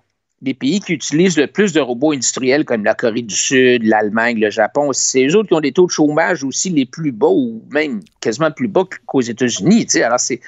les 0.42 0.54
pays 0.54 0.80
qui 0.80 0.94
utilisent 0.94 1.38
le 1.38 1.46
plus 1.46 1.72
de 1.72 1.80
robots 1.80 2.12
industriels, 2.12 2.64
comme 2.64 2.84
la 2.84 2.94
Corée 2.94 3.22
du 3.22 3.34
Sud, 3.34 3.84
l'Allemagne, 3.84 4.40
le 4.40 4.50
Japon, 4.50 4.92
c'est 4.92 5.26
eux 5.26 5.36
autres 5.36 5.48
qui 5.48 5.54
ont 5.54 5.60
des 5.60 5.72
taux 5.72 5.86
de 5.86 5.92
chômage 5.92 6.42
aussi 6.42 6.70
les 6.70 6.86
plus 6.86 7.12
bas, 7.12 7.28
ou 7.28 7.62
même 7.70 8.00
quasiment 8.20 8.50
plus 8.50 8.68
bas 8.68 8.84
qu'aux 9.06 9.20
États-Unis. 9.20 9.86
tu 9.86 9.92
sais. 9.92 10.02
Alors, 10.02 10.20
c'est, 10.20 10.40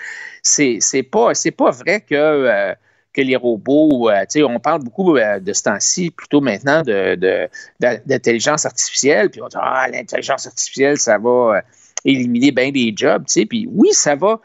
c'est, 0.42 0.78
c'est 0.80 1.04
pas, 1.04 1.34
c'est 1.34 1.52
pas 1.52 1.70
vrai 1.70 2.00
que, 2.00 2.14
euh, 2.14 2.74
que 3.12 3.20
les 3.20 3.36
robots, 3.36 4.10
euh, 4.10 4.20
tu 4.22 4.40
sais, 4.40 4.42
on 4.42 4.58
parle 4.58 4.82
beaucoup 4.82 5.16
euh, 5.16 5.38
de 5.38 5.52
ce 5.52 5.64
temps-ci, 5.64 6.10
plutôt 6.10 6.40
maintenant, 6.40 6.82
de, 6.82 7.14
de- 7.14 7.48
d'intelligence 7.78 8.64
artificielle, 8.64 9.30
puis 9.30 9.42
on 9.42 9.48
dit, 9.48 9.56
ah, 9.60 9.86
l'intelligence 9.92 10.46
artificielle, 10.46 10.98
ça 10.98 11.18
va 11.18 11.56
euh, 11.56 11.60
éliminer 12.04 12.50
bien 12.52 12.70
des 12.70 12.92
jobs, 12.96 13.24
tu 13.26 13.32
sais, 13.40 13.46
puis 13.46 13.68
oui, 13.70 13.90
ça 13.92 14.16
va, 14.16 14.40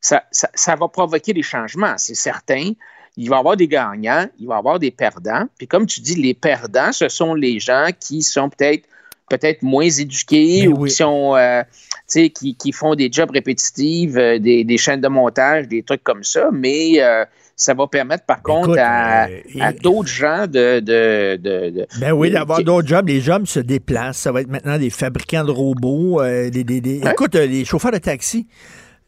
ça, 0.00 0.24
ça, 0.30 0.48
ça 0.54 0.76
va 0.76 0.88
provoquer 0.88 1.32
des 1.32 1.42
changements, 1.42 1.94
c'est 1.96 2.14
certain. 2.14 2.72
Il 3.18 3.30
va 3.30 3.36
y 3.36 3.38
avoir 3.38 3.56
des 3.56 3.66
gagnants, 3.66 4.26
il 4.38 4.46
va 4.46 4.56
y 4.56 4.58
avoir 4.58 4.78
des 4.78 4.90
perdants. 4.90 5.46
Puis 5.56 5.66
comme 5.66 5.86
tu 5.86 6.00
dis, 6.00 6.16
les 6.16 6.34
perdants, 6.34 6.92
ce 6.92 7.08
sont 7.08 7.34
les 7.34 7.58
gens 7.58 7.88
qui 7.98 8.22
sont 8.22 8.50
peut-être 8.50 8.86
peut-être 9.30 9.62
moins 9.62 9.88
éduqués 9.88 10.68
ou 10.68 10.82
oui. 10.82 10.90
qui 10.90 10.96
sont 10.96 11.34
euh, 11.34 11.62
tu 11.62 11.68
sais, 12.06 12.30
qui, 12.30 12.54
qui 12.54 12.72
font 12.72 12.94
des 12.94 13.10
jobs 13.10 13.30
répétitifs, 13.30 14.14
euh, 14.16 14.38
des, 14.38 14.64
des 14.64 14.78
chaînes 14.78 15.00
de 15.00 15.08
montage, 15.08 15.66
des 15.66 15.82
trucs 15.82 16.04
comme 16.04 16.22
ça, 16.22 16.50
mais 16.52 17.00
euh, 17.00 17.24
ça 17.56 17.72
va 17.74 17.86
permettre 17.86 18.24
par 18.26 18.42
contre 18.42 18.76
à, 18.78 19.26
euh, 19.28 19.40
à 19.60 19.72
d'autres 19.72 20.08
gens 20.10 20.46
de, 20.46 20.80
de, 20.80 21.36
de, 21.36 21.70
de- 21.70 21.86
Ben 21.98 22.12
oui, 22.12 22.30
d'avoir 22.30 22.62
d'autres 22.62 22.86
jobs. 22.86 23.08
Les 23.08 23.20
jobs 23.22 23.46
se 23.46 23.60
déplacent. 23.60 24.18
Ça 24.18 24.30
va 24.30 24.42
être 24.42 24.48
maintenant 24.50 24.78
des 24.78 24.90
fabricants 24.90 25.42
de 25.44 25.50
robots. 25.50 26.20
euh, 26.20 26.50
des, 26.50 26.64
des- 26.64 26.80
des- 26.82 26.98
Écoute, 27.10 27.34
euh, 27.34 27.46
les 27.46 27.64
chauffeurs 27.64 27.92
de 27.92 27.98
taxi, 27.98 28.46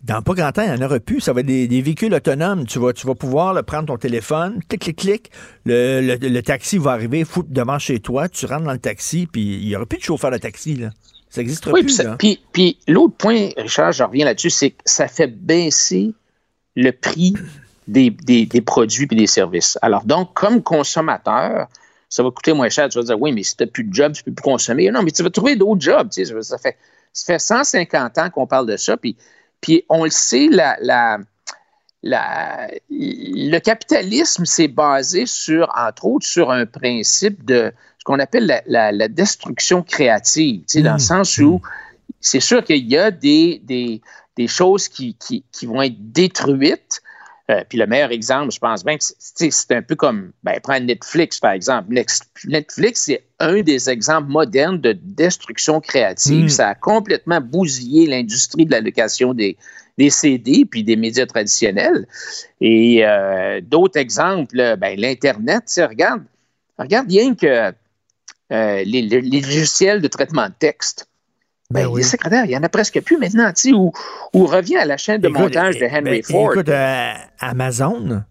dans 0.02 0.22
pas 0.22 0.32
grand 0.32 0.50
temps, 0.52 0.62
il 0.62 0.72
n'y 0.72 0.82
en 0.82 0.86
aura 0.86 0.98
plus. 0.98 1.20
Ça 1.20 1.32
va 1.34 1.40
être 1.40 1.46
des, 1.46 1.68
des 1.68 1.82
véhicules 1.82 2.14
autonomes. 2.14 2.64
Tu 2.66 2.78
vas, 2.78 2.92
tu 2.94 3.06
vas 3.06 3.14
pouvoir 3.14 3.52
là, 3.52 3.62
prendre 3.62 3.86
ton 3.88 3.96
téléphone, 3.98 4.60
clic, 4.68 4.80
clic, 4.80 4.96
clic. 4.96 5.30
Le, 5.66 6.00
le- 6.00 6.28
le 6.28 6.42
taxi 6.42 6.78
va 6.78 6.92
arriver, 6.92 7.24
foutre 7.24 7.50
devant 7.50 7.78
chez 7.78 8.00
toi. 8.00 8.28
Tu 8.30 8.46
rentres 8.46 8.64
dans 8.64 8.72
le 8.72 8.78
taxi, 8.78 9.26
puis 9.30 9.58
il 9.60 9.66
n'y 9.68 9.76
aura 9.76 9.84
plus 9.84 9.98
de 9.98 10.04
chauffeur 10.04 10.30
de 10.30 10.38
taxi. 10.38 10.74
Là. 10.76 10.88
Ça 11.28 11.42
n'existera 11.42 11.72
Oui, 11.74 11.82
plus. 11.82 12.00
puis, 12.18 12.40
puis 12.52 12.78
l'autre 12.88 13.14
point, 13.18 13.48
Richard, 13.58 13.92
je 13.92 14.02
reviens 14.04 14.24
là-dessus, 14.24 14.48
c'est 14.48 14.70
que 14.70 14.76
ça 14.86 15.06
fait 15.08 15.26
baisser 15.26 16.14
le 16.76 16.92
prix 16.92 17.34
des, 17.88 18.10
des- 18.10 18.46
des 18.46 18.60
produits 18.60 19.08
et 19.10 19.14
des 19.16 19.26
services. 19.26 19.76
Alors, 19.82 20.04
donc, 20.04 20.34
comme 20.34 20.62
consommateur, 20.62 21.66
ça 22.08 22.22
va 22.22 22.30
coûter 22.30 22.52
moins 22.52 22.68
cher. 22.68 22.88
Tu 22.88 22.98
vas 22.98 23.04
dire, 23.04 23.20
oui, 23.20 23.32
mais 23.32 23.42
si 23.42 23.56
tu 23.56 23.64
n'as 23.64 23.70
plus 23.70 23.84
de 23.84 23.92
job, 23.92 24.12
tu 24.12 24.20
ne 24.22 24.24
peux 24.26 24.32
plus 24.34 24.42
consommer. 24.42 24.90
Non, 24.90 25.02
mais 25.02 25.10
tu 25.10 25.22
vas 25.22 25.30
trouver 25.30 25.56
d'autres 25.56 25.80
jobs. 25.80 26.08
tu 26.10 26.24
sais. 26.24 26.42
Ça 26.42 26.58
fait, 26.58 26.76
ça 27.12 27.32
fait 27.34 27.38
150 27.38 28.18
ans 28.18 28.30
qu'on 28.30 28.46
parle 28.46 28.66
de 28.66 28.76
ça. 28.76 28.96
Puis, 28.96 29.16
puis 29.60 29.84
on 29.88 30.04
le 30.04 30.10
sait, 30.10 30.48
la, 30.50 30.76
la, 30.80 31.18
la- 32.02 32.68
le 32.90 33.58
capitalisme 33.58 34.44
s'est 34.44 34.68
basé 34.68 35.26
sur, 35.26 35.72
entre 35.76 36.04
autres, 36.06 36.26
sur 36.26 36.50
un 36.50 36.66
principe 36.66 37.44
de 37.44 37.72
ce 37.98 38.04
qu'on 38.04 38.18
appelle 38.18 38.62
la, 38.66 39.08
destruction 39.08 39.82
créative, 39.82 40.60
tu 40.60 40.64
sais, 40.68 40.82
dans 40.82 40.94
le 40.94 40.98
sens 40.98 41.38
où 41.38 41.60
c'est 42.20 42.40
sûr 42.40 42.64
qu'il 42.64 42.86
y 42.88 42.96
a 42.96 43.10
des, 43.10 43.60
des, 43.64 44.00
des 44.36 44.46
choses 44.48 44.88
qui, 44.88 45.14
qui, 45.14 45.44
qui 45.52 45.66
vont 45.66 45.82
être 45.82 45.96
détruites. 46.12 47.02
Euh, 47.50 47.64
puis 47.66 47.78
le 47.78 47.86
meilleur 47.86 48.10
exemple, 48.10 48.52
je 48.52 48.58
pense 48.58 48.84
bien 48.84 48.98
que 48.98 49.04
c'est- 49.18 49.72
un 49.72 49.80
peu 49.80 49.94
comme, 49.94 50.32
ben, 50.42 50.60
prendre 50.60 50.84
Netflix, 50.84 51.40
par 51.40 51.52
exemple. 51.52 51.94
Netflix, 52.46 53.02
c'est 53.04 53.24
un 53.38 53.62
des 53.62 53.88
exemples 53.88 54.28
modernes 54.28 54.78
de 54.80 54.92
destruction 54.92 55.80
créative. 55.80 56.44
Mm. 56.44 56.48
Ça 56.50 56.68
a 56.68 56.74
complètement 56.74 57.40
bousillé 57.40 58.06
l'industrie 58.06 58.66
de 58.66 58.70
la 58.72 58.82
location 58.82 59.32
des, 59.32 59.56
des 59.96 60.10
CD 60.10 60.66
puis 60.66 60.84
des 60.84 60.96
médias 60.96 61.24
traditionnels. 61.24 62.06
Et 62.60 63.04
euh, 63.06 63.60
d'autres 63.62 63.98
exemples, 63.98 64.76
ben, 64.76 64.98
l'Internet, 65.00 65.64
regarde, 65.78 66.24
regarde 66.78 67.06
bien 67.06 67.34
que 67.34 67.72
euh, 68.52 68.82
les 68.84 69.02
logiciels 69.02 70.02
de 70.02 70.08
traitement 70.08 70.48
de 70.48 70.54
texte. 70.58 71.07
Ben, 71.70 71.86
Les 71.94 72.02
secrétaires, 72.02 72.46
il 72.46 72.48
n'y 72.48 72.56
en 72.56 72.62
a 72.62 72.70
presque 72.70 72.98
plus 73.02 73.18
maintenant, 73.18 73.52
tu 73.52 73.72
sais, 73.72 73.76
revient 74.46 74.76
à 74.76 74.86
la 74.86 74.96
chaîne 74.96 75.20
de 75.20 75.28
Écoute, 75.28 75.38
montage 75.38 75.76
de 75.76 75.84
eh, 75.84 75.90
Henry 75.90 76.02
ben, 76.02 76.22
Ford. 76.22 76.52
Écoute, 76.52 76.70
euh, 76.70 77.12
Amazon, 77.40 78.22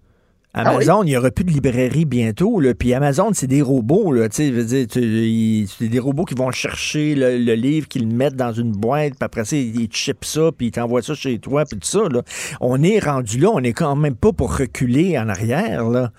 Amazon, 0.57 1.03
il 1.03 1.07
n'y 1.07 1.17
aura 1.17 1.31
plus 1.31 1.43
de 1.45 1.51
librairie 1.51 2.05
bientôt. 2.05 2.59
Là. 2.59 2.73
Puis 2.73 2.93
Amazon, 2.93 3.29
c'est 3.33 3.47
des 3.47 3.61
robots. 3.61 4.11
Là, 4.11 4.29
tu 4.29 4.37
sais, 4.37 4.51
veux 4.51 4.63
dire, 4.65 4.85
c'est 4.91 5.87
des 5.87 5.99
robots 5.99 6.25
qui 6.25 6.35
vont 6.35 6.51
chercher 6.51 7.15
le, 7.15 7.37
le 7.37 7.53
livre, 7.53 7.87
qu'ils 7.87 8.07
le 8.09 8.15
mettent 8.15 8.35
dans 8.35 8.53
une 8.53 8.71
boîte, 8.71 9.11
puis 9.11 9.19
après 9.21 9.45
ça, 9.45 9.55
ils 9.55 9.87
chippent 9.91 10.25
ça, 10.25 10.51
puis 10.57 10.67
ils 10.67 10.71
t'envoient 10.71 11.01
ça 11.01 11.13
chez 11.15 11.39
toi, 11.39 11.65
puis 11.65 11.79
tout 11.79 11.87
ça. 11.87 11.99
Là. 12.11 12.21
On 12.61 12.81
est 12.83 12.99
rendu 12.99 13.39
là, 13.39 13.49
on 13.53 13.63
est 13.63 13.73
quand 13.73 13.95
même 13.95 14.15
pas 14.15 14.31
pour 14.33 14.55
reculer 14.57 15.17
en 15.17 15.29
arrière, 15.29 15.89
là, 15.89 16.11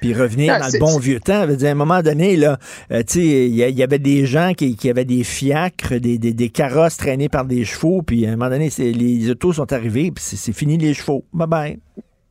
puis 0.00 0.14
revenir 0.14 0.54
Non, 0.54 0.60
dans 0.60 0.72
le 0.72 0.78
bon 0.78 0.98
vieux 0.98 1.20
temps. 1.20 1.46
Dire, 1.46 1.68
à 1.68 1.72
un 1.72 1.74
moment 1.74 2.02
donné, 2.02 2.36
là, 2.36 2.58
euh, 2.92 3.02
tu 3.06 3.14
sais, 3.20 3.48
il 3.48 3.54
y, 3.54 3.82
avait 3.82 3.98
des 3.98 4.26
gens 4.26 4.52
qui, 4.56 4.76
qui 4.76 4.88
avaient 4.90 5.04
des 5.04 5.24
fiacres, 5.24 5.94
des, 5.98 6.18
des, 6.18 6.32
des 6.32 6.48
carrosses 6.50 6.96
traînées 6.96 7.28
par 7.28 7.44
des 7.44 7.64
chevaux, 7.64 8.02
puis 8.02 8.26
à 8.26 8.30
un 8.32 8.36
moment 8.36 8.50
donné, 8.50 8.70
c'est- 8.70 8.92
les 8.92 9.30
autos 9.30 9.52
sont 9.52 9.72
arrivés, 9.72 10.10
puis 10.10 10.22
c'est 10.24 10.36
c'est 10.36 10.52
fini 10.52 10.76
les 10.78 10.94
chevaux. 10.94 11.24
Bye-bye. 11.34 11.78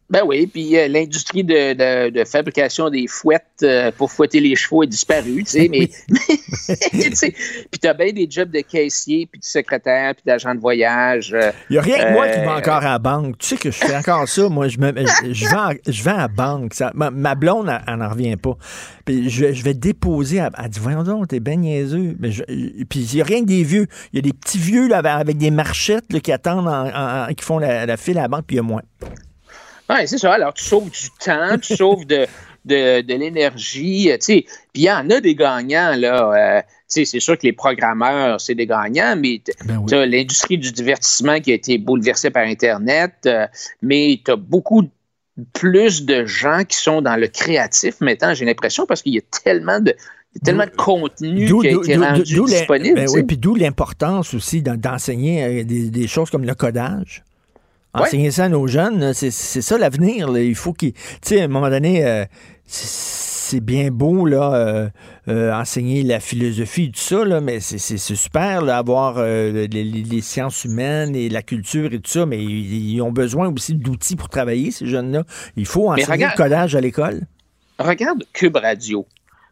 Ben 0.07 0.21
oui, 0.23 0.45
puis 0.45 0.77
euh, 0.77 0.87
l'industrie 0.87 1.43
de, 1.43 1.73
de- 1.73 2.09
de 2.11 2.23
fabrication 2.25 2.91
des 2.91 3.07
fouettes 3.07 3.43
euh, 3.63 3.91
pour 3.97 4.11
fouetter 4.11 4.39
les 4.39 4.55
chevaux 4.55 4.83
est 4.83 4.87
disparue, 4.87 5.43
tu 5.43 5.45
sais, 5.45 5.67
mais, 5.71 5.89
puis 7.71 7.79
t'as 7.81 7.93
bien 7.93 8.11
des 8.11 8.27
jobs 8.29 8.51
de 8.51 8.59
caissier, 8.61 9.27
puis 9.31 9.39
de 9.39 9.45
secrétaire, 9.45 10.13
puis 10.15 10.23
d'agent 10.25 10.53
de 10.53 10.59
voyage. 10.59 11.33
euh, 11.33 11.51
Il 11.69 11.73
n'y 11.73 11.79
a 11.79 11.81
rien 11.81 11.97
que 11.97 12.13
moi 12.13 12.27
qui 12.29 12.39
euh, 12.39 12.45
va 12.45 12.55
encore 12.57 12.75
à 12.85 12.91
la 12.91 12.99
banque. 12.99 13.37
Tu 13.39 13.47
sais 13.47 13.57
que 13.57 13.71
je 13.71 13.77
fais 13.77 13.95
encore 13.95 14.27
ça. 14.27 14.47
Moi, 14.49 14.67
je, 14.67 14.77
me, 14.77 14.93
je, 14.95 15.33
je 15.33 15.45
vais, 15.49 15.55
en- 15.55 15.71
je 15.87 16.03
vais 16.03 16.11
à 16.11 16.17
la 16.17 16.27
banque. 16.27 16.73
Ça- 16.75 16.91
ma, 16.93 17.09
ma 17.09 17.33
blonde, 17.35 17.71
elle, 17.87 17.95
n'en 17.95 18.09
revient 18.09 18.35
pas. 18.35 18.57
Puis 19.05 19.29
je, 19.29 19.53
je 19.53 19.63
vais 19.63 19.73
déposer. 19.73 20.37
Elle, 20.37 20.49
elle 20.63 20.69
dit 20.69 20.79
Voyons 20.79 21.03
donc, 21.03 21.29
t'es 21.29 21.39
ben 21.39 21.59
niaiseux. 21.59 22.15
Mais 22.19 22.29
puis 22.89 22.99
il 22.99 23.15
n'y 23.15 23.21
a 23.21 23.25
rien 23.25 23.41
que 23.41 23.47
des 23.47 23.63
vieux. 23.63 23.87
Il 24.13 24.17
y 24.17 24.19
a 24.19 24.21
des 24.21 24.33
petits 24.33 24.59
vieux 24.59 24.87
là, 24.87 24.97
avec, 24.99 25.11
avec 25.11 25.37
des 25.37 25.51
marchettes 25.51 26.11
là, 26.13 26.19
qui 26.19 26.31
attendent, 26.31 26.67
en- 26.67 26.87
en- 26.89 27.29
en- 27.29 27.33
qui 27.33 27.43
font 27.43 27.57
la, 27.57 27.85
la 27.87 27.97
file 27.97 28.17
à 28.19 28.23
la 28.23 28.27
banque, 28.27 28.43
puis 28.45 28.55
il 28.55 28.57
y 28.57 28.59
a 28.59 28.63
moins. 28.63 28.81
Oui, 29.89 30.07
c'est 30.07 30.17
ça. 30.17 30.33
Alors, 30.33 30.53
tu 30.53 30.63
sauves 30.63 30.89
du 30.89 31.09
temps, 31.23 31.57
tu 31.61 31.75
sauves 31.75 32.05
de, 32.05 32.25
de, 32.65 33.01
de 33.01 33.13
l'énergie, 33.13 34.09
euh, 34.11 34.15
tu 34.17 34.25
sais. 34.25 34.41
Puis 34.73 34.83
il 34.83 34.83
y 34.83 34.91
en 34.91 35.09
a 35.09 35.21
des 35.21 35.35
gagnants, 35.35 35.95
là. 35.97 36.57
euh, 36.57 36.61
tu 36.61 36.65
sais, 36.87 37.05
c'est 37.05 37.19
sûr 37.19 37.37
que 37.37 37.45
les 37.45 37.53
programmeurs, 37.53 38.39
c'est 38.41 38.55
des 38.55 38.65
gagnants, 38.67 39.15
mais 39.17 39.41
t- 39.43 39.53
t'as 39.87 40.05
l'industrie 40.05 40.57
du 40.57 40.71
divertissement 40.71 41.39
qui 41.39 41.51
a 41.51 41.55
été 41.55 41.77
bouleversée 41.77 42.29
par 42.31 42.45
Internet, 42.45 43.13
euh, 43.25 43.45
mais 43.81 44.19
tu 44.23 44.31
as 44.31 44.35
beaucoup 44.35 44.83
plus 45.53 46.05
de 46.05 46.25
gens 46.25 46.63
qui 46.67 46.77
sont 46.77 47.01
dans 47.01 47.15
le 47.17 47.27
créatif 47.27 47.95
maintenant, 48.01 48.33
j'ai 48.33 48.45
l'impression, 48.45 48.85
parce 48.85 49.01
qu'il 49.01 49.13
y 49.13 49.17
a 49.17 49.21
tellement 49.43 49.79
de 49.79 49.93
il 50.33 50.39
y 50.39 50.41
a 50.41 50.45
tellement 50.45 50.65
de 50.65 50.75
contenu 50.75 51.45
qui 51.61 51.67
a 51.67 51.71
d'où- 51.71 51.83
été 51.83 51.95
d'où- 51.95 52.03
rendu 52.03 52.23
disponible. 52.45 52.95
ben 52.95 53.07
oui, 53.09 53.23
puis 53.23 53.37
d'où 53.37 53.55
l'importance 53.55 54.33
aussi 54.33 54.61
d'en- 54.61 54.75
d'enseigner 54.75 55.63
des, 55.63 55.89
des 55.89 56.07
choses 56.07 56.29
comme 56.29 56.43
le 56.45 56.53
codage. 56.55 57.23
Ouais. 57.95 58.01
Enseigner 58.01 58.31
ça 58.31 58.45
à 58.45 58.49
nos 58.49 58.67
jeunes, 58.67 59.13
c'est 59.13 59.31
c'est 59.31 59.61
ça 59.61 59.77
l'avenir. 59.77 60.35
Il 60.37 60.55
faut 60.55 60.73
qu'ils. 60.73 60.93
Tu 60.93 60.99
sais, 61.21 61.41
à 61.41 61.45
un 61.45 61.47
moment 61.47 61.69
donné, 61.69 62.05
euh, 62.05 62.25
c'est 62.65 63.59
bien 63.61 63.89
beau, 63.91 64.25
là, 64.25 64.53
euh, 64.55 64.89
euh, 65.27 65.53
enseigner 65.53 66.03
la 66.03 66.19
philosophie, 66.19 66.91
tout 66.91 66.99
ça, 66.99 67.23
là, 67.23 67.41
mais 67.41 67.59
c'est 67.59 67.97
super, 67.97 68.61
là, 68.61 68.77
avoir 68.77 69.23
les, 69.23 70.21
sciences 70.21 70.65
humaines 70.65 71.15
et 71.15 71.29
la 71.29 71.41
culture 71.41 71.93
et 71.93 71.99
tout 71.99 72.11
ça, 72.11 72.25
mais 72.25 72.43
ils, 72.43 72.93
ils 72.95 73.01
ont 73.01 73.11
besoin 73.11 73.47
aussi 73.53 73.75
d'outils 73.75 74.15
pour 74.15 74.29
travailler, 74.29 74.71
ces 74.71 74.87
jeunes-là. 74.87 75.23
Il 75.55 75.65
faut 75.65 75.89
enseigner 75.91 76.11
regarde- 76.11 76.33
le 76.37 76.43
codage 76.43 76.75
à 76.75 76.81
l'école. 76.81 77.21
regarde 77.79 78.23
Cube 78.33 78.57
Radio. 78.57 79.05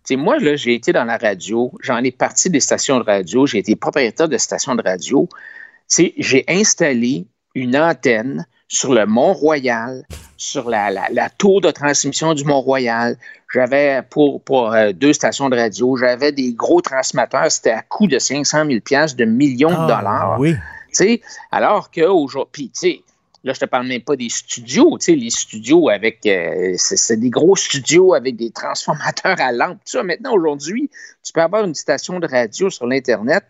Tu 0.06 0.16
sais, 0.16 0.16
moi, 0.18 0.38
là, 0.40 0.56
j'ai 0.58 0.74
été 0.74 0.92
dans 0.92 1.06
la 1.06 1.18
radio, 1.18 1.72
j'en 1.82 1.98
ai 2.00 2.12
parti 2.12 2.50
des 2.50 2.60
stations 2.60 3.00
de 3.00 3.06
radio, 3.06 3.46
j'ai 3.46 3.60
été 3.60 3.76
propriétaire 3.78 4.28
de 4.28 4.38
stations 4.38 4.76
de 4.76 4.82
radio. 4.82 5.30
Tu 5.32 5.38
sais, 5.88 6.14
j'ai 6.18 6.44
installé 6.50 7.26
une 7.56 7.78
antenne 7.78 8.46
sur 8.68 8.94
le 8.94 9.06
Mont-Royal, 9.06 10.04
sur 10.38 10.70
la, 10.70 10.90
la- 10.90 11.10
la 11.12 11.30
tour 11.30 11.62
de 11.62 11.70
transmission 11.72 12.34
du 12.34 12.44
Mont-Royal. 12.46 13.18
J'avais 13.54 14.02
pour, 14.10 14.42
pour 14.42 14.74
euh, 14.74 14.92
deux 14.94 15.14
stations 15.14 15.50
de 15.50 15.56
radio, 15.56 15.96
j'avais 15.98 16.32
des 16.32 16.54
gros 16.54 16.82
transmetteurs, 16.82 17.52
c'était 17.52 17.70
à 17.72 17.82
coût 17.84 18.08
de 18.08 18.18
500 18.18 18.66
000 18.66 18.80
piastres, 18.82 19.18
de 19.18 19.26
millions 19.26 19.70
de 19.70 19.76
Ah, 19.78 19.98
dollars. 20.00 20.40
oui. 20.40 20.54
Tu 20.54 20.60
sais, 20.94 21.22
alors 21.52 21.92
qu'aujourd'hui, 21.92 22.70
tu 22.70 22.80
sais, 22.80 23.02
là, 23.44 23.54
je 23.54 23.60
te 23.60 23.66
parle 23.66 23.88
même 23.88 24.02
pas 24.02 24.16
des 24.16 24.30
studios, 24.30 24.98
tu 25.00 25.06
sais, 25.06 25.16
les 25.16 25.30
studios 25.30 25.90
avec, 25.90 26.26
euh, 26.26 26.74
c'est 26.78 27.18
des 27.20 27.30
gros 27.30 27.56
studios 27.56 28.14
avec 28.16 28.36
des 28.36 28.50
transformateurs 28.52 29.40
à 29.40 29.52
lampe, 29.52 29.78
tout 29.86 29.98
ça. 29.98 30.04
Maintenant, 30.04 30.34
aujourd'hui, 30.34 30.90
tu 31.24 31.32
peux 31.34 31.42
avoir 31.42 31.64
une 31.66 31.76
station 31.76 32.20
de 32.20 32.28
radio 32.28 32.70
sur 32.72 32.88
l'Internet, 32.88 33.44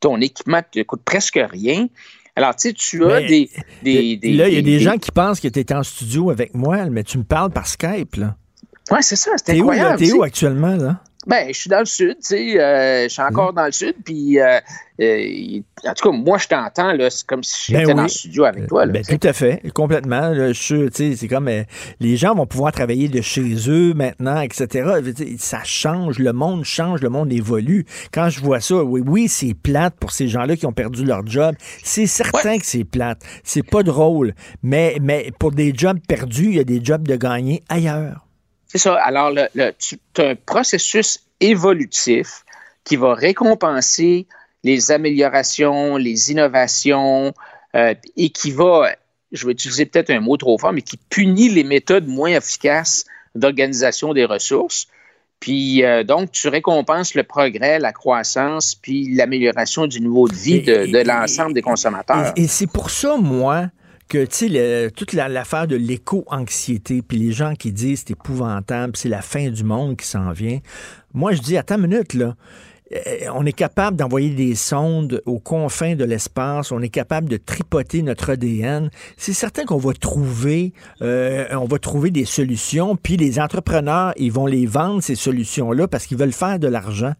ton 0.00 0.20
équipement 0.20 0.60
te 0.70 0.82
coûte 0.82 1.02
presque 1.04 1.38
rien. 1.42 1.86
Alors, 2.38 2.54
tu 2.56 2.68
sais, 2.68 2.72
tu 2.72 3.04
as 3.04 3.20
Mais, 3.20 3.26
des, 3.26 3.50
des, 3.82 4.16
des- 4.16 4.32
là, 4.34 4.48
il 4.48 4.54
y 4.54 4.58
a 4.58 4.62
des, 4.62 4.78
des- 4.78 4.80
gens 4.80 4.96
qui 4.96 5.10
pensent 5.10 5.40
que 5.40 5.48
tu 5.48 5.58
es 5.60 5.72
en 5.72 5.82
studio 5.82 6.30
avec 6.30 6.54
moi, 6.54 6.86
mais 6.86 7.02
tu 7.04 7.18
me 7.18 7.24
parles 7.24 7.50
par 7.50 7.66
Skype, 7.66 8.14
là. 8.16 8.36
Ouais, 8.90 9.02
c'est 9.02 9.16
ça, 9.16 9.32
c'est 9.36 9.52
T'es 9.54 9.60
où, 9.60 9.66
là? 9.70 9.72
incroyable. 9.72 9.98
T'es 9.98 10.12
où 10.12 10.20
sais. 10.20 10.26
actuellement, 10.26 10.76
là? 10.76 11.02
Ben, 11.26 11.48
je 11.48 11.58
suis 11.58 11.68
dans 11.68 11.80
le 11.80 11.84
sud, 11.84 12.14
tu 12.20 12.28
sais, 12.28 12.60
euh, 12.60 13.02
je 13.04 13.08
suis 13.08 13.20
encore 13.22 13.52
dans 13.52 13.66
le 13.66 13.72
sud, 13.72 13.94
puis 14.04 14.38
euh, 14.40 14.60
euh, 15.00 15.60
en 15.84 15.92
tout 15.94 16.10
cas, 16.10 16.16
moi, 16.16 16.38
je 16.38 16.46
t'entends, 16.46 16.92
là, 16.92 17.10
c'est 17.10 17.26
comme 17.26 17.42
si 17.42 17.72
j'étais 17.72 17.86
Ben 17.86 17.96
dans 17.96 18.02
oui. 18.02 18.02
le 18.04 18.08
studio 18.08 18.44
avec 18.44 18.66
toi, 18.68 18.86
là, 18.86 18.92
Ben, 18.92 19.02
tout 19.04 19.26
à 19.26 19.32
fait, 19.32 19.60
complètement. 19.74 20.28
là, 20.30 20.52
je 20.52 20.62
suis- 20.62 20.90
tu 20.90 21.10
sais, 21.10 21.16
c'est 21.16 21.26
comme 21.28 21.50
les 22.00 22.16
gens 22.16 22.34
vont 22.36 22.46
pouvoir 22.46 22.70
travailler 22.72 23.08
de 23.08 23.20
chez 23.20 23.42
eux 23.68 23.94
maintenant, 23.94 24.40
etc. 24.40 24.88
Ça 25.38 25.60
change, 25.64 26.20
le 26.20 26.32
monde 26.32 26.64
change, 26.64 27.00
le 27.02 27.08
monde 27.08 27.32
évolue. 27.32 27.84
Quand 28.12 28.28
je 28.30 28.40
vois 28.40 28.60
ça, 28.60 28.76
oui, 28.76 29.02
oui, 29.04 29.26
c'est 29.28 29.54
plate 29.54 29.96
pour 29.98 30.12
ces 30.12 30.28
gens-là 30.28 30.56
qui 30.56 30.66
ont 30.66 30.72
perdu 30.72 31.04
leur 31.04 31.26
job. 31.26 31.56
C'est 31.82 32.06
certain 32.06 32.58
que 32.58 32.64
c'est 32.64 32.84
plate. 32.84 33.18
C'est 33.42 33.68
pas 33.68 33.82
drôle. 33.82 34.34
Mais, 34.62 34.96
mais 35.02 35.32
pour 35.40 35.50
des 35.50 35.72
jobs 35.74 35.98
perdus, 36.06 36.46
il 36.46 36.54
y 36.56 36.60
a 36.60 36.64
des 36.64 36.80
jobs 36.82 37.06
de 37.06 37.16
gagner 37.16 37.62
ailleurs. 37.68 38.24
C'est 38.68 38.78
ça. 38.78 38.94
Alors, 38.96 39.30
le, 39.30 39.48
le- 39.54 39.72
tu 39.78 39.98
as 40.18 40.28
un 40.30 40.34
processus 40.34 41.20
évolutif 41.40 42.44
qui 42.84 42.96
va 42.96 43.14
récompenser 43.14 44.26
les 44.64 44.90
améliorations, 44.90 45.96
les 45.96 46.30
innovations, 46.32 47.32
euh, 47.74 47.94
et 48.16 48.30
qui 48.30 48.50
va, 48.50 48.90
je 49.32 49.46
vais 49.46 49.52
utiliser 49.52 49.86
peut-être 49.86 50.10
un 50.10 50.20
mot 50.20 50.36
trop 50.36 50.58
fort, 50.58 50.72
mais 50.72 50.82
qui 50.82 50.98
punit 51.10 51.48
les 51.48 51.64
méthodes 51.64 52.06
moins 52.06 52.30
efficaces 52.30 53.04
d'organisation 53.34 54.14
des 54.14 54.24
ressources. 54.24 54.86
Puis, 55.40 55.84
euh, 55.84 56.02
donc, 56.02 56.32
tu 56.32 56.48
récompenses 56.48 57.14
le 57.14 57.22
progrès, 57.22 57.78
la 57.78 57.92
croissance, 57.92 58.74
puis 58.74 59.14
l'amélioration 59.14 59.86
du 59.86 60.00
niveau 60.00 60.26
de 60.28 60.34
vie 60.34 60.62
de, 60.62 60.86
de 60.92 60.98
l'ensemble 61.06 61.54
des 61.54 61.62
consommateurs. 61.62 62.32
Et, 62.36 62.42
et 62.44 62.48
c'est 62.48 62.66
pour 62.66 62.90
ça, 62.90 63.16
moi, 63.16 63.68
que, 64.08 64.24
tu 64.24 64.48
sais, 64.48 64.90
toute 64.96 65.12
la- 65.12 65.28
l'affaire 65.28 65.66
de 65.66 65.76
l'éco-anxiété, 65.76 67.02
puis 67.02 67.18
les 67.18 67.32
gens 67.32 67.54
qui 67.54 67.72
disent 67.72 68.00
c'est 68.06 68.12
épouvantable, 68.12 68.96
c'est 68.96 69.08
la 69.08 69.22
fin 69.22 69.50
du 69.50 69.64
monde 69.64 69.96
qui 69.96 70.06
s'en 70.06 70.32
vient. 70.32 70.60
Moi, 71.14 71.32
je 71.32 71.40
dis, 71.40 71.56
attends 71.56 71.76
une 71.76 71.88
minute, 71.88 72.14
là. 72.14 72.34
Euh, 72.94 73.26
On 73.34 73.44
est 73.44 73.52
capable 73.52 73.96
d'envoyer 73.98 74.30
des 74.30 74.54
sondes 74.54 75.20
aux 75.26 75.38
confins 75.38 75.94
de 75.94 76.04
l'espace, 76.04 76.72
on 76.72 76.80
est 76.80 76.88
capable 76.88 77.28
de 77.28 77.36
tripoter 77.36 78.02
notre 78.02 78.30
ADN. 78.30 78.90
C'est 79.18 79.34
certain 79.34 79.64
qu'on 79.64 79.76
va 79.76 79.92
trouver, 79.92 80.72
euh, 81.02 81.46
on 81.52 81.66
va 81.66 81.78
trouver 81.78 82.10
des 82.10 82.24
solutions, 82.24 82.96
puis 82.96 83.16
les 83.18 83.38
entrepreneurs, 83.40 84.12
ils 84.16 84.32
vont 84.32 84.46
les 84.46 84.64
vendre 84.64 85.02
ces 85.02 85.16
solutions-là 85.16 85.86
parce 85.86 86.06
qu'ils 86.06 86.16
veulent 86.16 86.32
faire 86.32 86.58
de 86.58 86.66
l'argent. 86.68 87.12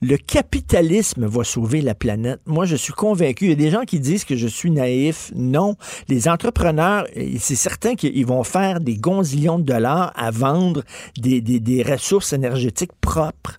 Le 0.00 0.16
capitalisme 0.16 1.26
va 1.26 1.42
sauver 1.42 1.80
la 1.82 1.94
planète. 1.96 2.40
Moi, 2.46 2.64
je 2.64 2.76
suis 2.76 2.92
convaincu. 2.92 3.46
Il 3.46 3.50
y 3.50 3.52
a 3.52 3.56
des 3.56 3.70
gens 3.70 3.82
qui 3.84 3.98
disent 3.98 4.24
que 4.24 4.36
je 4.36 4.46
suis 4.46 4.70
naïf. 4.70 5.32
Non, 5.34 5.74
les 6.08 6.28
entrepreneurs, 6.28 7.06
eh, 7.14 7.36
c'est 7.40 7.56
certain 7.56 7.96
qu'ils 7.96 8.24
vont 8.26 8.44
faire 8.44 8.78
des 8.80 8.96
gonzillions 8.96 9.58
de 9.58 9.64
dollars 9.64 10.12
à 10.16 10.30
vendre 10.30 10.84
des, 11.18 11.40
des- 11.40 11.58
des 11.58 11.82
ressources 11.82 12.32
énergétiques 12.32 12.92
propres. 13.00 13.58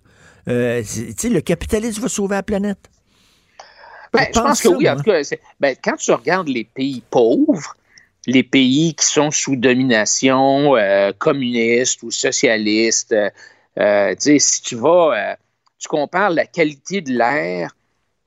Euh, 0.50 0.84
le 1.24 1.40
capitalisme 1.42 2.02
va 2.02 2.10
sauver 2.10 2.36
la 2.36 2.44
planète. 2.44 2.90
Ben, 4.12 4.26
je 4.34 4.40
pense 4.40 4.62
que 4.62 4.70
ça, 4.70 4.76
oui. 4.76 4.90
En 4.90 4.96
tout 4.96 5.04
cas, 5.04 5.22
ben, 5.60 5.76
quand 5.84 5.96
tu 5.96 6.12
regardes 6.12 6.48
les 6.48 6.64
pays 6.64 7.04
pauvres, 7.12 7.76
les 8.26 8.44
pays 8.44 8.94
qui 8.96 9.06
sont 9.06 9.32
sous 9.32 9.56
domination 9.56 10.76
euh, 10.76 11.12
communiste 11.18 12.04
ou 12.04 12.12
socialiste, 12.12 13.12
euh, 13.12 13.30
euh, 13.80 14.16
si 14.18 14.62
tu 14.62 14.76
vas, 14.76 15.38
tu 15.78 15.88
compares 15.88 16.32
la 16.32 16.46
qualité 16.46 17.02
de 17.02 17.12
l'air 17.12 17.72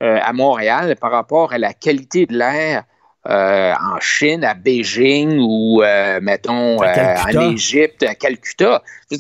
à 0.00 0.32
Montréal 0.32 0.96
par 1.00 1.12
rapport 1.12 1.52
à 1.52 1.58
la 1.58 1.72
qualité 1.72 2.26
de 2.26 2.36
l'air 2.36 2.82
euh, 3.28 3.72
en 3.72 4.00
Chine, 4.00 4.42
à 4.42 4.54
Beijing 4.54 5.38
ou, 5.38 5.82
euh, 5.82 6.18
mettons, 6.20 6.82
euh, 6.82 7.14
en 7.16 7.52
Égypte, 7.52 8.02
à 8.02 8.16
Calcutta. 8.16 8.82
Il 9.10 9.18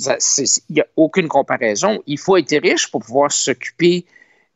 n'y 0.70 0.80
a 0.80 0.86
aucune 0.96 1.28
comparaison. 1.28 2.02
Il 2.06 2.18
faut 2.18 2.36
être 2.36 2.56
riche 2.62 2.90
pour 2.90 3.02
pouvoir 3.02 3.30
s'occuper 3.30 4.04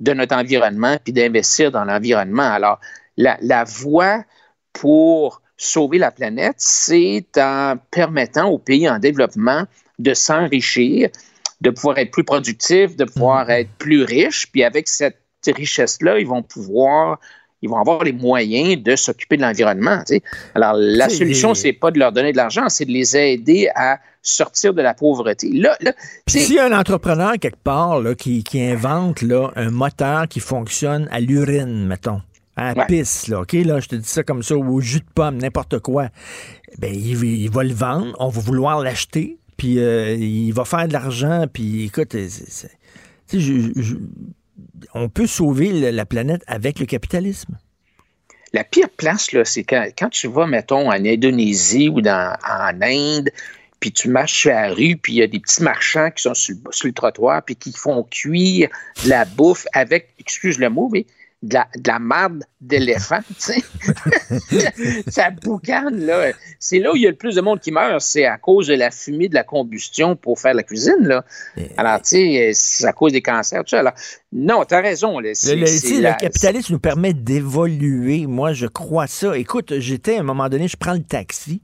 de 0.00 0.12
notre 0.12 0.34
environnement 0.34 0.96
puis 1.02 1.12
d'investir 1.12 1.70
dans 1.70 1.84
l'environnement. 1.84 2.42
Alors, 2.42 2.80
la, 3.16 3.38
la 3.40 3.62
voie 3.62 4.24
pour 4.72 5.40
sauver 5.56 5.98
la 5.98 6.10
planète, 6.10 6.56
c'est 6.58 7.26
en 7.36 7.76
permettant 7.90 8.48
aux 8.48 8.58
pays 8.58 8.88
en 8.88 8.98
développement 8.98 9.64
de 9.98 10.12
s'enrichir, 10.12 11.08
de 11.60 11.70
pouvoir 11.70 11.98
être 11.98 12.10
plus 12.10 12.24
productifs, 12.24 12.96
de 12.96 13.04
pouvoir 13.04 13.48
être 13.50 13.70
plus 13.78 14.02
riches, 14.02 14.50
puis 14.50 14.64
avec 14.64 14.88
cette 14.88 15.20
richesse-là, 15.46 16.18
ils 16.18 16.26
vont 16.26 16.42
pouvoir 16.42 17.20
ils 17.66 17.70
vont 17.70 17.80
avoir 17.80 18.04
les 18.04 18.12
moyens 18.12 18.82
de 18.82 18.96
s'occuper 18.96 19.36
de 19.36 19.42
l'environnement. 19.42 20.02
Alors, 20.54 20.74
la 20.76 21.08
solution, 21.08 21.54
c'est 21.54 21.72
pas 21.72 21.90
de 21.90 21.98
leur 21.98 22.12
donner 22.12 22.32
de 22.32 22.36
l'argent, 22.36 22.68
c'est 22.68 22.84
de 22.84 22.92
les 22.92 23.16
aider 23.16 23.68
à 23.74 23.98
sortir 24.22 24.74
de 24.74 24.82
la 24.82 24.94
pauvreté. 24.94 25.50
Là, 25.52 25.76
là 25.80 25.92
s'il 26.26 26.54
y 26.54 26.58
a 26.58 26.66
un 26.66 26.78
entrepreneur 26.78 27.34
quelque 27.40 27.62
part 27.62 28.00
qui, 28.16 28.44
invente 28.54 29.22
là, 29.22 29.50
un 29.56 29.70
moteur 29.70 30.28
qui 30.28 30.40
fonctionne 30.40 31.08
à 31.10 31.20
l'urine, 31.20 31.86
mettons, 31.86 32.20
à 32.56 32.74
la 32.74 32.86
pisse, 32.86 33.28
là, 33.28 33.40
OK, 33.40 33.52
là, 33.52 33.80
je 33.80 33.88
te 33.88 33.96
dis 33.96 34.08
ça 34.08 34.22
comme 34.22 34.42
ça, 34.42 34.56
ou 34.56 34.76
au 34.76 34.80
jus 34.80 35.00
de 35.00 35.10
pomme, 35.14 35.36
n'importe 35.36 35.78
quoi, 35.80 36.08
ben, 36.78 36.92
il, 36.94 37.50
va 37.50 37.62
le 37.62 37.74
vendre, 37.74 38.14
on 38.18 38.28
va 38.28 38.40
vouloir 38.40 38.80
l'acheter, 38.80 39.38
puis 39.56 39.78
euh, 39.78 40.14
il 40.14 40.52
va 40.52 40.64
faire 40.64 40.88
de 40.88 40.92
l'argent, 40.92 41.44
puis 41.52 41.84
écoute, 41.84 42.16
on 44.94 45.08
peut 45.08 45.26
sauver 45.26 45.92
la 45.92 46.06
planète 46.06 46.42
avec 46.46 46.78
le 46.78 46.86
capitalisme. 46.86 47.58
La 48.52 48.64
pire 48.64 48.88
place, 48.88 49.28
c'est 49.44 49.64
quand, 49.64 49.86
quand, 49.98 50.08
tu 50.08 50.28
vas, 50.28 50.46
mettons, 50.46 50.88
en 50.88 51.04
Indonésie 51.04 51.88
ou 51.88 52.00
en 52.00 52.82
Inde, 52.82 53.30
puis 53.80 53.92
tu 53.92 54.08
marches 54.08 54.40
sur 54.40 54.50
la 54.50 54.72
rue, 54.72 54.96
puis 54.96 55.14
il 55.14 55.16
y 55.16 55.22
a 55.22 55.26
des 55.26 55.40
petits 55.40 55.62
marchands 55.62 56.10
qui 56.10 56.22
sont 56.22 56.34
sur, 56.34 56.56
le 56.84 56.92
trottoir, 56.92 57.42
puis 57.44 57.56
qui 57.56 57.72
font 57.72 58.02
cuire 58.04 58.68
la 59.06 59.24
bouffe 59.24 59.66
avec, 59.72 60.08
excuse 60.18 60.58
le 60.58 60.70
mot, 60.70 60.88
mais 60.92 61.06
de 61.46 61.54
la, 61.54 61.68
de 61.76 61.88
la 61.88 61.98
marde 61.98 62.44
d'éléphant, 62.60 63.20
tu 63.28 63.34
sais. 63.38 63.62
ça 65.08 65.30
boucane, 65.30 66.04
là. 66.04 66.32
C'est 66.58 66.78
là 66.78 66.92
où 66.92 66.96
il 66.96 67.02
y 67.02 67.06
a 67.06 67.10
le 67.10 67.16
plus 67.16 67.36
de 67.36 67.40
monde 67.40 67.60
qui 67.60 67.70
meurt, 67.70 68.00
c'est 68.00 68.24
à 68.24 68.38
cause 68.38 68.66
de 68.66 68.74
la 68.74 68.90
fumée 68.90 69.28
de 69.28 69.34
la 69.34 69.44
combustion 69.44 70.16
pour 70.16 70.40
faire 70.40 70.54
la 70.54 70.62
cuisine, 70.62 71.02
là. 71.02 71.24
Alors, 71.76 72.00
tu 72.02 72.08
sais, 72.08 72.50
c'est 72.54 72.86
à 72.86 72.92
cause 72.92 73.12
des 73.12 73.22
cancers, 73.22 73.62
tout 73.62 73.70
ça. 73.70 73.80
Alors, 73.80 73.94
non, 74.32 74.64
t'as 74.64 74.80
raison. 74.80 75.18
Là. 75.18 75.30
Le, 75.30 76.02
le, 76.02 76.20
capitalisme 76.20 76.74
nous 76.74 76.80
permet 76.80 77.14
d'évoluer. 77.14 78.26
Moi, 78.26 78.52
je 78.52 78.66
crois 78.66 79.06
ça. 79.06 79.36
Écoute, 79.38 79.78
j'étais 79.78 80.16
à 80.16 80.20
un 80.20 80.24
moment 80.24 80.48
donné, 80.48 80.68
je 80.68 80.76
prends 80.76 80.94
le 80.94 81.02
taxi, 81.02 81.62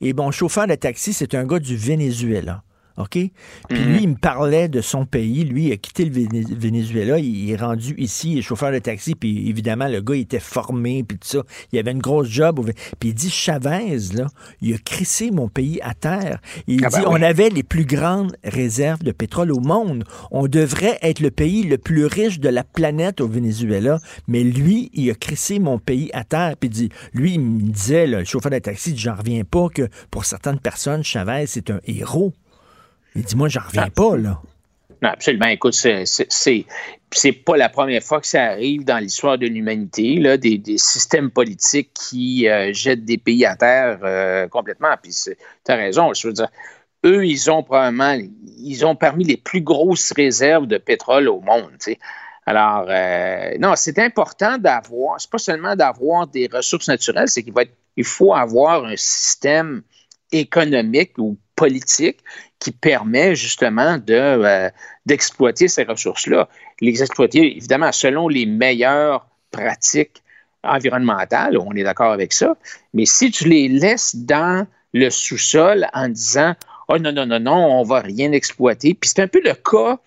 et 0.00 0.12
bon, 0.12 0.30
chauffeur 0.30 0.66
de 0.66 0.74
taxi, 0.74 1.12
c'est 1.12 1.34
un 1.34 1.44
gars 1.44 1.60
du 1.60 1.76
Venezuela. 1.76 2.62
OK? 2.96 3.10
Puis 3.10 3.30
lui, 3.70 3.94
mhm. 3.94 4.00
il 4.02 4.08
me 4.10 4.14
parlait 4.16 4.68
de 4.68 4.80
son 4.80 5.06
pays. 5.06 5.44
Lui, 5.44 5.68
il 5.68 5.72
a 5.72 5.76
quitté 5.76 6.04
le 6.04 6.12
Venezuela. 6.56 7.18
Il 7.18 7.50
est 7.50 7.56
rendu 7.56 7.94
ici, 7.98 8.32
il 8.32 8.38
est 8.38 8.42
chauffeur 8.42 8.72
de 8.72 8.78
taxi. 8.78 9.14
Puis 9.14 9.48
évidemment, 9.48 9.88
le 9.88 10.00
gars, 10.00 10.14
il 10.14 10.22
était 10.22 10.40
formé, 10.40 11.02
puis 11.02 11.18
tout 11.18 11.28
ça. 11.28 11.42
Il 11.72 11.78
avait 11.78 11.92
une 11.92 12.00
grosse 12.00 12.28
job. 12.28 12.70
Puis 12.98 13.08
il 13.10 13.14
dit, 13.14 13.30
Chavez, 13.30 13.98
là, 14.14 14.26
il 14.60 14.74
a 14.74 14.78
crissé 14.78 15.30
mon 15.30 15.48
pays 15.48 15.80
à 15.82 15.94
terre. 15.94 16.40
Il 16.66 16.84
ah 16.84 16.88
dit, 16.88 16.96
ben 16.96 17.04
on 17.06 17.22
avait 17.22 17.48
les 17.48 17.62
plus 17.62 17.84
grandes 17.84 18.36
réserves 18.44 19.02
de 19.02 19.12
pétrole 19.12 19.52
au 19.52 19.60
monde. 19.60 20.04
On 20.30 20.46
devrait 20.46 20.98
être 21.02 21.20
le 21.20 21.30
pays 21.30 21.62
le 21.62 21.78
plus 21.78 22.06
riche 22.06 22.40
de 22.40 22.48
la 22.48 22.64
planète 22.64 23.20
au 23.20 23.28
Venezuela. 23.28 23.98
Mais 24.28 24.42
lui, 24.42 24.90
il 24.94 25.10
a 25.10 25.14
crissé 25.14 25.58
mon 25.58 25.78
pays 25.78 26.10
à 26.12 26.24
terre. 26.24 26.56
Puis 26.58 26.68
il 26.68 26.72
dit, 26.72 26.88
lui, 27.14 27.34
il 27.34 27.40
me 27.40 27.60
disait, 27.70 28.06
le 28.06 28.24
chauffeur 28.24 28.52
de 28.52 28.58
taxi, 28.58 28.96
j'en 28.96 29.14
reviens 29.14 29.44
pas 29.44 29.68
que 29.68 29.88
pour 30.10 30.24
certaines 30.24 30.58
personnes, 30.58 31.04
Chavez, 31.04 31.46
c'est 31.46 31.70
un 31.70 31.80
héros. 31.86 32.32
Il 33.14 33.22
dit, 33.22 33.36
moi, 33.36 33.48
j'en 33.48 33.60
reviens 33.60 33.86
ah. 33.86 33.90
pas, 33.90 34.16
là. 34.16 34.40
Non, 35.02 35.08
absolument. 35.08 35.46
Écoute, 35.46 35.72
c'est, 35.72 36.04
c'est, 36.04 37.32
pas 37.32 37.56
la 37.56 37.68
première 37.68 38.02
fois 38.02 38.20
que 38.20 38.26
ça 38.26 38.44
arrive 38.44 38.84
dans 38.84 38.98
l'histoire 38.98 39.38
de 39.38 39.46
l'humanité, 39.46 40.16
là, 40.16 40.36
des, 40.36 40.60
systèmes 40.76 41.30
politiques 41.30 41.90
qui 41.94 42.48
euh, 42.48 42.72
jettent 42.72 43.04
des 43.04 43.16
pays 43.16 43.46
à 43.46 43.56
terre 43.56 44.00
euh, 44.02 44.46
complètement. 44.48 44.94
Puis 45.02 45.12
tu 45.24 45.72
as 45.72 45.76
raison, 45.76 46.12
je 46.12 46.26
veux 46.26 46.34
dire, 46.34 46.48
eux, 47.06 47.24
ils 47.24 47.50
ont 47.50 47.62
probablement, 47.62 48.18
ils 48.58 48.84
ont 48.84 48.94
parmi 48.94 49.24
les 49.24 49.38
plus 49.38 49.62
grosses 49.62 50.12
réserves 50.12 50.66
de 50.66 50.76
pétrole 50.76 51.28
au 51.28 51.40
monde. 51.40 51.70
Alors, 52.44 52.86
euh, 52.88 53.56
non, 53.58 53.74
c'est 53.76 53.98
important 53.98 54.58
d'avoir, 54.58 55.18
c'est 55.20 55.30
pas 55.30 55.38
seulement 55.38 55.76
d'avoir 55.76 56.26
des 56.26 56.48
ressources 56.52 56.88
naturelles, 56.88 57.28
c'est 57.28 57.42
qu'il 57.42 57.54
va 57.54 57.62
il 57.96 58.04
faut 58.04 58.34
avoir 58.34 58.84
un 58.84 58.96
système 58.96 59.82
économique 60.32 61.12
ou 61.18 61.36
politique 61.60 62.20
qui 62.58 62.70
permet 62.70 63.36
justement 63.36 63.98
de, 63.98 64.14
euh, 64.14 64.70
d'exploiter 65.04 65.68
ces 65.68 65.84
ressources-là. 65.84 66.48
Les 66.80 67.02
exploiter, 67.02 67.56
évidemment, 67.58 67.92
selon 67.92 68.28
les 68.28 68.46
meilleures 68.46 69.26
pratiques 69.50 70.22
environnementales, 70.64 71.58
on 71.58 71.72
est 71.74 71.82
d'accord 71.82 72.12
avec 72.12 72.32
ça, 72.32 72.56
mais 72.94 73.04
si 73.04 73.30
tu 73.30 73.46
les 73.46 73.68
laisses 73.68 74.16
dans 74.16 74.66
le 74.94 75.10
sous-sol 75.10 75.86
en 75.92 76.08
disant 76.08 76.54
Oh 76.88 76.98
non, 76.98 77.12
non, 77.12 77.26
non, 77.26 77.38
non, 77.38 77.80
on 77.80 77.84
va 77.84 78.00
rien 78.00 78.32
exploiter. 78.32 78.94
Puis 78.94 79.10
c'est 79.10 79.22
un 79.22 79.28
peu 79.28 79.40
le 79.44 79.54
cas, 79.54 79.98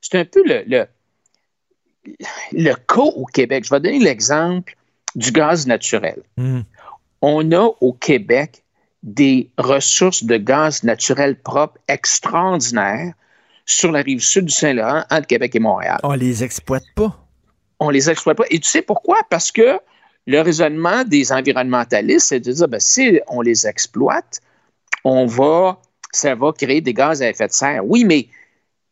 c'est 0.00 0.18
un 0.18 0.24
peu 0.24 0.42
le, 0.44 0.62
le, 0.66 0.86
le 2.52 2.74
cas 2.74 3.08
au 3.22 3.24
Québec. 3.24 3.64
Je 3.64 3.70
vais 3.70 3.80
donner 3.80 4.00
l'exemple 4.00 4.76
du 5.14 5.30
gaz 5.30 5.66
naturel. 5.66 6.20
Hmm. 6.36 6.62
On 7.22 7.50
a 7.52 7.70
au 7.80 7.92
Québec 7.92 8.62
des 9.02 9.50
ressources 9.58 10.24
de 10.24 10.36
gaz 10.36 10.82
naturel 10.82 11.36
propre 11.36 11.78
extraordinaires 11.88 13.12
sur 13.64 13.92
la 13.92 14.00
rive 14.00 14.20
sud 14.20 14.46
du 14.46 14.52
Saint-Laurent, 14.52 15.04
entre 15.10 15.26
Québec 15.26 15.54
et 15.54 15.60
Montréal. 15.60 15.98
On 16.02 16.14
les 16.14 16.42
exploite 16.42 16.84
pas. 16.94 17.16
On 17.80 17.90
les 17.90 18.10
exploite 18.10 18.38
pas. 18.38 18.44
Et 18.50 18.58
tu 18.58 18.68
sais 18.68 18.82
pourquoi? 18.82 19.18
Parce 19.28 19.52
que 19.52 19.78
le 20.26 20.40
raisonnement 20.40 21.04
des 21.04 21.32
environnementalistes, 21.32 22.28
c'est 22.28 22.40
de 22.40 22.52
dire, 22.52 22.68
ben, 22.68 22.80
si 22.80 23.20
on 23.28 23.40
les 23.40 23.66
exploite, 23.66 24.40
on 25.04 25.26
va, 25.26 25.80
ça 26.12 26.34
va 26.34 26.52
créer 26.52 26.80
des 26.80 26.94
gaz 26.94 27.22
à 27.22 27.28
effet 27.28 27.46
de 27.46 27.52
serre. 27.52 27.86
Oui, 27.86 28.04
mais 28.04 28.28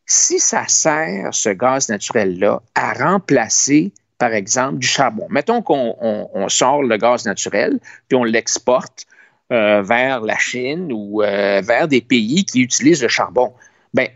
si 0.07 0.39
ça 0.39 0.65
sert, 0.69 1.35
ce 1.35 1.49
gaz 1.51 1.89
naturel-là, 1.89 2.63
à 2.75 2.93
remplacer, 2.93 3.93
par 4.19 4.33
exemple, 4.33 4.79
du 4.79 4.87
charbon. 4.87 5.27
Mettons 5.31 5.63
qu'on 5.63 6.49
sort 6.49 6.83
le 6.83 6.97
gaz 6.97 7.27
naturel, 7.27 7.81
puis 8.09 8.17
on 8.17 8.25
l'exporte 8.25 9.07
euh, 9.53 9.83
vers 9.83 10.21
la 10.21 10.37
Chine 10.39 10.91
ou 10.93 11.23
euh, 11.23 11.63
vers 11.65 11.87
des 11.87 12.01
pays 12.01 12.45
qui 12.45 12.61
utilisent 12.61 13.03
le 13.03 13.09
charbon. 13.09 13.53
Ben, 13.95 14.09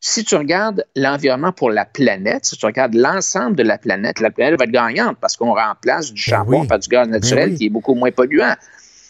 si 0.00 0.24
tu 0.24 0.34
regardes 0.34 0.84
l'environnement 0.96 1.52
pour 1.52 1.70
la 1.70 1.84
planète, 1.84 2.44
si 2.46 2.56
tu 2.56 2.66
regardes 2.66 2.94
l'ensemble 2.94 3.54
de 3.54 3.62
la 3.62 3.78
planète, 3.78 4.18
la 4.18 4.30
planète 4.30 4.58
va 4.58 4.64
être 4.64 4.72
gagnante 4.72 5.18
parce 5.20 5.36
qu'on 5.36 5.54
remplace 5.54 6.12
du 6.12 6.14
ben 6.14 6.30
charbon 6.32 6.66
par 6.66 6.80
du 6.80 6.88
gaz 6.88 7.06
ben 7.06 7.12
naturel 7.12 7.54
qui 7.54 7.66
est 7.66 7.70
beaucoup 7.70 7.94
moins 7.94 8.10
polluant. 8.10 8.56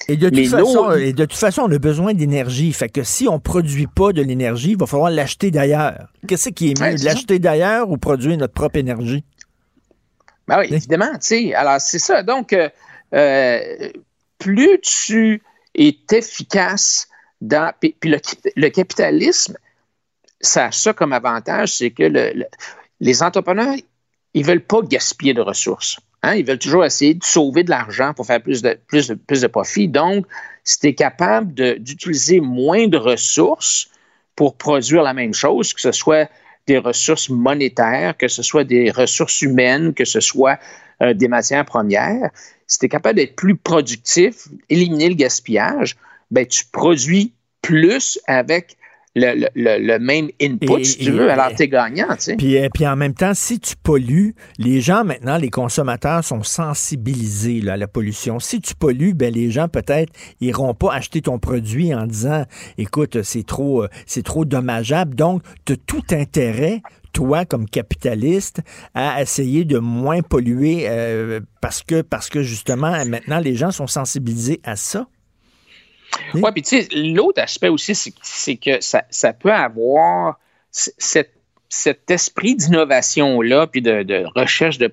Et 0.09 0.17
de, 0.19 0.29
toute 0.29 0.47
façon, 0.49 0.93
et 0.93 1.15
de 1.15 1.25
toute 1.25 1.39
façon, 1.39 1.63
on 1.63 1.73
a 1.73 1.79
besoin 1.79 2.13
d'énergie. 2.13 2.73
Fait 2.75 2.91
que 2.91 3.03
si 3.03 3.27
on 3.29 3.35
ne 3.35 3.39
produit 3.39 3.87
pas 3.87 4.13
de 4.13 4.21
l'énergie, 4.21 4.73
il 4.73 4.77
va 4.77 4.87
falloir 4.87 5.11
l'acheter 5.11 5.51
d'ailleurs. 5.51 6.13
Qu'est-ce 6.29 6.51
qui 6.51 6.73
est 6.73 6.81
mieux, 6.81 6.97
l'acheter 7.03 7.39
d'ailleurs 7.39 7.89
ou 7.89 7.97
produire 7.97 8.37
notre 8.37 8.53
propre 8.53 8.79
énergie? 8.79 9.25
Ben 10.49 10.59
oui, 10.59 10.67
évidemment. 10.71 11.13
Alors, 11.57 11.81
c'est 11.81 11.99
ça. 11.99 12.23
Donc, 12.23 12.55
euh, 13.15 13.61
plus 14.39 14.81
tu 14.83 15.41
est 15.75 16.13
efficace 16.13 17.09
dans. 17.41 17.73
Puis, 17.81 17.97
le, 18.05 18.69
capitalisme, 18.69 19.57
ça 20.41 20.67
a 20.67 20.73
ça 20.73 20.93
comme 20.93 21.13
avantage, 21.13 21.77
c'est 21.77 21.91
que 21.91 22.33
les 23.01 23.23
entrepreneurs, 23.23 23.75
ils 24.35 24.43
ne 24.43 24.47
veulent 24.47 24.65
pas 24.65 24.83
gaspiller 24.83 25.35
de 25.35 25.41
ressources. 25.41 25.99
Hein? 26.23 26.35
Ils 26.35 26.45
veulent 26.45 26.59
toujours 26.59 26.85
essayer 26.85 27.15
de 27.15 27.25
sauver 27.25 27.65
de 27.65 27.71
l'argent 27.71 28.15
pour 28.15 28.27
faire 28.27 28.43
plus 28.43 28.63
de, 28.63 28.79
plus 28.87 29.09
de, 29.09 29.15
plus 29.15 29.41
de 29.41 29.47
profit. 29.47 29.89
Donc, 29.89 30.27
si 30.65 30.79
tu 30.79 30.87
es 30.89 30.95
capable 30.95 31.53
d'utiliser 31.81 32.41
moins 32.41 32.87
de 32.87 32.97
ressources 32.97 33.89
pour 34.37 34.57
produire 34.57 35.03
la 35.03 35.15
même 35.15 35.35
chose, 35.35 35.75
que 35.75 35.81
ce 35.81 35.93
soit 35.93 36.31
des 36.67 36.79
ressources 36.79 37.29
monétaires, 37.29 38.17
que 38.17 38.29
ce 38.29 38.43
soit 38.43 38.65
des 38.65 38.91
ressources 38.91 39.43
humaines, 39.43 39.95
que 39.95 40.05
ce 40.05 40.21
soit 40.21 40.59
euh, 41.03 41.13
des 41.13 41.27
matières 41.27 41.65
premières, 41.65 42.31
si 42.73 42.79
tu 42.79 42.87
es 42.87 42.89
capable 42.89 43.17
d'être 43.17 43.37
plus 43.37 43.55
productif, 43.55 44.49
éliminer 44.71 45.11
le 45.11 45.15
gaspillage, 45.15 45.97
ben, 46.31 46.47
tu 46.47 46.65
produis 46.73 47.35
plus 47.61 48.19
avec 48.27 48.79
le, 49.15 49.99
même 49.99 50.31
input, 50.41 50.85
si 50.85 50.97
tu 50.97 51.11
veux. 51.11 51.31
alors, 51.31 51.55
tu 51.55 51.65
es 51.65 51.69
gagnant. 51.69 52.17
Puis, 52.39 52.57
euh, 52.57 52.71
puis 52.73 52.87
en 52.87 52.97
même 52.97 53.13
temps, 53.13 53.35
si 53.35 53.61
tu 53.61 53.75
pollues, 53.77 54.35
les 54.57 54.81
gens 54.81 55.05
maintenant, 55.05 55.37
les 55.37 55.51
consommateurs 55.51 56.25
sont 56.25 56.43
sensibilisés 56.43 57.63
à 57.69 57.77
la 57.77 57.87
pollution. 57.87 58.41
Si 58.41 58.63
tu 58.63 58.75
pollues, 58.75 59.13
ben, 59.13 59.31
les 59.31 59.51
gens 59.51 59.69
peut-être 59.69 60.11
iront 60.41 60.73
pas 60.73 60.95
acheter 60.95 61.21
ton 61.21 61.39
produit 61.39 61.95
en 61.95 62.07
disant 62.07 62.47
écoute, 62.79 63.23
c'est 63.23 63.45
trop, 63.45 63.83
euh, 63.83 63.89
c'est 64.07 64.25
trop 64.25 64.47
dommageable. 64.47 65.15
Donc, 65.15 65.43
tu 65.67 65.75
as 65.75 65.77
tout 65.77 66.05
intérêt 66.13 66.81
toi, 67.13 67.45
comme 67.45 67.69
capitaliste, 67.69 68.61
à 68.95 69.21
essayer 69.23 69.65
de 69.65 69.79
moins 69.79 70.23
polluer 70.23 70.89
euh, 70.89 71.41
parce, 71.61 71.83
que, 71.83 72.03
parce 72.03 72.29
que 72.29 72.43
justement, 72.43 73.05
maintenant, 73.05 73.39
les 73.39 73.55
gens 73.55 73.71
sont 73.71 73.87
sensibilisés 73.87 74.61
à 74.65 74.77
ça? 74.77 75.07
Oui, 76.35 76.43
puis 76.53 76.63
tu 76.63 76.83
sais, 76.83 76.89
l'autre 76.95 77.41
aspect 77.41 77.69
aussi, 77.69 77.95
c'est 77.95 78.57
que 78.57 78.81
ça, 78.81 79.33
peut 79.33 79.53
avoir 79.53 80.39
cet, 80.71 81.31
esprit 82.09 82.55
d'innovation-là, 82.55 83.67
puis 83.67 83.83
de, 83.83 84.25
recherche 84.39 84.79
de 84.79 84.91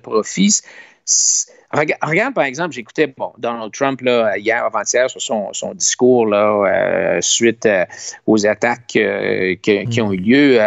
Regarde, 1.72 2.34
par 2.34 2.44
exemple, 2.44 2.74
j'écoutais 2.74 3.06
bon, 3.06 3.32
Donald 3.38 3.72
Trump 3.72 4.00
là, 4.00 4.36
hier, 4.36 4.64
avant-hier, 4.64 5.08
sur 5.08 5.22
son, 5.22 5.74
discours 5.74 6.26
là, 6.26 6.64
euh, 6.66 7.20
suite 7.20 7.64
euh, 7.64 7.84
aux 8.26 8.44
attaques 8.44 8.96
euh, 8.96 9.54
qui 9.54 10.00
ont 10.00 10.12
eu 10.12 10.16
lieu 10.16 10.60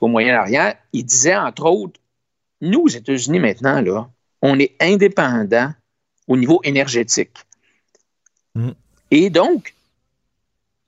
au 0.00 0.06
Moyen-Orient. 0.06 0.72
Il 0.92 1.04
disait, 1.04 1.36
entre 1.36 1.64
autres, 1.64 2.00
nous, 2.60 2.82
aux 2.82 2.88
États-Unis 2.88 3.40
maintenant, 3.40 3.80
là, 3.80 4.08
on 4.40 4.58
est 4.60 4.76
indépendants 4.80 5.72
au 6.28 6.36
niveau 6.36 6.60
énergétique. 6.62 7.36
Mm. 8.54 8.70
Et 9.10 9.30
donc, 9.30 9.74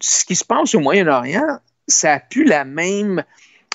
ce 0.01 0.24
qui 0.24 0.36
se 0.36 0.44
passe 0.44 0.74
au 0.76 0.80
Moyen-Orient, 0.80 1.59
ça 1.89 2.14
a 2.14 2.20
pu 2.20 2.44
la 2.44 2.64
même 2.64 3.24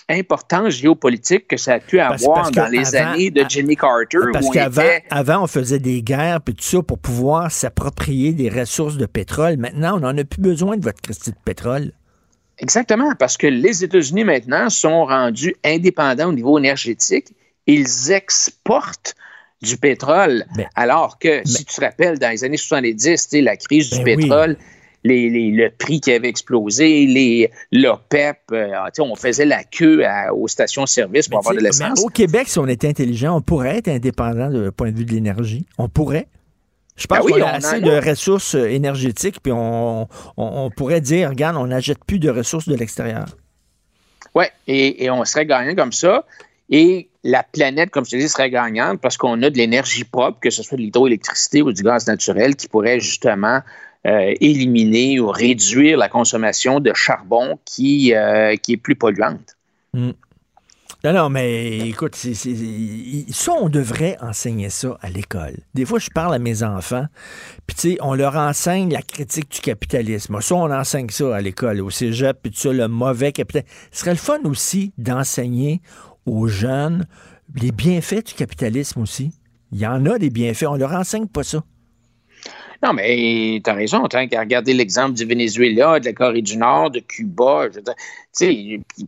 importance 0.10 0.70
géopolitique 0.74 1.48
que 1.48 1.58
ça 1.58 1.74
a 1.76 1.80
pu 1.80 1.98
Parce- 1.98 2.24
avoir 2.24 2.44
parce 2.44 2.52
dans 2.52 2.68
les 2.68 2.96
avant- 2.96 3.12
années 3.14 3.32
de 3.32 3.46
Jimmy 3.48 3.76
Carter. 3.76 4.18
Parce 4.34 4.50
qu'avant, 4.50 4.82
était- 4.82 5.04
avant, 5.10 5.44
on 5.44 5.48
faisait 5.48 5.80
des 5.80 6.02
guerres 6.04 6.42
puis 6.42 6.54
tout 6.56 6.64
ça 6.64 6.82
pour 6.82 7.00
pouvoir 7.00 7.52
s'approprier 7.52 8.34
des 8.34 8.50
ressources 8.50 8.98
de 8.98 9.06
pétrole. 9.06 9.58
Maintenant, 9.58 9.98
on 9.98 10.00
n'en 10.02 10.18
a 10.18 10.24
plus 10.24 10.42
besoin 10.42 10.78
de 10.78 10.84
votre 10.84 11.02
Christie 11.02 11.32
de 11.32 11.38
pétrole. 11.46 11.92
Exactement, 12.60 13.14
parce 13.18 13.36
que 13.38 13.48
les 13.48 13.84
États-Unis 13.84 14.24
maintenant 14.24 14.70
sont 14.70 15.06
rendus 15.06 15.56
indépendants 15.66 16.30
au 16.30 16.34
niveau 16.34 16.58
énergétique. 16.60 17.34
Ils 17.66 18.12
exportent 18.12 19.16
du 19.62 19.78
pétrole, 19.78 20.46
alors 20.76 21.18
que, 21.20 21.42
si 21.46 21.64
tu 21.64 21.74
te 21.76 21.82
rappelles, 21.82 22.20
dans 22.20 22.30
les 22.30 22.44
années 22.44 22.58
70, 22.58 23.24
tu 23.24 23.38
sais, 23.38 23.42
la 23.42 23.56
crise 23.56 23.90
du 23.90 24.04
Ben 24.04 24.18
oui. 24.18 24.28
Les- 25.04 25.30
les- 25.30 25.52
le 25.52 25.70
prix 25.70 26.00
qui 26.00 26.12
avait 26.12 26.30
explosé, 26.30 27.06
les, 27.06 27.52
l'OPEP, 27.72 28.38
euh, 28.52 28.68
tu 28.68 28.74
sais, 28.94 29.02
on 29.02 29.16
faisait 29.16 29.46
la 29.46 29.64
queue 29.64 30.06
à- 30.06 30.34
aux 30.34 30.48
stations-service 30.48 31.28
pour 31.28 31.40
avoir 31.40 31.56
de 31.56 31.60
l'essence. 31.60 32.02
au 32.04 32.08
Québec, 32.10 32.48
si 32.48 32.60
on 32.60 32.68
était 32.68 32.88
intelligent, 32.88 33.36
on 33.38 33.42
pourrait 33.42 33.78
être 33.78 33.90
indépendant 33.90 34.50
du 34.50 34.72
point 34.72 34.92
de 34.92 34.98
vue 34.98 35.06
de 35.06 35.12
l'énergie. 35.12 35.66
On 35.78 35.90
pourrait. 35.90 36.28
Je 36.96 37.08
pense 37.08 37.20
Ben 37.20 37.26
oui, 37.26 37.32
qu'on 37.34 37.42
a 37.48 37.52
en 37.54 37.56
assez 37.56 37.82
de 37.82 38.10
ressources 38.10 38.54
euh, 38.56 38.70
énergétiques, 38.70 39.38
puis 39.42 39.52
on, 39.52 40.04
on- 40.04 40.08
on 40.38 40.70
pourrait 40.70 41.02
dire, 41.02 41.30
regarde, 41.30 41.58
on 41.58 41.66
n'achète 41.68 42.04
plus 42.06 42.20
de 42.20 42.30
ressources 42.30 42.68
de 42.70 42.76
l'extérieur. 42.76 43.26
Oui, 44.36 44.46
et, 44.68 45.04
et 45.04 45.10
on 45.12 45.24
serait 45.26 45.46
gagnant 45.46 45.76
comme 45.76 45.92
ça. 45.92 46.24
Et 46.70 47.10
la 47.24 47.44
planète, 47.44 47.90
comme 47.90 48.06
je 48.06 48.12
te 48.12 48.16
dis, 48.16 48.30
serait 48.30 48.50
gagnante 48.50 49.00
parce 49.02 49.18
qu'on 49.18 49.42
a 49.44 49.50
de 49.50 49.58
l'énergie 49.58 50.04
propre, 50.06 50.40
que 50.40 50.50
ce 50.50 50.64
soit 50.64 50.78
de 50.78 50.82
l'hydroélectricité 50.84 51.62
ou 51.62 51.72
du 51.72 51.84
gaz 51.84 52.08
naturel, 52.08 52.56
qui 52.56 52.68
pourrait 52.68 53.00
justement 53.00 53.60
euh, 54.06 54.34
éliminer 54.42 55.20
ou 55.20 55.28
réduire 55.28 55.98
la 55.98 56.10
consommation 56.10 56.80
de 56.80 56.92
charbon 56.94 57.60
qui, 57.66 58.14
euh, 58.14 58.56
qui 58.58 58.74
est 58.74 58.78
plus 58.78 58.96
polluante. 58.96 59.56
Hmm. 59.94 60.12
Non, 61.06 61.12
non, 61.12 61.30
mais 61.30 61.80
écoute, 61.90 62.18
il- 62.24 63.26
ça, 63.34 63.52
on 63.60 63.68
devrait 63.68 64.16
enseigner 64.22 64.70
ça 64.70 64.98
à 65.02 65.10
l'école. 65.10 65.58
Des 65.74 65.86
fois, 65.86 66.00
je 66.00 66.10
parle 66.10 66.34
à 66.34 66.40
mes 66.40 66.64
enfants, 66.64 67.08
puis 67.68 67.76
tu 67.76 67.82
sais, 67.92 67.98
on 68.00 68.14
leur 68.14 68.38
enseigne 68.38 68.90
la 68.90 69.02
critique 69.02 69.52
du 69.52 69.60
capitalisme. 69.60 70.40
Ça, 70.40 70.56
on 70.56 70.72
enseigne 70.72 71.10
ça 71.10 71.36
à 71.36 71.42
l'école, 71.42 71.82
au 71.82 71.90
cégep, 71.90 72.38
puis 72.42 72.52
tout 72.54 72.60
ça, 72.60 72.72
le 72.72 72.88
mauvais 72.88 73.34
capitalisme. 73.34 73.70
Ce 73.92 74.00
serait 74.00 74.12
le 74.12 74.18
fun 74.18 74.40
aussi 74.46 74.94
d'enseigner 74.98 75.82
aux 76.26 76.48
jeunes 76.48 77.06
les 77.56 77.74
bienfaits 77.74 78.28
du 78.28 78.34
capitalisme 78.34 79.02
aussi. 79.02 79.34
Il 79.74 79.80
y 79.80 79.86
en 79.86 80.06
a 80.06 80.18
des 80.18 80.30
bienfaits, 80.30 80.68
on 80.70 80.76
leur 80.76 80.94
enseigne 80.94 81.28
pas 81.28 81.44
ça. 81.44 81.64
Non, 82.84 82.92
mais 82.92 83.62
tu 83.64 83.70
as 83.70 83.74
raison. 83.74 84.08
Tu 84.08 84.28
qu'à 84.28 84.40
regarder 84.42 84.74
l'exemple 84.74 85.14
du 85.14 85.26
Venezuela, 85.26 86.00
de 86.00 86.06
la 86.06 86.14
Corée 86.14 86.42
du 86.42 86.58
Nord, 86.58 86.92
de 86.92 87.00
Cuba. 87.00 87.70
je 87.70 87.76
veux 87.78 87.82
dire, 87.82 87.96
Tu 87.96 88.46
sais, 88.46 88.80
puis, 88.88 89.08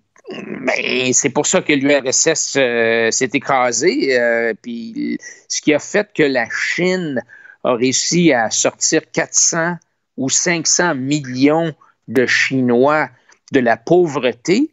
c'est 1.13 1.29
pour 1.29 1.45
ça 1.45 1.61
que 1.61 1.73
l'URSS 1.73 2.55
euh, 2.55 3.11
s'est 3.11 3.29
écrasé. 3.33 4.17
euh, 4.17 4.53
puis 4.61 5.19
ce 5.49 5.61
qui 5.61 5.73
a 5.73 5.79
fait 5.79 6.09
que 6.15 6.23
la 6.23 6.47
Chine 6.49 7.21
a 7.63 7.73
réussi 7.73 8.31
à 8.31 8.49
sortir 8.49 9.01
400 9.11 9.75
ou 10.17 10.29
500 10.29 10.95
millions 10.95 11.73
de 12.07 12.25
Chinois 12.25 13.09
de 13.51 13.59
la 13.59 13.77
pauvreté, 13.77 14.71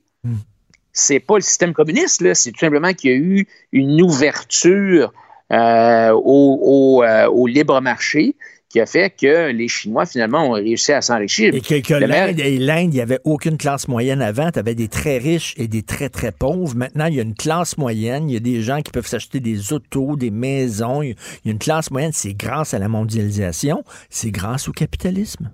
c'est 0.92 1.20
pas 1.20 1.36
le 1.36 1.40
système 1.42 1.72
communiste, 1.72 2.20
là. 2.20 2.34
c'est 2.34 2.52
tout 2.52 2.58
simplement 2.58 2.92
qu'il 2.92 3.10
y 3.10 3.14
a 3.14 3.16
eu 3.16 3.46
une 3.72 4.00
ouverture 4.02 5.12
euh, 5.52 6.10
au, 6.12 6.58
au, 6.62 7.02
euh, 7.02 7.26
au 7.28 7.46
libre 7.46 7.80
marché 7.80 8.36
qui 8.72 8.80
a 8.80 8.86
fait 8.86 9.10
que 9.10 9.50
les 9.50 9.68
Chinois, 9.68 10.06
finalement, 10.06 10.48
ont 10.48 10.52
réussi 10.52 10.92
à 10.92 11.02
s'enrichir. 11.02 11.54
Et 11.54 11.60
que, 11.60 11.92
l'Inde, 11.94 12.40
il 12.40 12.88
n'y 12.88 13.00
avait 13.02 13.20
aucune 13.24 13.58
classe 13.58 13.86
moyenne 13.86 14.22
avant. 14.22 14.50
Tu 14.50 14.58
avais 14.58 14.74
des 14.74 14.88
très 14.88 15.18
riches 15.18 15.52
et 15.58 15.68
des 15.68 15.82
très, 15.82 16.08
très 16.08 16.32
pauvres. 16.32 16.74
Maintenant, 16.74 17.04
il 17.04 17.14
y 17.14 17.18
a 17.18 17.22
une 17.22 17.34
classe 17.34 17.76
moyenne. 17.76 18.30
Il 18.30 18.32
y 18.32 18.36
a 18.36 18.40
des 18.40 18.62
gens 18.62 18.80
qui 18.80 18.90
peuvent 18.90 19.06
s'acheter 19.06 19.40
des 19.40 19.74
autos, 19.74 20.16
des 20.16 20.30
maisons. 20.30 21.02
Il 21.02 21.10
y 21.44 21.48
a 21.48 21.52
une 21.52 21.58
classe 21.58 21.90
moyenne. 21.90 22.12
C'est 22.14 22.32
grâce 22.32 22.72
à 22.72 22.78
la 22.78 22.88
mondialisation. 22.88 23.84
C'est 24.08 24.30
grâce 24.30 24.68
au 24.68 24.72
capitalisme. 24.72 25.50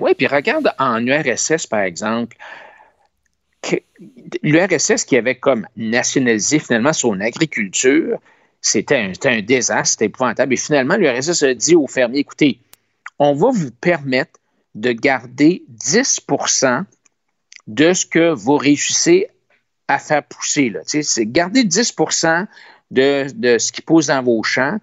Oui, 0.00 0.14
puis 0.18 0.26
regarde 0.26 0.72
en 0.80 1.06
URSS, 1.06 1.68
par 1.68 1.82
exemple, 1.82 2.36
l'URSS 4.42 5.04
qui 5.04 5.16
avait 5.16 5.36
comme 5.36 5.68
nationalisé 5.76 6.58
finalement 6.58 6.92
son 6.92 7.20
agriculture, 7.20 8.18
c'était 8.60 9.12
un, 9.24 9.40
désastre, 9.42 9.92
c'était 9.92 10.06
épouvantable. 10.06 10.52
Et 10.52 10.56
finalement, 10.56 10.96
l'URSS 10.96 11.42
a 11.42 11.54
dit 11.54 11.74
aux 11.74 11.86
fermiers, 11.86 12.20
écoutez, 12.20 12.60
on 13.18 13.34
va 13.34 13.50
vous 13.50 13.70
permettre 13.70 14.38
de 14.74 14.92
garder 14.92 15.64
10% 15.84 16.84
de 17.66 17.92
ce 17.92 18.06
que 18.06 18.32
vous 18.32 18.56
réussissez 18.56 19.28
à 19.88 19.98
faire 19.98 20.22
pousser. 20.22 20.70
Là. 20.70 20.80
C'est 20.84 21.26
garder 21.26 21.64
10 21.64 21.94
de, 22.90 23.30
de 23.32 23.58
ce 23.58 23.72
qui 23.72 23.82
pousse 23.82 24.06
dans 24.06 24.22
vos 24.22 24.42
champs, 24.42 24.78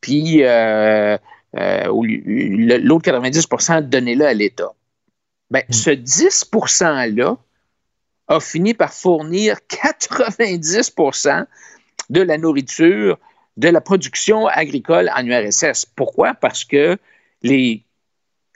puis 0.00 0.42
euh, 0.44 1.16
euh, 1.56 1.84
l'autre 1.86 3.10
90% 3.10 3.82
donnez-le 3.82 4.26
à 4.26 4.34
l'État. 4.34 4.72
Ben, 5.50 5.64
ce 5.70 5.90
10 5.90 6.50
%-là 6.52 7.36
a 8.28 8.40
fini 8.40 8.74
par 8.74 8.92
fournir 8.92 9.58
90 9.66 10.92
de 12.08 12.22
la 12.22 12.38
nourriture, 12.38 13.18
de 13.56 13.68
la 13.68 13.80
production 13.80 14.46
agricole 14.46 15.10
en 15.14 15.24
URSS. 15.24 15.86
Pourquoi? 15.94 16.34
Parce 16.34 16.64
que 16.64 16.96
les, 17.42 17.84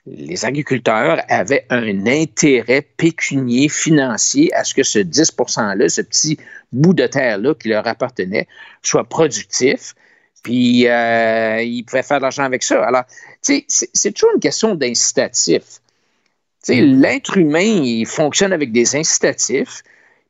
les 0.05 0.45
agriculteurs 0.45 1.21
avaient 1.29 1.65
un 1.69 2.05
intérêt 2.07 2.81
pécunier 2.81 3.69
financier 3.69 4.53
à 4.53 4.63
ce 4.63 4.73
que 4.73 4.83
ce 4.83 4.99
10 4.99 5.33
%-là, 5.37 5.89
ce 5.89 6.01
petit 6.01 6.37
bout 6.71 6.93
de 6.93 7.07
terre-là 7.07 7.53
qui 7.55 7.69
leur 7.69 7.87
appartenait, 7.87 8.47
soit 8.83 9.03
productif. 9.03 9.95
Puis, 10.43 10.87
euh, 10.87 11.61
ils 11.63 11.83
pouvaient 11.83 12.03
faire 12.03 12.17
de 12.17 12.23
l'argent 12.23 12.43
avec 12.43 12.61
ça. 12.61 12.83
Alors, 12.85 13.03
tu 13.43 13.65
sais, 13.67 13.89
c'est 13.93 14.11
toujours 14.11 14.31
une 14.35 14.39
question 14.39 14.75
d'incitatif. 14.75 15.81
Tu 16.63 16.73
sais, 16.73 16.81
l'être 16.81 17.37
humain, 17.37 17.61
il 17.61 18.05
fonctionne 18.05 18.53
avec 18.53 18.71
des 18.71 18.95
incitatifs. 18.95 19.81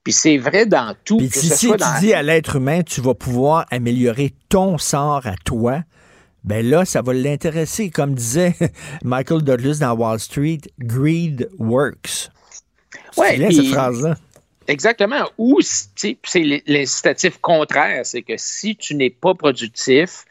Puis 0.05 0.13
c'est 0.13 0.37
vrai 0.37 0.65
dans 0.65 0.95
tout. 1.03 1.17
Puis 1.17 1.29
que 1.29 1.37
si, 1.39 1.49
ce 1.49 1.55
si 1.55 1.65
soit 1.67 1.75
tu 1.77 1.83
dans- 1.83 1.99
dis 1.99 2.13
à 2.13 2.23
l'être 2.23 2.55
humain, 2.55 2.81
tu 2.83 3.01
vas 3.01 3.13
pouvoir 3.15 3.65
améliorer 3.71 4.33
ton 4.47 4.77
sort 4.77 5.25
à 5.27 5.35
toi, 5.43 5.81
ben 6.45 6.65
là, 6.65 6.85
ça 6.85 7.01
va 7.01 7.11
l'intéresser. 7.13 7.89
Comme 7.89 8.13
disait 8.15 8.55
Michael 9.03 9.41
Douglas 9.41 9.79
dans 9.81 9.93
Wall 9.93 10.19
Street, 10.19 10.59
greed 10.79 11.49
works. 11.59 12.29
Ouais, 13.17 13.31
c'est 13.31 13.37
bien 13.37 13.47
puis- 13.47 13.55
cette 13.57 13.67
phrase-là? 13.73 14.15
Exactement. 14.67 15.29
Ou 15.37 15.59
c'est 15.61 16.17
l'incitatif 16.65 17.37
contraire, 17.39 18.05
c'est 18.05 18.21
que 18.23 18.33
si 18.37 18.75
tu 18.75 18.95
n'es 18.95 19.09
pas 19.11 19.33
productif 19.35 20.25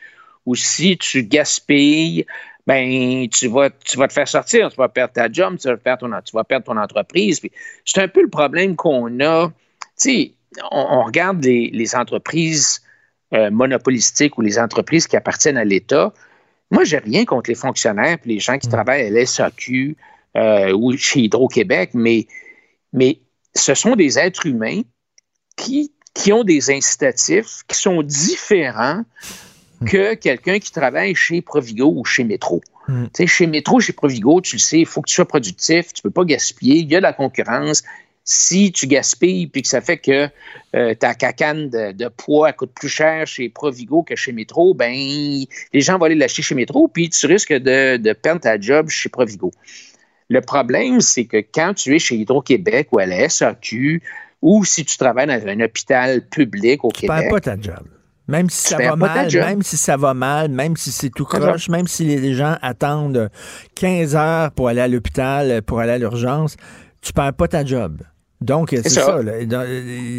ou 0.46 0.54
si 0.56 0.98
tu 0.98 1.22
gaspilles, 1.24 2.26
ben 2.66 3.28
tu 3.28 3.48
vas, 3.48 3.70
tu 3.70 3.98
vas 3.98 4.08
te 4.08 4.12
faire 4.12 4.28
sortir, 4.28 4.70
tu 4.70 4.76
vas 4.76 4.88
perdre 4.88 5.12
ta 5.12 5.30
job, 5.30 5.56
tu 5.58 5.68
vas 5.68 5.76
perdre 5.76 6.08
ton, 6.08 6.20
tu 6.24 6.32
vas 6.34 6.44
perdre 6.44 6.66
ton 6.66 6.76
entreprise. 6.76 7.40
C'est 7.84 8.00
un 8.00 8.08
peu 8.08 8.22
le 8.22 8.30
problème 8.30 8.76
qu'on 8.76 9.20
a. 9.20 9.52
Tu 10.00 10.32
on, 10.70 10.86
on 10.90 11.02
regarde 11.04 11.44
les, 11.44 11.70
les 11.72 11.94
entreprises 11.94 12.82
euh, 13.34 13.50
monopolistiques 13.50 14.38
ou 14.38 14.42
les 14.42 14.58
entreprises 14.58 15.06
qui 15.06 15.16
appartiennent 15.16 15.56
à 15.56 15.64
l'État. 15.64 16.12
Moi, 16.70 16.84
j'ai 16.84 16.98
rien 16.98 17.24
contre 17.24 17.50
les 17.50 17.56
fonctionnaires 17.56 18.18
et 18.24 18.28
les 18.28 18.38
gens 18.38 18.58
qui 18.58 18.68
travaillent 18.68 19.06
à 19.06 19.10
l'SAQ 19.10 19.96
euh, 20.36 20.72
ou 20.72 20.96
chez 20.96 21.20
Hydro-Québec, 21.20 21.90
mais, 21.94 22.26
mais 22.92 23.18
ce 23.54 23.74
sont 23.74 23.96
des 23.96 24.18
êtres 24.18 24.46
humains 24.46 24.82
qui, 25.56 25.92
qui 26.14 26.32
ont 26.32 26.44
des 26.44 26.70
incitatifs 26.70 27.62
qui 27.68 27.76
sont 27.76 28.02
différents 28.02 29.02
que 29.90 30.14
quelqu'un 30.14 30.58
qui 30.58 30.72
travaille 30.72 31.14
chez 31.14 31.40
Provigo 31.40 31.92
ou 31.96 32.04
chez 32.04 32.24
Métro. 32.24 32.60
Sais, 33.14 33.26
chez 33.26 33.46
Métro, 33.46 33.80
chez 33.80 33.94
Provigo, 33.94 34.40
tu 34.40 34.56
le 34.56 34.60
sais, 34.60 34.80
il 34.80 34.86
faut 34.86 35.00
que 35.00 35.08
tu 35.08 35.14
sois 35.14 35.26
productif, 35.26 35.92
tu 35.94 36.00
ne 36.04 36.10
peux 36.10 36.12
pas 36.12 36.24
gaspiller, 36.24 36.80
il 36.80 36.90
y 36.90 36.96
a 36.96 36.98
de 36.98 37.02
la 37.02 37.14
concurrence. 37.14 37.82
Si 38.24 38.72
tu 38.72 38.86
gaspilles 38.86 39.46
puis 39.46 39.62
que 39.62 39.68
ça 39.68 39.80
fait 39.80 39.98
que 39.98 40.28
euh, 40.74 40.94
ta 40.94 41.14
cacane 41.14 41.68
de, 41.68 41.92
de 41.92 42.08
poids 42.08 42.52
coûte 42.52 42.72
plus 42.74 42.88
cher 42.88 43.26
chez 43.26 43.48
Provigo 43.48 44.02
que 44.02 44.16
chez 44.16 44.32
Métro, 44.32 44.74
ben 44.74 44.92
les 44.92 45.80
gens 45.80 45.98
vont 45.98 46.06
aller 46.06 46.14
l'acheter 46.14 46.42
chez 46.42 46.54
Métro, 46.54 46.88
puis 46.88 47.10
tu 47.10 47.26
risques 47.26 47.52
de, 47.52 47.96
de 47.96 48.12
perdre 48.12 48.40
ta 48.40 48.60
job 48.60 48.88
chez 48.88 49.08
Provigo. 49.08 49.50
Le 50.28 50.40
problème, 50.40 51.00
c'est 51.00 51.26
que 51.26 51.36
quand 51.36 51.74
tu 51.74 51.94
es 51.94 51.98
chez 51.98 52.16
Hydro-Québec 52.16 52.88
ou 52.92 52.98
à 52.98 53.06
la 53.06 53.28
SAQ, 53.28 54.02
ou 54.40 54.64
si 54.64 54.84
tu 54.84 54.96
travailles 54.98 55.26
dans 55.26 55.46
un 55.46 55.60
hôpital 55.60 56.26
public 56.28 56.84
au 56.84 56.92
Tu 56.92 57.06
perds 57.06 57.16
Québec, 57.16 57.30
pas 57.30 57.40
ta 57.40 57.60
job. 57.60 57.86
Même 58.26 58.48
si 58.48 58.68
ça 58.68 58.76
va 58.90 58.96
mal, 59.08 59.28
même 59.44 59.62
si 59.62 59.76
ça 59.76 59.96
va 59.96 60.14
mal, 60.14 60.48
même 60.50 60.76
si 60.76 60.90
c'est 60.92 61.10
tout 61.10 61.26
croche, 61.46 61.68
même 61.68 61.86
si 61.86 62.04
les 62.04 62.34
gens 62.34 62.56
attendent 62.62 63.28
15 63.74 64.16
heures 64.16 64.50
pour 64.52 64.68
aller 64.68 64.80
à 64.80 64.88
l'hôpital, 64.88 65.60
pour 65.62 65.80
aller 65.80 65.92
à 65.92 65.98
l'urgence, 65.98 66.56
tu 67.02 67.12
perds 67.12 67.34
pas 67.34 67.48
ta 67.48 67.64
job. 67.64 68.00
Donc, 68.40 68.70
c'est 68.70 68.88
ça. 68.88 69.06
ça. 69.06 69.22
là. 69.22 69.32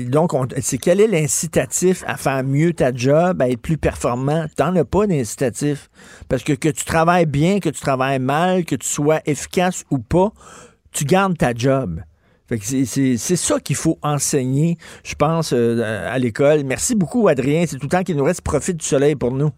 Donc, 0.08 0.34
on- 0.34 0.48
c'est 0.60 0.78
quel 0.78 1.00
est 1.02 1.08
l'incitatif 1.08 2.04
à 2.08 2.16
faire 2.18 2.44
mieux 2.44 2.74
ta 2.74 2.94
job, 2.94 3.42
à 3.42 3.50
être 3.50 3.62
plus 3.62 3.78
performant? 3.78 4.46
T'en 4.56 4.76
as 4.76 4.86
pas 4.86 5.06
d'incitatif. 5.06 5.90
Parce 6.30 6.44
que 6.44 6.54
que 6.54 6.70
tu 6.70 6.86
travailles 6.86 7.26
bien, 7.28 7.60
que 7.60 7.70
tu 7.70 7.82
travailles 7.82 8.20
mal, 8.20 8.66
que 8.66 8.76
tu 8.76 8.88
sois 8.88 9.20
efficace 9.26 9.84
ou 9.92 10.00
pas, 10.00 10.32
tu 10.92 11.06
gardes 11.06 11.38
ta 11.38 11.54
job. 11.54 12.02
Fait 12.48 12.60
que 12.60 12.66
c'est- 12.66 13.36
ça 13.36 13.60
qu'il 13.60 13.76
faut 13.76 13.98
enseigner, 14.04 14.78
je 15.04 15.16
pense, 15.16 15.52
euh, 15.54 16.12
à 16.14 16.18
l'école. 16.20 16.64
Merci 16.64 16.96
beaucoup, 16.96 17.28
Adrien. 17.28 17.66
C'est 17.68 17.78
tout 17.78 17.86
le 17.88 17.90
temps 17.90 18.04
qu'il 18.04 18.16
nous 18.16 18.24
reste. 18.24 18.42
Profite 18.42 18.78
du 18.78 18.86
soleil 18.86 19.16
pour 19.16 19.32
nous. 19.32 19.50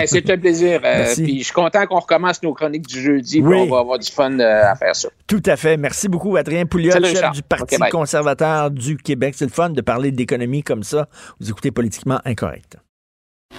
Eh, 0.00 0.06
c'est 0.06 0.30
un 0.30 0.38
plaisir. 0.38 0.76
euh, 0.84 0.98
Merci. 0.98 1.24
puis 1.24 1.38
je 1.40 1.44
suis 1.46 1.52
content 1.52 1.84
qu'on 1.86 1.98
recommence 1.98 2.40
nos 2.44 2.54
chroniques 2.54 2.86
du 2.86 3.00
jeudi. 3.02 3.40
Oui. 3.40 3.56
on 3.58 3.66
va 3.66 3.80
avoir 3.80 3.98
du 3.98 4.08
fun 4.08 4.38
euh, 4.38 4.62
à 4.70 4.76
faire 4.76 4.94
ça. 4.94 5.08
Tout 5.26 5.42
à 5.44 5.56
fait. 5.56 5.76
Merci 5.76 6.06
beaucoup, 6.08 6.36
Adrien 6.36 6.66
Pouliot, 6.66 6.92
chef 6.92 7.02
Richard. 7.02 7.32
du 7.32 7.42
Parti 7.42 7.76
conservateur 7.90 8.70
du 8.70 8.96
Québec. 8.96 9.34
C'est 9.36 9.46
le 9.46 9.50
fun 9.50 9.70
de 9.70 9.80
parler 9.80 10.12
d'économie 10.12 10.62
comme 10.62 10.84
ça. 10.84 11.08
Vous 11.40 11.50
écoutez 11.50 11.72
Politiquement 11.72 12.20
Incorrect. 12.24 12.76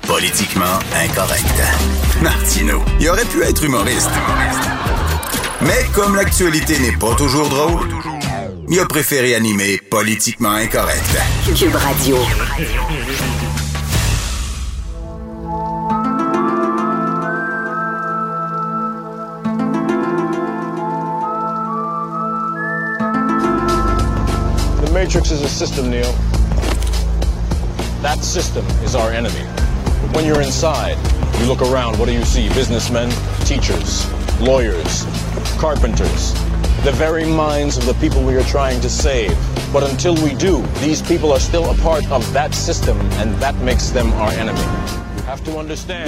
Politiquement 0.07 0.80
incorrect. 0.95 1.61
Martino, 2.22 2.81
il 2.99 3.10
aurait 3.10 3.26
pu 3.26 3.44
être 3.44 3.64
humoriste. 3.64 4.10
Mais 5.61 5.85
comme 5.94 6.15
l'actualité 6.15 6.80
n'est 6.80 6.98
pas 6.98 7.14
toujours 7.15 7.48
drôle, 7.48 7.88
il 8.69 8.80
a 8.80 8.85
préféré 8.85 9.35
animer 9.35 9.77
Politiquement 9.90 10.53
incorrect. 10.53 11.03
Cube 11.56 11.76
Radio. 11.76 12.18
The 24.81 24.91
Matrix 24.94 25.31
is 25.31 25.41
a 25.41 25.49
system, 25.49 25.90
Neo. 25.90 26.11
That 28.02 28.19
system 28.22 28.65
is 28.84 28.95
our 28.95 29.11
enemy. 29.11 29.45
But 30.02 30.15
when 30.15 30.26
you're 30.26 30.41
inside, 30.41 30.98
you 31.40 31.45
look 31.45 31.61
around, 31.61 31.98
what 31.99 32.07
do 32.07 32.14
you 32.14 32.23
see? 32.23 32.49
Businessmen, 32.49 33.10
teachers, 33.45 34.06
lawyers, 34.40 35.06
carpenters, 35.57 36.34
the 36.84 36.91
very 36.91 37.23
minds 37.23 37.77
of 37.77 37.85
the 37.85 37.93
people 37.93 38.22
we 38.23 38.35
are 38.35 38.43
trying 38.43 38.81
to 38.81 38.89
save. 38.89 39.31
But 39.72 39.89
until 39.89 40.15
we 40.15 40.35
do, 40.35 40.61
these 40.81 41.01
people 41.01 41.31
are 41.31 41.39
still 41.39 41.72
a 41.72 41.76
part 41.76 42.05
of 42.11 42.34
that 42.34 42.53
system, 42.53 42.99
and 43.14 43.34
that 43.35 43.55
makes 43.64 43.89
them 43.89 44.11
our 44.14 44.31
enemy. 44.31 45.03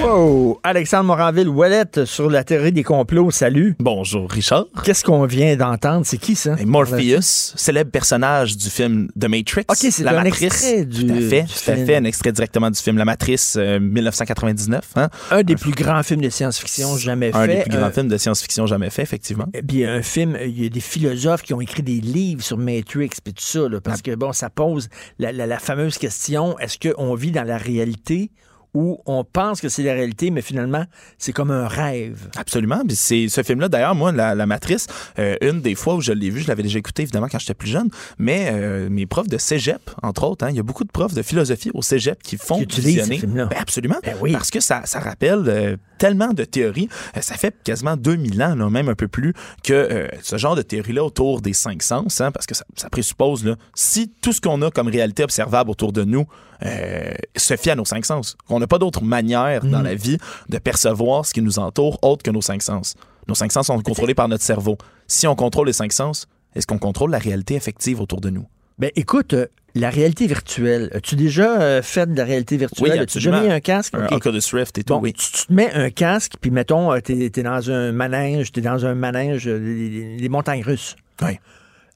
Wow! 0.04 0.60
Alexandre 0.64 1.06
Moranville-Ouellette 1.06 2.06
sur 2.06 2.30
la 2.30 2.44
théorie 2.44 2.72
des 2.72 2.84
complots. 2.84 3.32
Salut. 3.32 3.76
Bonjour, 3.80 4.30
Richard. 4.30 4.66
Qu'est-ce 4.84 5.04
qu'on 5.04 5.26
vient 5.26 5.56
d'entendre? 5.56 6.06
C'est 6.06 6.20
qui 6.20 6.36
ça? 6.36 6.56
Morpheus, 6.64 7.54
célèbre 7.56 7.90
personnage 7.90 8.56
du 8.56 8.70
film 8.70 9.08
The 9.20 9.26
Matrix. 9.28 9.64
OK, 9.68 9.78
c'est 9.78 10.04
La 10.04 10.12
un 10.20 10.24
Matrice. 10.24 10.44
extrait 10.44 10.86
du- 10.86 11.08
Tout 11.08 11.12
à 11.14 11.16
fait, 11.16 11.42
du 11.44 11.48
tout 11.54 11.72
à 11.72 11.76
fait, 11.76 11.96
un 11.96 12.04
extrait 12.04 12.32
directement 12.34 12.70
du 12.70 12.80
film 12.80 13.00
La 13.00 13.06
Matrice, 13.06 13.56
euh, 13.58 13.80
1999. 13.80 14.92
hein? 14.96 15.10
Un 15.32 15.42
des 15.42 15.56
plus 15.56 15.72
grands 15.72 16.04
films 16.04 16.22
de 16.22 16.30
science-fiction 16.30 16.96
jamais 16.98 17.32
Un 17.34 17.48
fait. 17.48 17.56
des 17.56 17.62
plus 17.64 17.72
grands 17.78 17.88
Euh, 17.88 17.92
films 17.92 18.10
de 18.10 18.18
science-fiction 18.18 18.68
jamais 18.68 18.92
fait, 18.92 19.02
effectivement. 19.02 19.46
Et 19.56 19.64
puis 19.64 19.86
un 19.86 20.04
film, 20.04 20.38
il 20.46 20.62
y 20.64 20.68
a 20.68 20.70
des 20.70 20.80
philosophes 20.80 21.42
qui 21.42 21.56
ont 21.56 21.62
écrit 21.62 21.82
des 21.82 22.00
livres 22.00 22.44
sur 22.44 22.58
Matrix 22.60 23.10
puis 23.24 23.34
tout 23.34 23.42
ça, 23.44 23.68
là, 23.68 23.82
parce 23.82 24.04
que 24.04 24.14
bon, 24.14 24.34
ça 24.34 24.52
pose 24.52 24.88
la, 25.18 25.32
la- 25.32 25.48
la 25.48 25.58
fameuse 25.58 25.98
question 25.98 26.60
est-ce 26.60 26.78
qu'on 26.78 27.16
vit 27.16 27.32
dans 27.32 27.44
la 27.44 27.58
réalité 27.58 28.30
ou 28.76 29.00
on 29.06 29.24
pense 29.24 29.62
que 29.62 29.70
c'est 29.70 29.84
la 29.84 29.94
réalité, 29.94 30.30
mais 30.30 30.42
finalement, 30.42 30.86
c'est 31.18 31.34
comme 31.34 31.50
un 31.50 31.68
rêve? 31.68 32.28
Absolument. 32.38 32.82
Puis 32.86 32.96
c'est 32.96 33.28
ce 33.30 33.42
film-là, 33.42 33.70
d'ailleurs, 33.70 33.96
moi, 33.96 34.12
la, 34.12 34.36
la 34.36 34.46
Matrice, 34.46 34.88
euh, 35.18 35.36
une 35.42 35.62
des 35.62 35.74
fois 35.76 35.96
où 35.96 36.02
je 36.02 36.12
l'ai 36.12 36.30
vu, 36.30 36.42
je 36.42 36.48
l'avais 36.48 36.64
déjà 36.64 36.78
écouté 36.78 37.04
évidemment 37.04 37.28
quand 37.32 37.40
j'étais 37.40 37.54
plus 37.54 37.70
jeune, 37.70 37.90
mais 38.20 38.50
euh, 38.52 38.90
mes 38.90 39.06
profs 39.06 39.30
de 39.30 39.38
cégep, 39.38 39.90
entre 40.04 40.26
autres, 40.26 40.46
hein, 40.46 40.50
il 40.52 40.58
y 40.58 40.60
a 40.60 40.64
beaucoup 40.64 40.84
de 40.84 40.92
profs 40.92 41.14
de 41.14 41.22
philosophie 41.22 41.72
au 41.74 41.82
cégep 41.82 42.22
qui 42.22 42.38
font 42.38 42.64
Qui 42.66 42.82
visionner. 42.82 43.20
ce. 43.20 43.26
Ben, 43.26 43.50
absolument. 43.58 43.98
Ben 44.04 44.16
oui. 44.22 44.34
Parce 44.34 44.52
que 44.52 44.60
ça, 44.60 44.82
ça 44.86 45.00
rappelle 45.00 45.44
euh, 45.48 45.78
tellement 45.98 46.34
de 46.34 46.44
théories. 46.44 46.90
Euh, 47.16 47.22
ça 47.22 47.36
fait 47.36 47.56
quasiment 47.64 47.96
2000 47.96 48.44
ans, 48.44 48.56
là, 48.56 48.70
même 48.70 48.90
un 48.90 48.96
peu 48.96 49.08
plus, 49.08 49.34
que 49.64 49.74
euh, 49.74 50.08
ce 50.22 50.38
genre 50.38 50.56
de 50.56 50.62
théorie-là 50.62 51.04
autour 51.04 51.42
des 51.42 51.54
cinq 51.54 51.82
sens, 51.82 52.20
hein, 52.22 52.32
parce 52.32 52.46
que 52.46 52.56
ça, 52.56 52.66
ça 52.76 52.90
présuppose, 52.90 53.46
là, 53.46 53.56
si 53.74 54.10
tout 54.22 54.34
ce 54.34 54.42
qu'on 54.42 54.62
a 54.62 54.72
comme 54.72 54.88
réalité 54.88 55.24
observable 55.24 55.70
autour 55.70 55.94
de 55.94 56.04
nous 56.04 56.26
euh, 56.64 57.14
se 57.36 57.56
fie 57.58 57.70
à 57.72 57.76
nos 57.76 57.86
cinq 57.86 58.06
sens, 58.06 58.38
qu'on 58.48 58.60
n'a 58.60 58.68
pas 58.68 58.78
d'autre 58.78 59.04
manière 59.04 59.62
dans 59.64 59.80
Mhm. 59.80 59.84
la 59.86 59.96
vie 59.96 60.18
de 60.50 60.58
percevoir 60.58 61.26
ce 61.26 61.34
qui 61.34 61.42
nous 61.42 61.60
entoure 61.60 62.00
autre 62.02 62.24
que 62.24 62.32
nos 62.32 62.42
cinq 62.42 62.62
sens. 62.62 62.96
Nos 63.28 63.36
cinq 63.36 63.52
sens 63.52 63.68
sont 63.68 63.80
contrôlés 63.82 64.14
par 64.16 64.28
notre 64.28 64.44
cerveau. 64.44 64.78
Si 65.08 65.28
on 65.28 65.36
contrôle 65.36 65.68
les 65.68 65.74
cinq 65.74 65.92
sens, 65.92 66.28
est-ce 66.56 66.68
qu'on 66.68 66.78
contrôle 66.78 67.12
la 67.12 67.18
réalité 67.20 67.56
effective 67.56 68.00
autour 68.00 68.22
de 68.22 68.30
nous? 68.30 68.46
Ben 68.78 68.92
écoute, 68.96 69.34
euh, 69.34 69.48
la 69.74 69.90
réalité 69.90 70.28
virtuelle, 70.28 70.90
as-tu 70.94 71.16
déjà 71.16 71.60
euh, 71.62 71.82
fait 71.82 72.12
de 72.12 72.18
la 72.18 72.24
réalité 72.26 72.56
virtuelle? 72.58 72.92
Oui, 72.94 73.00
As-tu 73.00 73.18
déjà 73.18 73.42
mis 73.42 73.50
un 73.50 73.60
casque? 73.60 73.94
Un 73.96 74.06
OK. 74.06 74.12
Oculus 74.14 74.42
Rift 74.54 74.78
et 74.78 74.84
tout, 74.84 74.94
Bon, 74.94 75.02
oui. 75.02 75.14
tu, 75.14 75.32
tu 75.32 75.46
te 75.48 75.54
mets 75.54 75.72
un 75.74 75.90
casque, 75.90 76.34
puis 76.40 76.52
mettons, 76.52 76.98
t'es 77.02 77.32
es 77.36 77.44
dans 77.44 77.70
un 77.72 77.92
manège, 77.92 78.52
t'es 78.52 78.62
dans 78.62 78.86
un 78.86 78.96
manège, 78.96 79.48
les, 79.48 80.18
les 80.18 80.30
montagnes 80.30 80.64
russes. 80.64 80.96
Oui. 81.22 81.40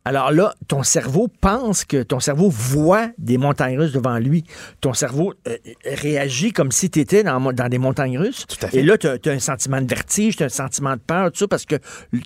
Alors 0.10 0.32
là, 0.32 0.56
ton 0.68 0.82
cerveau 0.82 1.28
pense 1.40 1.86
que 1.86 2.02
ton 2.02 2.20
cerveau 2.20 2.50
voit 2.50 3.12
des 3.20 3.38
montagnes 3.38 3.78
russes 3.78 3.92
devant 3.92 4.18
lui. 4.18 4.44
Ton 4.82 4.96
cerveau 4.96 5.36
euh, 5.48 5.56
réagit 5.86 6.52
comme 6.52 6.72
si 6.72 6.90
tu 6.90 7.00
étais 7.00 7.22
dans, 7.22 7.40
dans 7.54 7.70
des 7.70 7.78
montagnes 7.78 8.18
russes. 8.18 8.48
Tout 8.48 8.66
à 8.66 8.70
fait. 8.70 8.80
Et 8.80 8.82
là, 8.82 8.98
tu 8.98 9.08
as, 9.08 9.32
un 9.32 9.38
sentiment 9.38 9.80
de 9.80 9.86
vertige, 9.86 10.36
tu 10.36 10.42
as 10.42 10.48
un 10.48 10.50
sentiment 10.50 10.96
de 10.96 11.02
peur, 11.06 11.32
tout 11.32 11.38
ça, 11.38 11.48
parce 11.48 11.68
que 11.68 11.76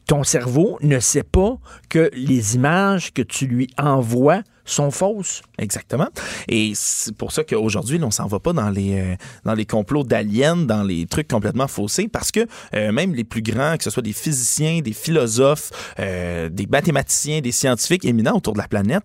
ton 0.08 0.24
cerveau 0.24 0.78
ne 0.82 0.98
sait 1.02 1.24
pas 1.24 1.58
que 1.90 2.10
les 2.14 2.56
images 2.56 3.12
que 3.12 3.22
tu 3.22 3.48
lui 3.48 3.68
envoies 3.78 4.44
sont 4.66 4.92
fausses. 4.92 5.42
Exactement. 5.58 6.08
Et 6.48 6.74
c'est 6.76 7.16
pour 7.16 7.32
ça 7.32 7.44
qu'aujourd'hui, 7.44 8.00
on 8.02 8.12
s'en 8.12 8.28
va 8.28 8.40
pas 8.40 8.54
dans 8.54 8.70
les, 8.70 9.00
euh, 9.00 9.16
dans 9.46 9.54
les 9.54 9.66
complots 9.66 10.04
d'aliens, 10.04 10.56
dans 10.56 10.84
les 10.84 11.06
trucs 11.06 11.28
complètement 11.28 11.68
faussés, 11.68 12.08
parce 12.08 12.32
que 12.32 12.48
euh, 12.76 12.92
même 12.92 13.14
les 13.14 13.24
plus 13.24 13.42
grands, 13.42 13.78
que 13.78 13.84
ce 13.84 13.90
soit 13.90 14.04
des 14.04 14.14
physiciens, 14.14 14.82
des 14.82 14.94
philosophes, 14.94 15.72
euh, 16.00 16.50
des 16.50 16.66
mathématiciens, 16.68 17.42
des 17.42 17.52
scientifiques 17.52 18.06
éminents 18.06 18.38
autour 18.38 18.54
de 18.54 18.60
la 18.60 18.68
planète, 18.68 19.04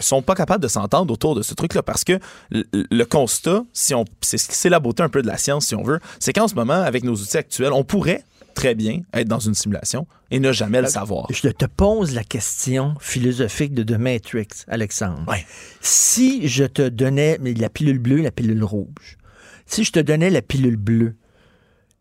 sont 0.00 0.22
pas 0.22 0.34
capables 0.34 0.62
de 0.62 0.68
s'entendre 0.68 1.12
autour 1.12 1.34
de 1.34 1.42
ce 1.42 1.54
truc-là, 1.54 1.82
parce 1.82 2.04
que 2.04 2.18
le, 2.50 2.64
le 2.72 3.04
constat, 3.04 3.64
si 3.72 3.94
on, 3.94 4.04
c'est 4.20 4.68
la 4.68 4.80
beauté 4.80 5.02
un 5.02 5.08
peu 5.08 5.22
de 5.22 5.26
la 5.26 5.36
science, 5.36 5.66
si 5.66 5.74
on 5.74 5.82
veut, 5.82 6.00
c'est 6.18 6.32
qu'en 6.32 6.48
ce 6.48 6.54
moment, 6.54 6.74
avec 6.74 7.04
nos 7.04 7.14
outils 7.14 7.36
actuels, 7.36 7.72
on 7.72 7.84
pourrait 7.84 8.24
très 8.54 8.74
bien 8.74 9.02
être 9.12 9.28
dans 9.28 9.38
une 9.38 9.54
simulation 9.54 10.06
et 10.30 10.40
ne 10.40 10.52
jamais 10.52 10.80
le 10.80 10.88
savoir. 10.88 11.26
Je 11.30 11.48
te 11.48 11.66
pose 11.66 12.14
la 12.14 12.24
question 12.24 12.94
philosophique 13.00 13.74
de 13.74 13.82
The 13.82 13.98
Matrix, 13.98 14.48
Alexandre. 14.68 15.24
Ouais. 15.28 15.44
Si 15.80 16.48
je 16.48 16.64
te 16.64 16.88
donnais 16.88 17.38
la 17.38 17.68
pilule 17.68 17.98
bleue, 17.98 18.22
la 18.22 18.30
pilule 18.30 18.64
rouge, 18.64 19.18
si 19.66 19.84
je 19.84 19.92
te 19.92 20.00
donnais 20.00 20.30
la 20.30 20.42
pilule 20.42 20.76
bleue, 20.76 21.16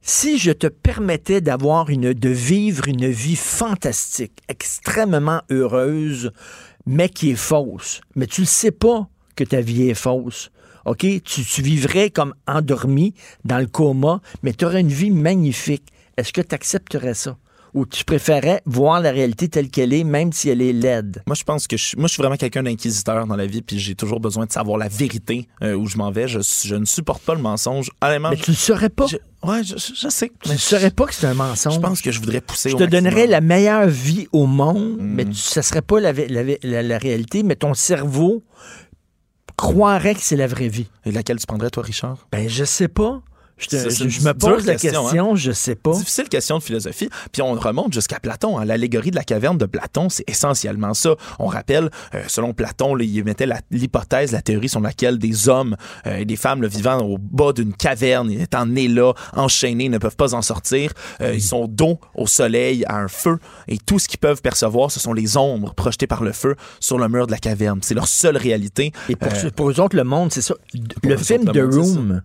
si 0.02 0.38
je 0.38 0.52
te 0.52 0.68
permettais 0.68 1.40
d'avoir 1.40 1.90
une, 1.90 2.14
de 2.14 2.30
vivre 2.30 2.88
une 2.88 3.08
vie 3.08 3.38
fantastique, 3.38 4.40
extrêmement 4.50 5.42
heureuse, 5.50 6.32
mais 6.86 7.08
qui 7.08 7.32
est 7.32 7.36
fausse, 7.36 8.02
mais 8.16 8.28
tu 8.28 8.42
ne 8.42 8.46
sais 8.46 8.72
pas 8.72 9.08
que 9.36 9.46
ta 9.46 9.62
vie 9.62 9.90
est 9.90 9.94
fausse. 9.94 10.52
OK? 10.86 11.00
Tu, 11.00 11.22
tu 11.46 11.62
vivrais 11.62 12.10
comme 12.10 12.34
endormi 12.48 13.14
dans 13.46 13.60
le 13.60 13.68
coma, 13.68 14.22
mais 14.44 14.54
tu 14.54 14.66
aurais 14.66 14.82
une 14.82 14.90
vie 14.90 15.12
magnifique. 15.12 15.88
Est-ce 16.18 16.32
que 16.34 16.42
tu 16.42 16.54
accepterais 16.56 17.14
ça? 17.14 17.38
Ou 17.74 17.88
tu 17.88 18.04
préférais 18.06 18.62
voir 18.68 19.00
la 19.02 19.10
réalité 19.10 19.50
telle 19.50 19.68
qu'elle 19.72 19.94
est, 19.94 20.04
même 20.04 20.32
si 20.32 20.48
elle 20.48 20.62
est 20.62 20.74
laide? 20.74 21.24
Moi, 21.26 21.34
je 21.36 21.44
pense 21.44 21.66
que 21.66 21.76
je, 21.76 21.98
moi, 21.98 22.06
je 22.08 22.14
suis 22.14 22.22
vraiment 22.22 22.36
quelqu'un 22.38 22.62
d'inquisiteur 22.62 23.26
dans 23.26 23.36
la 23.36 23.48
vie, 23.48 23.64
puis 23.64 23.80
j'ai 23.80 23.96
toujours 23.96 24.20
besoin 24.20 24.46
de 24.46 24.52
savoir 24.52 24.78
la 24.78 24.88
vérité 24.90 25.48
euh, 25.64 25.74
où 25.74 25.88
je 25.88 25.98
m'en 25.98 26.12
vais. 26.12 26.28
Je, 26.28 26.38
je 26.66 26.76
ne 26.76 26.86
supporte 26.86 27.24
pas 27.24 27.34
le 27.34 27.42
mensonge. 27.42 27.90
Honnêtement, 28.04 28.30
Mais 28.30 28.36
tu 28.38 28.52
ne 28.52 28.56
saurais 28.56 28.90
pas. 28.90 29.08
je, 29.08 29.18
ouais, 29.42 29.64
je, 29.64 29.76
je- 29.78 29.96
je 29.96 30.08
sais. 30.10 30.32
Tu 30.44 30.52
ne 30.52 30.58
saurais 30.58 30.92
pas 30.92 31.08
que 31.08 31.16
c'est 31.16 31.26
un 31.26 31.34
mensonge. 31.34 31.74
Je 31.74 31.80
pense 31.80 32.02
que 32.04 32.12
je 32.12 32.20
voudrais 32.20 32.42
pousser. 32.42 32.70
Je 32.70 32.76
au 32.76 32.78
te 32.78 32.84
maximum. 32.84 33.06
donnerais 33.06 33.26
la 33.26 33.42
meilleure 33.42 33.88
vie 33.88 34.28
au 34.32 34.46
monde, 34.46 34.98
Mm. 35.02 35.14
mais 35.16 35.26
tu- 35.26 35.34
ça 35.34 35.64
serait 35.64 35.82
pas 35.82 36.00
la- 36.00 36.14
la 36.14 36.98
réalité, 37.00 37.42
mais 37.42 37.56
ton 37.56 37.74
cerveau 37.74 38.44
croirait 39.58 40.16
que 40.16 40.22
c'est 40.22 40.36
la 40.36 40.48
vraie 40.48 40.68
vie. 40.68 40.88
Et 41.06 41.12
laquelle 41.12 41.38
tu 41.40 41.46
prendrais, 41.46 41.70
toi, 41.70 41.84
Richard? 41.84 42.28
Ben, 42.32 42.48
je 42.50 42.64
sais 42.66 42.88
pas. 42.88 43.22
Je, 43.58 43.68
te- 43.68 43.90
je- 43.90 44.22
me 44.28 44.34
pose 44.34 44.66
la 44.66 44.76
question, 44.76 45.04
question, 45.04 45.36
je 45.36 45.52
sais 45.52 45.76
pas. 45.76 45.92
Difficile 45.94 46.28
question 46.28 46.58
de 46.58 46.64
philosophie. 46.64 47.10
Puis 47.32 47.42
on 47.42 47.54
remonte 47.54 47.94
jusqu'à 47.94 48.20
Platon. 48.20 48.58
hein. 48.58 48.66
L'allégorie 48.66 49.12
de 49.12 49.16
la 49.16 49.24
caverne 49.24 49.58
de 49.58 49.66
Platon, 49.66 50.10
c'est 50.10 50.24
essentiellement 50.28 50.94
ça. 50.94 51.16
On 51.40 51.46
rappelle, 51.46 51.90
euh, 52.16 52.24
selon 52.28 52.54
Platon, 52.54 52.96
là, 52.96 53.04
il 53.04 53.24
mettait 53.24 53.48
l'hypothèse, 53.72 54.32
la, 54.32 54.42
théorie 54.42 54.70
sur 54.70 54.80
laquelle 54.82 55.20
des 55.20 55.50
hommes 55.50 55.76
euh, 56.08 56.18
et 56.18 56.26
des 56.26 56.36
femmes 56.36 56.62
là, 56.64 56.68
vivant 56.68 56.98
au 57.00 57.18
bas 57.20 57.54
d'une 57.54 57.74
caverne, 57.74 58.32
étant 58.32 58.66
nés 58.66 58.88
là, 58.88 59.14
enchaînés, 59.34 59.88
ne 59.90 59.98
peuvent 60.00 60.16
pas 60.16 60.34
en 60.34 60.42
sortir. 60.42 60.92
Euh, 61.22 61.34
Ils 61.36 61.42
sont 61.42 61.68
dos 61.68 62.00
au 62.16 62.28
soleil, 62.28 62.84
à 62.88 62.98
un 62.98 63.08
feu, 63.08 63.38
et 63.68 63.78
tout 63.78 64.00
ce 64.00 64.08
qu'ils 64.08 64.20
peuvent 64.20 64.42
percevoir, 64.42 64.92
ce 64.92 65.00
sont 65.00 65.14
les 65.14 65.38
ombres 65.38 65.74
projetées 65.76 66.08
par 66.08 66.24
le 66.24 66.32
feu 66.32 66.56
sur 66.80 66.98
le 66.98 67.08
mur 67.08 67.28
de 67.28 67.32
la 67.32 67.38
caverne. 67.38 67.80
C'est 67.84 67.94
leur 67.94 68.08
seule 68.08 68.36
réalité. 68.38 68.92
Et 69.10 69.16
pour, 69.16 69.30
pour 69.56 69.70
eux 69.70 69.80
autres, 69.80 69.96
le 69.96 70.04
monde, 70.04 70.32
c'est 70.34 70.42
ça. 70.42 70.56
Le 71.04 71.18
film 71.18 71.46
The. 71.46 71.58
Room, 71.72 72.22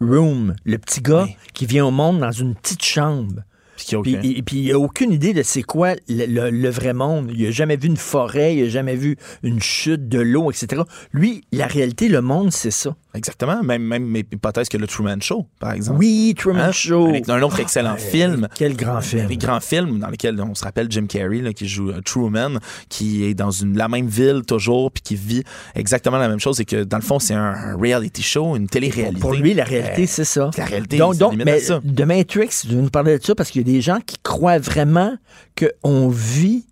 Room, 0.00 0.54
le 0.64 0.78
petit 0.78 1.00
gars 1.00 1.24
Oui. 1.24 1.36
qui 1.52 1.66
vient 1.66 1.86
au 1.86 1.90
monde 1.90 2.20
dans 2.20 2.32
une 2.32 2.54
petite 2.54 2.84
chambre. 2.84 3.42
Puis 3.76 3.86
qu'il 3.86 3.92
y 3.92 3.96
a 3.96 4.00
aucun- 4.00 4.18
Puis, 4.20 4.38
et- 4.38 4.42
puis 4.42 4.56
il 4.60 4.72
a 4.72 4.78
aucune 4.78 5.12
idée 5.12 5.32
de 5.32 5.42
c'est 5.42 5.62
quoi 5.64 5.94
le, 6.08 6.26
le- 6.26 6.50
le 6.50 6.68
vrai 6.70 6.92
monde. 6.92 7.30
Il 7.34 7.44
a 7.46 7.50
jamais 7.50 7.76
vu 7.76 7.88
une 7.88 7.96
forêt, 7.96 8.54
il 8.56 8.64
a 8.66 8.68
jamais 8.68 8.94
vu 8.94 9.16
une 9.42 9.60
chute 9.60 10.08
de 10.08 10.20
l'eau, 10.20 10.50
etc. 10.50 10.82
Lui, 11.12 11.42
la 11.52 11.66
réalité, 11.66 12.08
le 12.08 12.20
monde, 12.20 12.52
c'est 12.52 12.70
ça. 12.70 12.94
Exactement. 13.14 13.62
Même, 13.62 13.82
même 13.82 14.04
mes 14.04 14.20
hypothèses 14.32 14.68
que 14.68 14.76
le 14.76 14.86
Truman 14.86 15.20
Show, 15.20 15.46
par 15.60 15.72
exemple. 15.72 15.98
Oui, 15.98 16.34
Truman 16.36 16.64
Hein? 16.64 16.72
Show. 16.72 17.08
Un, 17.28 17.32
un 17.32 17.42
autre 17.42 17.60
excellent 17.60 17.94
Ah, 17.94 17.98
film. 17.98 18.48
Quel 18.56 18.74
grand 18.76 19.00
film. 19.00 19.28
Un 19.30 19.34
grand 19.36 19.60
film 19.60 19.98
dans 20.00 20.08
lequel 20.08 20.40
on 20.40 20.54
se 20.54 20.64
rappelle 20.64 20.90
Jim 20.90 21.06
Carrey 21.06 21.38
là, 21.40 21.52
qui 21.52 21.68
joue 21.68 21.90
euh, 21.90 22.00
Truman, 22.04 22.58
qui 22.88 23.24
est 23.24 23.34
dans 23.34 23.50
une, 23.50 23.76
la 23.76 23.88
même 23.88 24.06
ville 24.08 24.42
toujours, 24.46 24.90
puis 24.90 25.02
qui 25.02 25.14
vit 25.14 25.44
exactement 25.74 26.18
la 26.18 26.28
même 26.28 26.40
chose 26.40 26.58
et 26.60 26.64
que 26.64 26.82
dans 26.84 26.96
le 26.98 27.02
fond 27.02 27.18
c'est 27.18 27.34
un, 27.34 27.52
un 27.54 27.76
reality 27.76 28.22
show, 28.22 28.56
une 28.56 28.66
télé-réalité. 28.66 29.20
Pour 29.20 29.34
lui, 29.34 29.54
la 29.54 29.64
réalité, 29.64 30.02
Euh, 30.02 30.06
c'est 30.08 30.24
ça. 30.24 30.50
La 30.58 30.64
réalité, 30.64 30.96
Donc, 30.98 31.16
donc 31.16 31.34
mais 31.36 31.60
ça. 31.60 31.80
de 31.84 32.04
Matrix, 32.04 32.62
je 32.66 32.74
vais 32.74 32.82
nous 32.82 32.90
parler 32.90 33.18
de 33.18 33.24
ça 33.24 33.34
parce 33.34 33.50
qu'il 33.50 33.66
y 33.66 33.70
a 33.70 33.72
des 33.72 33.80
gens 33.80 34.00
qui 34.04 34.16
croient 34.22 34.58
vraiment 34.58 35.16
qu'on 35.56 36.08
vit 36.08 36.66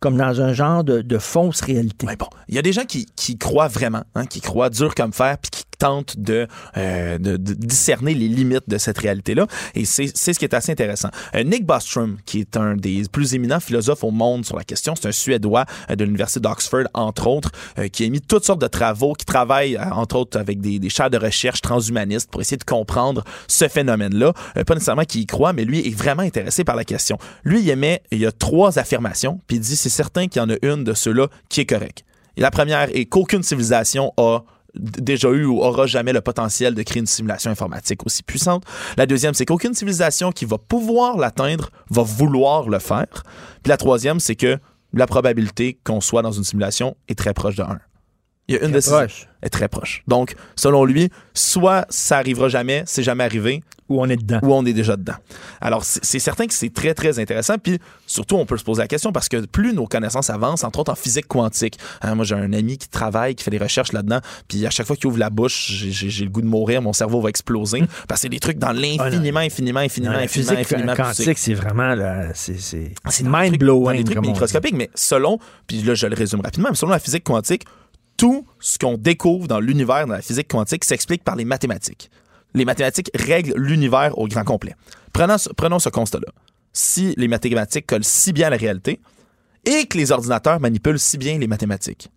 comme 0.00 0.16
dans 0.18 0.40
un 0.42 0.52
genre 0.52 0.84
de, 0.84 1.00
de 1.00 1.18
fausse 1.18 1.62
réalité. 1.62 2.06
Ouais, 2.06 2.16
bon, 2.16 2.26
il 2.48 2.54
y 2.54 2.58
a 2.58 2.62
des 2.62 2.72
gens 2.74 2.84
qui, 2.84 3.06
qui 3.16 3.38
croient 3.38 3.68
vraiment, 3.68 4.02
hein, 4.14 4.26
qui 4.26 4.42
croient 4.42 4.68
dur 4.68 4.94
comme 4.94 5.14
fer, 5.14 5.38
puis 5.40 5.50
qui 5.50 5.64
euh, 5.84 7.18
de, 7.18 7.36
discerner 7.36 8.14
les 8.14 8.28
limites 8.28 8.68
de 8.68 8.78
cette 8.78 8.98
réalité-là. 8.98 9.46
Et 9.74 9.84
c'est 9.84 10.14
ce 10.14 10.38
qui 10.38 10.44
est 10.44 10.54
assez 10.54 10.72
intéressant. 10.72 11.10
Euh, 11.34 11.42
Nick 11.42 11.66
Bostrom, 11.66 12.18
qui 12.24 12.40
est 12.40 12.56
un 12.56 12.76
des 12.76 13.02
plus 13.10 13.34
éminents 13.34 13.60
philosophes 13.60 14.04
au 14.04 14.10
monde 14.10 14.44
sur 14.44 14.56
la 14.56 14.64
question, 14.64 14.94
c'est 14.96 15.08
un 15.08 15.12
Suédois 15.12 15.64
euh, 15.90 15.96
de 15.96 16.04
l'Université 16.04 16.40
d'Oxford, 16.40 16.84
entre 16.94 17.26
autres, 17.26 17.50
qui 17.92 18.04
a 18.04 18.06
émis 18.06 18.20
toutes 18.20 18.44
sortes 18.44 18.60
de 18.60 18.66
travaux, 18.66 19.14
qui 19.14 19.24
travaille, 19.24 19.78
entre 19.78 20.16
autres, 20.16 20.38
avec 20.38 20.60
des, 20.60 20.78
des 20.78 20.88
chaires 20.88 21.10
de 21.10 21.18
recherche 21.18 21.60
transhumanistes 21.60 22.30
pour 22.30 22.40
essayer 22.40 22.56
de 22.56 22.64
comprendre 22.64 23.24
ce 23.48 23.68
phénomène-là. 23.68 24.32
Pas 24.66 24.74
nécessairement 24.74 25.04
qu'il 25.04 25.20
y 25.20 25.26
croit, 25.26 25.52
mais 25.52 25.64
lui 25.64 25.86
est 25.86 25.94
vraiment 25.94 26.22
intéressé 26.22 26.64
par 26.64 26.76
la 26.76 26.84
question. 26.84 27.18
Lui, 27.44 27.60
il 27.60 27.70
émet, 27.70 28.02
il 28.10 28.18
y 28.18 28.26
a 28.26 28.32
trois 28.32 28.78
affirmations, 28.78 29.40
puis 29.46 29.56
il 29.56 29.60
dit 29.60 29.76
c'est 29.76 29.88
certain 29.88 30.28
qu'il 30.28 30.40
y 30.40 30.44
en 30.44 30.50
a 30.50 30.56
une 30.62 30.84
de 30.84 30.94
ceux-là 30.94 31.28
qui 31.48 31.60
est 31.60 31.66
correcte. 31.66 32.04
La 32.36 32.50
première 32.50 32.88
est 32.94 33.04
qu'aucune 33.04 33.44
civilisation 33.44 34.12
a 34.16 34.40
déjà 34.74 35.30
eu 35.30 35.44
ou 35.44 35.62
aura 35.62 35.86
jamais 35.86 36.12
le 36.12 36.20
potentiel 36.20 36.74
de 36.74 36.82
créer 36.82 37.00
une 37.00 37.06
simulation 37.06 37.50
informatique 37.50 38.04
aussi 38.06 38.22
puissante. 38.22 38.64
La 38.96 39.06
deuxième, 39.06 39.34
c'est 39.34 39.44
qu'aucune 39.44 39.74
civilisation 39.74 40.32
qui 40.32 40.44
va 40.44 40.58
pouvoir 40.58 41.16
l'atteindre 41.16 41.70
va 41.90 42.02
vouloir 42.02 42.68
le 42.68 42.78
faire. 42.78 43.22
Puis 43.62 43.70
la 43.70 43.76
troisième, 43.76 44.20
c'est 44.20 44.36
que 44.36 44.58
la 44.92 45.06
probabilité 45.06 45.78
qu'on 45.84 46.00
soit 46.00 46.22
dans 46.22 46.32
une 46.32 46.44
simulation 46.44 46.96
est 47.08 47.18
très 47.18 47.34
proche 47.34 47.56
de 47.56 47.62
1. 47.62 47.78
Il 48.48 48.54
y 48.54 48.58
a 48.58 48.60
une 48.60 48.68
Très 48.68 48.76
de 48.76 48.80
ces 48.80 48.90
proche. 48.90 49.28
est 49.42 49.48
très 49.48 49.68
proche. 49.68 50.02
Donc, 50.06 50.34
selon 50.54 50.84
lui, 50.84 51.10
soit 51.32 51.86
ça 51.88 52.18
arrivera 52.18 52.48
jamais, 52.48 52.82
c'est 52.86 53.02
jamais 53.02 53.24
arrivé, 53.24 53.62
Ou 53.90 54.00
on 54.00 54.08
est 54.08 54.16
dedans. 54.16 54.38
ou 54.42 54.54
on 54.54 54.64
est 54.64 54.72
déjà 54.72 54.96
dedans. 54.96 55.12
Alors, 55.60 55.84
c'est 55.84 56.18
certain 56.18 56.46
que 56.46 56.54
c'est 56.54 56.72
très, 56.72 56.94
très 56.94 57.18
intéressant. 57.18 57.58
Puis, 57.58 57.78
surtout, 58.06 58.36
on 58.36 58.46
peut 58.46 58.56
se 58.56 58.64
poser 58.64 58.80
la 58.80 58.88
question 58.88 59.12
parce 59.12 59.28
que 59.28 59.44
plus 59.44 59.74
nos 59.74 59.86
connaissances 59.86 60.30
avancent, 60.30 60.64
entre 60.64 60.78
autres 60.78 60.92
en 60.92 60.94
physique 60.94 61.26
quantique. 61.28 61.78
Hein, 62.00 62.14
moi, 62.14 62.24
j'ai 62.24 62.34
un 62.34 62.52
ami 62.54 62.78
qui 62.78 62.88
travaille, 62.88 63.34
qui 63.34 63.44
fait 63.44 63.50
des 63.50 63.58
recherches 63.58 63.92
là-dedans. 63.92 64.20
Puis, 64.48 64.64
à 64.66 64.70
chaque 64.70 64.86
fois 64.86 64.96
qu'il 64.96 65.06
ouvre 65.08 65.18
la 65.18 65.28
bouche, 65.28 65.70
j'ai- 65.70 66.24
le 66.24 66.30
goût 66.30 66.40
de 66.40 66.46
mourir, 66.46 66.80
mon 66.80 66.94
cerveau 66.94 67.20
va 67.20 67.28
exploser. 67.28 67.80
parce 68.08 68.20
que 68.20 68.22
c'est 68.22 68.28
des 68.30 68.40
trucs 68.40 68.58
dans 68.58 68.72
l'infiniment, 68.72 69.40
infiniment, 69.40 69.80
infiniment, 69.80 70.12
infiniment, 70.24 70.52
infiniment 70.60 70.94
quantique, 70.96 71.38
c'est 71.38 71.54
vraiment 71.54 71.94
c'est 72.34 73.22
trucs- 73.22 73.26
mind-blowing. 73.50 73.96
des 73.98 74.04
trucs 74.04 74.16
microscopiques, 74.32 74.74
mais 74.74 74.90
selon, 74.94 75.38
puis 75.66 75.82
là 75.82 75.94
je 75.94 76.06
le 76.06 76.14
résume 76.16 76.40
rapidement, 76.40 76.68
mais 76.70 76.76
selon 76.76 76.90
la 76.92 76.98
physique 76.98 77.24
quantique, 77.24 77.64
tout 78.16 78.46
ce 78.60 78.78
qu'on 78.78 78.96
découvre 78.96 79.46
dans 79.48 79.60
l'univers, 79.60 80.06
dans 80.06 80.14
la 80.14 80.22
physique 80.22 80.48
quantique, 80.48 80.84
s'explique 80.84 81.22
par 81.24 81.36
les 81.36 81.44
mathématiques. 81.44 82.10
Les 82.54 82.64
mathématiques 82.64 83.10
règlent 83.14 83.54
l'univers 83.56 84.16
au 84.18 84.26
grand 84.28 84.44
complet. 84.44 84.74
Prenons, 85.12 85.38
ce- 85.38 85.50
constat-là. 85.88 86.28
Si 86.72 87.14
les 87.16 87.28
mathématiques 87.28 87.86
collent 87.86 88.04
si 88.04 88.32
bien 88.32 88.48
à 88.48 88.50
la 88.50 88.56
réalité 88.56 89.00
et 89.64 89.86
que 89.86 89.96
les 89.98 90.12
ordinateurs 90.12 90.60
manipulent 90.60 90.98
si 90.98 91.18
bien 91.18 91.38
les 91.38 91.46
mathématiques, 91.46 92.10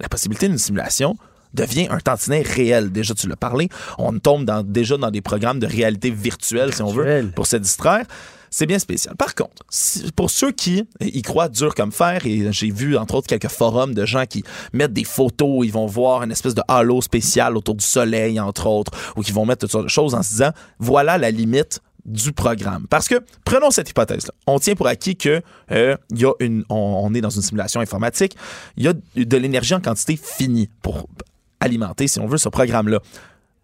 la 0.00 0.08
possibilité 0.08 0.48
d'une 0.48 0.58
simulation 0.58 1.16
devient 1.54 1.88
un 1.90 1.98
tantinet 1.98 2.42
réel. 2.42 2.90
Déjà, 2.92 3.14
tu 3.14 3.28
l'as 3.28 3.36
parlé, 3.36 3.68
on 3.98 4.18
tombe 4.18 4.44
dans- 4.44 4.62
déjà 4.62 4.96
dans 4.96 5.10
des 5.10 5.20
programmes 5.20 5.58
de 5.58 5.66
réalité 5.66 6.10
virtuelle, 6.10 6.72
si 6.74 6.82
on 6.82 6.90
veut, 6.92 7.04
pour 7.34 7.46
se 7.46 7.56
distraire. 7.56 8.04
C'est 8.52 8.66
bien 8.66 8.80
spécial. 8.80 9.14
Par 9.16 9.36
contre, 9.36 9.62
pour 10.16 10.28
ceux 10.28 10.50
qui 10.50 10.84
y 11.00 11.22
croient 11.22 11.48
dur 11.48 11.72
comme 11.72 11.92
fer, 11.92 12.26
et 12.26 12.52
j'ai 12.52 12.72
vu 12.72 12.96
entre 12.96 13.14
autres 13.14 13.28
quelques 13.28 13.46
forums 13.48 13.94
de 13.94 14.04
gens 14.04 14.24
qui 14.26 14.42
mettent 14.72 14.92
des 14.92 15.04
photos, 15.04 15.64
ils 15.64 15.70
vont 15.70 15.86
voir 15.86 16.24
une 16.24 16.32
espèce 16.32 16.54
de 16.56 16.62
halo 16.66 17.00
spécial 17.00 17.56
autour 17.56 17.76
du 17.76 17.84
soleil, 17.84 18.40
entre 18.40 18.66
autres, 18.66 18.90
ou 19.16 19.22
qui 19.22 19.30
vont 19.30 19.46
mettre 19.46 19.60
toutes 19.60 19.70
sortes 19.70 19.84
de 19.84 19.88
choses 19.90 20.16
en 20.16 20.22
se 20.24 20.30
disant, 20.30 20.50
voilà 20.80 21.16
la 21.16 21.30
limite 21.30 21.78
du 22.04 22.32
programme. 22.32 22.86
Parce 22.90 23.06
que, 23.06 23.22
prenons 23.44 23.70
cette 23.70 23.88
hypothèse-là. 23.90 24.32
On 24.48 24.58
tient 24.58 24.74
pour 24.74 24.88
acquis 24.88 25.14
que 25.16 25.42
euh, 25.70 25.96
y 26.12 26.24
a 26.24 26.32
une, 26.40 26.64
on, 26.70 26.74
on 27.04 27.14
est 27.14 27.20
dans 27.20 27.30
une 27.30 27.42
simulation 27.42 27.80
informatique, 27.80 28.34
il 28.76 28.82
y 28.84 28.88
a 28.88 28.94
de 28.94 29.36
l'énergie 29.36 29.74
en 29.74 29.80
quantité 29.80 30.16
finie 30.20 30.68
pour 30.82 31.08
alimenter, 31.60 32.08
si 32.08 32.18
on 32.20 32.26
veut, 32.26 32.38
ce 32.38 32.48
programme-là. 32.48 33.00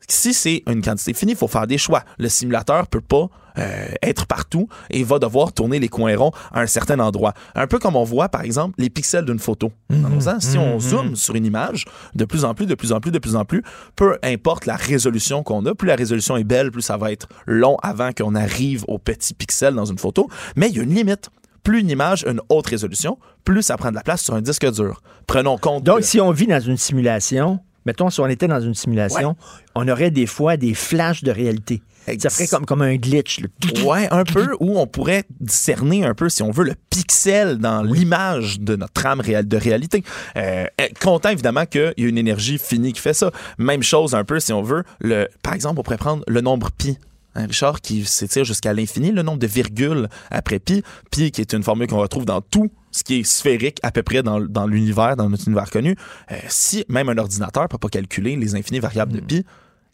Si 0.08 0.34
c'est 0.34 0.62
une 0.68 0.82
quantité 0.82 1.14
finie, 1.14 1.32
il 1.32 1.38
faut 1.38 1.48
faire 1.48 1.66
des 1.66 1.78
choix. 1.78 2.04
Le 2.18 2.28
simulateur 2.28 2.86
peut 2.86 3.00
pas 3.00 3.28
euh, 3.58 3.88
être 4.02 4.26
partout 4.26 4.68
et 4.90 5.02
va 5.02 5.18
devoir 5.18 5.52
tourner 5.52 5.80
les 5.80 5.88
coins 5.88 6.16
ronds 6.16 6.30
à 6.52 6.60
un 6.60 6.66
certain 6.66 7.00
endroit. 7.00 7.32
Un 7.54 7.66
peu 7.66 7.78
comme 7.78 7.96
on 7.96 8.04
voit, 8.04 8.28
par 8.28 8.42
exemple, 8.42 8.74
les 8.78 8.90
pixels 8.90 9.24
d'une 9.24 9.38
photo. 9.38 9.72
Dans 9.90 10.28
ans, 10.28 10.38
si 10.38 10.58
on 10.58 10.78
zoome 10.78 11.16
sur 11.16 11.34
une 11.34 11.46
image, 11.46 11.86
de 12.14 12.24
plus 12.24 12.44
en 12.44 12.54
plus, 12.54 12.66
de 12.66 12.74
plus 12.74 12.92
en 12.92 13.00
plus, 13.00 13.10
de 13.10 13.18
plus 13.18 13.34
en 13.34 13.44
plus, 13.44 13.62
peu 13.96 14.18
importe 14.22 14.66
la 14.66 14.76
résolution 14.76 15.42
qu'on 15.42 15.64
a, 15.66 15.74
plus 15.74 15.88
la 15.88 15.96
résolution 15.96 16.36
est 16.36 16.44
belle, 16.44 16.70
plus 16.70 16.82
ça 16.82 16.96
va 16.98 17.10
être 17.10 17.26
long 17.46 17.76
avant 17.82 18.12
qu'on 18.12 18.34
arrive 18.34 18.84
au 18.88 18.98
petit 18.98 19.34
pixel 19.34 19.74
dans 19.74 19.86
une 19.86 19.98
photo. 19.98 20.28
Mais 20.54 20.68
il 20.68 20.76
y 20.76 20.80
a 20.80 20.82
une 20.82 20.94
limite. 20.94 21.30
Plus 21.64 21.80
une 21.80 21.90
image 21.90 22.24
a 22.26 22.30
une 22.30 22.42
haute 22.48 22.68
résolution, 22.68 23.18
plus 23.44 23.62
ça 23.62 23.76
prend 23.76 23.90
de 23.90 23.96
la 23.96 24.02
place 24.02 24.22
sur 24.22 24.34
un 24.34 24.40
disque 24.40 24.70
dur. 24.70 25.02
Prenons 25.26 25.58
compte 25.58 25.82
Donc, 25.82 26.04
si 26.04 26.20
on 26.20 26.30
vit 26.30 26.46
dans 26.46 26.60
une 26.60 26.76
simulation, 26.76 27.58
mettons, 27.86 28.10
si 28.10 28.20
on 28.20 28.26
était 28.26 28.48
dans 28.48 28.60
une 28.60 28.74
simulation, 28.74 29.36
on 29.74 29.88
aurait 29.88 30.10
des 30.10 30.26
fois 30.26 30.56
des 30.56 30.74
flashs 30.74 31.22
de 31.22 31.30
réalité. 31.30 31.82
Ça 32.18 32.30
ferait 32.30 32.46
comme, 32.46 32.66
comme 32.66 32.82
un 32.82 32.96
glitch. 32.96 33.40
là. 33.40 33.48
Ouais, 33.84 34.06
un 34.12 34.24
peu, 34.24 34.54
où 34.60 34.78
on 34.78 34.86
pourrait 34.86 35.24
discerner 35.40 36.04
un 36.04 36.14
peu, 36.14 36.28
si 36.28 36.42
on 36.42 36.50
veut, 36.50 36.64
le 36.64 36.74
pixel 36.90 37.58
dans 37.58 37.82
l'image 37.82 38.60
de 38.60 38.76
notre 38.76 38.92
trame 38.92 39.20
réelle 39.20 39.48
de 39.48 39.56
réalité. 39.56 40.04
Euh, 40.36 40.66
euh, 40.80 40.86
content, 41.00 41.30
évidemment, 41.30 41.66
qu'il 41.66 41.94
y 41.96 42.04
a 42.04 42.08
une 42.08 42.18
énergie 42.18 42.58
finie 42.58 42.92
qui 42.92 43.00
fait 43.00 43.14
ça. 43.14 43.32
Même 43.58 43.82
chose, 43.82 44.14
un 44.14 44.24
peu, 44.24 44.38
si 44.38 44.52
on 44.52 44.62
veut, 44.62 44.84
le, 45.00 45.26
par 45.42 45.54
exemple, 45.54 45.80
on 45.80 45.82
pourrait 45.82 45.96
prendre 45.96 46.22
le 46.28 46.40
nombre 46.40 46.70
pi. 46.70 46.96
Hein, 47.34 47.46
Richard, 47.46 47.80
qui 47.80 48.04
s'étire 48.04 48.44
jusqu'à 48.44 48.72
l'infini, 48.72 49.10
le 49.10 49.22
nombre 49.22 49.38
de 49.38 49.46
virgules 49.46 50.08
après 50.30 50.60
pi. 50.60 50.82
Pi, 51.10 51.32
qui 51.32 51.40
est 51.40 51.52
une 51.52 51.62
formule 51.62 51.88
qu'on 51.88 51.98
retrouve 51.98 52.24
dans 52.24 52.40
tout 52.40 52.70
ce 52.96 53.04
qui 53.04 53.20
est 53.20 53.24
sphérique 53.24 53.78
à 53.82 53.90
peu 53.90 54.02
près 54.02 54.22
dans, 54.22 54.40
dans 54.40 54.66
l'univers, 54.66 55.16
dans 55.16 55.28
notre 55.28 55.46
univers 55.46 55.70
connu. 55.70 55.96
Euh, 56.32 56.36
si 56.48 56.84
même 56.88 57.08
un 57.08 57.18
ordinateur 57.18 57.64
ne 57.64 57.68
peut 57.68 57.78
pas 57.78 57.88
calculer 57.88 58.36
les 58.36 58.54
infinies 58.54 58.80
variables 58.80 59.12
de 59.12 59.20
pi, 59.20 59.44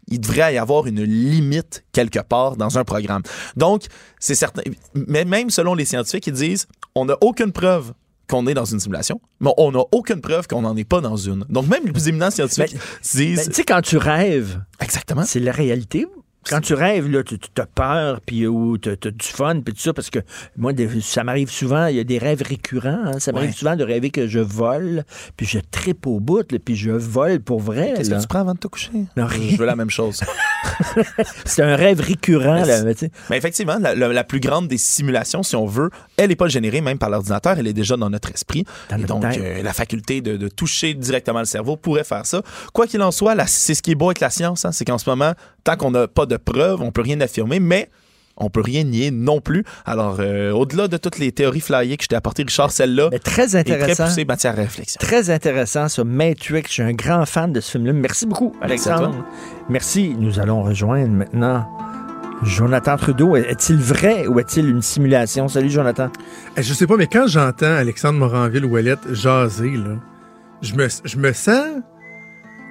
il 0.08 0.20
devrait 0.20 0.54
y 0.54 0.58
avoir 0.58 0.86
une 0.86 1.02
limite 1.02 1.84
quelque 1.92 2.20
part 2.20 2.56
dans 2.56 2.78
un 2.78 2.84
programme. 2.84 3.22
Donc, 3.56 3.84
c'est 4.18 4.34
certain. 4.34 4.62
Mais 4.94 5.24
même 5.24 5.50
selon 5.50 5.74
les 5.74 5.84
scientifiques, 5.84 6.26
ils 6.28 6.32
disent 6.32 6.66
on 6.94 7.06
n'a 7.06 7.16
aucune 7.20 7.52
preuve 7.52 7.92
qu'on 8.28 8.46
est 8.46 8.54
dans 8.54 8.64
une 8.64 8.80
simulation, 8.80 9.20
mais 9.40 9.50
on 9.58 9.72
n'a 9.72 9.82
aucune 9.90 10.20
preuve 10.20 10.46
qu'on 10.46 10.62
n'en 10.62 10.76
est 10.76 10.84
pas 10.84 11.00
dans 11.00 11.16
une. 11.16 11.44
Donc, 11.50 11.66
même 11.68 11.84
les 11.84 11.92
plus 11.92 12.08
éminents 12.08 12.30
scientifiques 12.30 12.76
disent. 13.14 13.36
Ben, 13.38 13.48
tu 13.48 13.54
sais, 13.54 13.64
quand 13.64 13.82
tu 13.82 13.96
rêves, 13.96 14.60
Exactement. 14.80 15.24
c'est 15.24 15.40
la 15.40 15.52
réalité. 15.52 16.06
Quand 16.48 16.60
tu 16.60 16.74
rêves, 16.74 17.08
là, 17.08 17.22
tu 17.22 17.36
as 17.58 17.66
peur, 17.66 18.20
puis 18.24 18.46
ou 18.46 18.76
tu 18.78 18.90
as, 18.90 18.96
du 18.96 19.26
fun, 19.26 19.60
puis 19.60 19.74
tout 19.74 19.80
ça, 19.80 19.92
parce 19.92 20.10
que 20.10 20.18
moi, 20.56 20.72
des- 20.72 21.00
ça 21.00 21.24
m'arrive 21.24 21.50
souvent, 21.50 21.86
il 21.86 21.96
y 21.96 22.00
a 22.00 22.04
des 22.04 22.18
rêves 22.18 22.42
récurrents. 22.42 23.00
hein. 23.06 23.18
ça 23.20 23.32
m'arrive 23.32 23.50
Ouais. 23.50 23.56
souvent 23.56 23.76
de 23.76 23.84
rêver 23.84 24.10
que 24.10 24.26
je 24.26 24.38
vole, 24.40 25.04
puis 25.36 25.46
je 25.46 25.58
tripe 25.70 26.06
au 26.06 26.20
bout, 26.20 26.50
là, 26.52 26.58
puis 26.64 26.76
je 26.76 26.90
vole 26.90 27.40
pour 27.40 27.60
vrai. 27.60 27.94
Qu'est-ce 27.96 28.10
là. 28.10 28.16
que 28.16 28.22
tu 28.22 28.28
prends 28.28 28.40
avant 28.40 28.54
de 28.54 28.58
te 28.58 28.66
coucher? 28.66 28.90
Non, 29.16 29.28
Je 29.28 29.56
veux 29.56 29.66
la 29.66 29.76
même 29.76 29.90
chose. 29.90 30.20
C'est 31.44 31.62
un 31.62 31.76
rêve 31.76 32.00
récurrent. 32.00 32.64
Là, 32.64 32.82
mais 32.84 32.94
tu. 32.94 33.08
Mais 33.30 33.36
effectivement, 33.36 33.78
la, 33.80 33.94
la- 33.94 34.08
la 34.12 34.24
plus 34.24 34.40
grande 34.40 34.68
des 34.68 34.78
simulations, 34.78 35.42
si 35.42 35.56
on 35.56 35.66
veut, 35.66 35.90
elle 36.16 36.28
n'est 36.28 36.36
pas 36.36 36.48
générée 36.48 36.80
même 36.80 36.98
par 36.98 37.10
l'ordinateur, 37.10 37.56
elle 37.58 37.66
est 37.66 37.72
déjà 37.72 37.96
dans 37.96 38.10
notre 38.10 38.30
esprit. 38.30 38.64
Dans 38.90 38.96
Et 38.96 39.00
notre 39.00 39.14
donc, 39.20 39.24
euh, 39.38 39.62
la 39.62 39.72
faculté 39.72 40.20
de, 40.20 40.36
de 40.36 40.48
toucher 40.48 40.94
directement 40.94 41.38
le 41.40 41.44
cerveau 41.44 41.76
pourrait 41.76 42.04
faire 42.04 42.26
ça. 42.26 42.42
Quoi 42.72 42.86
qu'il 42.86 43.02
en 43.02 43.10
soit, 43.10 43.34
la- 43.34 43.46
c'est 43.46 43.74
ce 43.74 43.82
qui 43.82 43.92
est 43.92 43.94
beau 43.94 44.06
avec 44.06 44.20
la 44.20 44.30
science, 44.30 44.64
hein, 44.64 44.72
c'est 44.72 44.84
qu'en 44.84 44.98
ce 44.98 45.08
moment, 45.08 45.32
tant 45.64 45.76
qu'on 45.76 45.90
n'a 45.90 46.08
pas 46.08 46.26
de 46.26 46.36
preuves, 46.36 46.80
on 46.82 46.90
peut 46.92 47.02
rien 47.02 47.20
affirmer, 47.20 47.60
mais 47.60 47.88
on 48.36 48.48
peut 48.48 48.62
rien 48.62 48.82
nier 48.84 49.10
non 49.10 49.40
plus. 49.40 49.62
Alors, 49.84 50.16
euh, 50.20 50.52
au-delà 50.52 50.88
de 50.88 50.96
toutes 50.96 51.18
les 51.18 51.32
théories 51.32 51.60
flyées 51.60 51.96
que 51.98 52.04
je 52.04 52.08
t'ai 52.08 52.16
apportées, 52.16 52.42
Richard, 52.42 52.70
celle-là 52.72 53.10
très 53.10 53.16
est 53.16 53.18
très 53.18 53.56
intéressant. 53.56 54.04
poussée 54.06 54.24
matière 54.24 54.52
à 54.52 54.56
réflexion. 54.56 54.98
Très 55.00 55.30
intéressant, 55.30 55.88
ce 55.88 56.00
Matrix. 56.02 56.62
Je 56.66 56.72
suis 56.72 56.82
un 56.82 56.94
grand 56.94 57.26
fan 57.26 57.52
de 57.52 57.60
ce 57.60 57.72
film-là. 57.72 57.92
Merci 57.92 58.26
beaucoup, 58.26 58.52
Merci 58.66 58.88
à 58.88 58.94
Alexandre. 58.94 59.24
Merci. 59.68 60.14
Nous 60.18 60.40
allons 60.40 60.62
rejoindre 60.62 61.10
maintenant 61.12 61.68
Jonathan 62.42 62.96
Trudeau. 62.96 63.36
Est-il 63.36 63.76
vrai 63.76 64.26
ou 64.26 64.40
est-il 64.40 64.68
une 64.68 64.82
simulation? 64.82 65.46
Salut, 65.48 65.70
Jonathan. 65.70 66.10
Eh, 66.56 66.62
Je 66.62 66.72
sais 66.72 66.86
pas, 66.86 66.96
mais 66.96 67.06
quand 67.06 67.26
j'entends 67.26 67.66
Alexandre 67.76 68.18
Moranville 68.18 68.64
Ouellette 68.64 69.12
jaser, 69.12 69.72
là, 69.76 69.96
je 70.62 70.74
me, 70.74 70.88
je 71.04 71.16
me 71.18 71.32
sens. 71.34 71.66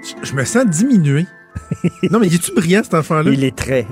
Je, 0.03 0.25
je 0.27 0.33
me 0.33 0.43
sens 0.43 0.65
diminué. 0.65 1.25
Non, 2.11 2.19
mais 2.19 2.27
il 2.27 2.35
est-tu 2.35 2.53
brillant, 2.53 2.81
cet 2.83 2.93
enfant-là? 2.93 3.31
Il 3.31 3.43
est 3.43 3.55
très. 3.55 3.87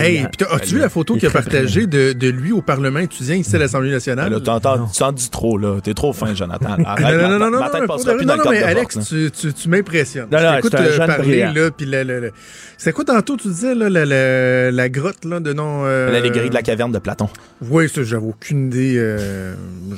Hey, 0.00 0.20
puis 0.22 0.38
t'as- 0.38 0.54
as-tu 0.54 0.76
vu 0.76 0.80
la 0.80 0.88
photo 0.88 1.16
qu'il 1.16 1.28
a 1.28 1.30
partagée 1.30 1.86
de, 1.86 2.14
de 2.14 2.28
lui 2.28 2.50
au 2.50 2.62
Parlement 2.62 3.00
étudiant 3.00 3.34
ici 3.34 3.54
à 3.54 3.58
l'Assemblée 3.58 3.90
nationale? 3.90 4.32
Là, 4.32 4.40
t'entends- 4.40 4.86
tu 4.86 4.98
t'en 4.98 5.12
dis 5.12 5.28
trop, 5.28 5.58
là. 5.58 5.80
T'es 5.82 5.92
trop 5.92 6.14
fin, 6.14 6.34
Jonathan. 6.34 6.76
Arrête, 6.86 7.04
non, 7.20 7.28
non, 7.28 7.38
non, 7.38 7.50
non, 7.50 7.58
ma 7.60 7.66
non, 7.66 7.72
tête 7.72 8.26
non, 8.26 8.36
non, 8.36 8.50
mais 8.50 8.62
Alex, 8.62 8.94
porte, 8.94 9.08
tu, 9.08 9.30
tu, 9.30 9.52
tu 9.52 9.68
m'impressionnes. 9.68 10.28
Non, 10.32 10.38
Je 10.38 10.42
non, 10.44 10.48
un 10.50 10.56
euh, 10.56 11.06
parler, 11.06 11.24
brillant. 11.24 11.52
là, 11.54 11.70
puis 11.70 11.84
le, 11.84 12.04
le, 12.04 12.20
le- 12.20 12.32
C'est 12.78 12.92
quoi 12.92 13.04
tantôt, 13.04 13.36
tu 13.36 13.48
disais, 13.48 13.74
là, 13.74 13.90
la, 13.90 14.06
la, 14.06 14.70
la 14.70 14.88
grotte, 14.88 15.26
là, 15.26 15.40
de 15.40 15.52
nom... 15.52 15.82
euh, 15.84 16.10
L'allégorie 16.10 16.48
de 16.48 16.54
la 16.54 16.62
caverne 16.62 16.92
de 16.92 16.98
Platon. 16.98 17.28
Oui, 17.68 17.86
ça, 17.90 18.02
j'avais 18.02 18.24
aucune 18.26 18.68
idée. 18.68 18.94
euh, 18.96 19.54
je- 19.90 19.96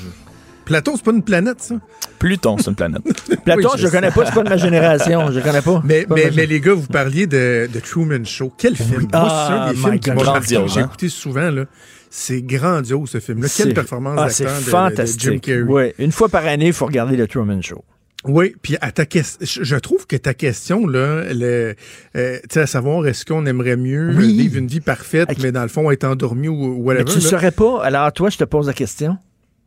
Platon, 0.69 0.93
c'est 0.97 1.05
pas 1.05 1.11
une 1.13 1.23
planète, 1.23 1.61
ça? 1.61 1.75
Pluton, 2.19 2.57
c'est 2.59 2.69
une 2.71 2.77
planète. 2.77 3.03
Platon, 3.45 3.69
Oui, 3.73 3.79
je 3.79 3.85
le 3.87 3.91
connais 3.91 4.11
pas, 4.11 4.27
c'est 4.27 4.35
pas 4.35 4.43
de 4.45 4.49
ma 4.49 4.57
génération. 4.57 5.31
Je 5.33 5.41
connais 5.41 5.63
pas. 5.63 5.83
Mais, 5.85 6.01
C'est 6.01 6.07
pas 6.07 6.15
mais, 6.15 6.25
ma 6.27 6.31
mais 6.37 6.47
les 6.47 6.61
gars, 6.61 6.75
vous 6.75 6.87
parliez 6.87 7.27
de, 7.27 7.69
de 7.73 7.81
Truman 7.81 8.25
Show. 8.25 8.53
Quel 8.57 8.77
film! 8.77 9.01
Moi, 9.03 9.09
Ah, 9.15 9.47
c'est 9.49 9.55
un 9.55 9.71
des 9.73 9.77
films 9.79 9.99
qui. 10.01 10.11
Grandiose, 10.11 10.73
J'ai 10.75 10.81
hein? 10.81 10.85
écouté 10.87 11.09
souvent, 11.09 11.51
là. 11.51 11.65
C'est 12.11 12.43
grandiose, 12.43 13.11
ce 13.11 13.21
film-là. 13.21 13.49
Quelle 13.55 13.75
performance 13.75 14.19
ah, 14.19 14.31
c'est 14.31 14.45
d'acteur 14.45 14.57
de- 14.57 14.63
de, 14.63 14.63
de, 14.63 14.71
Jim 14.71 14.71
fantastique. 14.71 15.41
Carrey. 15.43 15.63
Ouais. 15.63 15.95
Une 15.99 16.13
fois 16.13 16.29
par 16.29 16.47
année, 16.47 16.69
il 16.69 16.73
faut 16.73 16.87
regarder 16.87 17.17
le 17.17 17.27
Truman 17.27 17.61
Show. 17.63 17.85
Oui, 18.25 18.55
puis 18.63 18.77
à 18.81 18.91
ta 18.91 19.07
question, 19.07 19.39
je 19.47 19.63
je 19.63 19.77
trouve 19.77 20.05
que 20.07 20.17
ta 20.17 20.35
question 20.35 20.87
là, 20.89 21.23
le, 21.33 21.75
euh, 22.17 22.37
tu 22.43 22.55
sais, 22.55 22.61
à 22.61 22.67
savoir 22.67 23.07
est-ce 23.07 23.25
qu'on 23.25 23.47
aimerait 23.47 23.77
mieux 23.77 24.13
Oui. 24.17 24.37
vivre 24.37 24.57
une 24.59 24.67
vie 24.67 24.81
parfaite, 24.81 25.29
mais 25.41 25.53
dans 25.53 25.63
le 25.63 25.69
fond 25.69 25.89
être 25.93 26.03
endormi 26.05 26.49
ou 26.49 26.55
ou 26.55 26.83
whatever. 26.83 27.05
Mais 27.05 27.13
tu 27.13 27.19
ne 27.19 27.23
là, 27.25 27.31
saurais 27.31 27.53
pas. 27.53 27.81
Alors, 27.85 28.13
toi, 28.13 28.29
je 28.29 28.37
te 28.39 28.45
pose 28.45 28.67
la 28.67 28.73
question. 28.73 29.19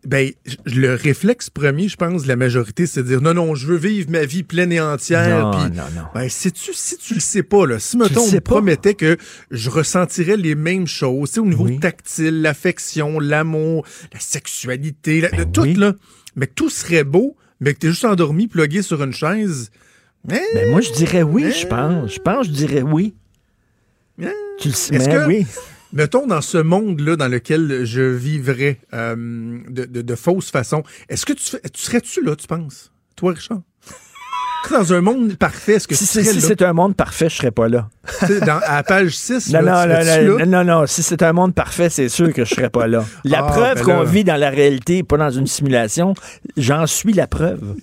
Ben, 0.05 0.31
le 0.65 0.95
réflexe 0.95 1.49
premier, 1.49 1.87
je 1.87 1.95
pense, 1.95 2.23
de 2.23 2.27
la 2.27 2.35
majorité, 2.35 2.87
c'est 2.87 3.03
de 3.03 3.07
dire 3.07 3.21
non, 3.21 3.33
non, 3.35 3.53
je 3.55 3.67
veux 3.67 3.77
vivre 3.77 4.09
ma 4.09 4.25
vie 4.25 4.43
pleine 4.43 4.71
et 4.71 4.81
entière. 4.81 5.45
Non, 5.51 5.51
non, 5.69 5.83
non. 5.95 6.01
Ben, 6.15 6.27
sais-tu, 6.29 6.71
si 6.73 6.97
tu 6.97 7.13
le 7.13 7.19
sais 7.19 7.43
pas, 7.43 7.65
là, 7.67 7.77
si, 7.79 7.97
mettons, 7.97 8.21
on 8.21 8.25
me 8.25 8.39
promettait 8.41 8.95
que 8.95 9.17
je 9.51 9.69
ressentirais 9.69 10.37
les 10.37 10.55
mêmes 10.55 10.87
choses, 10.87 11.29
tu 11.29 11.33
sais, 11.35 11.39
au 11.39 11.45
niveau 11.45 11.65
tactile, 11.79 12.41
l'affection, 12.41 13.19
l'amour, 13.19 13.85
la 14.13 14.19
sexualité, 14.19 15.21
la- 15.21 15.29
tout, 15.45 15.65
là, 15.77 15.93
mais 16.35 16.47
que 16.47 16.53
tout 16.53 16.69
serait 16.69 17.03
beau, 17.03 17.35
mais 17.59 17.73
que 17.73 17.79
t'es 17.79 17.89
juste 17.89 18.05
endormi, 18.05 18.47
plugué 18.47 18.81
sur 18.81 19.03
une 19.03 19.13
chaise. 19.13 19.69
Mais, 20.27 20.41
Ben, 20.53 20.69
moi, 20.69 20.81
je 20.81 20.91
dirais 20.93 21.23
oui, 21.23 21.51
je 21.51 21.67
pense. 21.67 22.13
Je 22.15 22.19
pense, 22.19 22.47
je 22.47 22.51
dirais 22.51 22.81
oui. 22.81 23.13
Tu 24.59 24.67
le 24.67 24.73
sais, 24.75 24.95
que, 24.97 25.27
oui. 25.27 25.45
Mettons, 25.93 26.27
dans 26.27 26.41
ce 26.41 26.57
monde-là 26.57 27.15
dans 27.15 27.27
lequel 27.27 27.85
je 27.85 28.01
vivrais 28.01 28.79
euh, 28.93 29.15
de, 29.69 29.85
de, 29.85 30.01
de 30.01 30.15
fausse 30.15 30.49
façon, 30.51 30.83
est-ce 31.09 31.25
que 31.25 31.33
tu, 31.33 31.43
serais-tu 31.75 32.23
là, 32.23 32.35
tu 32.35 32.47
penses? 32.47 32.91
Toi, 33.15 33.33
Richard? 33.33 33.61
Dans 34.69 34.93
un 34.93 35.01
monde 35.01 35.35
parfait, 35.37 35.73
est-ce 35.73 35.87
que 35.87 35.95
Si 35.95 36.05
tu 36.05 36.11
c'est 36.11 36.23
si 36.23 36.35
là? 36.39 36.41
c'est 36.47 36.61
un 36.61 36.71
monde 36.73 36.95
parfait, 36.95 37.29
je 37.29 37.35
serais 37.37 37.49
pas 37.51 37.67
là. 37.67 37.89
Dans, 38.45 38.59
à 38.63 38.83
page 38.83 39.17
6, 39.17 39.51
Non, 39.53 39.61
là, 39.61 39.87
non, 39.87 39.99
tu 40.01 40.25
non, 40.27 40.37
là? 40.37 40.45
non, 40.45 40.63
non, 40.63 40.85
si 40.87 41.01
c'est 41.01 41.23
un 41.23 41.33
monde 41.33 41.55
parfait, 41.55 41.89
c'est 41.89 42.09
sûr 42.09 42.31
que 42.31 42.45
je 42.45 42.53
serais 42.53 42.69
pas 42.69 42.85
là. 42.87 43.03
La 43.23 43.39
Ah, 43.39 43.51
preuve 43.51 43.75
ben 43.77 43.83
qu'on 43.83 43.99
là. 44.03 44.03
vit 44.03 44.23
dans 44.23 44.35
la 44.35 44.51
réalité, 44.51 45.01
pas 45.01 45.17
dans 45.17 45.31
une 45.31 45.47
simulation, 45.47 46.13
j'en 46.57 46.85
suis 46.85 47.11
la 47.13 47.25
preuve. 47.25 47.75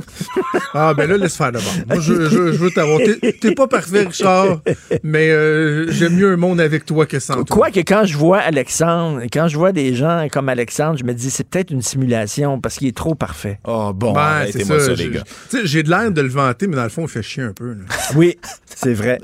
Ah, 0.74 0.92
ben 0.94 1.08
là, 1.08 1.16
laisse 1.16 1.36
faire 1.36 1.52
d'abord. 1.52 1.72
Moi, 1.88 2.00
je, 2.00 2.14
je, 2.28 2.28
je 2.52 2.58
veux 2.58 2.70
t'avoir. 2.70 3.00
T'es- 3.40 3.54
pas 3.54 3.66
parfait, 3.66 4.02
Richard, 4.04 4.60
mais 5.02 5.30
euh, 5.30 5.90
j'aime 5.90 6.14
mieux 6.16 6.32
un 6.32 6.36
monde 6.36 6.60
avec 6.60 6.84
toi 6.84 7.06
que 7.06 7.18
sans 7.18 7.42
toi. 7.44 7.56
Quoique 7.56 7.80
quand 7.80 8.04
je 8.04 8.16
vois 8.16 8.38
Alexandre, 8.38 9.22
quand 9.32 9.48
je 9.48 9.56
vois 9.56 9.72
des 9.72 9.94
gens 9.94 10.26
comme 10.30 10.48
Alexandre, 10.50 10.98
je 10.98 11.04
me 11.04 11.14
dis 11.14 11.30
c'est 11.30 11.48
peut-être 11.48 11.70
une 11.70 11.82
simulation 11.82 12.60
parce 12.60 12.76
qu'il 12.76 12.88
est 12.88 12.96
trop 12.96 13.14
parfait. 13.14 13.58
Oh, 13.64 13.92
bon, 13.94 14.12
Ben, 14.12 14.46
c'est 14.52 14.64
ça, 14.64 14.78
ça, 14.80 14.90
les 14.90 14.96
j'ai- 14.96 15.10
gars. 15.10 15.24
Tu 15.50 15.56
sais, 15.58 15.66
j'ai 15.66 15.82
de 15.82 15.90
l'air 15.90 16.10
de 16.10 16.20
le 16.20 16.28
vanter, 16.28 16.66
mais 16.66 16.76
dans 16.76 16.82
le 16.84 16.88
fond, 16.90 17.02
il 17.02 17.08
fait 17.08 17.22
chier 17.22 17.42
un 17.44 17.52
peu. 17.52 17.70
là. 17.72 17.84
Oui, 18.14 18.36
c'est 18.74 18.92
vrai. 18.94 19.18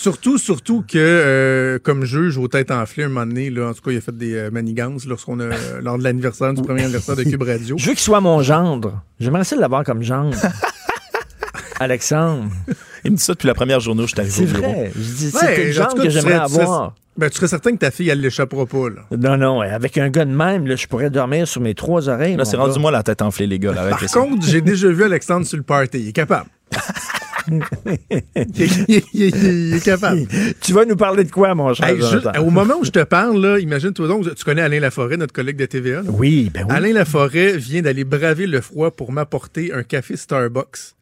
Surtout, 0.00 0.38
surtout 0.38 0.84
que, 0.88 0.96
euh, 0.96 1.80
comme 1.82 2.04
juge 2.04 2.38
aux 2.38 2.46
têtes 2.46 2.70
enflées, 2.70 3.02
un 3.02 3.08
moment 3.08 3.26
donné, 3.26 3.50
là, 3.50 3.70
en 3.70 3.74
tout 3.74 3.80
cas, 3.82 3.90
il 3.90 3.96
a 3.96 4.00
fait 4.00 4.16
des 4.16 4.32
euh, 4.32 4.48
manigances 4.52 5.06
lorsqu'on 5.06 5.40
a, 5.40 5.48
lors 5.82 5.98
de 5.98 6.04
l'anniversaire 6.04 6.54
du 6.54 6.62
premier 6.62 6.82
anniversaire 6.84 7.16
de 7.16 7.24
Cube 7.24 7.42
Radio. 7.42 7.76
Je 7.76 7.84
veux 7.84 7.90
qu'il 7.94 7.98
soit 8.00 8.20
mon 8.20 8.40
gendre. 8.40 9.02
J'aimerais 9.18 9.42
ça 9.42 9.56
l'avoir 9.56 9.82
comme 9.82 10.04
gendre. 10.04 10.36
Alexandre. 11.80 12.44
Il 13.04 13.10
me 13.10 13.16
dit 13.16 13.22
ça 13.24 13.32
depuis 13.32 13.48
la 13.48 13.54
première 13.54 13.80
journée 13.80 14.04
où 14.04 14.06
je 14.06 14.12
suis 14.12 14.20
arrivé 14.20 14.34
C'est 14.36 14.42
au 14.44 14.46
bureau. 14.60 14.72
vrai. 14.72 14.92
Je 14.94 15.00
dis, 15.00 15.30
Ouais, 15.34 15.64
le 15.64 15.70
en 15.70 15.72
genre 15.72 15.94
que 15.94 16.08
j'aimerais 16.10 16.34
avoir. 16.34 16.94
Ben, 17.16 17.28
tu 17.28 17.36
serais 17.36 17.48
certain 17.48 17.72
que 17.72 17.78
ta 17.78 17.90
fille, 17.90 18.08
elle 18.08 18.20
l'échappera 18.20 18.66
pas, 18.66 18.90
là. 18.90 19.02
Non, 19.18 19.36
non, 19.36 19.58
ouais, 19.58 19.70
avec 19.70 19.98
un 19.98 20.10
gars 20.10 20.24
de 20.24 20.30
même, 20.30 20.68
là, 20.68 20.76
je 20.76 20.86
pourrais 20.86 21.10
dormir 21.10 21.48
sur 21.48 21.60
mes 21.60 21.74
trois 21.74 22.08
oreilles. 22.08 22.36
Là, 22.36 22.44
c'est 22.44 22.56
rendu 22.56 22.78
moi 22.78 22.92
la 22.92 23.02
tête 23.02 23.20
enflée, 23.20 23.48
les 23.48 23.58
gars. 23.58 23.72
là, 23.72 23.88
Par 23.90 23.98
contre, 24.00 24.46
j'ai 24.46 24.60
déjà 24.60 24.86
vu 24.88 25.02
Alexandre 25.02 25.44
sur 25.44 25.56
le 25.56 25.64
party. 25.64 25.98
Il 25.98 26.08
est 26.10 26.12
capable. 26.12 26.48
il, 27.48 28.62
est, 28.62 28.88
il 28.88 28.94
est- 28.94 29.04
il 29.14 29.22
est- 29.22 29.28
il 29.68 29.74
est 29.74 29.84
capable. 29.84 30.26
Tu 30.60 30.72
vas 30.72 30.84
nous 30.84 30.96
parler 30.96 31.24
de 31.24 31.30
quoi, 31.30 31.54
mon 31.54 31.72
cher? 31.74 31.86
Hey, 31.88 31.96
juste- 31.96 32.10
Jonathan? 32.10 32.42
au 32.46 32.50
moment 32.50 32.74
où 32.80 32.84
je 32.84 32.90
te 32.90 33.02
parle, 33.04 33.58
imagine-toi 33.60 34.08
donc, 34.08 34.34
tu 34.34 34.44
connais 34.44 34.62
Alain 34.62 34.80
Laforêt, 34.80 35.16
notre 35.16 35.32
collègue 35.32 35.56
de 35.56 35.66
TVA. 35.66 36.02
là? 36.02 36.10
Oui, 36.12 36.50
ben 36.52 36.66
oui. 36.68 36.74
Alain 36.74 36.92
Laforêt 36.92 37.56
vient 37.56 37.82
d'aller 37.82 38.04
braver 38.04 38.46
le 38.46 38.60
froid 38.60 38.90
pour 38.90 39.12
m'apporter 39.12 39.72
un 39.72 39.82
café 39.82 40.16
Starbucks. 40.16 40.94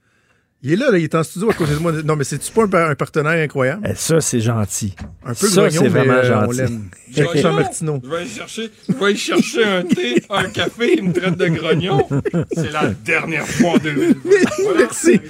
Il 0.66 0.72
est 0.72 0.76
là, 0.76 0.90
là, 0.90 0.98
il 0.98 1.04
est 1.04 1.14
en 1.14 1.22
studio 1.22 1.48
à 1.48 1.54
côté 1.54 1.74
de 1.74 1.78
moi. 1.78 1.92
Non, 2.04 2.16
mais 2.16 2.24
c'est-tu 2.24 2.50
pas 2.50 2.64
un, 2.64 2.68
par- 2.68 2.90
un 2.90 2.94
partenaire 2.96 3.40
incroyable? 3.40 3.86
Eh, 3.88 3.94
Ça, 3.94 4.20
c'est 4.20 4.40
gentil. 4.40 4.96
Un 5.24 5.28
peu 5.28 5.46
ça, 5.46 5.60
grognon, 5.68 5.70
c'est 5.70 5.82
mais, 5.82 5.88
vraiment 5.90 6.12
euh, 6.14 6.36
on 6.48 6.52
gentil. 6.52 6.56
l'aime. 6.58 6.82
Jean 7.36 7.52
Martineau. 7.54 8.00
Je 8.04 8.10
vais 8.10 8.16
aller 8.16 8.26
chercher, 8.26 8.70
je 8.88 8.94
vais 8.94 9.04
aller 9.04 9.16
chercher 9.16 9.64
un 9.64 9.82
thé, 9.84 10.22
un 10.28 10.48
café, 10.50 10.98
une 10.98 11.12
traite 11.12 11.36
de 11.36 11.46
grognon. 11.46 12.06
C'est 12.52 12.72
la 12.72 12.90
dernière 13.04 13.46
fois 13.46 13.74
en 13.74 13.78
2000. 13.78 14.16
merci. 14.76 15.20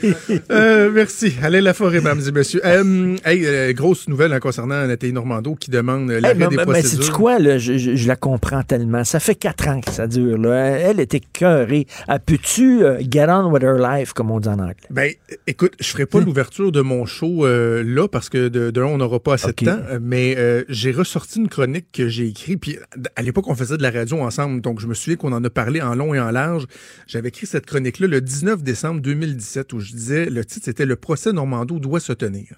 Euh, 0.50 0.90
merci. 0.92 1.34
Alain 1.42 1.60
Laforêt, 1.60 1.98
mesdames 1.98 2.20
et 2.26 2.32
messieurs. 2.32 2.60
Euh, 2.64 3.16
hey, 3.24 3.74
grosse 3.74 4.08
nouvelle 4.08 4.32
hein, 4.32 4.40
concernant 4.40 4.86
Nathalie 4.86 5.12
Normando 5.12 5.54
qui 5.54 5.70
demande 5.70 6.10
Eh, 6.10 6.20
l'arrêt 6.20 6.34
mais, 6.34 6.48
des 6.48 6.56
mais- 6.56 6.64
mais 6.66 6.72
procédures. 6.80 7.04
sais-tu 7.04 7.12
quoi, 7.12 7.38
là? 7.38 7.58
Je, 7.58 7.76
je- 7.78 7.94
je 7.94 8.08
la 8.08 8.16
comprends 8.16 8.62
tellement. 8.62 9.04
Ça 9.04 9.20
fait 9.20 9.34
quatre 9.34 9.68
ans 9.68 9.80
que 9.80 9.90
ça 9.90 10.06
dure. 10.06 10.38
Là. 10.38 10.54
Elle 10.78 10.98
était 11.00 11.20
cœurée. 11.20 11.86
Elle 12.08 12.20
peut-tu 12.20 12.80
get 13.10 13.26
on 13.28 13.50
with 13.52 13.62
her 13.62 13.76
life, 13.78 14.12
comme 14.12 14.30
on 14.30 14.40
dit 14.40 14.48
en 14.48 14.58
anglais? 14.58 14.74
Ben, 14.90 15.12
écoute, 15.46 15.74
je 15.80 15.86
ferai 15.88 16.06
pas 16.06 16.20
l'ouverture 16.20 16.72
de 16.72 16.80
mon 16.80 17.04
show 17.06 17.46
euh, 17.46 17.82
là 17.82 18.08
parce 18.08 18.28
que 18.28 18.48
de, 18.48 18.70
de 18.70 18.80
un, 18.80 18.84
on 18.86 18.98
n'aura 18.98 19.20
pas 19.20 19.34
assez 19.34 19.48
de 19.48 19.52
temps. 19.52 19.78
euh, 19.90 19.98
Mais 20.00 20.34
euh, 20.36 20.64
j'ai 20.68 20.92
ressorti 20.92 21.38
une 21.38 21.48
chronique 21.48 21.86
que 21.92 22.08
j'ai 22.08 22.28
écrite. 22.28 22.60
Puis 22.60 22.78
à 23.16 23.22
l'époque, 23.22 23.48
on 23.48 23.54
faisait 23.54 23.76
de 23.76 23.82
la 23.82 23.90
radio 23.90 24.18
ensemble, 24.20 24.60
donc 24.60 24.80
je 24.80 24.86
me 24.86 24.94
souviens 24.94 25.16
qu'on 25.16 25.32
en 25.32 25.42
a 25.42 25.50
parlé 25.50 25.80
en 25.80 25.94
long 25.94 26.14
et 26.14 26.20
en 26.20 26.30
large. 26.30 26.66
J'avais 27.06 27.28
écrit 27.28 27.46
cette 27.46 27.66
chronique-là 27.66 28.06
le 28.06 28.20
19 28.20 28.62
décembre 28.62 29.00
2017 29.00 29.72
où 29.72 29.80
je 29.80 29.92
disais 29.92 30.26
le 30.26 30.44
titre 30.44 30.64
c'était 30.66 30.86
Le 30.86 30.96
procès 30.96 31.32
Normando 31.32 31.78
doit 31.78 32.00
se 32.00 32.12
tenir. 32.12 32.54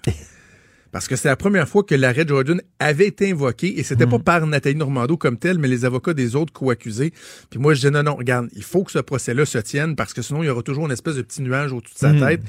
Parce 0.91 1.07
que 1.07 1.15
c'est 1.15 1.27
la 1.27 1.35
première 1.35 1.67
fois 1.69 1.83
que 1.83 1.93
l'arrêt 1.93 2.25
Jordan 2.27 2.61
avait 2.79 3.05
été 3.07 3.31
invoqué 3.31 3.79
et 3.79 3.83
c'était 3.83 4.07
pas 4.07 4.17
par 4.19 4.45
Nathalie 4.47 4.75
Normando 4.75 5.17
comme 5.17 5.37
telle, 5.37 5.59
mais 5.59 5.67
les 5.67 5.85
avocats 5.85 6.13
des 6.15 6.35
autres 6.35 6.51
co-accusés. 6.51 7.13
Puis 7.51 7.59
moi, 7.59 7.73
je 7.75 7.79
disais 7.81 7.91
non, 7.91 8.01
non, 8.03 8.15
regarde, 8.15 8.47
il 8.55 8.63
faut 8.63 8.83
que 8.83 8.91
ce 8.91 8.99
procès-là 8.99 9.45
se 9.45 9.59
tienne 9.59 9.95
parce 9.95 10.13
que 10.13 10.21
sinon, 10.23 10.41
il 10.41 10.47
y 10.47 10.49
aura 10.49 10.63
toujours 10.63 10.85
une 10.87 10.91
espèce 10.91 11.15
de 11.15 11.21
petit 11.21 11.41
nuage 11.43 11.71
au-dessus 11.73 11.93
de 11.93 11.99
sa 11.99 12.13
Mhm. 12.13 12.19
tête. 12.27 12.41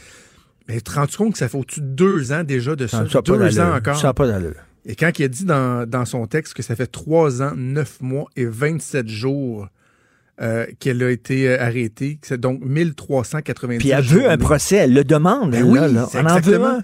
Mais 0.68 0.80
te 0.80 0.90
rends 0.92 1.06
compte 1.06 1.32
que 1.32 1.38
ça 1.38 1.48
fait 1.48 1.58
au-dessus 1.58 1.80
de 1.80 1.86
deux 1.86 2.32
ans 2.32 2.44
déjà 2.44 2.76
de 2.76 2.86
ça? 2.86 3.04
Ça? 3.10 3.20
deux 3.22 3.60
ans 3.60 3.74
encore. 3.74 3.96
Ça 3.96 4.14
pas 4.14 4.26
d'allure. 4.26 4.54
Et 4.86 4.94
quand 4.96 5.10
il 5.18 5.24
a 5.24 5.28
dit 5.28 5.44
dans, 5.44 5.86
dans 5.86 6.06
son 6.06 6.26
texte 6.26 6.54
que 6.54 6.62
ça 6.62 6.74
fait 6.76 6.86
trois 6.86 7.42
ans, 7.42 7.52
neuf 7.56 8.00
mois 8.00 8.26
et 8.36 8.46
27 8.46 9.08
jours 9.08 9.68
euh, 10.40 10.64
qu'elle 10.78 11.02
a 11.02 11.10
été 11.10 11.48
euh, 11.50 11.60
arrêtée, 11.60 12.16
que 12.20 12.26
c'est 12.26 12.40
donc 12.40 12.64
1390 12.64 13.78
Puis 13.78 13.90
elle 13.90 14.02
veut 14.04 14.30
un 14.30 14.38
procès. 14.38 14.76
Elle 14.76 14.94
le 14.94 15.04
demande. 15.04 15.50
Ben 15.50 15.62
oui, 15.64 15.78
là, 15.78 15.86
On 15.86 15.90
en 15.94 16.06
veut 16.06 16.38
exactement. 16.38 16.66
un. 16.78 16.82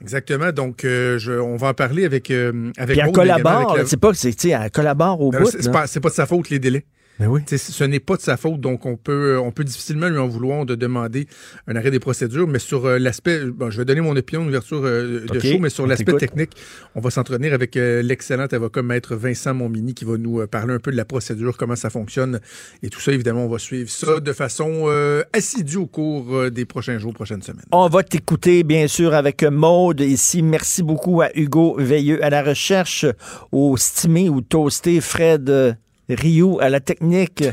Exactement. 0.00 0.52
Donc, 0.52 0.84
euh, 0.84 1.18
je- 1.18 1.32
on 1.32 1.56
va 1.56 1.68
en 1.68 1.74
parler 1.74 2.04
avec, 2.04 2.30
euh, 2.30 2.70
avec 2.78 2.98
Puis 2.98 3.06
elle 3.06 3.12
collabore. 3.12 3.76
la- 3.76 3.84
C'est 3.86 3.96
pas 3.96 4.14
c'est, 4.14 4.32
tu 4.32 4.48
sais, 4.48 4.56
elle 4.60 4.70
collabore 4.70 5.20
au 5.20 5.30
Ben, 5.30 5.40
bout. 5.42 5.50
c'est- 5.50 5.70
pas, 5.70 5.86
c'est 5.86 6.00
pas 6.00 6.08
de 6.10 6.14
sa 6.14 6.26
faute, 6.26 6.50
les 6.50 6.58
délais. 6.58 6.84
Ben 7.18 7.26
oui. 7.26 7.40
Ce 7.46 7.84
n'est 7.84 8.00
pas 8.00 8.16
de 8.16 8.22
sa 8.22 8.36
faute, 8.36 8.60
donc 8.60 8.86
on 8.86 8.96
peut, 8.96 9.38
on 9.38 9.50
peut 9.50 9.64
difficilement 9.64 10.08
lui 10.08 10.18
en 10.18 10.28
vouloir 10.28 10.64
de 10.66 10.74
demander 10.76 11.26
un 11.66 11.74
arrêt 11.74 11.90
des 11.90 11.98
procédures, 11.98 12.46
mais 12.46 12.60
sur 12.60 12.86
euh, 12.86 12.98
l'aspect, 12.98 13.44
bon, 13.44 13.70
je 13.70 13.78
vais 13.78 13.84
donner 13.84 14.00
mon 14.00 14.14
opinion 14.14 14.44
d'ouverture 14.44 14.82
euh, 14.84 15.26
de 15.26 15.40
show, 15.40 15.58
mais 15.58 15.70
sur 15.70 15.86
l'aspect 15.86 16.12
technique, 16.14 16.52
on 16.94 17.00
va 17.00 17.10
s'entretenir 17.10 17.52
avec 17.54 17.76
euh, 17.76 18.02
l'excellent 18.02 18.46
avocat 18.46 18.82
maître 18.82 19.16
Vincent 19.16 19.54
Montmini 19.54 19.94
qui 19.94 20.04
va 20.04 20.16
nous 20.16 20.40
euh, 20.40 20.46
parler 20.46 20.74
un 20.74 20.78
peu 20.78 20.92
de 20.92 20.96
la 20.96 21.04
procédure, 21.04 21.56
comment 21.56 21.76
ça 21.76 21.90
fonctionne, 21.90 22.40
et 22.82 22.88
tout 22.88 23.00
ça, 23.00 23.12
évidemment, 23.12 23.44
on 23.44 23.48
va 23.48 23.58
suivre 23.58 23.90
ça 23.90 24.20
de 24.20 24.32
façon 24.32 24.84
euh, 24.86 25.22
assidue 25.32 25.78
au 25.78 25.86
cours 25.86 26.34
euh, 26.34 26.50
des 26.50 26.64
prochains 26.64 26.98
jours, 26.98 27.14
prochaines 27.14 27.42
semaines. 27.42 27.64
On 27.72 27.88
va 27.88 28.02
t'écouter, 28.02 28.62
bien 28.62 28.86
sûr, 28.86 29.14
avec 29.14 29.42
Maude 29.42 30.00
ici. 30.00 30.42
Merci 30.42 30.82
beaucoup 30.82 31.20
à 31.20 31.30
Hugo 31.34 31.76
Veilleux 31.78 32.22
à 32.24 32.30
la 32.30 32.42
recherche, 32.42 33.06
au 33.50 33.76
stimé 33.76 34.28
ou 34.28 34.40
toasté 34.40 35.00
Fred 35.00 35.50
euh, 35.50 35.72
Rio 36.08 36.58
à 36.60 36.68
la 36.68 36.80
technique, 36.80 37.44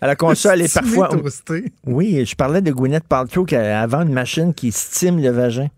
à 0.00 0.06
la 0.06 0.16
console 0.16 0.62
et 0.62 0.68
parfois. 0.72 1.08
toasté. 1.08 1.72
Oui, 1.86 2.24
je 2.24 2.34
parlais 2.34 2.60
de 2.62 2.70
Gwyneth 2.72 3.04
Paltrow 3.04 3.44
qui 3.44 3.56
a 3.56 3.80
avant 3.80 4.02
une 4.02 4.12
machine 4.12 4.54
qui 4.54 4.72
stime 4.72 5.20
le 5.22 5.30
vagin. 5.30 5.68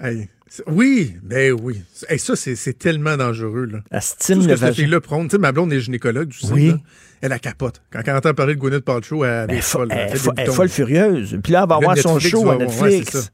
Hey, 0.00 0.28
Oui, 0.66 1.14
ben 1.22 1.52
oui. 1.62 1.82
Et 2.08 2.18
ça, 2.18 2.34
c'est 2.36 2.78
tellement 2.78 3.16
dangereux. 3.16 3.66
Là. 3.66 3.78
Elle 3.90 4.02
stime 4.02 4.36
Tout 4.36 4.42
ce 4.42 4.48
le 4.48 4.52
que 4.54 4.58
cette 4.58 4.68
vagin. 4.68 4.82
fille-là 4.82 5.00
prône. 5.00 5.28
Tu 5.28 5.32
sais, 5.36 5.38
ma 5.38 5.52
blonde 5.52 5.72
est 5.72 5.80
gynécologue, 5.80 6.28
tu 6.30 6.46
sais, 6.46 6.52
Oui. 6.52 6.68
là. 6.68 6.76
Elle 7.20 7.32
a 7.32 7.38
capote. 7.40 7.82
Quand 7.90 8.00
elle 8.06 8.14
entend 8.14 8.32
parler 8.32 8.54
de 8.54 8.60
Gwyneth 8.60 8.84
Paltrow, 8.84 9.24
elle, 9.24 9.46
Elle 9.48 9.56
est 9.56 9.58
est 9.58 9.60
fo- 9.60 9.78
folle. 9.78 9.88
elle 9.90 10.12
est 10.48 10.52
folle 10.52 10.68
furieuse. 10.68 11.38
Puis 11.42 11.52
là, 11.52 11.62
elle 11.64 11.68
va 11.68 11.74
avoir 11.76 11.96
son 11.98 12.18
show 12.20 12.48
à 12.48 12.56
ouais, 12.56 12.64
Netflix. 12.64 13.08
c'est 13.10 13.18
ça. 13.22 13.28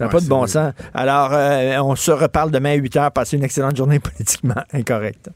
n'a 0.00 0.06
Ouais, 0.06 0.12
pas 0.12 0.20
de 0.20 0.26
bon 0.26 0.38
vrai. 0.40 0.48
sens. 0.48 0.72
Alors, 0.94 1.30
euh, 1.34 1.76
on 1.82 1.96
se 1.96 2.10
reparle 2.12 2.50
demain 2.50 2.70
à 2.70 2.74
8 2.76 2.94
h. 2.96 3.10
Passez 3.12 3.36
une 3.36 3.44
excellente 3.44 3.76
journée 3.76 3.98
politiquement 4.00 4.54
incorrecte. 4.72 5.28